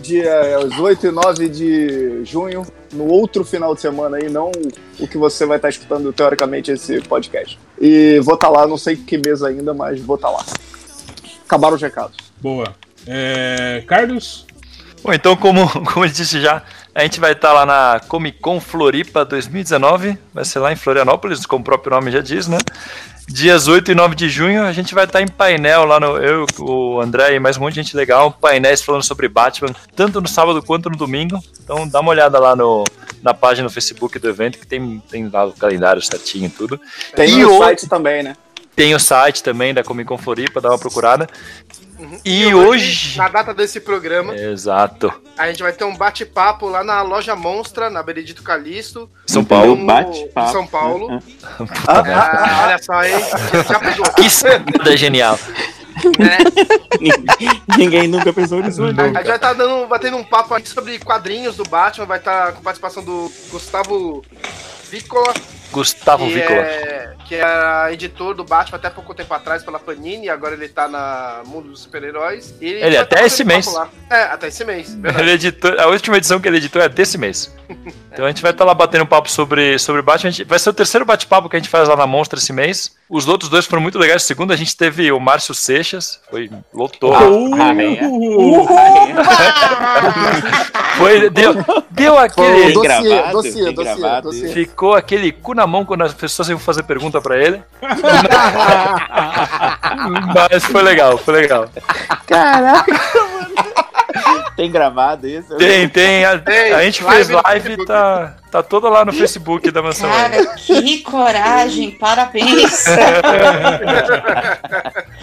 [0.02, 4.52] dia 8 e 9 de junho, no outro final de semana aí, não
[5.00, 7.60] o que você vai estar escutando teoricamente esse podcast.
[7.80, 10.46] E vou estar lá, não sei que mês ainda, mas vou estar lá.
[11.46, 12.18] Acabaram os recados.
[12.40, 12.76] Boa.
[13.08, 14.46] É, Carlos?
[15.04, 16.62] Bom, então, como, como eu disse já,
[16.94, 20.18] A gente vai estar lá na Comic Con Floripa 2019.
[20.34, 22.58] Vai ser lá em Florianópolis, como o próprio nome já diz, né?
[23.32, 26.18] Dias 8 e 9 de junho, a gente vai estar em painel lá no.
[26.18, 28.32] Eu, o André e mais um monte de gente legal.
[28.32, 31.40] Painéis falando sobre Batman, tanto no sábado quanto no domingo.
[31.64, 32.84] Então dá uma olhada lá no,
[33.22, 36.82] na página no Facebook do evento, que tem, tem lá o calendário certinho e tudo.
[37.16, 38.36] Tem e o o- site também, né?
[38.76, 41.28] Tem o site também da Comic Con Floripa, dá uma procurada.
[42.26, 43.18] E, E hoje.
[43.18, 45.12] Na data desse programa, Exato.
[45.38, 49.10] a gente vai ter um bate-papo lá na loja Monstra, na Benedito Calixto.
[49.28, 49.76] São Paulo.
[49.76, 50.50] no- Bate-papo.
[50.50, 51.24] em São Paulo.
[51.88, 53.14] Ah, olha só, hein?
[53.68, 54.06] Já pegou.
[54.14, 55.38] Que sacada genial.
[56.18, 56.38] Né?
[57.78, 58.84] Ninguém nunca pensou nisso.
[58.84, 58.96] A gente
[59.28, 63.04] vai estar dando, batendo um papo aí sobre quadrinhos do Batman, vai estar com participação
[63.04, 64.24] do Gustavo
[64.90, 65.34] Vícola,
[65.72, 66.60] Gustavo que Vícola.
[66.60, 70.88] é, que era editor do Batman até pouco tempo atrás pela Panini, agora ele tá
[70.88, 72.54] na Mundo dos Super-Heróis.
[72.60, 73.72] E Ele vai até tá esse mês.
[73.74, 73.88] lá.
[74.10, 74.98] É, até esse mês.
[75.20, 77.54] Ele editou, a última edição que ele editou é desse mês.
[78.12, 80.28] Então a gente vai estar lá batendo um papo sobre, sobre Batman.
[80.28, 82.52] A gente- vai ser o terceiro bate-papo que a gente faz lá na Monstra esse
[82.52, 82.92] mês.
[83.08, 84.24] Os outros dois foram muito legais.
[84.24, 87.14] O segundo a gente teve o Márcio Seixas, foi lotou.
[90.98, 91.54] Foi, deu,
[91.92, 92.74] deu aquele.
[92.74, 94.50] Foi dossiê, gravado, dossiê.
[94.50, 97.62] Ficou aquele cu na mão quando as pessoas iam fazer pergunta pra ele.
[100.34, 101.68] Mas foi legal, foi legal.
[102.26, 103.50] Caraca, mano.
[104.56, 105.56] Tem gravado isso?
[105.58, 106.26] Tem, tem.
[106.26, 109.82] A, Tem, a gente live fez live e tá, tá toda lá no Facebook da
[109.82, 110.10] Mansão.
[110.10, 112.86] Cara, que coragem, parabéns.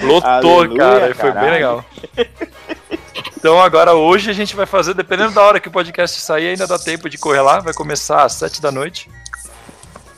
[0.00, 1.84] Lotou, Aleluia, cara, e foi bem legal.
[3.36, 6.66] Então agora hoje a gente vai fazer, dependendo da hora que o podcast sair, ainda
[6.66, 9.10] dá tempo de correr lá, vai começar às 7 da noite.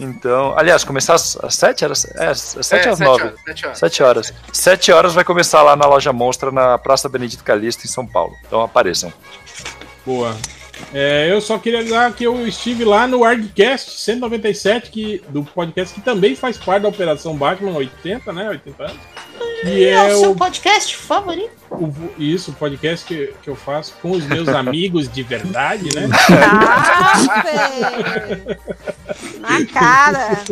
[0.00, 1.84] Então, aliás, começar às, às 7?
[1.84, 3.22] Era, é, às 7 É, às sete 9.
[3.22, 3.78] horas, sete horas.
[3.78, 4.34] 7 horas.
[4.52, 8.34] 7 horas vai começar lá na loja Monstra, na Praça Benedito Calixto, em São Paulo.
[8.46, 9.12] Então apareçam.
[10.06, 10.36] Boa.
[10.94, 15.92] É, eu só queria avisar que eu estive lá no ArgCast 197, que, do podcast
[15.92, 18.48] que também faz parte da Operação Batman 80, né?
[18.48, 18.96] 80 anos.
[19.62, 21.50] Que É é o seu o, podcast favorito.
[21.70, 26.08] o- isso, o podcast que, que eu faço com os meus amigos de verdade, né?
[29.41, 30.39] Na cara.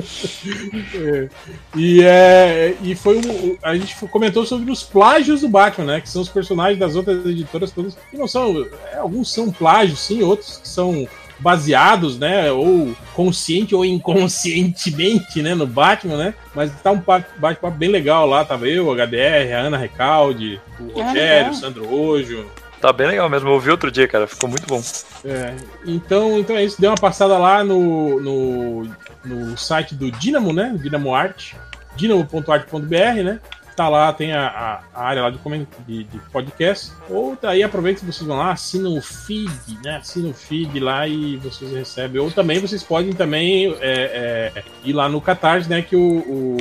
[0.94, 1.28] É.
[1.76, 6.00] E, é, e foi um, a gente comentou sobre os plágios do Batman, né?
[6.00, 7.96] Que são os personagens das outras editoras todas.
[8.10, 8.66] Que não são.
[8.92, 11.06] é, alguns são plágios, sim, outros que são
[11.38, 12.50] baseados, né?
[12.50, 15.54] Ou consciente ou inconscientemente, né?
[15.54, 16.34] No Batman, né?
[16.54, 18.44] Mas tá um pa- bate-papo bem legal lá.
[18.44, 22.46] Tava eu, o HDR, a Ana Recalde, o Ah, Rogério, o Sandro Ojo.
[22.80, 24.82] Tá bem legal mesmo, eu ouvi outro dia, cara, ficou muito bom.
[25.24, 25.54] É,
[25.86, 26.80] então, então é isso.
[26.80, 28.88] Dê uma passada lá no, no,
[29.24, 30.76] no site do Dynamo, né?
[30.78, 31.54] Dynamo Art,
[31.96, 33.40] dynamo.art.br, né?
[33.76, 34.46] Tá lá, tem a,
[34.94, 35.38] a- área lá de,
[35.86, 36.92] de, de podcast.
[37.10, 39.96] Ou daí aproveita que vocês vão lá, assinam o feed, né?
[39.98, 42.18] Assinam o feed lá e vocês recebem.
[42.20, 45.82] Ou também vocês podem também é, é, ir lá no Catarse, né?
[45.82, 46.56] Que o, o,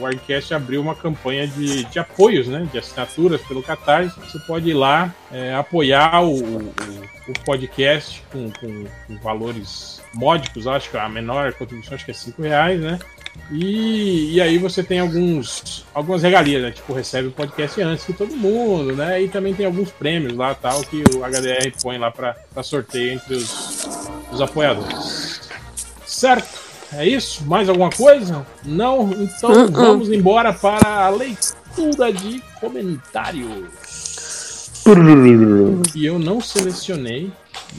[0.00, 2.68] o abriu uma campanha de, de apoios, né?
[2.70, 4.14] De assinaturas pelo Catarse.
[4.20, 6.72] Você pode ir lá é, apoiar o, o,
[7.28, 10.68] o podcast com, com- com valores módicos.
[10.68, 13.00] Acho que a menor contribuição acho que é 5 reais, né?
[13.50, 16.70] E, e aí você tem alguns algumas regalias, né?
[16.70, 19.22] Tipo, recebe o podcast antes que todo mundo, né?
[19.22, 23.34] E também tem alguns prêmios lá, tal, que o HDR põe lá pra sorteio entre
[23.34, 23.88] os,
[24.32, 25.40] os apoiadores.
[26.06, 26.62] Certo?
[26.94, 27.44] É isso?
[27.46, 28.46] Mais alguma coisa?
[28.64, 29.10] Não?
[29.12, 29.70] Então Uh-uh.
[29.70, 33.64] vamos embora para a leitura de comentários.
[35.94, 37.30] E eu não selecionei.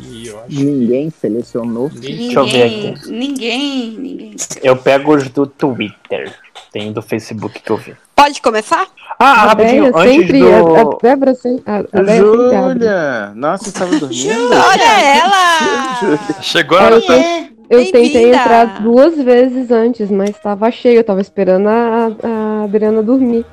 [0.02, 1.90] E eu Ninguém selecionou.
[1.90, 3.10] Deixa eu ver aqui.
[3.11, 4.35] Ninguém, ninguém.
[4.61, 6.34] Eu pego os do Twitter.
[6.72, 7.93] Tem do Facebook que eu vi.
[8.16, 8.88] Pode começar?
[9.19, 10.40] Ah, A rapidinho, antes sempre.
[10.40, 10.48] do...
[10.76, 11.64] A, a Débora sempre.
[11.66, 12.16] A, a.
[12.16, 13.32] Júlia!
[13.35, 14.50] Nossa, você tava dormindo?
[14.52, 16.42] Olha ela!
[16.42, 20.98] Chegou Aí na eu, ten- eu tentei entrar duas vezes antes, mas tava cheio.
[21.00, 23.45] Eu tava esperando a, a Adriana dormir.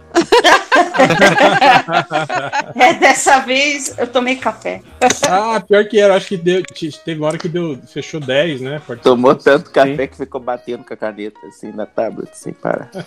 [2.74, 4.82] É, dessa vez eu tomei café.
[5.28, 8.60] Ah, pior que era, acho que deu, te- teve uma hora que deu, fechou 10,
[8.60, 8.80] né?
[9.02, 12.90] Tomou tanto café que ficou batendo com a caneta assim na tablet, sem parar.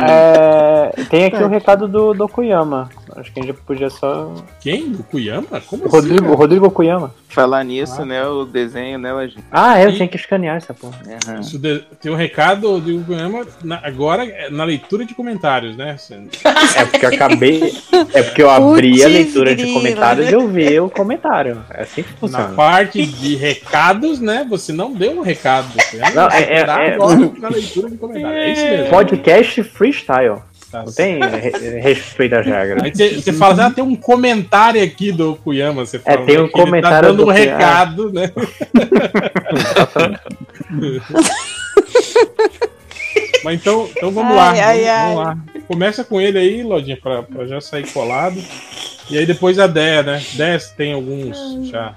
[0.00, 2.88] É, tem aqui o recado do, do Okuyama.
[3.18, 4.32] Acho que a gente podia só.
[4.60, 4.90] Quem?
[4.90, 5.60] Do Kuyama?
[5.66, 6.34] Como Rodrigo, assim?
[6.34, 7.14] Rodrigo Okuyama.
[7.28, 8.24] Falar nisso, né?
[8.26, 9.36] O desenho, né, hoje?
[9.52, 10.98] Ah, é, eu tenho que escanear essa porra.
[11.40, 15.96] Isso de- tem um recado do Kuyama na- agora é na leitura de comentários, né?
[16.76, 17.74] É porque eu acabei.
[18.14, 21.62] É porque eu abri a leitura de comentários e eu vi o comentário.
[21.70, 22.48] É assim que Na funciona.
[22.54, 24.46] parte de recados, né?
[24.48, 25.68] Você não deu um recado.
[25.74, 28.38] Você Não, é- é- é- agora na leitura de comentários.
[28.40, 28.90] É isso mesmo.
[28.90, 30.36] Podcast freestyle.
[30.70, 32.82] Tá Não tem re- respeito às regras.
[32.82, 35.86] Aí você fala, ah, tem um comentário aqui do Okuyama.
[35.86, 38.30] Você fala, tem um né, que ele comentário Tá dando do um recado, né?
[43.44, 44.50] Mas então, então vamos lá.
[44.50, 45.14] Ai, ai, vamos, ai.
[45.14, 45.38] vamos lá.
[45.66, 48.42] Começa com ele aí, Lodinha, pra, pra já sair colado.
[49.10, 50.22] E aí depois a Déia, né?
[50.34, 51.94] Déia tem alguns já.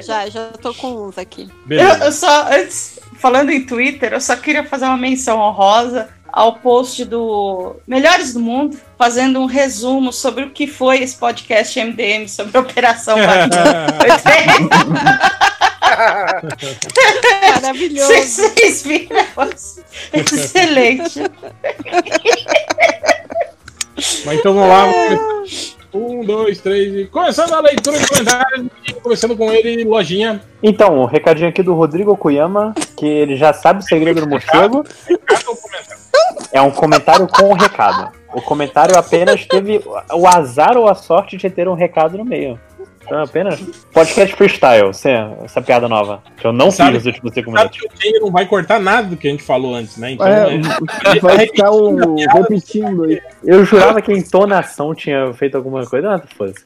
[0.00, 1.42] Já, já tô com uns aqui.
[1.42, 2.04] Eu, Beleza.
[2.04, 7.04] eu só, antes, falando em Twitter, eu só queria fazer uma menção honrosa ao post
[7.04, 12.56] do Melhores do Mundo, fazendo um resumo sobre o que foi esse podcast MDM sobre
[12.56, 13.16] a Operação
[17.54, 18.12] Maravilhoso.
[18.12, 19.26] Vocês viram?
[20.12, 21.20] Excelente.
[24.24, 24.86] Mas então vamos lá.
[25.92, 27.06] Um, dois, três e.
[27.06, 28.66] Começando a leitura de comentários.
[29.02, 30.40] Começando com ele, Lojinha.
[30.62, 34.84] Então, um recadinho aqui do Rodrigo Okuyama, que ele já sabe o segredo do morcego.
[36.52, 38.12] É um comentário com um recado.
[38.32, 42.58] O comentário apenas teve o azar ou a sorte de ter um recado no meio.
[43.10, 43.58] Então, apenas
[43.92, 46.22] podcast freestyle, essa, essa piada nova.
[46.36, 47.80] Que eu não Sabe- fiz nos últimos cinco Sabe minutos.
[47.80, 50.12] que o Kenny não vai cortar nada do que a gente falou antes, né?
[50.12, 50.68] Então, É, né,
[51.20, 53.20] vai ficar o, repetindo aí.
[53.42, 56.14] Eu jurava que a entonação tinha feito alguma coisa.
[56.14, 56.64] Ah, foda-se.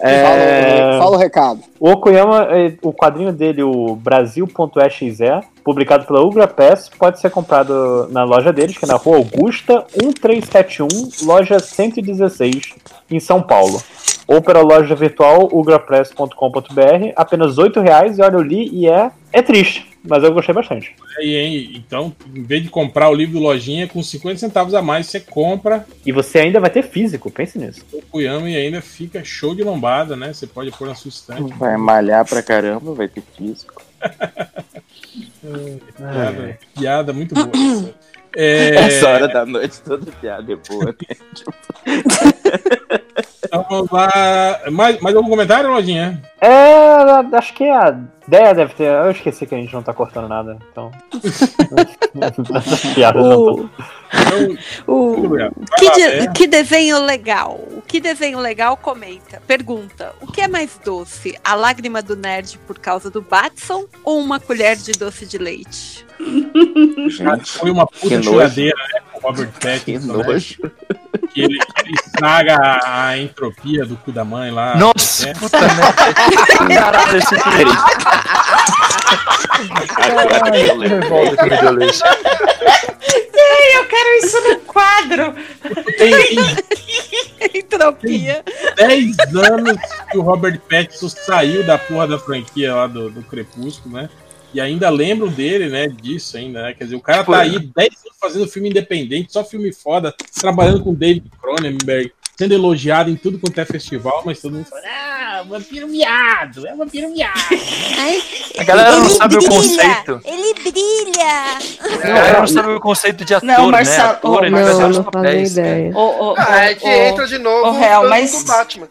[0.00, 1.60] É, Fala, fala o recado.
[1.78, 5.16] O Okuyama, eh, o quadrinho dele, o Brasil.exe,
[5.62, 9.84] publicado pela Ugra Press, pode ser comprado na loja deles, que é na Rua Augusta,
[9.94, 10.88] 1371,
[11.22, 12.74] loja 116,
[13.10, 13.80] em São Paulo.
[14.26, 19.40] Ou pela loja virtual ugrapress.com.br, apenas 8 reais, e olha, eu li e é, é
[19.40, 20.94] triste, mas eu gostei bastante.
[21.18, 21.70] aí, hein?
[21.74, 25.20] Então, em vez de comprar o livro do Lojinha com 50 centavos a mais, você
[25.20, 27.84] compra E você ainda vai ter físico, pense nisso.
[27.92, 30.32] o Kuyama e ainda fica show de lombada, né?
[30.32, 31.52] Você pode pôr na sua estante.
[31.54, 33.82] Vai malhar pra caramba, vai ter físico.
[35.96, 37.50] Piada, piada muito boa.
[37.54, 37.94] essa.
[38.38, 41.16] É, Essa hora da noite toda piada é boa, né?
[43.44, 44.60] então vamos lá.
[44.70, 46.22] Mais, mais algum comentário, Lojinha?
[46.40, 46.96] É,
[47.36, 48.84] acho que a ideia deve ter.
[48.90, 50.90] Eu esqueci que a gente não tá cortando nada, então.
[52.94, 53.70] Piada não.
[54.86, 56.26] O, Vai que, lá, de- é.
[56.32, 57.60] que desenho legal?
[57.70, 59.42] O que desenho legal comenta?
[59.46, 61.38] Pergunta: o que é mais doce?
[61.44, 66.04] A lágrima do nerd por causa do Batson ou uma colher de doce de leite?
[67.44, 69.00] Foi uma que puta choradeira, né?
[69.12, 70.38] Com o Robert Pattinson, Que né?
[70.40, 71.58] Que que ele
[71.94, 74.76] estraga a, entropia do cu da mãe lá.
[74.76, 75.34] Nossa, né?
[75.34, 76.80] puta merda.
[76.80, 77.72] Caralho, esse filme.
[79.96, 81.08] Agora que eu lembro.
[81.08, 82.02] que.
[83.38, 85.34] Ai, eu quero isso no quadro.
[85.96, 88.44] Tem, tem Entropia.
[88.76, 89.78] 10 anos
[90.10, 94.08] que o Robert Pattinson saiu da porra da franquia lá do, do Crepúsculo, né?
[94.56, 95.86] E ainda lembram dele, né?
[95.86, 96.72] Disso ainda, né?
[96.72, 100.82] Quer dizer, o cara tá aí 10 anos fazendo filme independente, só filme foda, trabalhando
[100.82, 105.44] com David Cronenberg, sendo elogiado em tudo quanto é festival, mas todo mundo fala, ah,
[105.46, 107.38] vampiro miado, é vampiro miado.
[108.58, 110.20] A galera não Ele sabe o brilha, conceito.
[110.24, 111.58] Ele brilha.
[111.92, 113.72] A galera não sabe o conceito de ator, Não, né?
[113.72, 115.52] Marcelo, Ator, ô, ele Não, não fazem papéis.
[115.52, 115.92] ideia.
[115.94, 118.88] Ô, ô, Ah, é que entra de novo ô, Real, mas- do Batman.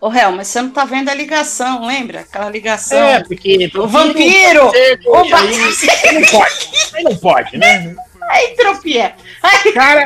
[0.00, 2.20] Ô, Real, mas você não tá vendo a ligação, lembra?
[2.20, 2.98] Aquela ligação.
[2.98, 4.68] É, porque o vampiro!
[4.68, 7.94] O aí não pode, aí não pode, né?
[8.30, 9.14] A entropia!
[9.42, 10.04] Ai, Cara,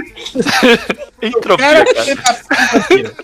[1.20, 1.84] Entropia, cara.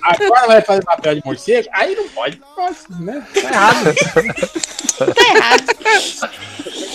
[0.02, 3.26] Agora vai fazer papel de morcego, aí não pode, nossa, né?
[3.32, 3.94] Tá errado.
[4.98, 5.64] tá errado.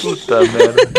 [0.02, 0.90] Puta merda.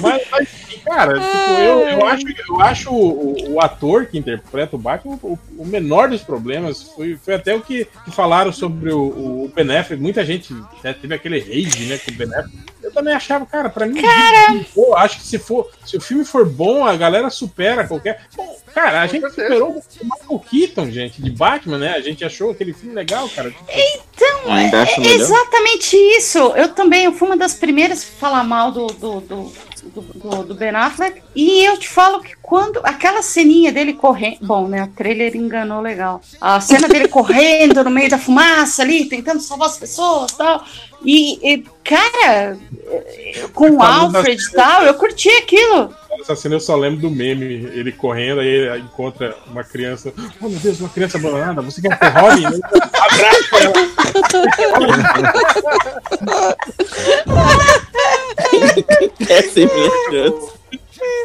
[0.00, 0.48] Mas, mas,
[0.84, 5.38] cara, tipo, eu, eu acho, eu acho o, o ator que interpreta o Batman o,
[5.58, 6.82] o menor dos problemas.
[6.82, 10.02] Foi, foi até o que, que falaram sobre o, o Ben Affleck.
[10.02, 12.73] Muita gente né, teve aquele rage, né, com o Ben Affleck.
[12.84, 14.00] Eu também achava, cara, pra mim.
[14.02, 14.60] Cara!
[14.74, 18.20] Pô, acho que se, for, se o filme for bom, a galera supera qualquer.
[18.36, 19.48] Bom, cara, a gente certeza.
[19.48, 21.94] superou o Michael Keaton, gente, de Batman, né?
[21.96, 23.50] A gente achou aquele filme legal, cara.
[23.50, 25.14] Tipo, Então, Ainda é melhor.
[25.20, 26.38] exatamente isso.
[26.56, 29.52] Eu também, eu fui uma das primeiras a falar mal do, do, do,
[29.84, 31.22] do, do- do Ben Affleck.
[31.34, 34.38] E eu te falo que quando aquela ceninha dele correndo.
[34.42, 34.84] Bom, né?
[34.84, 36.20] O trailer enganou legal.
[36.40, 40.64] A cena dele correndo no meio da fumaça ali, tentando salvar as pessoas e tal.
[41.04, 42.56] E, e, cara,
[43.52, 45.94] com o Falando Alfred e tal, eu curti aquilo.
[46.20, 50.14] Essa cena eu só lembro do meme, ele correndo, aí ele encontra uma criança.
[50.40, 52.46] Oh meu Deus, uma criança abandonada, você quer ter Robin?
[52.46, 53.74] Abraça ela.
[59.28, 60.52] Essa é minha chance.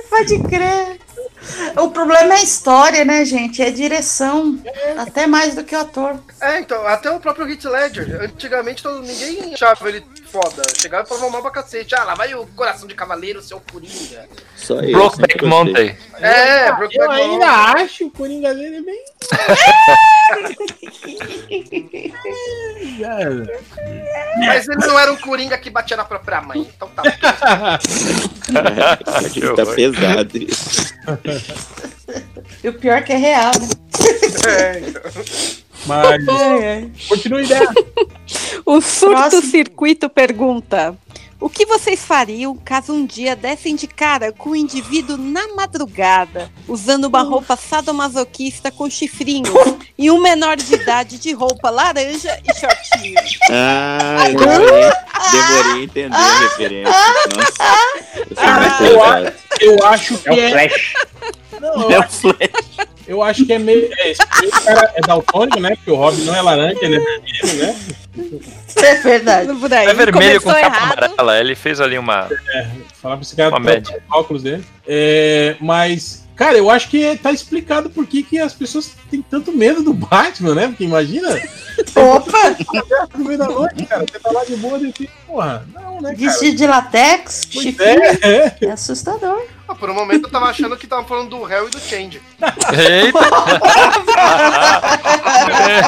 [0.10, 1.00] Pode crer.
[1.78, 3.62] O problema é a história, né, gente?
[3.62, 4.60] É direção.
[4.98, 6.20] Até mais do que o ator.
[6.42, 8.22] É, então, até o próprio Heath Ledger.
[8.22, 10.64] Antigamente todo, ninguém achava ele foda.
[10.78, 11.96] Chegava e falava mal pra cacete.
[11.96, 14.28] Ah, lá vai o coração de cavaleiro, seu Coringa.
[14.56, 14.92] Só eu.
[14.92, 15.96] Brokeback sempre Mountain.
[16.20, 17.84] É, eu, Brokeback eu ainda Mountain.
[17.84, 19.04] acho o Coringa dele é bem.
[24.46, 26.62] Mas ele não era um Coringa que batia na própria mãe.
[26.62, 27.04] Então tá.
[29.26, 30.94] Aqui tá pesado isso.
[32.64, 33.68] E o pior é que é real, né?
[34.48, 35.02] É, então.
[35.86, 36.26] Mas.
[37.08, 37.70] Continue ideia.
[38.66, 40.96] O surto-circuito pergunta:
[41.40, 46.52] O que vocês fariam caso um dia dessem de cara com o indivíduo na madrugada,
[46.68, 49.50] usando uma roupa sadomasoquista com chifrinhos
[49.98, 53.16] e um menor de idade de roupa laranja e shortinho?
[53.52, 54.92] Ah, eu demorei,
[55.32, 56.94] demorei a entender a referência.
[57.36, 57.64] Nossa,
[58.30, 59.28] eu sou muito eu, pesado.
[59.28, 60.50] a- eu acho que É o é.
[60.70, 60.94] Flash.
[61.60, 62.28] Não, eu, É o acho,
[63.10, 63.90] eu acho que é meio.
[63.98, 64.26] É, esse
[64.64, 65.76] cara é daltônico, né?
[65.76, 67.76] Porque o Robin não é laranja, ele é vermelho, né?
[68.76, 69.50] É verdade.
[69.90, 71.04] É vermelho com começou capa errado.
[71.06, 71.40] amarela.
[71.40, 72.30] Ele fez ali uma.
[73.02, 73.96] Falar pra esse cara Uma média.
[74.10, 74.64] os óculos dele.
[74.88, 79.52] É, mas, cara, eu acho que tá explicado por que, que as pessoas têm tanto
[79.52, 80.68] medo do Batman, né?
[80.68, 81.30] Porque imagina.
[81.96, 82.56] Opa!
[83.18, 86.16] No meio da noite, cara, você tá lá de boa e porra, não, né, cara?
[86.16, 88.04] Vestido de latex, Pois chifrinho.
[88.04, 88.56] é, é.
[88.62, 89.42] É assustador.
[89.70, 92.20] Ah, por um momento eu tava achando que tava falando do réu e do Change.
[92.74, 93.20] Eita!
[95.54, 95.84] É,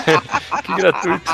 [0.61, 1.31] que gratuito.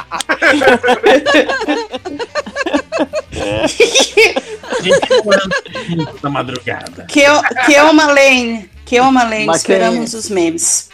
[4.81, 7.05] Gente na madrugada.
[7.09, 7.25] Que
[7.65, 8.76] que eu uma Lane.
[8.87, 9.45] Que eu uma Lane.
[9.45, 10.89] Mas quem- Esperamos os memes.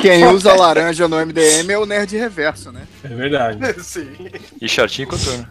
[0.00, 2.82] Quem usa laranja no MDM é o nerd reverso, né?
[3.02, 3.58] É verdade.
[3.82, 4.08] Sim.
[4.60, 5.46] E shortinho e coturno.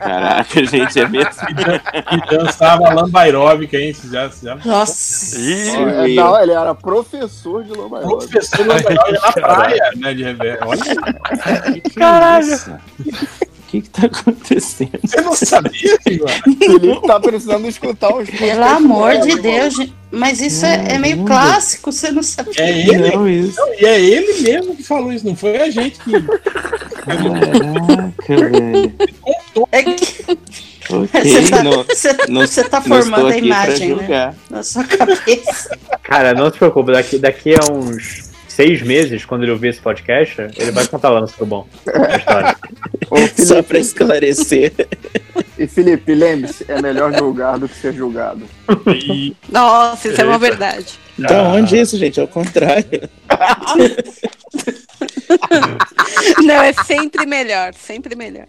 [0.00, 1.30] Caraca, gente, é mesmo.
[2.12, 3.92] E dançava lambaeróbica, hein?
[3.92, 4.56] Vocês já, já...
[4.64, 5.38] Nossa.
[5.38, 10.14] Ih, É, não, ele era professor de Lomba Professor lambaeróbica na praia, né?
[10.14, 10.64] De reverso.
[10.66, 12.80] Olha, Caralho.
[13.68, 14.98] O que que tá acontecendo?
[15.04, 16.26] você não sabia, Igor?
[16.58, 19.92] Felipe tá precisando escutar os Pelo amor de Deus, gente.
[20.10, 22.48] Mas isso é, é meio clássico, você não sabe.
[22.56, 23.60] É ele, Não, isso.
[23.60, 26.12] não, e é ele mesmo que falou isso, não foi a gente que.
[27.04, 28.94] Caraca, velho.
[29.70, 30.38] É que
[30.90, 34.34] Ok, você tá, não, você, não- você tá não estou formando a imagem, né?
[34.48, 35.76] Na sua cabeça.
[36.02, 38.27] Cara, não se preocupe, daqui, daqui a uns
[38.58, 41.68] seis meses, quando ele ouvir esse podcast, ele vai contar lá no Super Bom.
[41.86, 42.56] a história.
[43.08, 44.72] Ô, Só pra esclarecer.
[45.56, 48.42] e Felipe, lembre-se, é melhor julgar do que ser julgado.
[48.88, 50.98] E Nossa, isso é uma verdade.
[51.16, 52.20] Da onde isso, gente?
[52.20, 53.08] Ao contrário.
[56.42, 58.46] Não, é sempre melhor, sempre melhor.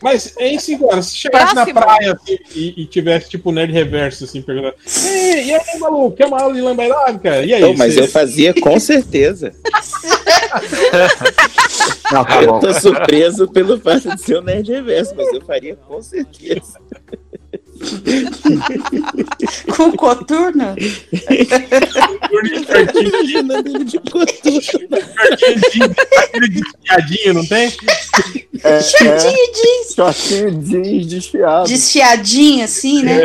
[0.00, 1.74] Mas é isso agora, se chegasse Próximo.
[1.78, 4.74] na praia assim, e, e tivesse tipo o nerd reverso assim, perguntando:
[5.04, 7.42] Ei, e aí, maluco, quer uma aula de lambaeróbica?
[7.44, 7.60] E aí?
[7.60, 9.52] Não, mas você- eu fazia com certeza.
[12.12, 15.76] Não, tá Eu tô surpreso pelo fato de ser o nerd reverso, mas eu faria
[15.76, 16.78] com certeza.
[19.76, 20.74] Com coturno?
[23.00, 24.98] Imaginando ele de coturno.
[26.18, 27.72] Aquele desfiadinho, não tem?
[28.64, 29.18] É, Shortinho é,
[29.52, 29.94] jeans.
[29.94, 31.68] shortinho jeans desfiado.
[31.68, 33.18] Desfiadinho, assim, né?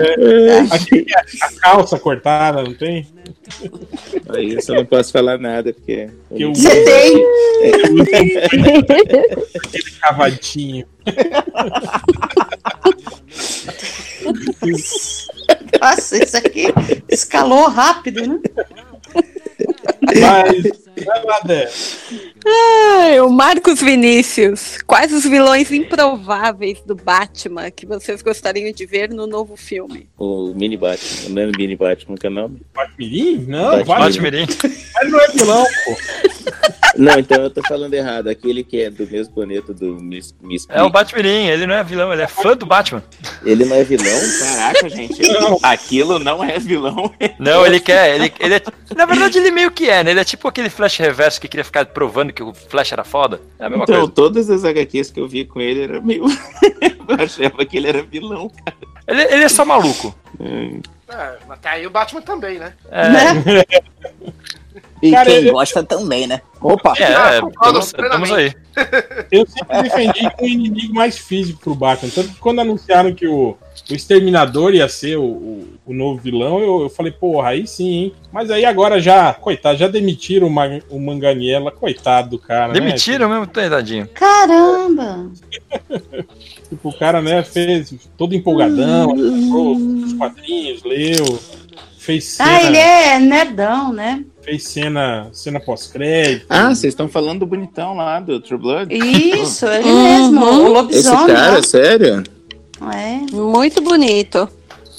[0.71, 1.05] Aquele,
[1.41, 3.07] a calça cortada, não tem?
[4.29, 6.09] Aí isso eu não posso falar nada, porque.
[6.35, 7.23] Que eu- Você tem.
[9.55, 10.85] Aquele cavadinho.
[15.81, 16.67] Nossa, isso aqui
[17.09, 18.39] escalou rápido, né?
[20.01, 21.69] Mas, vai lá, Dé.
[22.45, 24.77] Ai, o Marcos Vinícius.
[24.85, 30.07] Quais os vilões improváveis do Batman que vocês gostariam de ver no novo filme?
[30.17, 31.29] O mini Batman.
[31.29, 32.61] Não é mini Batman que é o nome?
[32.73, 33.45] Batmirim?
[33.47, 33.83] Não.
[33.83, 34.45] Batmirim.
[34.45, 34.47] Batmirim.
[35.01, 35.97] Ele não é vilão, pô.
[36.97, 38.27] Não, então eu tô falando errado.
[38.27, 41.83] Aquele que é do mesmo planeta do Miss, Miss É o Batmirim, ele não é
[41.83, 43.03] vilão, ele é fã do Batman.
[43.43, 44.19] Ele não é vilão?
[44.39, 45.21] Caraca, gente.
[45.37, 45.59] Não.
[45.61, 47.13] Aquilo não é vilão.
[47.37, 48.61] Não, ele quer, ele, ele é,
[48.95, 50.11] na verdade ele meio que é, né?
[50.11, 53.39] Ele é tipo aquele Flash reverso que queria ficar provando que o Flash era foda.
[53.59, 54.11] É a mesma Então, coisa.
[54.11, 56.23] todas as HQs que eu vi com ele era meio.
[56.81, 58.77] eu achava que ele era vilão, cara.
[59.07, 60.15] Ele, ele é só maluco.
[60.39, 60.81] Hum.
[61.09, 62.73] É, até aí o Batman também, né?
[62.91, 63.63] É, Né?
[65.01, 66.41] E Cara, quem eu- gosta também, né?
[66.59, 66.93] Opa!
[66.97, 68.51] é, Ah, é, estamos, estamos aí.
[69.31, 72.11] Eu sempre defendi um inimigo mais físico pro Batman.
[72.13, 73.55] Tanto que quando anunciaram que o,
[73.89, 77.89] o Exterminador ia ser o, o, o novo vilão, eu, eu falei, porra, aí sim,
[77.89, 78.13] hein?
[78.31, 83.29] Mas aí agora já, coitado, já demitiram o, Ma- o Manganiela, coitado do cara, Demitiram
[83.29, 84.07] mesmo, tadinho.
[84.13, 85.17] Caramba!
[85.17, 85.29] né?
[86.69, 91.39] Tipo, o cara, né, fez todo empolgadão, comprou os quadrinhos, leu,
[91.97, 94.23] fez cena, Ah, ele é nerdão, né?
[94.47, 96.45] Fez cena, cena pós-crédito.
[96.49, 98.95] Ah, vocês estão falando do bonitão lá, do True Blood?
[98.95, 100.03] Isso, ele Uhum.
[100.03, 101.35] mesmo, o Esse lobisomem.
[101.35, 101.63] cara, lá.
[101.63, 102.23] sério?
[102.93, 103.35] É.
[103.35, 104.47] Muito bonito.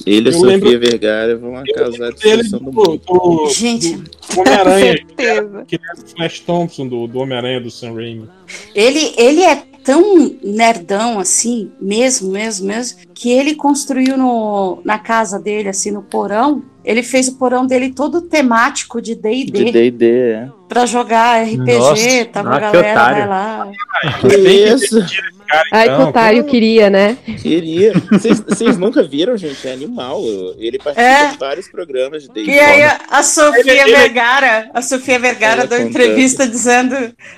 [0.07, 2.13] Ele e Sofia lembro- Vergara vão causar a Ele
[2.43, 3.01] destruição do do, mundo.
[3.07, 4.01] do, Gente.
[4.37, 4.99] Homem-Aranha,
[5.67, 8.29] que era o Flash Thompson do, do Homem-Aranha do Sam Raimi.
[8.75, 15.39] Ele, ele é tão nerdão assim, mesmo, mesmo, mesmo, que ele construiu no, na casa
[15.39, 16.63] dele, assim, no porão.
[16.89, 20.49] Ele fez o porão dele todo temático de De D&D D&D, é.
[20.67, 22.25] pra jogar RPG, Nossa.
[22.33, 23.69] tava a Ah, que galera vai lá.
[24.21, 24.99] Que isso?
[25.73, 27.17] Ai, que Então, otário, queria, né?
[27.41, 27.93] Queria.
[28.11, 29.67] Vocês- nunca viram, gente?
[29.67, 30.23] É animal.
[30.59, 31.31] Ele participa É.
[31.33, 32.51] de vários programas de D&D.
[32.53, 35.91] E aí a, Sofia Ele- ele- Vergara, a Sofia Vergara Ela deu contando.
[35.91, 36.95] entrevista dizendo,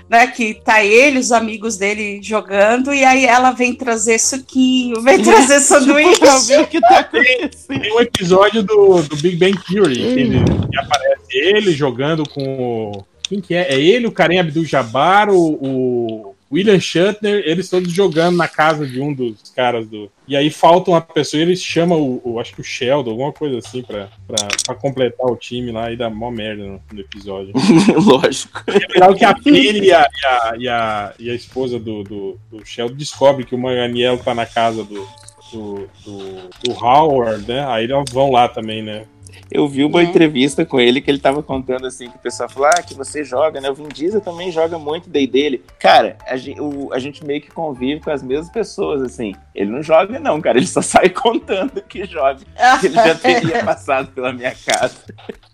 [0.08, 5.18] né, que tá ele, os amigos dele jogando, e aí ela vem trazer suquinho, vem
[5.22, 6.20] trazer sanduíche.
[6.60, 7.80] o que tá acontecendo.
[7.80, 10.38] Tem um episódio do, do Big Bang Theory, que, ele,
[10.70, 13.04] que aparece ele jogando com o.
[13.28, 13.72] Quem que é?
[13.74, 19.00] É ele, o Karen Abdul-Jabbar, o, o William Shatner, eles todos jogando na casa de
[19.00, 20.10] um dos caras do.
[20.26, 23.32] E aí falta uma pessoa e eles chamam o, o- acho que o Sheldon, alguma
[23.32, 27.00] coisa assim, pra, pra, pra completar o time lá e dar mó merda no, no
[27.00, 27.52] episódio.
[28.04, 28.62] Lógico.
[28.66, 32.02] É legal que a Penny e a, e a, e a, e a esposa do,
[32.02, 35.06] do, do Sheldon descobrem que o Manganiello tá na casa do,
[35.52, 37.64] do, do, do Howard, né?
[37.68, 39.04] Aí elas vão lá também, né?
[39.50, 40.04] Eu vi uma É.
[40.04, 43.24] entrevista com ele que ele tava contando assim, que o pessoal falou, ah, que você
[43.24, 43.70] joga, né?
[43.70, 45.64] O Vin Diesel também joga muito D&D dele.
[45.78, 49.34] Cara, a gente, o- a gente meio que convive com as mesmas pessoas, assim.
[49.54, 52.40] Ele não joga não, cara, ele só sai contando que joga.
[52.80, 54.96] Que ele já teria passado pela minha casa.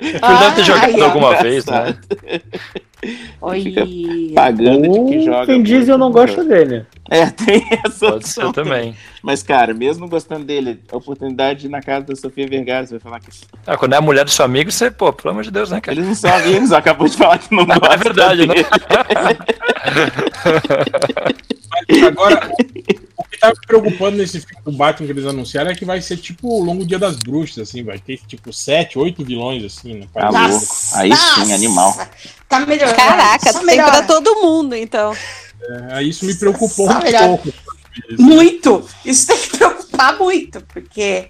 [0.01, 1.43] Ele deve ter jogado Ai, alguma engraçado.
[1.43, 1.99] vez, né?
[3.41, 3.87] Olha.
[4.35, 5.47] Pagando de que joga.
[5.47, 6.85] Vin Diesel eu não gosto dele.
[7.11, 8.97] É, tem essa Pode ser opção também.
[9.23, 12.95] Mas, cara, mesmo gostando dele, a oportunidade de ir na casa da Sofia Vergara, você
[12.95, 13.29] vai falar que
[13.67, 15.81] Ah, quando é a mulher do seu amigo, você, pô, pelo amor de Deus, né,
[15.81, 15.97] cara?
[15.97, 18.55] eles não são amigos, acabou de falar que não gosta É verdade, né?
[18.55, 18.67] dele.
[21.91, 22.46] Mas agora,
[23.55, 26.49] tá me preocupando nesse filme do Batman que eles anunciaram é que vai ser tipo
[26.49, 30.07] o Longo Dia das Bruxas, assim, vai ter tipo sete, oito vilões, assim, né?
[30.13, 30.67] Tá louco.
[30.93, 31.97] Aí sim, animal.
[32.49, 32.97] Tá melhorando.
[32.97, 33.91] Caraca, só tem melhora.
[33.91, 35.17] pra todo mundo, então.
[35.61, 37.27] É, aí isso me preocupou Só um melhor.
[37.29, 37.53] pouco.
[38.19, 38.85] Muito!
[39.05, 39.76] Isso tem que preocupar
[40.19, 41.27] muito, porque.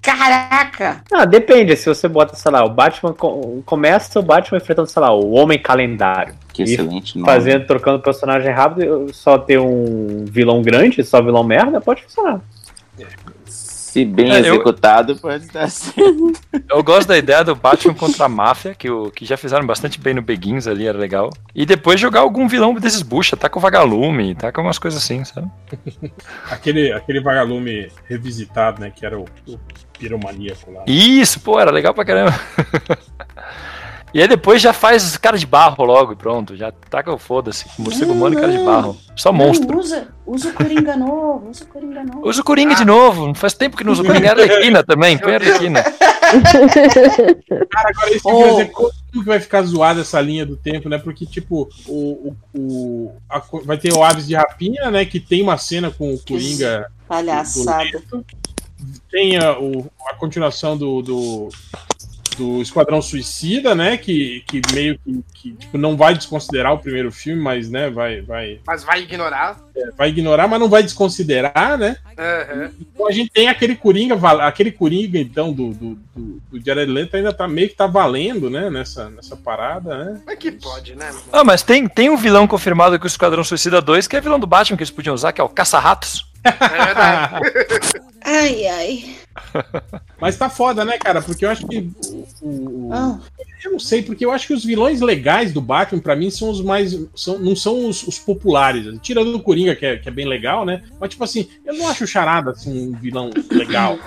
[0.00, 1.02] Caraca!
[1.12, 1.76] Ah, depende.
[1.76, 3.12] Se você bota, sei lá, o Batman.
[3.12, 6.34] co- Começa o Batman enfrentando, sei lá, o Homem Calendário.
[6.52, 7.26] Que excelente nome.
[7.30, 12.40] Fazendo, trocando personagem rápido, só ter um vilão grande, só vilão merda, pode funcionar.
[13.92, 16.32] Se bem É, eu- executado, pode dar certo.
[16.66, 20.00] Eu gosto da ideia do Batman contra a máfia, que, o, que já fizeram bastante
[20.00, 21.28] bem no Begins ali, era legal.
[21.54, 25.02] E depois jogar algum vilão desses bucha, tá com o vagalume, tá com umas coisas
[25.02, 25.46] assim, sabe?
[26.50, 28.90] Aquele, aquele vagalume revisitado, né?
[28.90, 29.58] Que era o, o
[29.98, 30.84] piromaníaco lá.
[30.86, 32.34] Isso, pô, era legal pra caramba.
[34.14, 37.64] E aí depois já faz cara de barro logo e pronto, já taca o foda-se,
[37.78, 38.96] morcego humano e cara de barro.
[39.16, 39.72] Só monstro.
[39.72, 42.28] Não, usa, usa o Coringa novo, usa o Coringa novo.
[42.28, 44.26] Usa o Coringa de novo, não faz tempo que não usa o Coringa.
[44.26, 45.82] É Arlequina também, põe a Arlequina.
[45.82, 50.56] Cara, agora isso que eu queria dizer, como que vai ficar zoada essa linha do
[50.56, 50.98] tempo, né?
[50.98, 55.04] Porque, tipo, o, o, o- a vai ter o Aves de Rapina, né?
[55.04, 56.90] Que tem uma cena com o Coringa.
[57.08, 58.02] Palhaçada.
[59.10, 61.48] Tem a, o- a continuação do, do,
[62.36, 63.96] do Esquadrão Suicida, né?
[63.96, 68.20] Que, que meio que, que, tipo, não vai desconsiderar o primeiro filme, mas, né, vai,
[68.20, 69.58] vai, Mas vai ignorar.
[69.76, 71.96] é, vai ignorar, mas não vai desconsiderar, né?
[72.18, 72.70] Aham.
[72.80, 74.14] Então a gente tem aquele Coringa,
[74.46, 78.48] aquele Coringa, então, do, do, do, do Jared Leto ainda tá meio que tá valendo,
[78.50, 78.70] né?
[78.70, 80.18] Nessa, nessa parada, né?
[80.20, 81.10] Como é que pode, né?
[81.32, 84.38] Ah, mas tem, tem um vilão confirmado com o Esquadrão Suicida 2, que é vilão
[84.38, 86.30] do Batman que eles podiam usar, que é o Caça-Ratos.
[86.44, 87.34] É verdade.
[88.24, 89.16] Ai, ai.
[90.20, 91.20] Mas tá foda, né, cara?
[91.22, 91.90] Porque eu acho que.
[92.42, 92.46] o-
[92.88, 93.18] o- Ah.
[93.64, 96.50] Eu não sei, porque eu acho que os vilões legais do Batman, pra mim, são
[96.50, 96.98] os mais.
[97.14, 98.84] São, não são os, os populares.
[99.00, 100.82] Tirando o Coringa, que é, que é bem legal, né?
[101.00, 103.98] Mas, tipo assim, eu não acho o Charada assim, um vilão legal.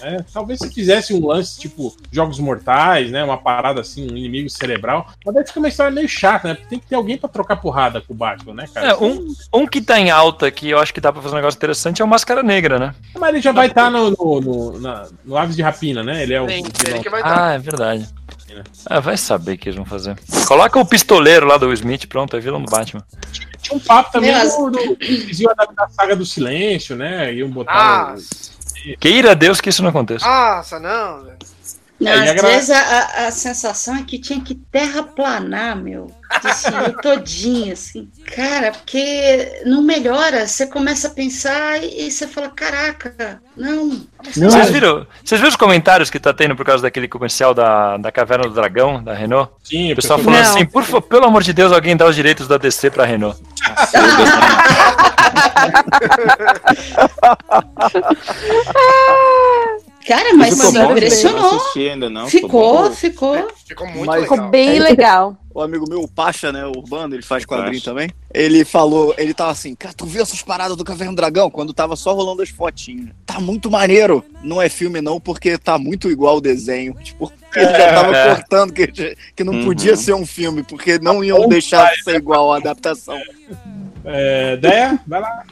[0.00, 0.24] Né?
[0.32, 3.22] Talvez se fizesse um lance tipo Jogos Mortais, né?
[3.24, 5.08] Uma parada assim, um inimigo cerebral.
[5.24, 6.54] Mas daí fica uma história meio chata, né?
[6.54, 8.88] Porque tem que ter alguém pra trocar porrada com o Batman, né, cara?
[8.88, 11.38] É, um, um que tá em alta, que eu acho que dá pra fazer um
[11.38, 12.94] negócio interessante, é o Máscara Negra, né?
[13.18, 16.22] Mas ele já vai estar no, no, no, na- no Aves de Rapina, né?
[16.22, 16.48] Ele é o.
[16.48, 17.48] Sim, ele que vai estar.
[17.48, 18.08] Ah, é verdade.
[18.86, 20.16] Ah, vai saber o que eles vão fazer.
[20.46, 23.04] Coloca o pistoleiro lá do Smith, pronto, é vilão do Batman.
[23.60, 27.32] Tinha um papo também Meu, do, do, eles iam adaptar a saga do silêncio, né?
[27.34, 27.72] Iam botar.
[27.72, 28.57] Ah, o-
[29.00, 30.26] Queira Deus que isso não aconteça.
[30.26, 31.26] nossa, não.
[32.00, 36.12] Não, É, e às agra- vezes a, a- sensação é que tinha que terraplanar, meu.
[36.30, 38.08] Assim, eu todinho, assim.
[38.36, 40.46] Cara, porque não melhora.
[40.46, 43.86] Você começa a pensar e, e você fala, caraca, não.
[44.36, 47.96] Não, Vocês viram, vocês viram os comentários que tá tendo por causa daquele comercial da,
[47.96, 49.50] da Caverna do Dragão, da Renault?
[49.64, 50.50] Sim, O pessoal falando Não.
[50.52, 53.40] assim, por pelo amor de Deus, alguém dá os direitos da DC pra Renault.
[60.08, 61.60] Cara, mas Ficou impressionou.
[61.76, 62.26] Ainda, não.
[62.28, 62.90] Ficou, bom?
[62.92, 63.48] ficou.
[63.66, 64.36] Ficou muito Mas- legal.
[64.36, 65.36] Ficou bem legal.
[65.54, 67.84] O amigo meu, o Pacha, né, o Urbano, ele faz quadrinho Pacha.
[67.84, 68.10] também.
[68.32, 71.50] Ele falou, ele tava assim, cara, tu viu essas paradas do Caverna do Dragão?
[71.50, 73.10] Quando tava só rolando as fotinhas.
[73.26, 74.24] Tá muito maneiro.
[74.42, 76.94] Não é filme não, porque tá muito igual o desenho.
[77.02, 78.34] Tipo, ele já tava É.
[78.36, 78.86] cortando que,
[79.36, 79.64] que não Uhum.
[79.66, 83.18] podia ser um filme, porque não iam deixar ser igual a adaptação.
[84.04, 85.42] É, Deia, vai lá.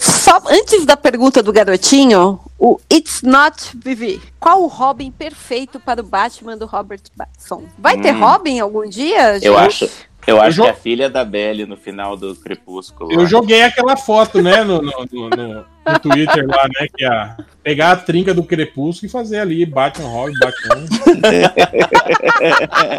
[0.00, 4.20] Só antes da pergunta do garotinho, o It's Not Vivi.
[4.40, 7.64] Qual o Robin perfeito para o Batman do Robert Pattinson?
[7.78, 8.20] Vai ter Hum.
[8.20, 9.36] Robin algum dia?
[9.36, 9.84] Eu gente?
[9.84, 9.90] acho,
[10.26, 13.12] eu acho jo- que é a filha da Belly no final do Crepúsculo.
[13.12, 13.26] Eu lá.
[13.26, 17.92] joguei aquela foto, né, no, no, no- no- no Twitter lá, né, que é pegar
[17.92, 20.86] a trinca do Crepúsculo e fazer ali Batman Robin, Batman.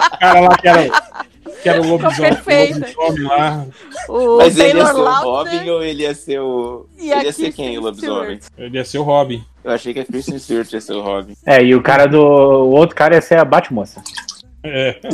[0.06, 0.88] o cara lá que era,
[1.62, 2.80] que era o lobisomem, o perfeito.
[2.80, 3.66] lobisomem lá.
[4.10, 6.86] O Mas ele ia Taylor ser o Robin ou ele ia ser o.
[6.98, 8.40] e Ele ia ser quem, o lobisomem?
[8.42, 8.54] Stewart.
[8.58, 9.44] Ele ia ser o Robin.
[9.64, 11.36] Eu achei que a Kristen Stewart ia ser o Robin.
[11.46, 12.22] É, e o cara do.
[12.22, 14.02] O outro cara ia ser a Batmoça.
[14.64, 15.00] É.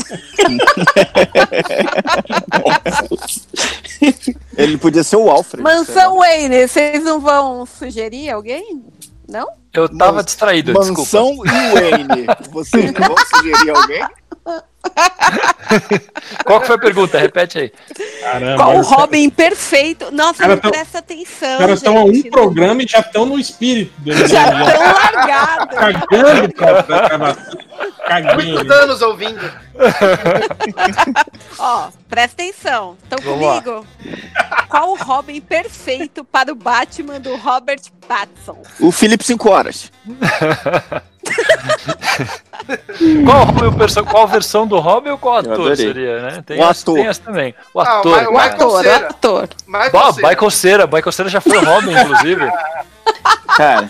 [4.57, 5.61] Ele podia ser o Alfred.
[5.63, 8.81] Mansão Wayne, vocês não vão sugerir alguém?
[9.27, 9.47] Não?
[9.73, 11.01] Eu tava distraído, desculpa.
[11.01, 12.25] Mansão e Wayne.
[12.49, 14.03] Vocês não vão sugerir alguém?
[16.45, 17.17] Qual que foi a pergunta?
[17.19, 17.71] Repete aí.
[18.21, 18.63] Caramba.
[18.63, 20.11] Qual o Robin perfeito?
[20.11, 21.51] Nossa, Cara não tão- presta atenção.
[21.53, 24.27] Os caras estão a um programa e já estão no espírito dele.
[24.27, 25.75] Já estão largados.
[25.77, 27.53] Cagando pra, pra gravação.
[28.35, 29.51] Muitos anos ouvindo.
[31.57, 32.97] Ó, presta atenção.
[33.03, 33.61] Estão Vamos lá.
[33.61, 33.87] comigo?
[34.67, 38.61] Qual o Robin perfeito para o Batman do Robert Pattinson?
[38.79, 39.91] O Felipe 5 horas.
[43.25, 46.43] Qual, Robin, o perso- qual versão do Robin ou qual ator seria, né?
[46.45, 46.95] Tem O essa, ator.
[46.95, 47.55] tem essa também.
[47.73, 48.11] O Ah, o ator.
[48.11, 48.31] Ma- o cara.
[48.31, 49.07] Michael Ator, Cera.
[49.07, 49.49] ator.
[49.67, 50.27] Michael Cera.
[50.29, 50.85] Michael Cera.
[50.87, 52.51] Michael Cera já foi o Robin, inclusive.
[53.57, 53.89] Cara,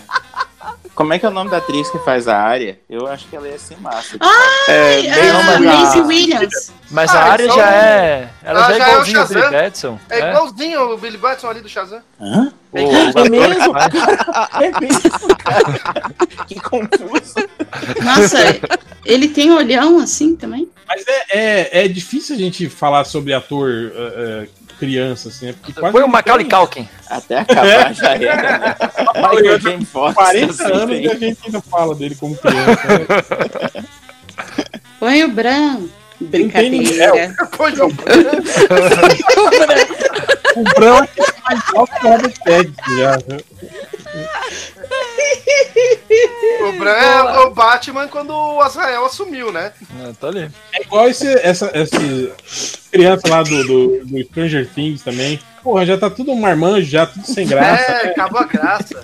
[1.02, 2.78] como é que é o nome da atriz que faz a área?
[2.88, 4.16] Eu acho que ela ia ser massa.
[4.20, 6.72] Ai, É, a meio Maisie uma- Williams.
[6.90, 8.28] Mas Ah, a área já é.
[8.44, 9.50] Ela Ah, já é é o igualzinha ao Billy.
[9.50, 9.98] Batson.
[10.10, 12.00] É igualzinho o Billy Batson ali do Shazam.
[12.20, 12.52] Hã?
[12.70, 13.94] O, o ator que faz.
[14.62, 15.72] É mesmo, cara.
[16.46, 17.34] que confuso.
[18.02, 18.38] Nossa,
[19.04, 20.68] ele tem olhão assim também?
[20.86, 24.48] Mas é, é, é difícil a gente falar sobre ator eh, eh,
[24.86, 25.52] criança, assim, né?
[25.52, 26.88] Porque quase Foi o Macaulay tem- Culkin.
[27.08, 28.74] Até acabar já era, né?
[29.14, 29.84] Michael J.
[29.84, 30.14] Fox.
[30.14, 31.04] 40 assim, anos bem.
[31.04, 32.80] e a gente ainda fala dele como criança.
[32.88, 33.84] né?
[34.98, 35.82] Põe o Bran.
[36.20, 37.34] Brincadeira.
[37.56, 37.84] Pois é.
[40.54, 41.08] O Brão é
[41.48, 43.18] mais alto que o Robert Pattinson já.
[46.68, 49.72] O Bran é o Batman quando o Azrael assumiu, né?
[50.00, 50.50] Ah, tá ali.
[50.74, 52.32] É igual esse, essa, esse
[52.90, 55.40] criança lá do, do, do Stranger Things também.
[55.62, 57.82] Porra, já tá tudo marmanjo, já tudo sem graça.
[57.92, 59.02] É, acabou a graça.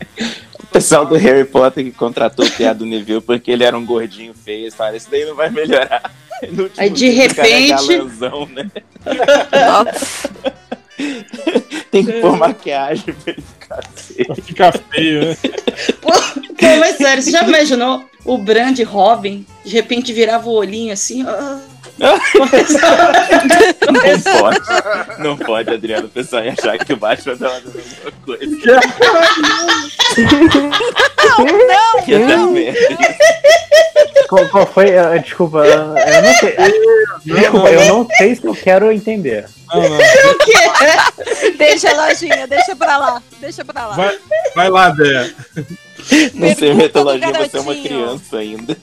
[0.60, 4.34] O pessoal do Harry Potter que contratou o Piado Neville porque ele era um gordinho
[4.34, 4.70] feio.
[4.72, 6.12] Falaram, isso daí não vai melhorar.
[6.76, 8.70] Aí, de o cara é repente- galanzão, né?
[11.90, 14.34] Tem que pôr maquiagem pra ele ficar feio.
[14.42, 15.36] Fica feio, né?
[16.00, 19.46] Pô, pô, mas sério, você já imaginou o Bran de Robin?
[19.64, 21.24] De repente virava o olhinho assim.
[21.98, 22.18] Não
[24.40, 24.60] pode.
[25.22, 26.06] Não pode, Adriano.
[26.06, 28.80] O pessoal ia achar que o Batman tava dando alguma coisa.
[31.38, 32.78] Não, Ia dar merda.
[34.28, 34.96] Qual, qual foi?
[34.96, 36.56] ah, desculpa, eu não sei.
[37.24, 39.46] Desculpa, eu não sei se eu quero entender.
[39.72, 39.98] Não, não.
[41.56, 43.22] Deixa a lojinha, deixa pra lá.
[43.40, 43.96] Deixa pra lá.
[43.96, 44.18] Vai,
[44.54, 45.30] vai lá, Dé.
[46.34, 48.76] Não sei metodologia, do você é uma criança ainda.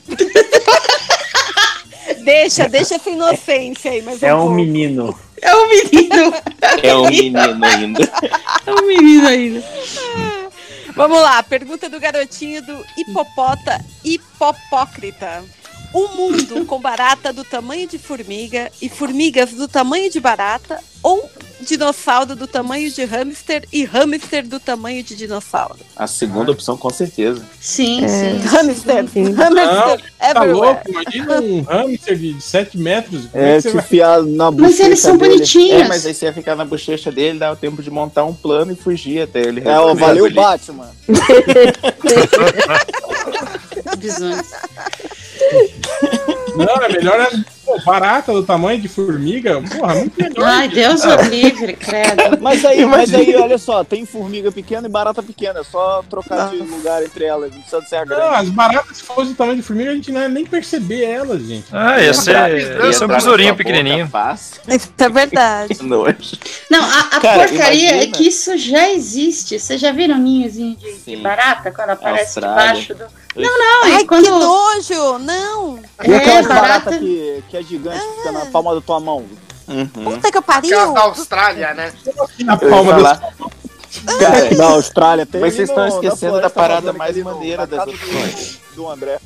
[2.26, 4.54] Deixa, deixa essa inocência aí, mas É um pouco.
[4.54, 5.16] menino.
[5.40, 6.34] É um menino.
[6.82, 8.10] É um menino ainda.
[8.66, 9.64] É um menino ainda.
[10.96, 15.44] Vamos lá, pergunta do garotinho do hipopota hipopócrita.
[15.94, 21.30] Um mundo com barata do tamanho de formiga e formigas do tamanho de barata ou
[21.60, 25.76] dinossauro do tamanho de hamster e hamster do tamanho de dinossauro?
[25.96, 27.42] A segunda opção, com certeza.
[27.60, 28.08] Sim, É.
[28.08, 28.38] sim.
[28.46, 29.24] Hamster, Sim.
[29.30, 30.52] Não, hamster, tá everywhere.
[30.52, 30.90] louco?
[30.90, 33.26] Imagina um hamster de 7 metros.
[33.26, 33.84] Como é, É, você te vai...
[33.84, 35.34] enfiar na bochecha Mas eles são dele.
[35.34, 35.82] bonitinhos.
[35.82, 38.34] É, mas aí você ia ficar na bochecha dele, dá o tempo de montar um
[38.34, 39.62] plano e fugir até ele.
[39.64, 40.34] É, ó, valeu ali.
[40.34, 40.90] Batman.
[43.98, 44.46] Bisões.
[46.56, 47.28] Não, é melhor
[47.66, 50.46] Pô, barata do tamanho de formiga, porra, muito melhor.
[50.46, 52.38] Ai, Deus o livre, credo.
[52.40, 55.60] Mas aí, mas aí, olha só, tem formiga pequena e barata pequena.
[55.60, 57.50] É só trocar de lugar entre elas.
[57.52, 58.34] Não precisa ser a Não, grande.
[58.36, 61.42] as baratas, se fosse do tamanho de formiga, a gente não ia nem perceber elas,
[61.42, 61.66] gente.
[61.72, 62.36] Ah, ia ser,
[62.84, 64.08] ia ser um besourinho pequenininho.
[64.68, 65.76] Isso é verdade.
[66.70, 68.16] Não, a, a Cara, porcaria é imagina.
[68.16, 69.58] que isso já existe.
[69.58, 72.80] Vocês já viram ninhozinho de, de barata quando aparece Austrália.
[72.80, 73.25] debaixo do.
[73.36, 74.24] Não, não, Ai, e quando.
[74.24, 75.18] que nojo!
[75.18, 75.78] Não!
[76.04, 79.00] E aquelas É, baratas barata- que, que é gigante, que fica na palma da tua
[79.00, 79.24] mão.
[79.92, 80.78] Puta que eu pariu!
[80.78, 81.92] Aquela da Austrália, né?
[82.40, 83.18] Na palma das
[84.18, 85.40] Cara, na Austrália tem.
[85.40, 88.58] Mas vocês estão esquecendo da parada mais maneira das opções.
[88.74, 89.18] do, do André.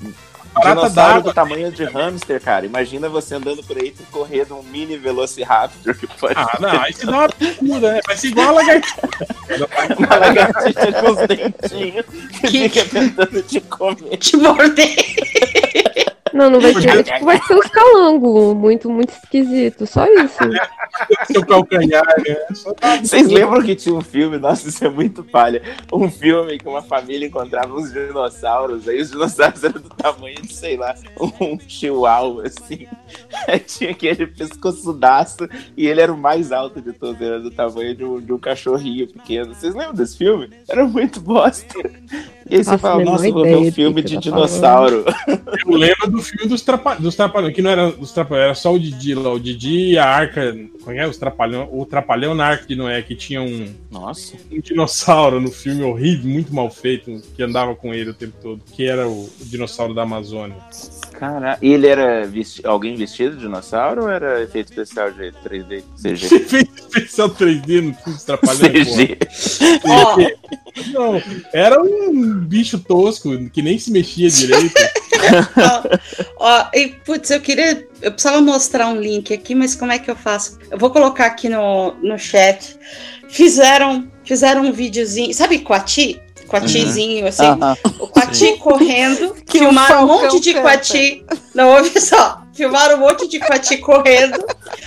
[0.53, 1.23] Barata Dinossauro d'água.
[1.23, 2.67] do tamanho de hamster, cara.
[2.67, 6.83] Imagina você andando por aí e correr de um mini Velociraptor que pode Ah, não,
[6.83, 8.01] aí você dá uma pintura, né?
[8.07, 9.01] Vai ser igual a lagartixa.
[9.99, 12.07] uma lagartixa com os dentinhos
[12.41, 14.17] que fica tentando te comer.
[14.17, 14.97] Te morder.
[16.33, 17.05] Não, não vai ser.
[17.05, 18.55] Tipo, vai ser uns calango.
[18.55, 19.87] Muito, muito esquisito.
[19.87, 20.39] Só isso.
[21.31, 22.37] Seu calcanhar, né?
[23.01, 25.63] Vocês lembram que tinha um filme, nossa, isso é muito palha.
[25.93, 30.53] Um filme que uma família encontrava uns dinossauros, aí os dinossauros eram do tamanho de,
[30.53, 30.95] sei lá,
[31.41, 32.87] um chihuahua, assim.
[33.47, 37.95] Aí tinha aquele pescoçudaço e ele era o mais alto de todos, era do tamanho
[37.95, 39.55] de um, de um cachorrinho pequeno.
[39.55, 40.51] Vocês lembram desse filme?
[40.69, 41.79] Era muito bosta.
[42.49, 45.05] E aí você Faço a fala, nossa, vou ver um filme de tá dinossauro.
[45.67, 46.97] Eu lembro do filme dos, trapa...
[46.97, 49.99] dos Trapalhões, que não era dos Trapalhões, era só o Didi lá, o Didi e
[49.99, 50.57] a Arca.
[50.83, 51.07] Como é?
[51.07, 54.37] Os Trapalhão, o Trapalhão na Arca de Noé, que tinha um, Nossa.
[54.51, 58.63] um dinossauro no filme horrível, muito mal feito, que andava com ele o tempo todo,
[58.73, 60.57] que era o, o dinossauro da Amazônia.
[61.21, 61.59] Caraca.
[61.61, 65.83] E ele era vesti- alguém vestido de dinossauro ou era efeito especial de 3D?
[66.03, 66.27] CG?
[66.35, 68.89] Efeito especial 3D no filme dos Trapalhões.
[68.89, 69.19] CG.
[69.83, 70.33] Porra.
[70.95, 74.73] Não, era um bicho tosco, que nem se mexia direito.
[76.39, 77.87] ó, e putz, eu queria.
[78.01, 80.59] Eu precisava mostrar um link aqui, mas como é que eu faço?
[80.71, 82.79] Eu vou colocar aqui no, no chat.
[83.29, 85.35] Fizeram, fizeram um videozinho.
[85.35, 86.19] Sabe Quati?
[86.51, 87.45] Quatizinho, assim.
[87.47, 87.77] Aham.
[87.99, 89.37] O Quati correndo.
[89.51, 90.63] Que filmaram um monte de canta.
[90.63, 91.25] Quati.
[91.55, 92.43] Não, ouve só.
[92.53, 94.39] Filmaram um monte de Quati correndo.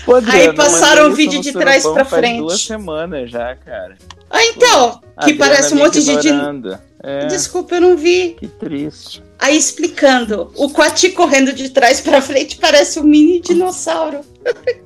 [0.06, 2.40] Pô, Aí passaram o vídeo de trás faz frente.
[2.40, 3.98] duas semanas já, cara.
[4.30, 5.01] Ah, então.
[5.17, 6.11] A Que parece um monte de.
[7.06, 8.35] É, Desculpa, eu não vi.
[8.40, 9.22] que triste.
[9.38, 14.22] Aí explicando, o Quati correndo de trás pra frente parece um mini dinossauro.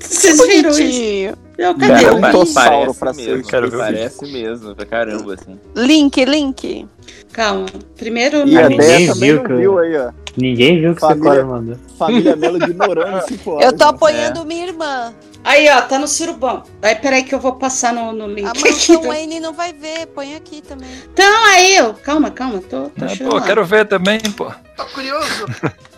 [0.00, 0.78] Vocês viram isso?
[0.80, 1.34] Bonitinho.
[1.58, 2.10] Não, Cara, cadê?
[2.14, 3.26] um tossauro parece pra ser.
[3.26, 3.48] mesmo.
[3.48, 5.58] Quero ver o parece mesmo, pra caramba, assim.
[5.74, 6.86] Link, link.
[7.32, 7.66] Calma.
[7.96, 8.46] Primeiro.
[8.46, 10.12] E a também viu não eu- viu aí, ó.
[10.36, 11.76] Ninguém viu o que você Família- quase mandou.
[11.98, 13.64] Família Melo ignorando 5 horas.
[13.64, 15.12] Eu tô apoiando minha irmã.
[15.42, 16.62] Aí, ó, tá no surubão.
[16.80, 18.44] Aí, peraí que eu vou passar no, no link.
[18.46, 20.06] A mansão Wayne não vai ver.
[20.14, 20.88] Põe aqui também.
[21.12, 21.92] Então, aí, eu.
[21.94, 22.60] Calma, calma.
[22.60, 24.46] Tô, tô Ah, pô, quero ver também, pô.
[24.76, 25.46] Tô curioso.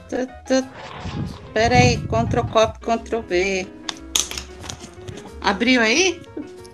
[0.08, 0.64] Tá, tá.
[1.52, 3.66] Peraí, Ctrl Copy, Ctrl V.
[5.40, 6.20] Abriu aí?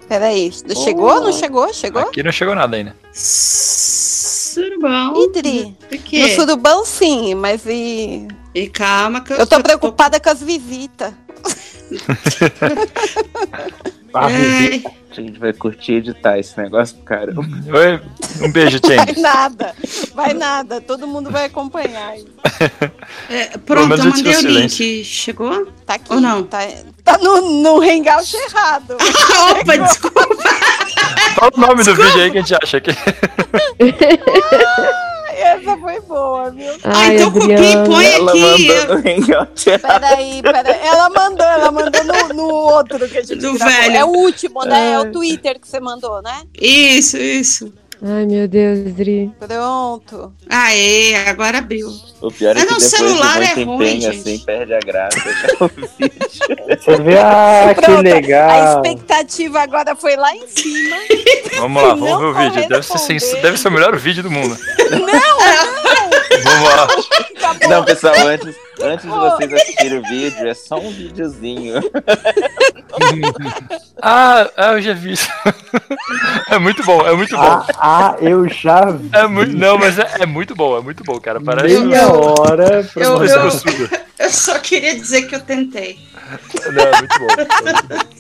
[0.09, 0.53] Peraí.
[0.85, 1.21] Chegou?
[1.21, 1.73] Não chegou?
[1.73, 2.03] Chegou?
[2.03, 2.97] Aqui não chegou nada ainda.
[4.57, 5.25] Surubão.
[5.25, 5.77] Idri.
[5.91, 8.27] O No surubão, sim, mas e.
[8.55, 11.13] E calma que eu, Eu tô preocupada com as visitas.
[14.17, 17.43] Ai, A gente vai curtir editar esse negócio pro caramba.
[17.43, 18.01] Oi,
[18.43, 19.21] um beijo, Vai Change.
[19.21, 19.75] nada.
[20.15, 20.81] Vai nada.
[20.81, 22.11] Todo mundo vai acompanhar.
[22.11, 22.27] aí.
[23.31, 25.05] é, pronto, eu mandei o link.
[25.05, 25.67] Chegou?
[25.85, 26.13] Tá aqui.
[26.13, 26.43] Ou não?
[26.45, 26.59] Tá,
[27.05, 28.97] tá no, no hangout errado.
[29.61, 30.21] Opa, desculpa.
[31.35, 32.91] Fala o nome do vídeo aí que a gente acha aqui.
[35.37, 36.73] Essa foi boa, viu?
[36.85, 37.85] Ah, Ai, então copia e Adriana.
[37.89, 38.41] põe Ela aqui.
[38.41, 39.47] mandou.
[39.81, 40.79] Peraí, peraí.
[40.83, 43.75] Ela mandou, ela mandou no, no outro que a gente Do gravou.
[43.75, 43.97] velho.
[43.97, 44.93] É o último, né?
[44.93, 46.43] É o Twitter que você mandou, né?
[46.61, 47.73] Isso, isso.
[48.03, 49.33] Ai, meu Deus, Dri.
[49.39, 50.33] Pronto.
[50.51, 51.89] Aê, agora abriu.
[52.21, 54.21] O pior é Ah, que não, depois celular é ruim, empenho, gente.
[54.21, 55.17] assim, perde a graça.
[56.79, 57.99] Você vê, ah, que Pronto.
[57.99, 58.85] A legal.
[58.85, 60.97] expectativa agora foi lá em cima.
[61.59, 62.69] Vamos lá, vamos Não ver o vídeo.
[62.69, 64.57] Deve ser, deve ser o melhor vídeo do mundo.
[64.91, 65.39] Não,
[66.45, 66.87] Vamos lá.
[67.51, 67.69] Acabou.
[67.77, 71.75] Não, pessoal, antes, antes de vocês assistirem o vídeo, é só um videozinho.
[74.01, 75.29] Ah, ah, eu já vi isso.
[76.51, 77.43] É muito bom, é muito bom.
[77.43, 79.09] Ah, ah, eu já vi.
[79.13, 81.41] É muito, não, mas é, é muito bom, é muito bom, cara.
[81.41, 83.51] Parece um Meia hora pra Eu- eu-.
[84.19, 85.99] Eu só queria dizer que eu tentei.
[86.73, 87.27] Não, é muito bom.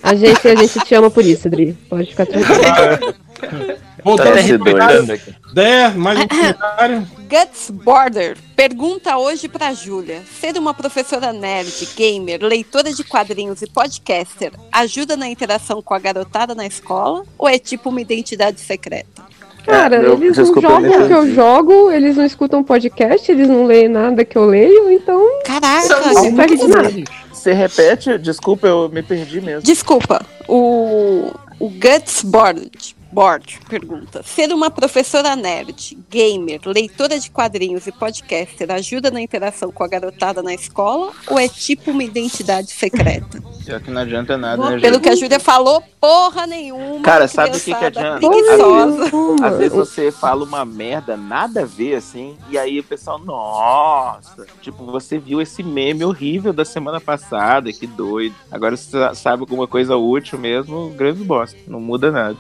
[0.02, 1.72] A gente, a gente te ama por isso, Dri.
[1.88, 2.60] Pode ficar tranquilo.
[2.62, 4.38] Tá Voltando dois.
[4.44, 5.34] arrebentando aqui.
[5.54, 7.06] Dé, mais um comentário.
[7.28, 13.66] Guts Border pergunta hoje pra Júlia: ser uma professora nerd, gamer, leitora de quadrinhos e
[13.66, 19.24] podcaster ajuda na interação com a garotada na escola ou é tipo uma identidade secreta?
[19.64, 21.34] Cara, eu- eles não jogam o que eu entendi.
[21.34, 25.40] jogo, eles não escutam podcast, eles não leem nada que eu leio, então.
[25.44, 26.92] Caraca, não serve de nada.
[27.32, 28.16] Você repete?
[28.18, 29.62] Desculpa, eu me perdi mesmo.
[29.62, 37.86] Desculpa, o, o Guts Board, Board pergunta: ser uma professora nerd, gamer, leitora de quadrinhos
[37.86, 42.70] e podcaster ajuda na interação com a garotada na escola ou é tipo uma identidade
[42.70, 43.42] secreta?
[43.64, 47.00] Pior que não adianta nada, né, Pelo que a Júlia falou, porra nenhuma.
[47.00, 48.20] Cara, sabe o que, que adianta?
[48.20, 49.10] Preguiçosa.
[49.42, 54.46] Às vezes você fala uma merda, nada a ver, assim, e aí o pessoal, nossa,
[54.60, 58.36] tipo, você viu esse meme horrível da semana passada, que doido.
[58.52, 61.58] Agora você sa- sabe alguma coisa útil mesmo, grande bosta.
[61.66, 62.36] Não muda nada.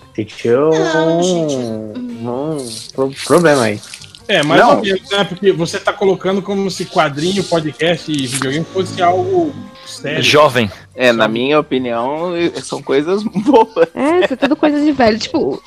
[0.72, 1.54] Sentiu Não, gente.
[1.54, 3.80] um, um pro- problema aí.
[4.28, 4.76] É, mais Não.
[4.76, 5.22] ou menos, né?
[5.24, 9.54] Porque você tá colocando como se quadrinho, podcast e videogame fosse algo
[9.86, 10.22] sério.
[10.22, 10.70] Jovem.
[10.96, 13.88] É, na minha opinião, são coisas boas.
[13.94, 15.18] É, isso é tudo coisa de velho.
[15.18, 15.62] Tipo.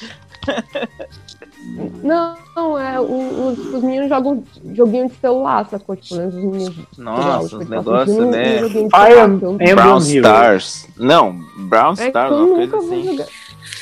[2.03, 2.99] Não, não, é.
[2.99, 5.95] o- os, os meninos jogam joguinho de celular, sacou?
[5.95, 6.75] Tipo, né, os meninos.
[6.97, 8.57] Nossa, os tipo, negócios, um- né?
[8.59, 10.87] celular, então- Brown Stars.
[10.97, 13.05] Não, Brown É Stars, eu uma nunca coisa vou assim.
[13.11, 13.27] jogar.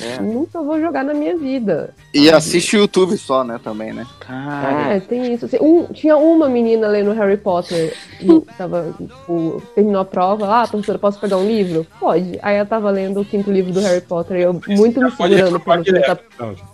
[0.02, 0.22] É.
[0.22, 1.94] Nunca vou jogar na minha vida.
[2.14, 4.06] E assiste o YouTube só, né, também, né?
[4.92, 5.46] É, tem isso.
[5.46, 10.46] Assim, um- tinha uma menina lendo Harry Potter e tava, tipo, terminou a prova.
[10.46, 11.86] lá, Ah, professora, posso pegar um livro?
[12.00, 12.38] Pode.
[12.42, 15.60] Aí ela tava lendo o quinto livro do Harry Potter e eu muito me segurando
[15.60, 16.20] pra não começar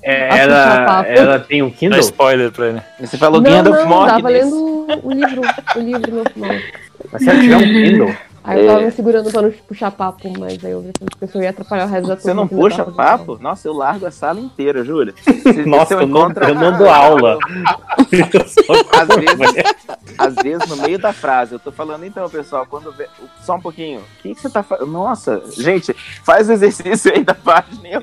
[0.01, 1.99] É, a puxar ela, ela tem um Dá Kindle?
[1.99, 2.81] spoiler pra ele.
[2.99, 4.45] Você falou não, Gandalf não, morre tava nesse.
[4.45, 5.41] lendo o livro,
[5.75, 6.55] o livro no final.
[7.11, 8.15] Mas se ela tiver um Kindle.
[8.43, 8.85] Aí eu tava É.
[8.85, 11.85] me segurando pra não puxar papo, mas aí eu vi que a pessoa ia atrapalhar
[11.85, 12.41] o resto da Você turma.
[12.41, 13.37] não que ainda puxa papo?
[13.41, 15.13] Nossa, eu largo a sala inteira, Júlia.
[15.65, 17.37] Nossa, eu não, encontro- eu não dou aula.
[18.93, 19.63] Às vezes,
[20.17, 23.07] às vezes, no meio da frase, eu tô falando, então, pessoal, quando vê.
[23.41, 23.99] Só um pouquinho.
[24.01, 24.91] O que, que você tá fazendo?
[24.91, 27.81] Nossa, gente, faz o exercício aí da página.
[27.89, 28.01] e eu.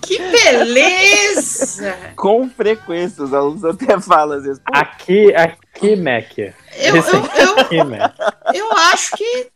[0.00, 1.94] Que beleza!
[2.16, 4.58] Com frequência, os alunos até falam às vezes.
[4.64, 5.32] "Pô, Aqui,
[5.76, 6.38] aqui, Mac.
[6.38, 6.52] Eu,
[6.96, 7.04] eu,
[7.36, 8.14] eu, aqui, Mac.
[8.54, 9.48] eu acho que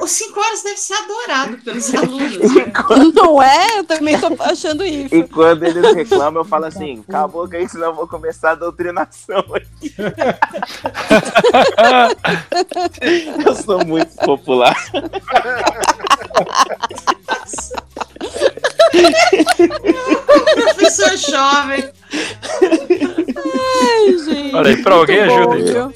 [0.00, 2.54] os 5 horas deve ser adorado pelos alunos.
[2.54, 2.72] né?
[3.14, 3.78] Não é?
[3.78, 5.14] Eu também tô achando isso.
[5.14, 8.52] E quando eles reclamam, eu falo assim: cala a boca aí, senão eu vou começar
[8.52, 9.94] a doutrinação aqui.
[13.46, 14.76] eu sou muito popular.
[20.54, 21.88] Professor jovem.
[23.46, 24.54] Ai, gente.
[24.54, 25.92] Olha aí, pra alguém bom, ajuda viu?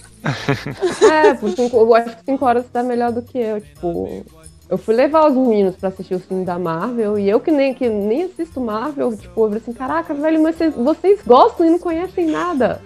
[1.10, 3.60] É, por cinco, eu acho que 5 horas tá melhor do que eu.
[3.60, 4.24] Tipo,
[4.70, 7.74] eu fui levar os meninos pra assistir os filmes da Marvel e eu que nem,
[7.74, 11.70] que nem assisto Marvel, tipo, eu falei assim: caraca, velho, mas vocês, vocês gostam e
[11.70, 12.80] não conhecem nada.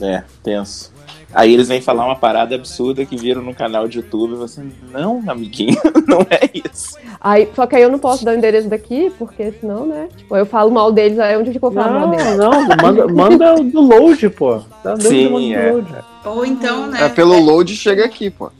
[0.00, 0.93] É, tenso.
[1.34, 4.62] Aí eles vêm falar uma parada absurda que viram no canal de YouTube e você,
[4.92, 6.96] não, amiguinho, não é isso.
[7.20, 10.08] Aí, só que aí eu não posso dar o endereço daqui, porque senão, né?
[10.16, 12.36] Tipo, eu falo mal deles, aí onde que eu falo mal deles?
[12.36, 14.60] Não, não, manda, manda do load, pô.
[14.82, 15.72] Dá dentro Sim, é.
[15.72, 15.94] load.
[16.24, 17.04] Ou então, né?
[17.04, 18.50] É pelo load chega aqui, pô.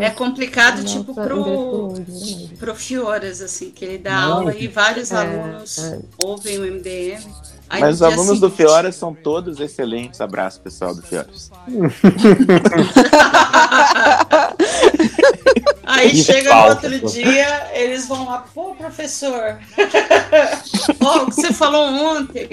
[0.00, 2.50] É complicado, Nossa, tipo, pro, verdade.
[2.58, 4.32] pro Fioras, assim, que ele dá Não.
[4.38, 5.98] aula e vários É, alunos é.
[6.24, 7.18] ouvem o MDM.
[7.70, 10.20] Aí Mas os alunos do seguinte- Fioras são todos excelentes.
[10.20, 11.50] Abraço, pessoal do Fioras.
[15.84, 17.14] Aí Que chega falta, no outro pô.
[17.14, 19.56] dia, eles vão lá, pô, professor,
[21.02, 22.48] ó, o que você falou ontem.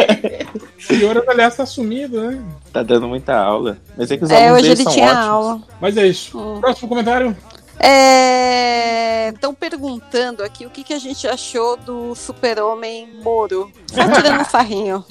[0.78, 2.42] Fioras, aliás, tá sumido, né?
[2.72, 3.78] Tá dando muita aula.
[3.96, 5.26] Mas é que os É, alunos hoje ele são tinha ótimos.
[5.26, 5.62] aula.
[5.80, 6.58] Mas é isso.
[6.60, 7.36] Próximo comentário.
[9.32, 13.72] Estão perguntando aqui o que, que a gente achou do super-homem Moro.
[13.86, 15.04] Só tirando um sarrinho.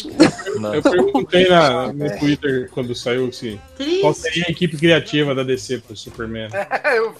[0.73, 4.01] Eu perguntei na, no Twitter quando saiu se, Triste.
[4.01, 6.49] qual seria a equipe criativa da DC pro Superman.
[6.95, 7.19] eu vi.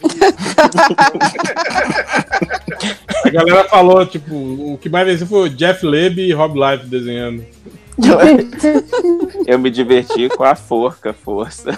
[3.25, 6.85] A galera falou, tipo, o que mais venceu foi o Jeff Leb e Rob Life
[6.85, 7.45] desenhando.
[9.45, 11.77] Eu me diverti com a forca, força.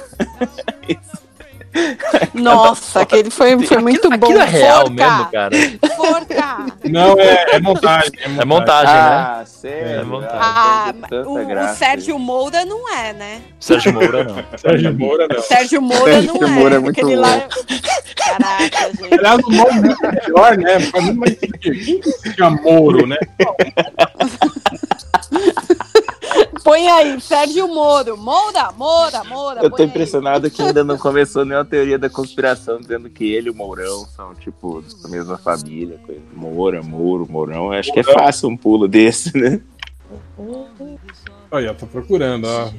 [2.33, 4.16] Nossa, aquele foi, foi muito bom.
[4.16, 4.91] Aquilo é real Forca!
[4.91, 5.51] mesmo, cara.
[5.95, 6.66] Forca!
[6.90, 8.11] Não, é, é montagem.
[8.40, 9.45] É montagem, Ah, né?
[9.45, 10.00] sério?
[10.01, 10.40] É montagem.
[10.41, 13.41] Ah, teve tanta o, o Sérgio Moura não é, né?
[13.59, 14.35] Sérgio Moura não.
[14.58, 15.41] Sérgio Moura, não.
[15.41, 16.51] Sérgio Moura Sérgio não é.
[16.51, 17.22] Moura é muito Aquele bom.
[17.22, 17.41] lá.
[18.16, 19.14] Caraca, gente.
[19.14, 20.80] Aliás, o nome é muito melhor, né?
[20.80, 21.85] Faz muito mais sentido.
[21.85, 23.17] Quem que se chama Moro, né?
[26.64, 28.17] Põe aí, Sérgio Moro.
[28.17, 29.61] Moura, Moura, Moura.
[29.61, 29.90] Eu tô põe aí.
[29.90, 34.06] impressionado que ainda não começou nenhuma teoria da conspiração dizendo que ele e o Mourão
[34.15, 35.99] são, tipo, da mesma família.
[36.06, 36.22] Coisa.
[36.33, 37.73] Moura, Mouro, Mourão.
[37.73, 39.61] Eu Acho que é fácil um pulo desse, né?
[41.49, 42.69] Olha, tô procurando, ó.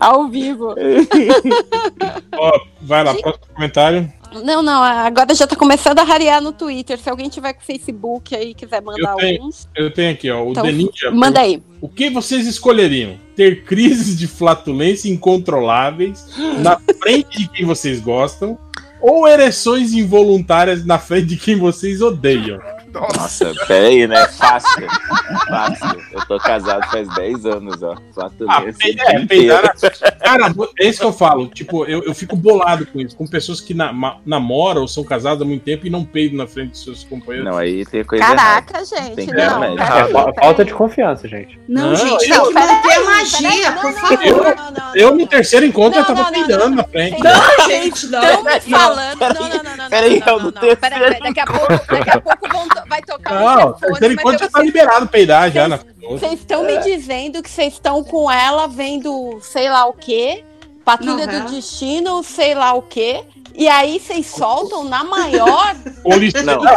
[0.00, 0.74] Ao vivo.
[2.36, 4.12] Ó, vai lá, próximo comentário.
[4.32, 6.98] Não, não, agora já tá começando a rarear no Twitter.
[6.98, 9.68] Se alguém tiver com Facebook aí e quiser mandar Eu tenho, alguns.
[9.76, 11.10] eu tenho aqui, ó, o Então, The Ninja.
[11.10, 11.62] manda aí.
[11.80, 13.18] O que vocês escolheriam?
[13.34, 16.26] Ter crises de flatulência incontroláveis
[16.58, 18.58] na frente de quem vocês gostam
[19.00, 22.58] ou ereções involuntárias na frente de quem vocês odeiam?
[22.92, 24.26] Nossa, peraí, né?
[24.28, 24.86] Fácil.
[25.48, 26.02] Fácil.
[26.12, 27.96] Eu tô casado faz 10 anos, ó.
[28.12, 28.72] Flatulência.
[28.78, 29.74] peidar- é, peidar
[30.18, 31.46] Cara, é isso que eu falo.
[31.48, 33.16] Tipo, eu, eu fico bolado com isso.
[33.16, 36.38] Com pessoas que na- ma- namoram ou são casadas há muito tempo e não peidam
[36.38, 37.50] na frente dos seus companheiros.
[37.50, 38.84] Não, aí tem coisa Caraca, errada.
[38.84, 41.58] gente, Tem que não, peraí, Ah, fa- falta de confiança, gente.
[41.68, 44.56] Não, Não, gente, eu- tem que manter a magia, por favor.
[44.94, 47.22] Eu, eu no terceiro encontro, eu tava peidando na frente.
[47.22, 48.22] Não, gente, não.
[48.22, 49.18] Estão me falando.
[49.20, 49.90] Não, não, não, não, não.
[49.90, 50.52] Peraí, não, eu não, não.
[50.52, 54.38] Peraí, peraí, daqui a pouco, daqui a pouco vão vai tocar Não, o telefone, eu-
[54.38, 55.78] já tá liberado peidar já na
[56.08, 60.44] Vocês estão me dizendo que vocês estão com ela vendo sei lá o quê,
[60.84, 61.44] Patrulha Novela.
[61.44, 63.22] do Destino, sei lá o quê,
[63.54, 65.74] e aí vocês soltam na maior
[66.18, 66.44] licença.
[66.44, 66.60] Não.
[66.60, 66.76] Fica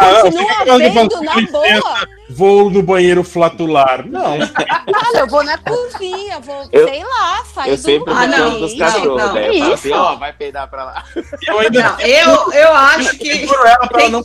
[0.65, 2.07] falando, vendo com na licença, boa.
[2.36, 4.06] Vou no banheiro flatular.
[4.08, 4.38] Não.
[4.48, 8.60] Cara, eu vou na cozinha, vou, Eu- sei lá, sair Eu do sempre Ah, não,
[8.60, 9.34] dos não, cachorros, não.
[9.34, 9.56] né?
[9.56, 11.03] Eu assim, ó, vai peidar pra lá.
[11.48, 13.44] Eu ainda Não, eu, eu acho que.
[13.53, 14.24] ela pra tem- ela não.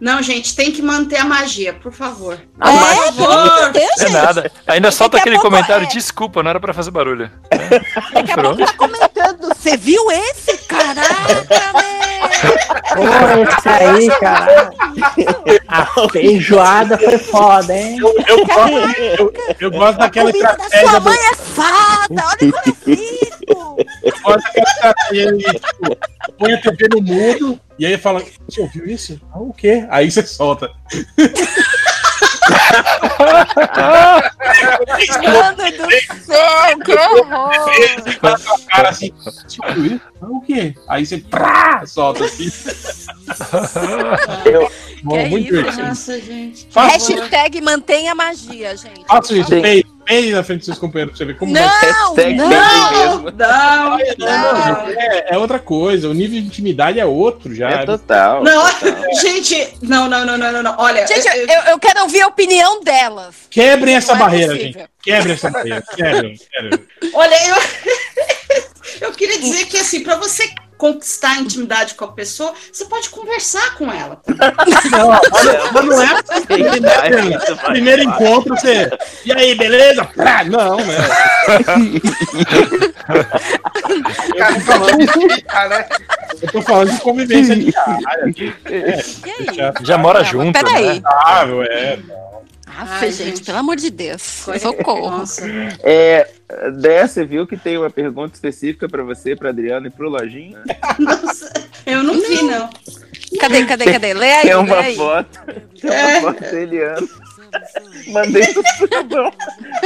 [0.00, 2.32] Não, gente, tem que manter a magia, por favor.
[2.58, 4.52] É, pelo amor de Deus, É nada.
[4.66, 7.30] Ainda solta a aquele pouco comentário, é- desculpa, não era pra fazer barulho.
[8.14, 9.48] Daqui a pouco tá comentando.
[9.54, 10.56] Você viu esse?
[10.66, 11.04] Caraca,
[12.94, 13.02] Pô,
[13.58, 14.70] esse aí, cara.
[15.68, 17.98] A feijoada foi foda, hein?
[18.00, 20.88] Eu gosto, eu, eu gosto daquela da estratégia.
[20.88, 23.76] sua do- mãe é fada, olha como eu fico.
[24.02, 25.96] Eu gosto daquela estratégia tipo,
[26.38, 29.20] põe a TV no mudo e aí fala: Você ouviu isso?
[29.32, 29.86] Ah, o quê?
[29.90, 30.70] Aí você solta.
[35.32, 35.90] Mano do
[36.24, 37.50] céu, que horror.
[38.20, 39.12] Com a cara assim:
[40.20, 40.74] o quê?
[40.88, 42.50] Aí você prá, solta assim.
[44.44, 44.70] Eu
[45.02, 45.88] Bom, muito isso, divertido.
[45.88, 46.68] Nossa, gente.
[46.70, 49.04] Faço, Hashtag mantenha a magia, gente.
[49.06, 49.82] faço isso, Sim.
[50.10, 51.62] Peide na frente dos seus companheiros pra você ver como vai.
[51.62, 52.48] Não, Hashtag não.
[52.48, 53.30] mesmo.
[53.36, 56.08] Não, Não, é, é outra coisa.
[56.08, 57.70] O nível de intimidade é outro já.
[57.70, 58.42] É total.
[58.42, 58.68] não.
[58.68, 59.14] total.
[59.22, 60.74] Gente, não, não, não, não, não, não.
[60.78, 63.34] Olha, Gente, eu- eu, eu- quero ouvir a opinião delas.
[63.48, 64.72] Quebrem essa Não é barreira, possível.
[64.80, 64.90] gente.
[65.02, 65.82] Quebrem essa barreira.
[65.96, 66.80] Quebrem, quebrem.
[67.14, 67.56] olha, eu,
[69.00, 73.10] eu queria dizer que assim, pra você conquistar a intimidade com a pessoa, você pode
[73.10, 74.18] conversar com ela.
[74.90, 75.22] Não, mas,
[75.72, 77.34] mas não é assim?
[77.36, 78.90] Isso vai- Primeiro encontro, você.
[79.26, 80.04] E aí, beleza?
[80.16, 80.96] Pá, Não, né?
[84.34, 85.86] Eu tô falando de, Ah, né?
[86.42, 88.34] eu tô falando de convivência diária.
[88.64, 89.54] É, E aí?
[89.56, 90.86] já Já mora Não, junto, peraí.
[90.86, 90.94] né?
[90.96, 91.98] estável, é.
[92.82, 93.42] Aff, Ai, gente, gente.
[93.44, 94.42] pelo amor de Deus.
[94.44, 95.24] Coisa- Socorro.
[95.82, 96.28] É,
[97.06, 100.62] você viu que tem uma pergunta específica pra você, pra Adriano e pro Lojinha?
[100.98, 101.52] Nossa,
[101.84, 102.70] eu não vi, não.
[103.38, 104.14] Cadê, cadê, cadê?
[104.14, 104.96] Lê aí, Tem uma aí.
[104.96, 105.38] foto,
[105.80, 106.20] tem uma É.
[106.20, 107.20] foto dele antes.
[108.08, 109.32] Mandei pro Sabão.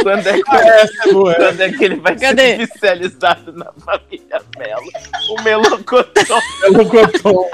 [0.03, 1.33] Quando é que, Ah, é boa.
[1.33, 1.35] é.
[1.37, 2.57] quando é que ele vai Cadê?
[2.57, 4.91] ser oficializado na família Melo?
[5.31, 6.39] O Melocotão.
[6.71, 7.51] O Cotton.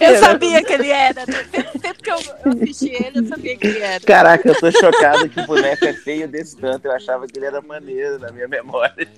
[0.00, 1.24] Eu sabia que ele era.
[1.24, 4.00] Sempre, sempre que eu eu assisti ele, eu sabia que ele era.
[4.00, 6.86] Caraca, eu tô chocado que o boneco é feio desse tanto.
[6.86, 9.08] Eu achava que ele era maneiro na minha memória.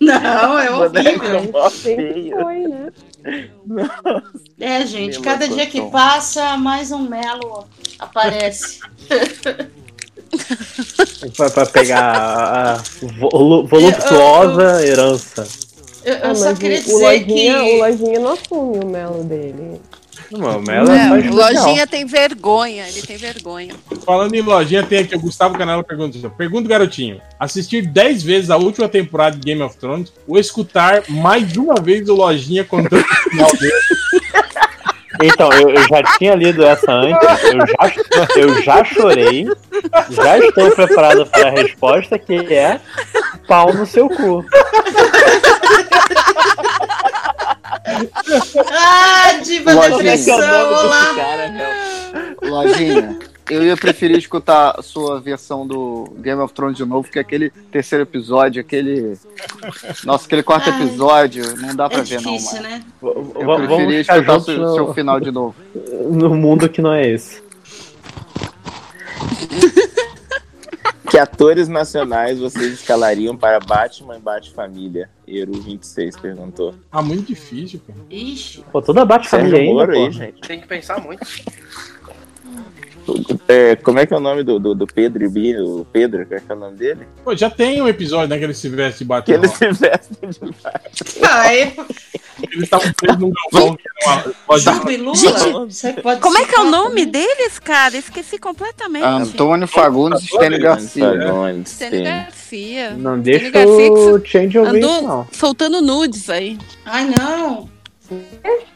[0.00, 1.38] Não, é O boneco horrível.
[1.38, 2.40] é mó Sempre feio.
[2.40, 2.92] foi, né?
[4.60, 7.66] É, gente, Meu cada dia que passa, mais um Melo
[7.98, 8.78] aparece.
[11.36, 12.76] Pra, pra pegar a, a
[13.18, 15.46] vo- voluptuosa herança.
[16.04, 17.70] Eu, eu Ah, só queria o, o dizer lojinha, que.
[17.74, 19.80] o lojinha não assume o melo dele.
[20.30, 21.30] Não, o Melo é É.
[21.30, 23.74] Lojinha tem vergonha, ele tem vergonha.
[24.06, 27.20] Falando em lojinha, tem aqui o Gustavo Canela pergunta: Pergunta, garotinho.
[27.38, 31.74] Assistir 10 vezes a última temporada de Game of Thrones ou escutar mais de uma
[31.74, 33.72] vez o Lojinha contando o final dele?
[35.22, 39.46] Então, eu, eu já tinha lido essa antes, eu já, eu já chorei,
[40.10, 42.80] já estou preparado para a resposta que é
[43.46, 44.44] pau no seu cu.
[48.70, 49.96] Ah, diva Lojinha.
[49.96, 51.14] depressão, olá.
[51.14, 52.50] cara, meu.
[52.50, 53.18] Lojinha,
[53.52, 57.22] eu ia preferir escutar a sua versão do Game of Thrones de novo, que é
[57.22, 59.16] aquele terceiro episódio, aquele.
[60.04, 60.82] Nossa, aquele quarto Ai.
[60.84, 62.68] episódio, não dá pra É ver, não, difícil, mano.
[62.74, 62.84] né?
[63.02, 65.54] Eu v- preferia escutar o seu, seu no, final de novo.
[66.10, 67.40] no mundo que não é esse.
[71.10, 75.10] Que atores nacionais vocês escalariam para Batman e Bat-Família?
[75.28, 76.74] Eru26 perguntou.
[76.90, 77.98] Ah, muito difícil, cara.
[78.08, 78.64] Ixi.
[78.72, 80.40] Pô, toda bate família Sérgio ainda, aí, gente.
[80.40, 81.22] Tem que pensar muito.
[83.48, 85.56] É, como é que é o nome do, do, do Pedro Ibi?
[85.60, 87.00] O Pedro, qual é, que é o nome dele?
[87.24, 89.34] Pô, já tem um episódio, né, que ele se veste de Que Batman.
[89.36, 91.28] ele se veste de Batman.
[91.28, 91.74] Ai,
[92.42, 96.18] Eles estavam presos num galpão que era uma Lula?
[96.20, 97.96] Como é que é o nome deles, cara?
[97.96, 99.04] Esqueci completamente.
[99.04, 101.12] Antônio Fagundes e Stênio Garcia.
[101.64, 102.04] Stênio.
[102.04, 102.90] Garcia.
[102.90, 105.26] Não Stênio deixa Garcia que o Change ouvir não.
[105.32, 106.58] soltando nudes aí.
[106.84, 107.68] Ai, não.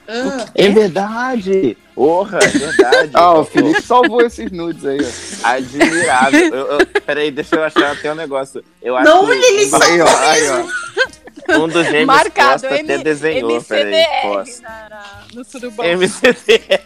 [0.08, 1.76] Ah, É verdade!
[1.94, 3.10] Porra, é verdade.
[3.14, 5.48] Ah, o Felipe salvou esses nudes aí, ó.
[5.48, 6.54] Admirável.
[6.54, 8.62] Eu, eu, peraí, deixa eu achar até um negócio.
[8.82, 11.58] Eu acho Não, que ele um, salvou Aí, ó, aí, ó.
[11.58, 13.62] um dos gêmeos Marcado, Costa até M- desenhou.
[13.62, 14.62] Peraí, MCDR posso.
[14.62, 15.86] na- na- no surubão.
[15.86, 16.82] MCDR.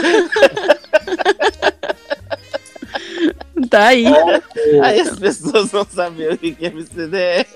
[3.70, 4.04] Tá aí.
[4.82, 7.46] Aí as pessoas vão saber o que que é MCDR.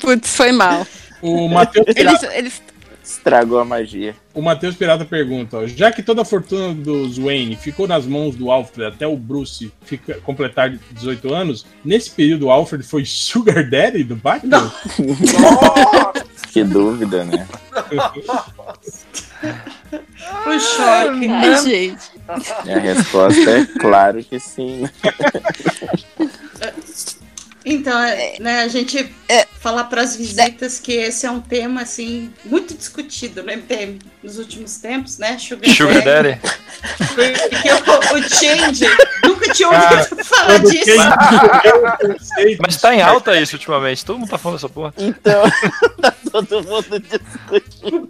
[0.00, 0.86] Putz, foi mal.
[1.20, 2.62] O Matheus Eles, Pirata, eles
[3.08, 4.14] Estragou a magia.
[4.34, 8.36] o Matheus Pirata pergunta: ó, já que toda a fortuna dos Wayne ficou nas mãos
[8.36, 13.68] do Alfred até o Bruce fica, completar 18 anos, nesse período o Alfred foi Sugar
[13.68, 14.70] Daddy do Batman?
[16.50, 17.46] Que dúvida, né?
[20.46, 21.28] o choque.
[21.28, 22.10] Ai, gente.
[22.64, 24.88] E a resposta é claro que sim.
[27.64, 29.14] Então, é, né, a gente
[29.58, 34.38] falar para as visitas que esse é um tema assim muito discutido no MTM nos
[34.38, 35.36] últimos tempos, né?
[35.38, 36.40] Sugar, Sugar Daddy.
[37.14, 38.86] Porque o, o Change
[39.24, 40.96] nunca tinha ouvido falar Todo disso.
[42.62, 44.04] Mas tá em alta isso ultimamente.
[44.04, 44.94] Todo mundo tá falando essa porra.
[44.96, 45.42] Então,
[46.00, 48.08] tá todo mundo discutindo.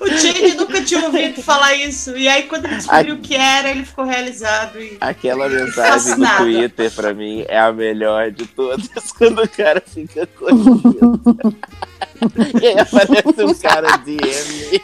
[0.00, 2.16] O Change nunca tinha ouvido falar isso.
[2.16, 4.80] E aí, quando ele descobriu o que era, ele ficou realizado.
[4.80, 4.96] E...
[5.00, 6.44] Aquela mensagem do Fascinada.
[6.44, 8.88] Twitter, pra mim, é a melhor de todas.
[9.18, 11.20] Quando o cara fica coxinho.
[12.62, 14.82] e aí aparece um cara DM.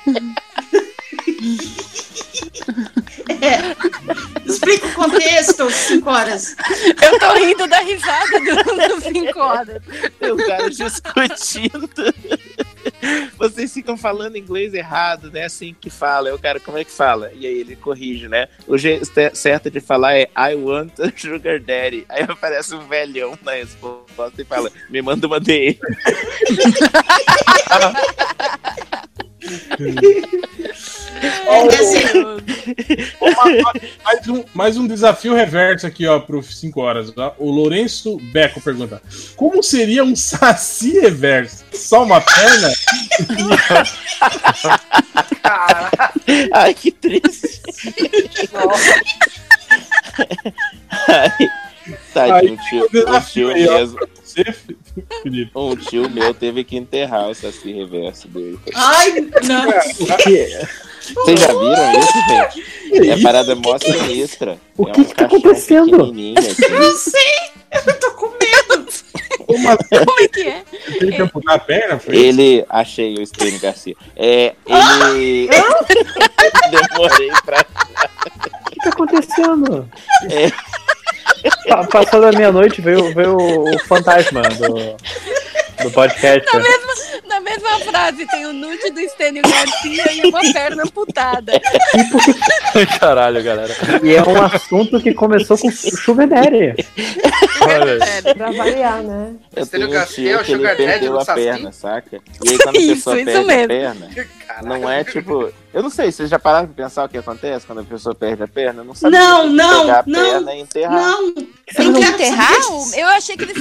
[3.40, 3.76] É.
[4.44, 6.56] Explica o contexto, 5 horas.
[7.02, 9.82] Eu tô rindo da risada do, do 5 horas.
[10.20, 11.90] O cara discutindo.
[13.38, 15.44] Vocês ficam falando inglês errado, né?
[15.44, 16.34] Assim que fala.
[16.34, 17.30] O cara, como é que fala?
[17.34, 18.48] E aí ele corrige, né?
[18.66, 22.04] O jeito certo de falar é I want a sugar daddy.
[22.08, 25.78] Aí aparece um velhão na resposta e fala, me manda uma DM.
[31.68, 32.02] Assim,
[34.04, 37.10] mais, um, mais um desafio reverso aqui, ó, pro 5 horas.
[37.10, 37.32] Tá?
[37.38, 39.02] O Lourenço Beco pergunta:
[39.36, 41.64] Como seria um saci reverso?
[41.72, 42.72] Só uma perna?
[46.52, 47.62] Ai, que triste.
[51.08, 51.30] Ai,
[52.26, 53.98] tadinho, um tio, um tio mesmo.
[54.22, 54.44] você,
[55.22, 55.50] Felipe.
[55.54, 58.58] Um tio meu teve que enterrar o saci reverso dele.
[58.74, 59.70] Ai, não.
[61.14, 62.66] Vocês já viram isso, gente?
[62.92, 63.22] É isso?
[63.22, 64.58] parada mó sinistra.
[64.76, 66.02] O é que um que tá acontecendo?
[66.02, 66.34] assim.
[66.70, 67.20] Eu sei,
[67.72, 68.86] eu tô com medo.
[69.46, 69.88] Como assim?
[70.04, 70.64] Como é que é?
[70.98, 71.98] Tem que amputar a perna?
[71.98, 72.14] Foi?
[72.14, 72.64] Ele.
[72.68, 73.96] Achei o Stênio Garcia.
[74.14, 75.48] É, ele.
[76.70, 77.64] Demorei pra.
[78.66, 79.90] O que tá acontecendo?
[80.30, 80.52] É,
[81.90, 84.74] Passou da meia-noite, veio, veio o fantasma do,
[85.84, 86.46] do podcast.
[86.52, 86.92] Na mesma,
[87.28, 91.52] na mesma frase, tem o nude do Stênio Garcia e uma perna amputada.
[93.00, 93.74] Caralho, galera.
[94.02, 96.74] E é um assunto que começou com Sugar Daddy.
[97.62, 98.34] Olha.
[98.34, 99.32] Pra variar, né?
[99.54, 101.40] eu Stênio tenho um Garcia é o que ele Sugar Daddy perdeu do a Saci?
[101.44, 102.16] perna, saca?
[102.44, 103.68] E aí quando a Isso, pessoa isso perde a mesmo.
[103.68, 104.08] perna,
[104.62, 105.52] não é tipo.
[105.72, 108.42] Eu não sei, vocês já pararam pra pensar o que acontece quando a pessoa perde
[108.42, 108.82] a perna?
[108.82, 110.92] Não sabe Não, não, pegar a não, perna e enterrar.
[111.02, 111.34] Não.
[111.34, 112.54] Tem que enterrar?
[112.96, 113.56] Eu achei que eles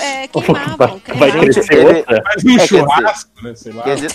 [0.00, 0.76] é, queimavam.
[0.76, 1.40] Vai queimavam.
[1.40, 2.22] crescer Ele- outra?
[2.24, 3.54] Faz um É, churrasco, né?
[3.54, 3.82] Sei lá.
[3.84, 4.10] Quer dizer...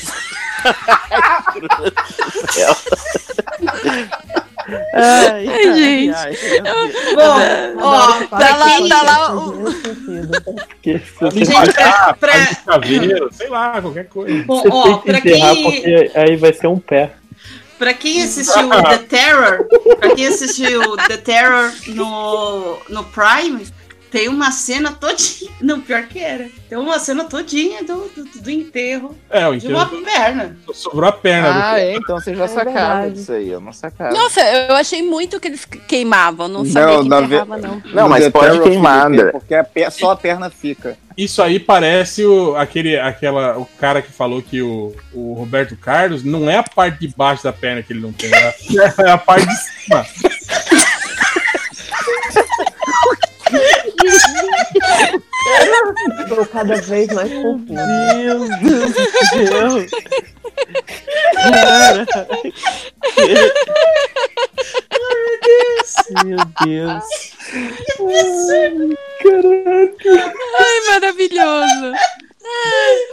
[4.93, 6.15] Ai, Ai, gente.
[6.15, 6.35] ai.
[7.15, 9.65] Bom, ó, Tá pra lá, tá lá o,
[10.83, 14.43] Gente, espalhar, pra- de caveiro, sei lá, qualquer coisa.
[14.43, 17.11] bom, você ó, tem que pra enterrar quem, porque aí vai ser um pé.
[17.79, 19.65] Pra quem assistiu The Terror,
[19.97, 23.65] pra quem assistiu The Terror no, no Prime,
[24.11, 25.51] tem uma cena todinha.
[25.61, 26.47] Não, pior que era.
[26.67, 30.57] Tem uma cena todinha do, do, do enterro É, o de uma enterro perna.
[30.73, 31.71] sobrou a perna.
[31.71, 33.13] Ah, é, então você já É sacava verdade.
[33.15, 34.13] disso aí, eu não sacava.
[34.13, 36.47] Nossa, eu achei muito que eles queimavam.
[36.47, 37.81] Não sabia Não, que na enterrava, não.
[37.85, 39.31] Não, No mas pode queimar, André.
[39.31, 40.97] Porque a pe- só a perna fica.
[41.17, 46.23] Isso aí parece o, aquele, aquela, o cara que falou que o, o Roberto Carlos
[46.23, 48.53] não é a parte de baixo da perna que ele não tem, é a,
[49.05, 50.05] é a parte de cima.
[56.31, 57.73] O cada vez mais confuso.
[57.73, 59.85] Meu Deus do céu.
[61.33, 62.05] Cara.
[66.23, 67.05] Meu Deus.
[69.23, 70.15] Caraca.
[70.59, 71.93] Ai, maravilhoso.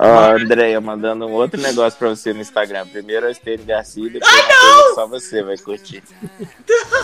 [0.05, 2.87] Ó, Andréia, mandando um outro negócio pra você no Instagram.
[2.87, 6.03] Primeiro é o Estênio Garcia, depois Ah, coisa que só você vai curtir.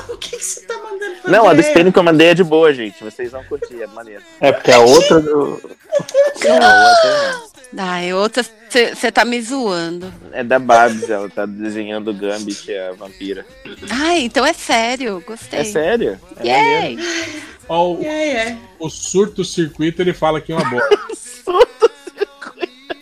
[0.09, 1.61] O que, que você tá mandando pra Não, a do?
[1.61, 3.03] Estênio que eu mandei é de boa, gente.
[3.05, 4.23] Vocês vão curtir, é maneiro.
[4.41, 5.61] É porque a outra do.
[6.45, 10.11] Não, a outra Ai, outra, você tá me zoando.
[10.23, 10.39] não.
[10.39, 13.45] É da Babs, ela tá desenhando o Gambit, a vampira.
[13.91, 15.61] Ai, então é sério, gostei.
[15.61, 16.19] É sério?
[16.39, 17.03] É maneiro.
[17.69, 18.57] Ó, o, É, é.
[18.79, 20.83] o surto-circuito ele fala aqui uma boa.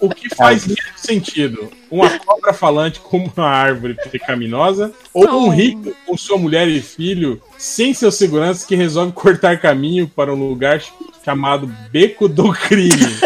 [0.01, 1.71] O que faz menos sentido?
[1.91, 7.41] Uma cobra falante com uma árvore pecaminosa ou um rico com sua mulher e filho
[7.57, 10.83] sem seus seguranças que resolve cortar caminho para um lugar
[11.25, 13.19] chamado Beco do Crime?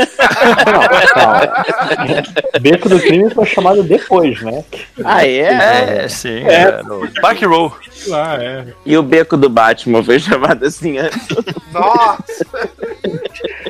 [0.67, 2.61] Não.
[2.61, 4.65] Beco do crime foi chamado depois, né?
[5.05, 6.03] Ah, é?
[6.03, 6.45] É, sim.
[6.47, 6.63] É.
[6.63, 7.77] É, no Back Row.
[8.07, 8.67] Lá, é.
[8.87, 11.29] E o beco do Batman foi chamado assim antes.
[11.73, 12.71] Nossa!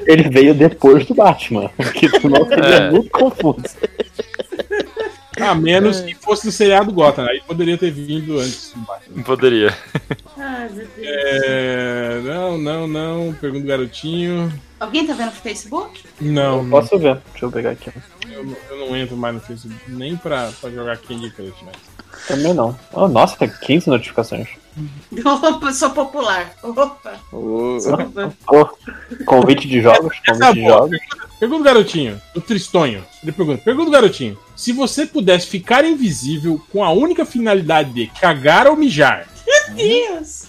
[0.07, 2.91] Ele veio depois do Batman, que senão seria É.
[2.91, 3.63] muito confuso.
[5.41, 7.25] A menos que fosse do seriado Gotham.
[7.27, 9.17] Aí poderia ter vindo antes do Batman.
[9.17, 9.75] Não poderia.
[10.37, 10.89] Ai, meu Deus.
[11.07, 13.33] É, não, não, não.
[13.41, 14.53] Pergunta do garotinho.
[14.79, 16.03] Alguém tá vendo no Facebook?
[16.21, 16.71] Não, não.
[16.71, 17.19] Posso ver?
[17.33, 17.91] Deixa eu pegar aqui.
[18.31, 21.77] Eu, não- eu não entro mais no Facebook, nem pra, pra jogar Candy Crush mais.
[22.29, 22.79] Também não.
[22.93, 24.49] Oh, nossa, 15 notificações.
[25.25, 26.55] Opa, sou popular.
[26.63, 27.15] Opa.
[27.33, 27.77] Oh,
[29.27, 30.73] convite de jogos, convite de boa.
[30.79, 30.99] jogos.
[31.39, 33.05] Pergunta garotinho, do Tristonho.
[33.23, 34.39] Ele pergunta: Pergunta garotinho.
[34.55, 40.47] Se você pudesse ficar invisível com a única finalidade de cagar ou mijar, Meu Deus.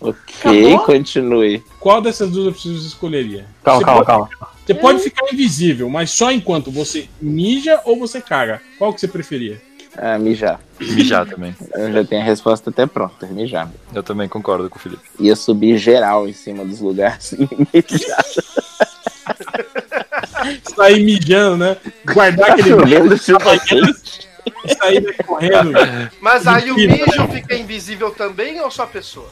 [0.00, 1.62] ok, continue.
[1.80, 3.46] qual dessas duas opções você escolheria?
[3.64, 4.56] Calma, Você calma, pode- calma.
[4.66, 8.60] Você pode ficar invisível, mas só enquanto você mija ou você caga.
[8.78, 9.62] Qual que você preferia?
[9.96, 10.60] Ah, mijar.
[10.80, 11.54] Mijar também.
[11.74, 13.70] Eu já tenho a resposta até pronta, mijar.
[13.94, 15.02] Eu também concordo com o Felipe.
[15.18, 18.24] Ia subir geral em cima dos lugares e mijar.
[20.74, 21.76] Sair mijando, né?
[22.04, 23.16] Guardar aquele Chovendo
[24.78, 25.72] sair correndo.
[26.20, 29.28] Mas aí o mijo fica invisível também ou só a pessoa?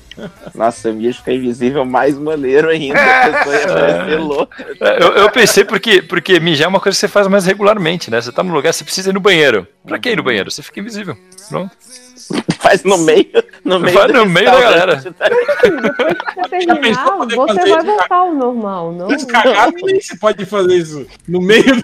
[0.54, 2.98] Nossa, o mijo fica invisível mais maneiro ainda.
[3.00, 4.66] A pessoa ia parecer louca.
[4.80, 8.10] É, Eu, eu pensei porque, porque mijar é uma coisa que você faz mais regularmente,
[8.10, 8.20] né?
[8.20, 9.66] Você tá num lugar, você precisa ir no banheiro.
[9.86, 10.50] Pra que ir no banheiro?
[10.50, 11.16] Você fica invisível.
[11.48, 11.70] Pronto.
[12.58, 13.26] Faz no meio,
[13.62, 14.94] no meio Vai do no meio da galera.
[14.94, 15.82] restaurante.
[15.82, 19.08] Depois que você terminar, poder você vai isso, voltar ao normal, não?
[19.08, 21.82] Você pode fazer isso no meio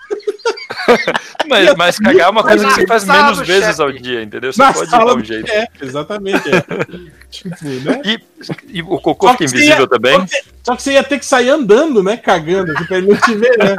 [1.48, 3.82] Mas, mas cagar é uma coisa que você faz menos vezes chefe.
[3.82, 4.52] ao dia, entendeu?
[4.52, 5.50] Você na pode dar um jeito.
[5.50, 6.48] É, exatamente.
[6.48, 6.60] É.
[7.30, 8.00] tipo, né?
[8.04, 8.20] E,
[8.68, 10.18] e o cocô Só fica invisível ia- também?
[10.20, 12.16] Só que, só que você ia ter que sair andando, né?
[12.16, 13.74] Cagando, pra ele não te ver, né?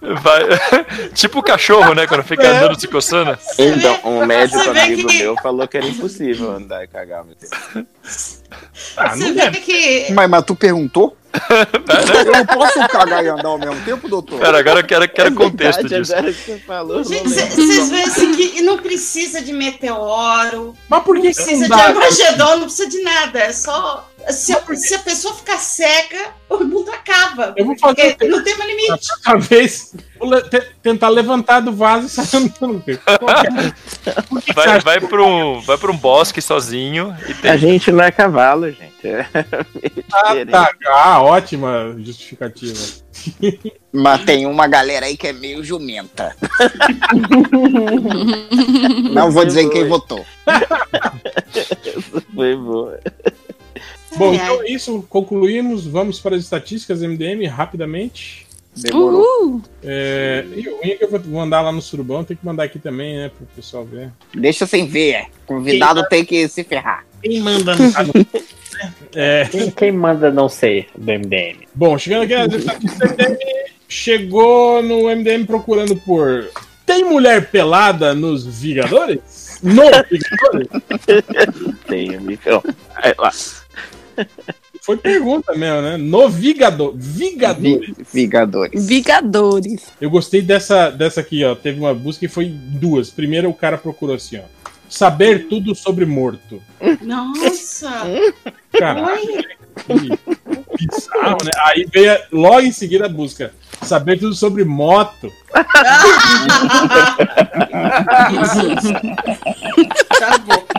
[0.22, 0.42] Vai...
[1.12, 2.06] tipo o cachorro, né?
[2.06, 2.56] Quando fica É.
[2.56, 3.36] andando se coçando.
[3.58, 7.24] Então, um médico Você amigo que- meu falou que era impossível andar e cagar.
[8.96, 9.50] Ah, Você não vê é.
[9.50, 10.12] que.
[10.14, 11.14] Mas, mas tu perguntou?
[12.24, 14.40] Eu não posso cagar e andar ao mesmo tempo, doutor?
[14.40, 16.14] Pera, agora eu quero, quero É contexto verdade, disso.
[16.14, 21.30] Agora que falou, vocês veem assim que não precisa de meteoro, Mas por que não
[21.30, 21.82] que precisa não de?
[21.82, 23.38] Armagedon, não precisa de nada.
[23.40, 24.08] É só.
[24.30, 27.54] Se, a- se a pessoa ficar cega, o mundo acaba.
[27.56, 29.06] Eu vou fazer Porque não tem mais limite.
[29.24, 29.94] Talvez
[30.82, 32.82] tentar levantar do vaso e sair andando.
[32.86, 34.52] É?
[34.52, 37.50] Vai, vai, pra um, vai pra um bosque sozinho e tem.
[37.50, 39.06] A gente não é cavalo, gente.
[39.06, 39.24] É
[40.12, 40.72] Ah, tá.
[40.88, 42.78] Ah, ótima justificativa.
[43.92, 46.34] Mas tem uma galera aí que é meio jumenta.
[49.12, 50.24] Não vou dizer em quem votou.
[52.34, 53.00] Foi boa.
[54.18, 55.04] Bom, então é isso.
[55.08, 55.86] Concluímos.
[55.86, 58.46] Vamos para as estatísticas MDM rapidamente.
[58.76, 59.20] Demorou.
[59.20, 59.62] Uhul.
[59.82, 62.78] É, e o é que eu vou mandar lá no surubão, tem que mandar aqui
[62.78, 64.12] também, né, pro pessoal ver.
[64.32, 65.26] Deixa sem ver.
[65.46, 67.04] Convidado tem que se ferrar.
[67.22, 67.88] Quem manda no
[69.12, 71.66] É, Quem, quem manda não sei do MDM?
[71.74, 73.36] bom, chegando aqui nas estatísticas MDM,
[73.88, 76.48] chegou no MDM procurando por
[76.88, 79.58] tem mulher pelada nos Vingadores?
[79.60, 80.68] No Vingadores?
[81.86, 82.62] Tem, então.
[82.94, 83.30] Aí lá.
[84.82, 85.96] Foi pergunta mesmo, né?
[85.96, 87.96] No Vigador, Vingadores.
[87.96, 88.86] Vi- Vingadores.
[88.86, 89.82] Vingadores.
[90.00, 91.54] Eu gostei dessa, dessa aqui, ó.
[91.54, 93.10] Teve uma busca e foi duas.
[93.10, 94.42] Primeiro o cara procurou assim, ó.
[94.88, 96.62] Saber tudo sobre morto.
[97.02, 97.90] Nossa!
[98.72, 99.44] Caralho,
[99.86, 100.18] que
[100.76, 101.50] bizarro, né?
[101.64, 103.52] Aí veio logo em seguida a busca.
[103.82, 105.32] Saber tudo sobre moto.
[110.10, 110.66] Acabou.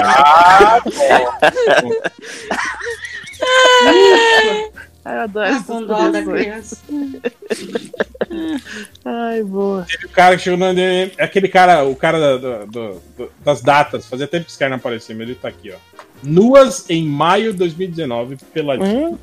[0.00, 1.92] Ah, bom.
[5.14, 6.74] Eu adoro Ah, com dó da posições.
[9.04, 9.86] Ai, boa.
[9.90, 14.06] Teve o cara que chegou no MDM, aquele cara, o cara do- do- das datas,
[14.06, 15.76] fazia tempo que esse cara não aparecia, mas ele tá aqui, ó.
[16.22, 19.18] Nuas em maio de 2019, peladinho.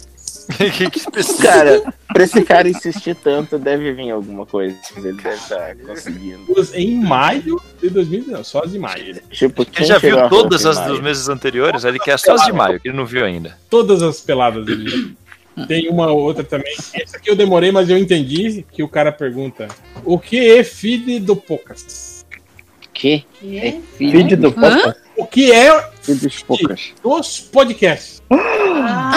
[1.41, 4.75] Cara, pra esse cara insistir tanto, deve vir alguma coisa.
[4.97, 6.39] Ele deve estar conseguindo.
[6.47, 9.19] Nuas em maio de 2019, só as de maio.
[9.31, 12.79] Tipo, Ele já viu todas as dos meses anteriores, ele quer só as de maio,
[12.79, 13.57] que ele não viu ainda.
[13.69, 15.15] Todas as peladas dele.
[15.67, 16.73] Tem uma outra também.
[16.93, 19.67] Essa aqui eu demorei, mas eu entendi que o cara pergunta:
[20.03, 22.25] O que é feed do Pocas?
[22.93, 23.25] Que?
[23.39, 23.81] Que?
[23.97, 24.95] Feed do Pocas?
[25.17, 26.93] O que é feed dos Pocas?
[27.01, 28.21] Dos podcasts.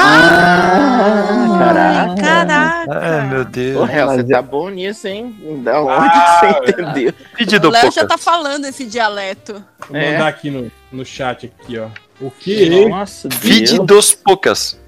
[0.00, 2.22] Ah, caraca.
[2.22, 2.98] Caraca.
[3.00, 3.90] Ai, meu Deus.
[3.90, 5.34] Hel, você tá bom nisso, hein?
[5.64, 7.12] Da onde Ah, que você entendeu?
[7.36, 8.08] Feed O do Léo já Pocas.
[8.08, 9.64] tá falando esse dialeto.
[9.88, 10.12] Vou É.
[10.12, 11.88] mandar aqui no, no chat aqui, ó.
[12.20, 13.86] O que é Nossa, Feed Deus.
[13.86, 14.78] dos Pocas.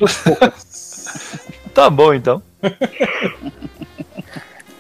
[1.73, 2.43] Tá bom, então.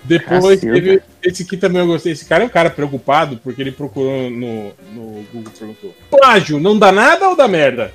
[0.02, 1.00] Depois teve.
[1.22, 2.12] Esse aqui também eu gostei.
[2.12, 6.76] Esse cara é um cara preocupado porque ele procurou no, no Google perguntou: Plágio, não
[6.76, 7.94] dá nada ou dá merda?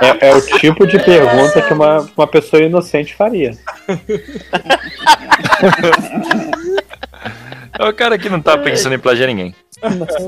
[0.00, 3.56] É, é o tipo de pergunta que uma, uma pessoa inocente faria.
[7.78, 9.54] É o cara que não tá pensando em plagiar ninguém.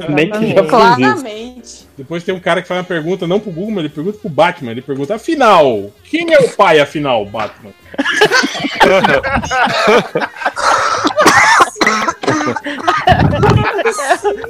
[0.08, 0.64] Nem que já.
[0.64, 1.86] Claramente.
[1.97, 4.28] Depois tem um cara que faz uma pergunta, não pro Google, mas ele pergunta pro
[4.28, 4.73] Batman.
[4.73, 7.73] Ele pergunta: afinal, quem é o pai, afinal, Batman?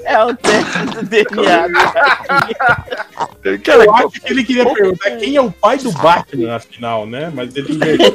[0.04, 1.68] É o teste do DNA.
[3.62, 7.30] Cara, eu acho que ele queria perguntar quem é o pai do Batman, afinal, né?
[7.34, 8.14] Mas ele inverteu.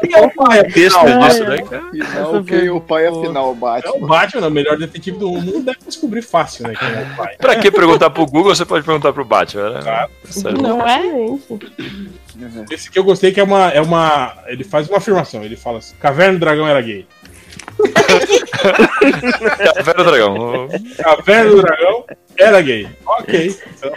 [0.00, 1.28] quem é o pai, texto afinal?
[1.28, 1.82] disso, né, cara?
[1.88, 4.06] Afinal, quem é o pai afinal, É o Batman?
[4.06, 6.74] Batman, o melhor detetive do mundo, deve descobrir fácil, né?
[6.78, 7.36] Quem é o pai.
[7.36, 10.08] Pra que perguntar pro Google, você pode perguntar pro Batman, né?
[10.24, 10.60] Certo.
[10.60, 11.00] Não é?
[12.70, 14.36] Esse que eu gostei que é uma, é uma.
[14.46, 15.44] Ele faz uma afirmação.
[15.44, 17.06] Ele fala assim: Caverna do Dragão era gay.
[19.74, 20.68] Caverna do Dragão.
[20.96, 22.04] Caverna do Dragão
[22.38, 22.88] era gay.
[23.06, 23.56] Ok.
[23.76, 23.92] Então,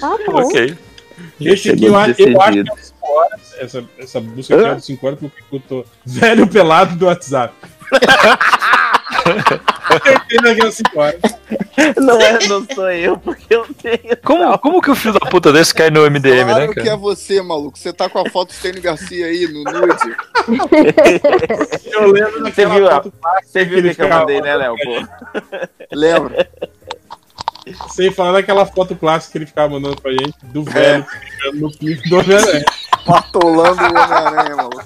[0.00, 0.42] Tá bom.
[0.42, 0.76] Ok.
[1.40, 2.38] esse aqui eu, eu acho que é o 5
[3.02, 3.54] horas.
[3.58, 7.54] Essa, essa busca aqui é o 5 horas porque eu tô velho pelado do WhatsApp.
[10.02, 11.20] Certeza que é o 5 horas.
[11.96, 14.16] Não, é, não sou eu, porque eu tenho.
[14.24, 16.84] Como, como que o filho da puta desse cai no MDM, Claro né, que é
[16.84, 16.96] cara?
[16.96, 17.78] você, maluco.
[17.78, 20.16] Você tá com a foto do Stênio Garcia aí no nude.
[21.92, 24.20] Eu lembro Você daquela viu, a- foto clássica você que viu que, que eu ficava
[24.20, 24.74] mandei, né, Léo?
[25.92, 26.50] Lembra?
[27.90, 31.70] Sem falar daquela foto clássica que ele ficava mandando pra gente do velho ficando no
[31.70, 32.64] piso do Homem-Aranha.
[33.04, 34.84] Patolando o Homem-Aranha, maluco.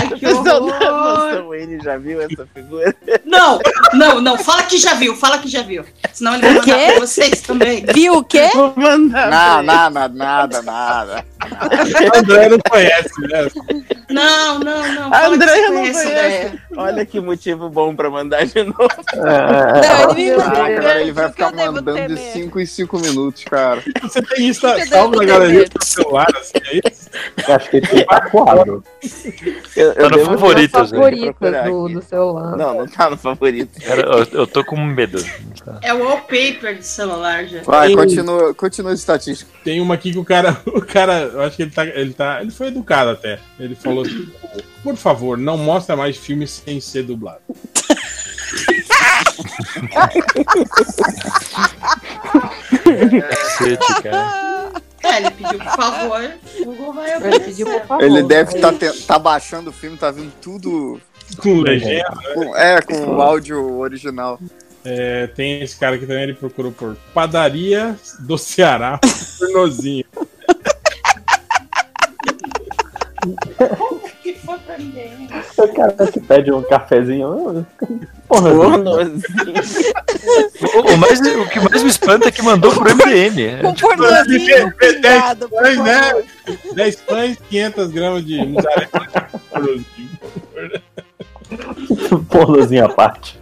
[0.00, 1.54] Ai, que não horror.
[1.54, 2.94] ele já viu essa figura?
[3.24, 3.58] Não,
[3.92, 4.38] não, não.
[4.38, 5.84] Fala que já viu, fala que já viu.
[6.12, 7.84] Senão ele vai mandar pra vocês também.
[7.94, 8.48] Viu o quê?
[8.54, 9.30] Vou mandar.
[9.30, 11.24] Nada, nada, nada, nada.
[11.40, 13.48] O André não conhece, né?
[14.10, 15.14] Não, não, não.
[15.14, 16.60] A você não conhece.
[16.76, 18.88] Olha que motivo bom pra mandar de novo.
[19.14, 22.32] Não, ele Ah, agora ele vai eu ficar mandando de temer.
[22.32, 23.82] 5 em 5 minutos, cara.
[24.02, 27.10] Você tem isso que eu salvo na galeria do celular, assim, é isso?
[27.48, 28.84] Eu acho que ele tem quadro.
[29.76, 30.98] Eu, Tá no favoritos, né?
[30.98, 32.56] Favoritas procurar do, do celular.
[32.56, 33.80] Não, não tá no favorito.
[33.82, 35.24] Cara, eu, eu tô com medo.
[35.82, 37.62] É o wallpaper do celular já.
[37.62, 39.50] Vai, Tem- continua, continua a estatística.
[39.64, 42.40] Tem uma aqui que o cara, o cara, eu acho que ele tá, ele tá,
[42.42, 43.38] ele foi educado até.
[43.58, 44.28] Ele falou assim,
[44.82, 47.40] por favor, não mostra mais filmes sem ser dublado.
[53.28, 54.72] Cacete, cara.
[55.02, 56.30] É, ele pediu por favor.
[56.60, 58.04] O Google vai Ele pediu por favor.
[58.04, 61.00] Ele deve estar tá, tá baixando o filme, tá vindo tudo
[61.38, 62.10] Com legenda.
[62.34, 64.38] com, é, com o áudio original.
[64.84, 68.98] É, tem esse cara aqui também, ele procurou por padaria do Ceará,
[69.38, 70.04] pornozinho.
[74.22, 75.28] Que foi pra ninguém.
[75.58, 77.66] O cara que pede um cafezinho.
[78.28, 79.22] Porra, Pornozinho.
[80.92, 83.40] O, mais, o que mais me espanta é que mandou pro MDM.
[83.62, 86.02] É, Um tipo, pornozinho pingado, por Pães, né?
[86.02, 86.24] favor.
[86.74, 88.38] 10 pães, 500 gramas de
[92.28, 92.84] pornozinho.
[92.84, 93.38] à parte.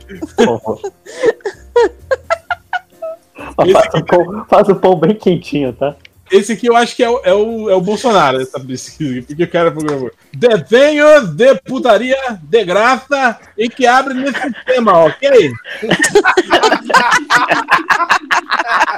[3.57, 5.97] Faça o, pão, faça o pão bem quentinho, tá?
[6.31, 9.45] Esse aqui eu acho que é o, é o, é o Bolsonaro, essa pesquisa, porque
[9.45, 10.11] o cara programou.
[10.35, 15.53] Desenhos de putaria de graça e que abre nesse sistema, ok?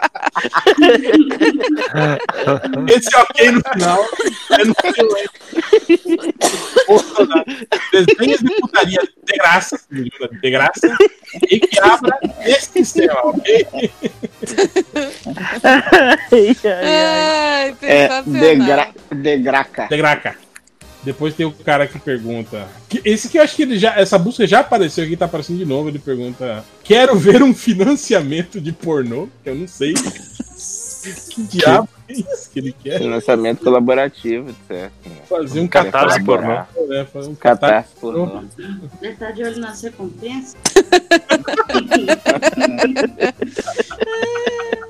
[2.89, 4.05] Esse ok no final
[4.59, 4.75] é no.
[6.86, 7.44] Bolsonaro.
[7.93, 10.97] Desenhos de putaria de graça, de graça,
[11.49, 13.69] e que abra esse sistema, ok?
[15.62, 16.19] Ai,
[17.83, 18.41] É, sensacional.
[18.41, 19.86] degra, degraca.
[19.89, 20.36] Degraca.
[21.02, 22.68] Depois tem o cara que pergunta.
[22.88, 23.94] que- Esse que eu acho que ele já.
[23.98, 25.88] Essa busca já apareceu aqui, tá aparecendo de novo.
[25.88, 29.28] Ele pergunta: Quero ver um financiamento de pornô?
[29.44, 29.94] Eu não sei.
[31.30, 32.98] que diabo é isso que ele quer?
[32.98, 34.92] Financiamento colaborativo, certo?
[35.28, 36.48] Fazer um catarse pornô.
[36.88, 37.06] né?
[37.12, 38.42] Fazer um Catarse pornô.
[39.00, 40.56] Você tá de olho nas recompensas?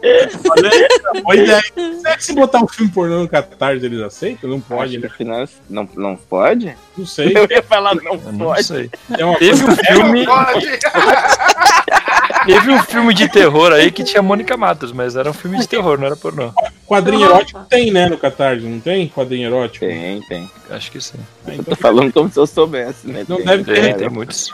[0.02, 1.62] Olha aí, boa ideia.
[2.00, 4.48] Será que se botar um filme pornô no catarse eles aceitam?
[4.48, 5.08] Não pode, né?
[5.10, 5.54] finance...
[5.68, 6.74] não, não pode?
[6.96, 7.32] Não sei.
[7.36, 8.64] Eu ia falar não Eu não pode.
[8.64, 8.90] sei.
[9.18, 10.24] É uma Teve um filme.
[10.24, 10.66] Pode.
[12.46, 15.66] Teve um filme de terror aí que tinha Mônica Matos, mas era um filme de
[15.68, 16.52] terror, não era pornô.
[16.86, 19.08] Quadrinho erótico tem, né, no Catarse, não tem?
[19.08, 19.86] Quadrinho erótico?
[19.86, 20.50] Tem, tem.
[20.70, 21.18] Acho que sim.
[21.46, 23.24] Ah, Eu então tô falando como se eu soubesse, né?
[23.28, 23.80] Não Tem, deve ter.
[23.82, 24.52] Tem, tem muitos.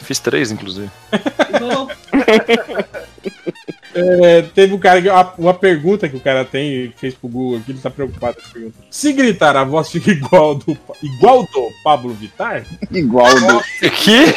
[0.00, 0.90] Fiz três, inclusive.
[3.94, 5.08] É, teve um cara que.
[5.08, 8.48] Uma, uma pergunta que o cara tem, fez pro Google aqui, ele tá preocupado com
[8.48, 8.74] a pergunta.
[8.90, 12.64] Se gritar, a voz fica igual do, igual do Pablo Vittar?
[12.90, 13.62] Igual do.
[13.90, 14.34] Que?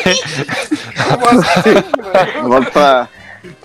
[2.43, 3.09] Volta pra.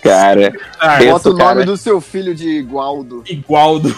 [0.00, 3.22] Cara, Ah, Bota o o cara, nome do seu filho de Igualdo.
[3.28, 3.94] Igual do.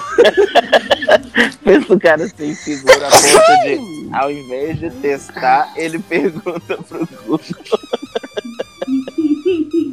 [1.65, 7.09] pensa o cara sem segura a ponto de, ao invés de testar, ele pergunta pro
[7.27, 7.41] Google.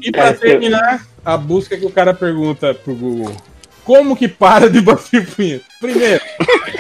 [0.02, 3.36] E pra É, terminar, a busca que o cara pergunta pro Google.
[3.84, 5.66] Como que para de bater punheta?
[5.80, 6.22] Primeiro,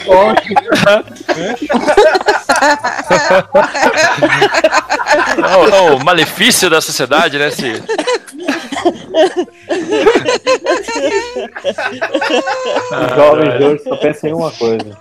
[0.07, 0.61] ótimo,
[1.35, 1.55] né?
[5.91, 7.49] O, o malefício da sociedade, né?
[7.51, 7.81] Se...
[12.91, 14.97] Os jovens de hoje só pensam em uma coisa.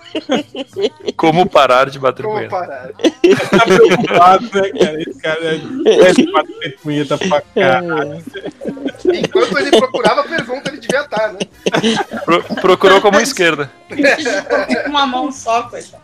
[1.15, 2.55] Como parar de bater Como punheta?
[2.55, 2.89] parar?
[3.49, 5.01] tá preocupado, né, cara?
[5.01, 8.23] Esse cara é bater punheta pra caralho.
[9.13, 11.39] Enquanto ele procurava a pergunta, ele devia estar, né?
[12.25, 13.69] Pro- procurou como esquerda.
[13.89, 16.01] Com uma mão só, coitado.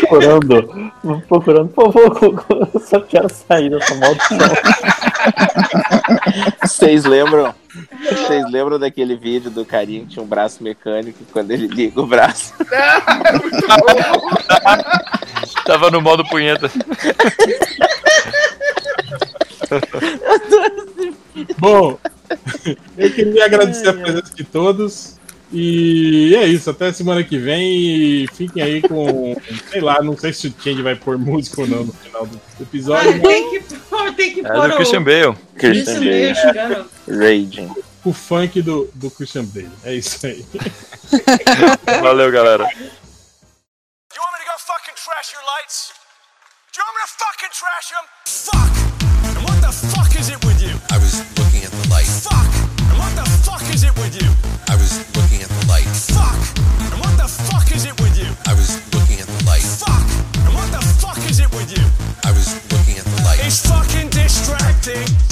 [0.00, 0.92] Procurando.
[1.28, 4.38] Procurando, por favor, eu só quero sair dessa maldição.
[6.98, 7.54] Vocês lembram?
[8.02, 12.00] Vocês lembram daquele vídeo do carinha que tinha um braço mecânico e quando ele liga
[12.00, 12.52] o braço?
[15.64, 16.68] Tava no modo punheta.
[21.58, 21.96] Bom,
[22.96, 25.20] eu queria agradecer a presença de todos.
[25.50, 27.62] E é isso, até semana que vem.
[28.22, 29.34] E fiquem aí com.
[29.70, 32.40] Sei lá, não sei se o Change vai pôr música ou não no final do
[32.60, 33.12] episódio.
[33.12, 34.76] mas Tem que pôr, tem que É pôr do o...
[34.76, 35.36] Christian Bale.
[35.56, 36.90] Christian Bale chegando.
[37.08, 37.70] Raging.
[38.04, 39.70] o funk do, do Christian Bale.
[39.84, 40.44] É isso aí.
[42.02, 42.64] Valeu, galera.
[42.64, 45.92] You want me to go fucking trash your lights?
[46.72, 48.04] Do you want me to fucking trash them?
[48.26, 48.72] Fuck!
[49.24, 50.76] And what the fuck is it with you?
[50.92, 52.06] I was looking at the light.
[52.06, 52.57] Fuck!
[53.48, 54.28] And what the fuck is it with you?
[54.68, 55.84] I was looking at the light.
[55.84, 56.36] Fuck!
[56.80, 58.28] And what the fuck is it with you?
[58.46, 59.62] I was looking at the light.
[59.62, 60.04] Fuck!
[60.44, 61.84] And what the fuck is it with you?
[62.24, 63.40] I was looking at the light.
[63.42, 65.27] It's fucking distracting.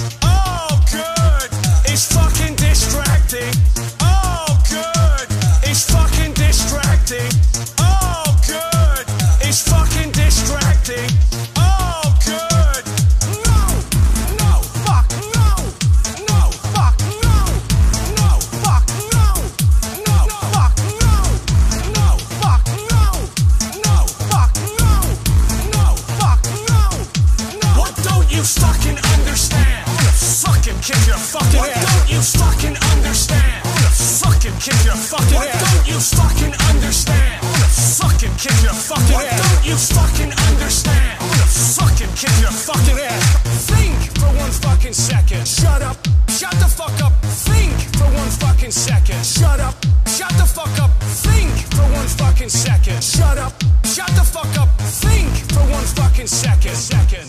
[35.16, 35.72] Fucking what ass.
[35.72, 37.40] Don't you fucking understand?
[37.42, 39.40] I'm gonna fucking kick your fucking what ass.
[39.40, 41.12] What don't you fucking understand?
[41.20, 43.24] I'm gonna fucking kick your fucking ass.
[43.70, 45.44] Think for one fucking second.
[45.48, 45.96] Shut up.
[46.28, 47.14] Shut the fuck up.
[47.48, 49.24] Think for one fucking second.
[49.24, 49.74] Shut up.
[50.06, 50.92] Shut the fuck up.
[51.24, 53.02] Think for one fucking second.
[53.02, 53.52] Shut up.
[53.84, 54.68] Shut the fuck up.
[54.80, 56.76] Think for one fucking second.
[56.76, 57.26] Second.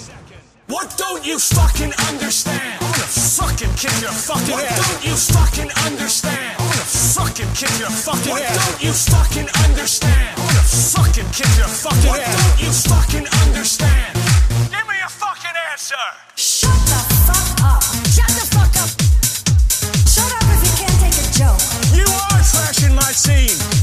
[0.67, 2.83] What don't you fucking understand?
[2.83, 4.75] I'm gonna fucking kick your fucking what ass.
[4.75, 6.67] What don't you fucking understand?
[6.88, 8.56] I'm gonna fucking kick your fucking what ass.
[8.56, 10.40] What don't you fucking understand?
[10.40, 12.32] I'm gonna fucking kick your fucking what ass.
[12.32, 14.16] What don't you fucking understand?
[14.72, 15.95] Give me a fucking answer.
[16.35, 17.83] Shut the fuck up.
[18.07, 18.91] Shut the fuck up.
[20.07, 21.59] Shut up if you can't take a joke.
[21.91, 23.77] You are trashing my scene.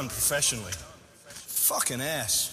[0.00, 0.72] Done professionally.
[1.26, 2.49] Fucking ass.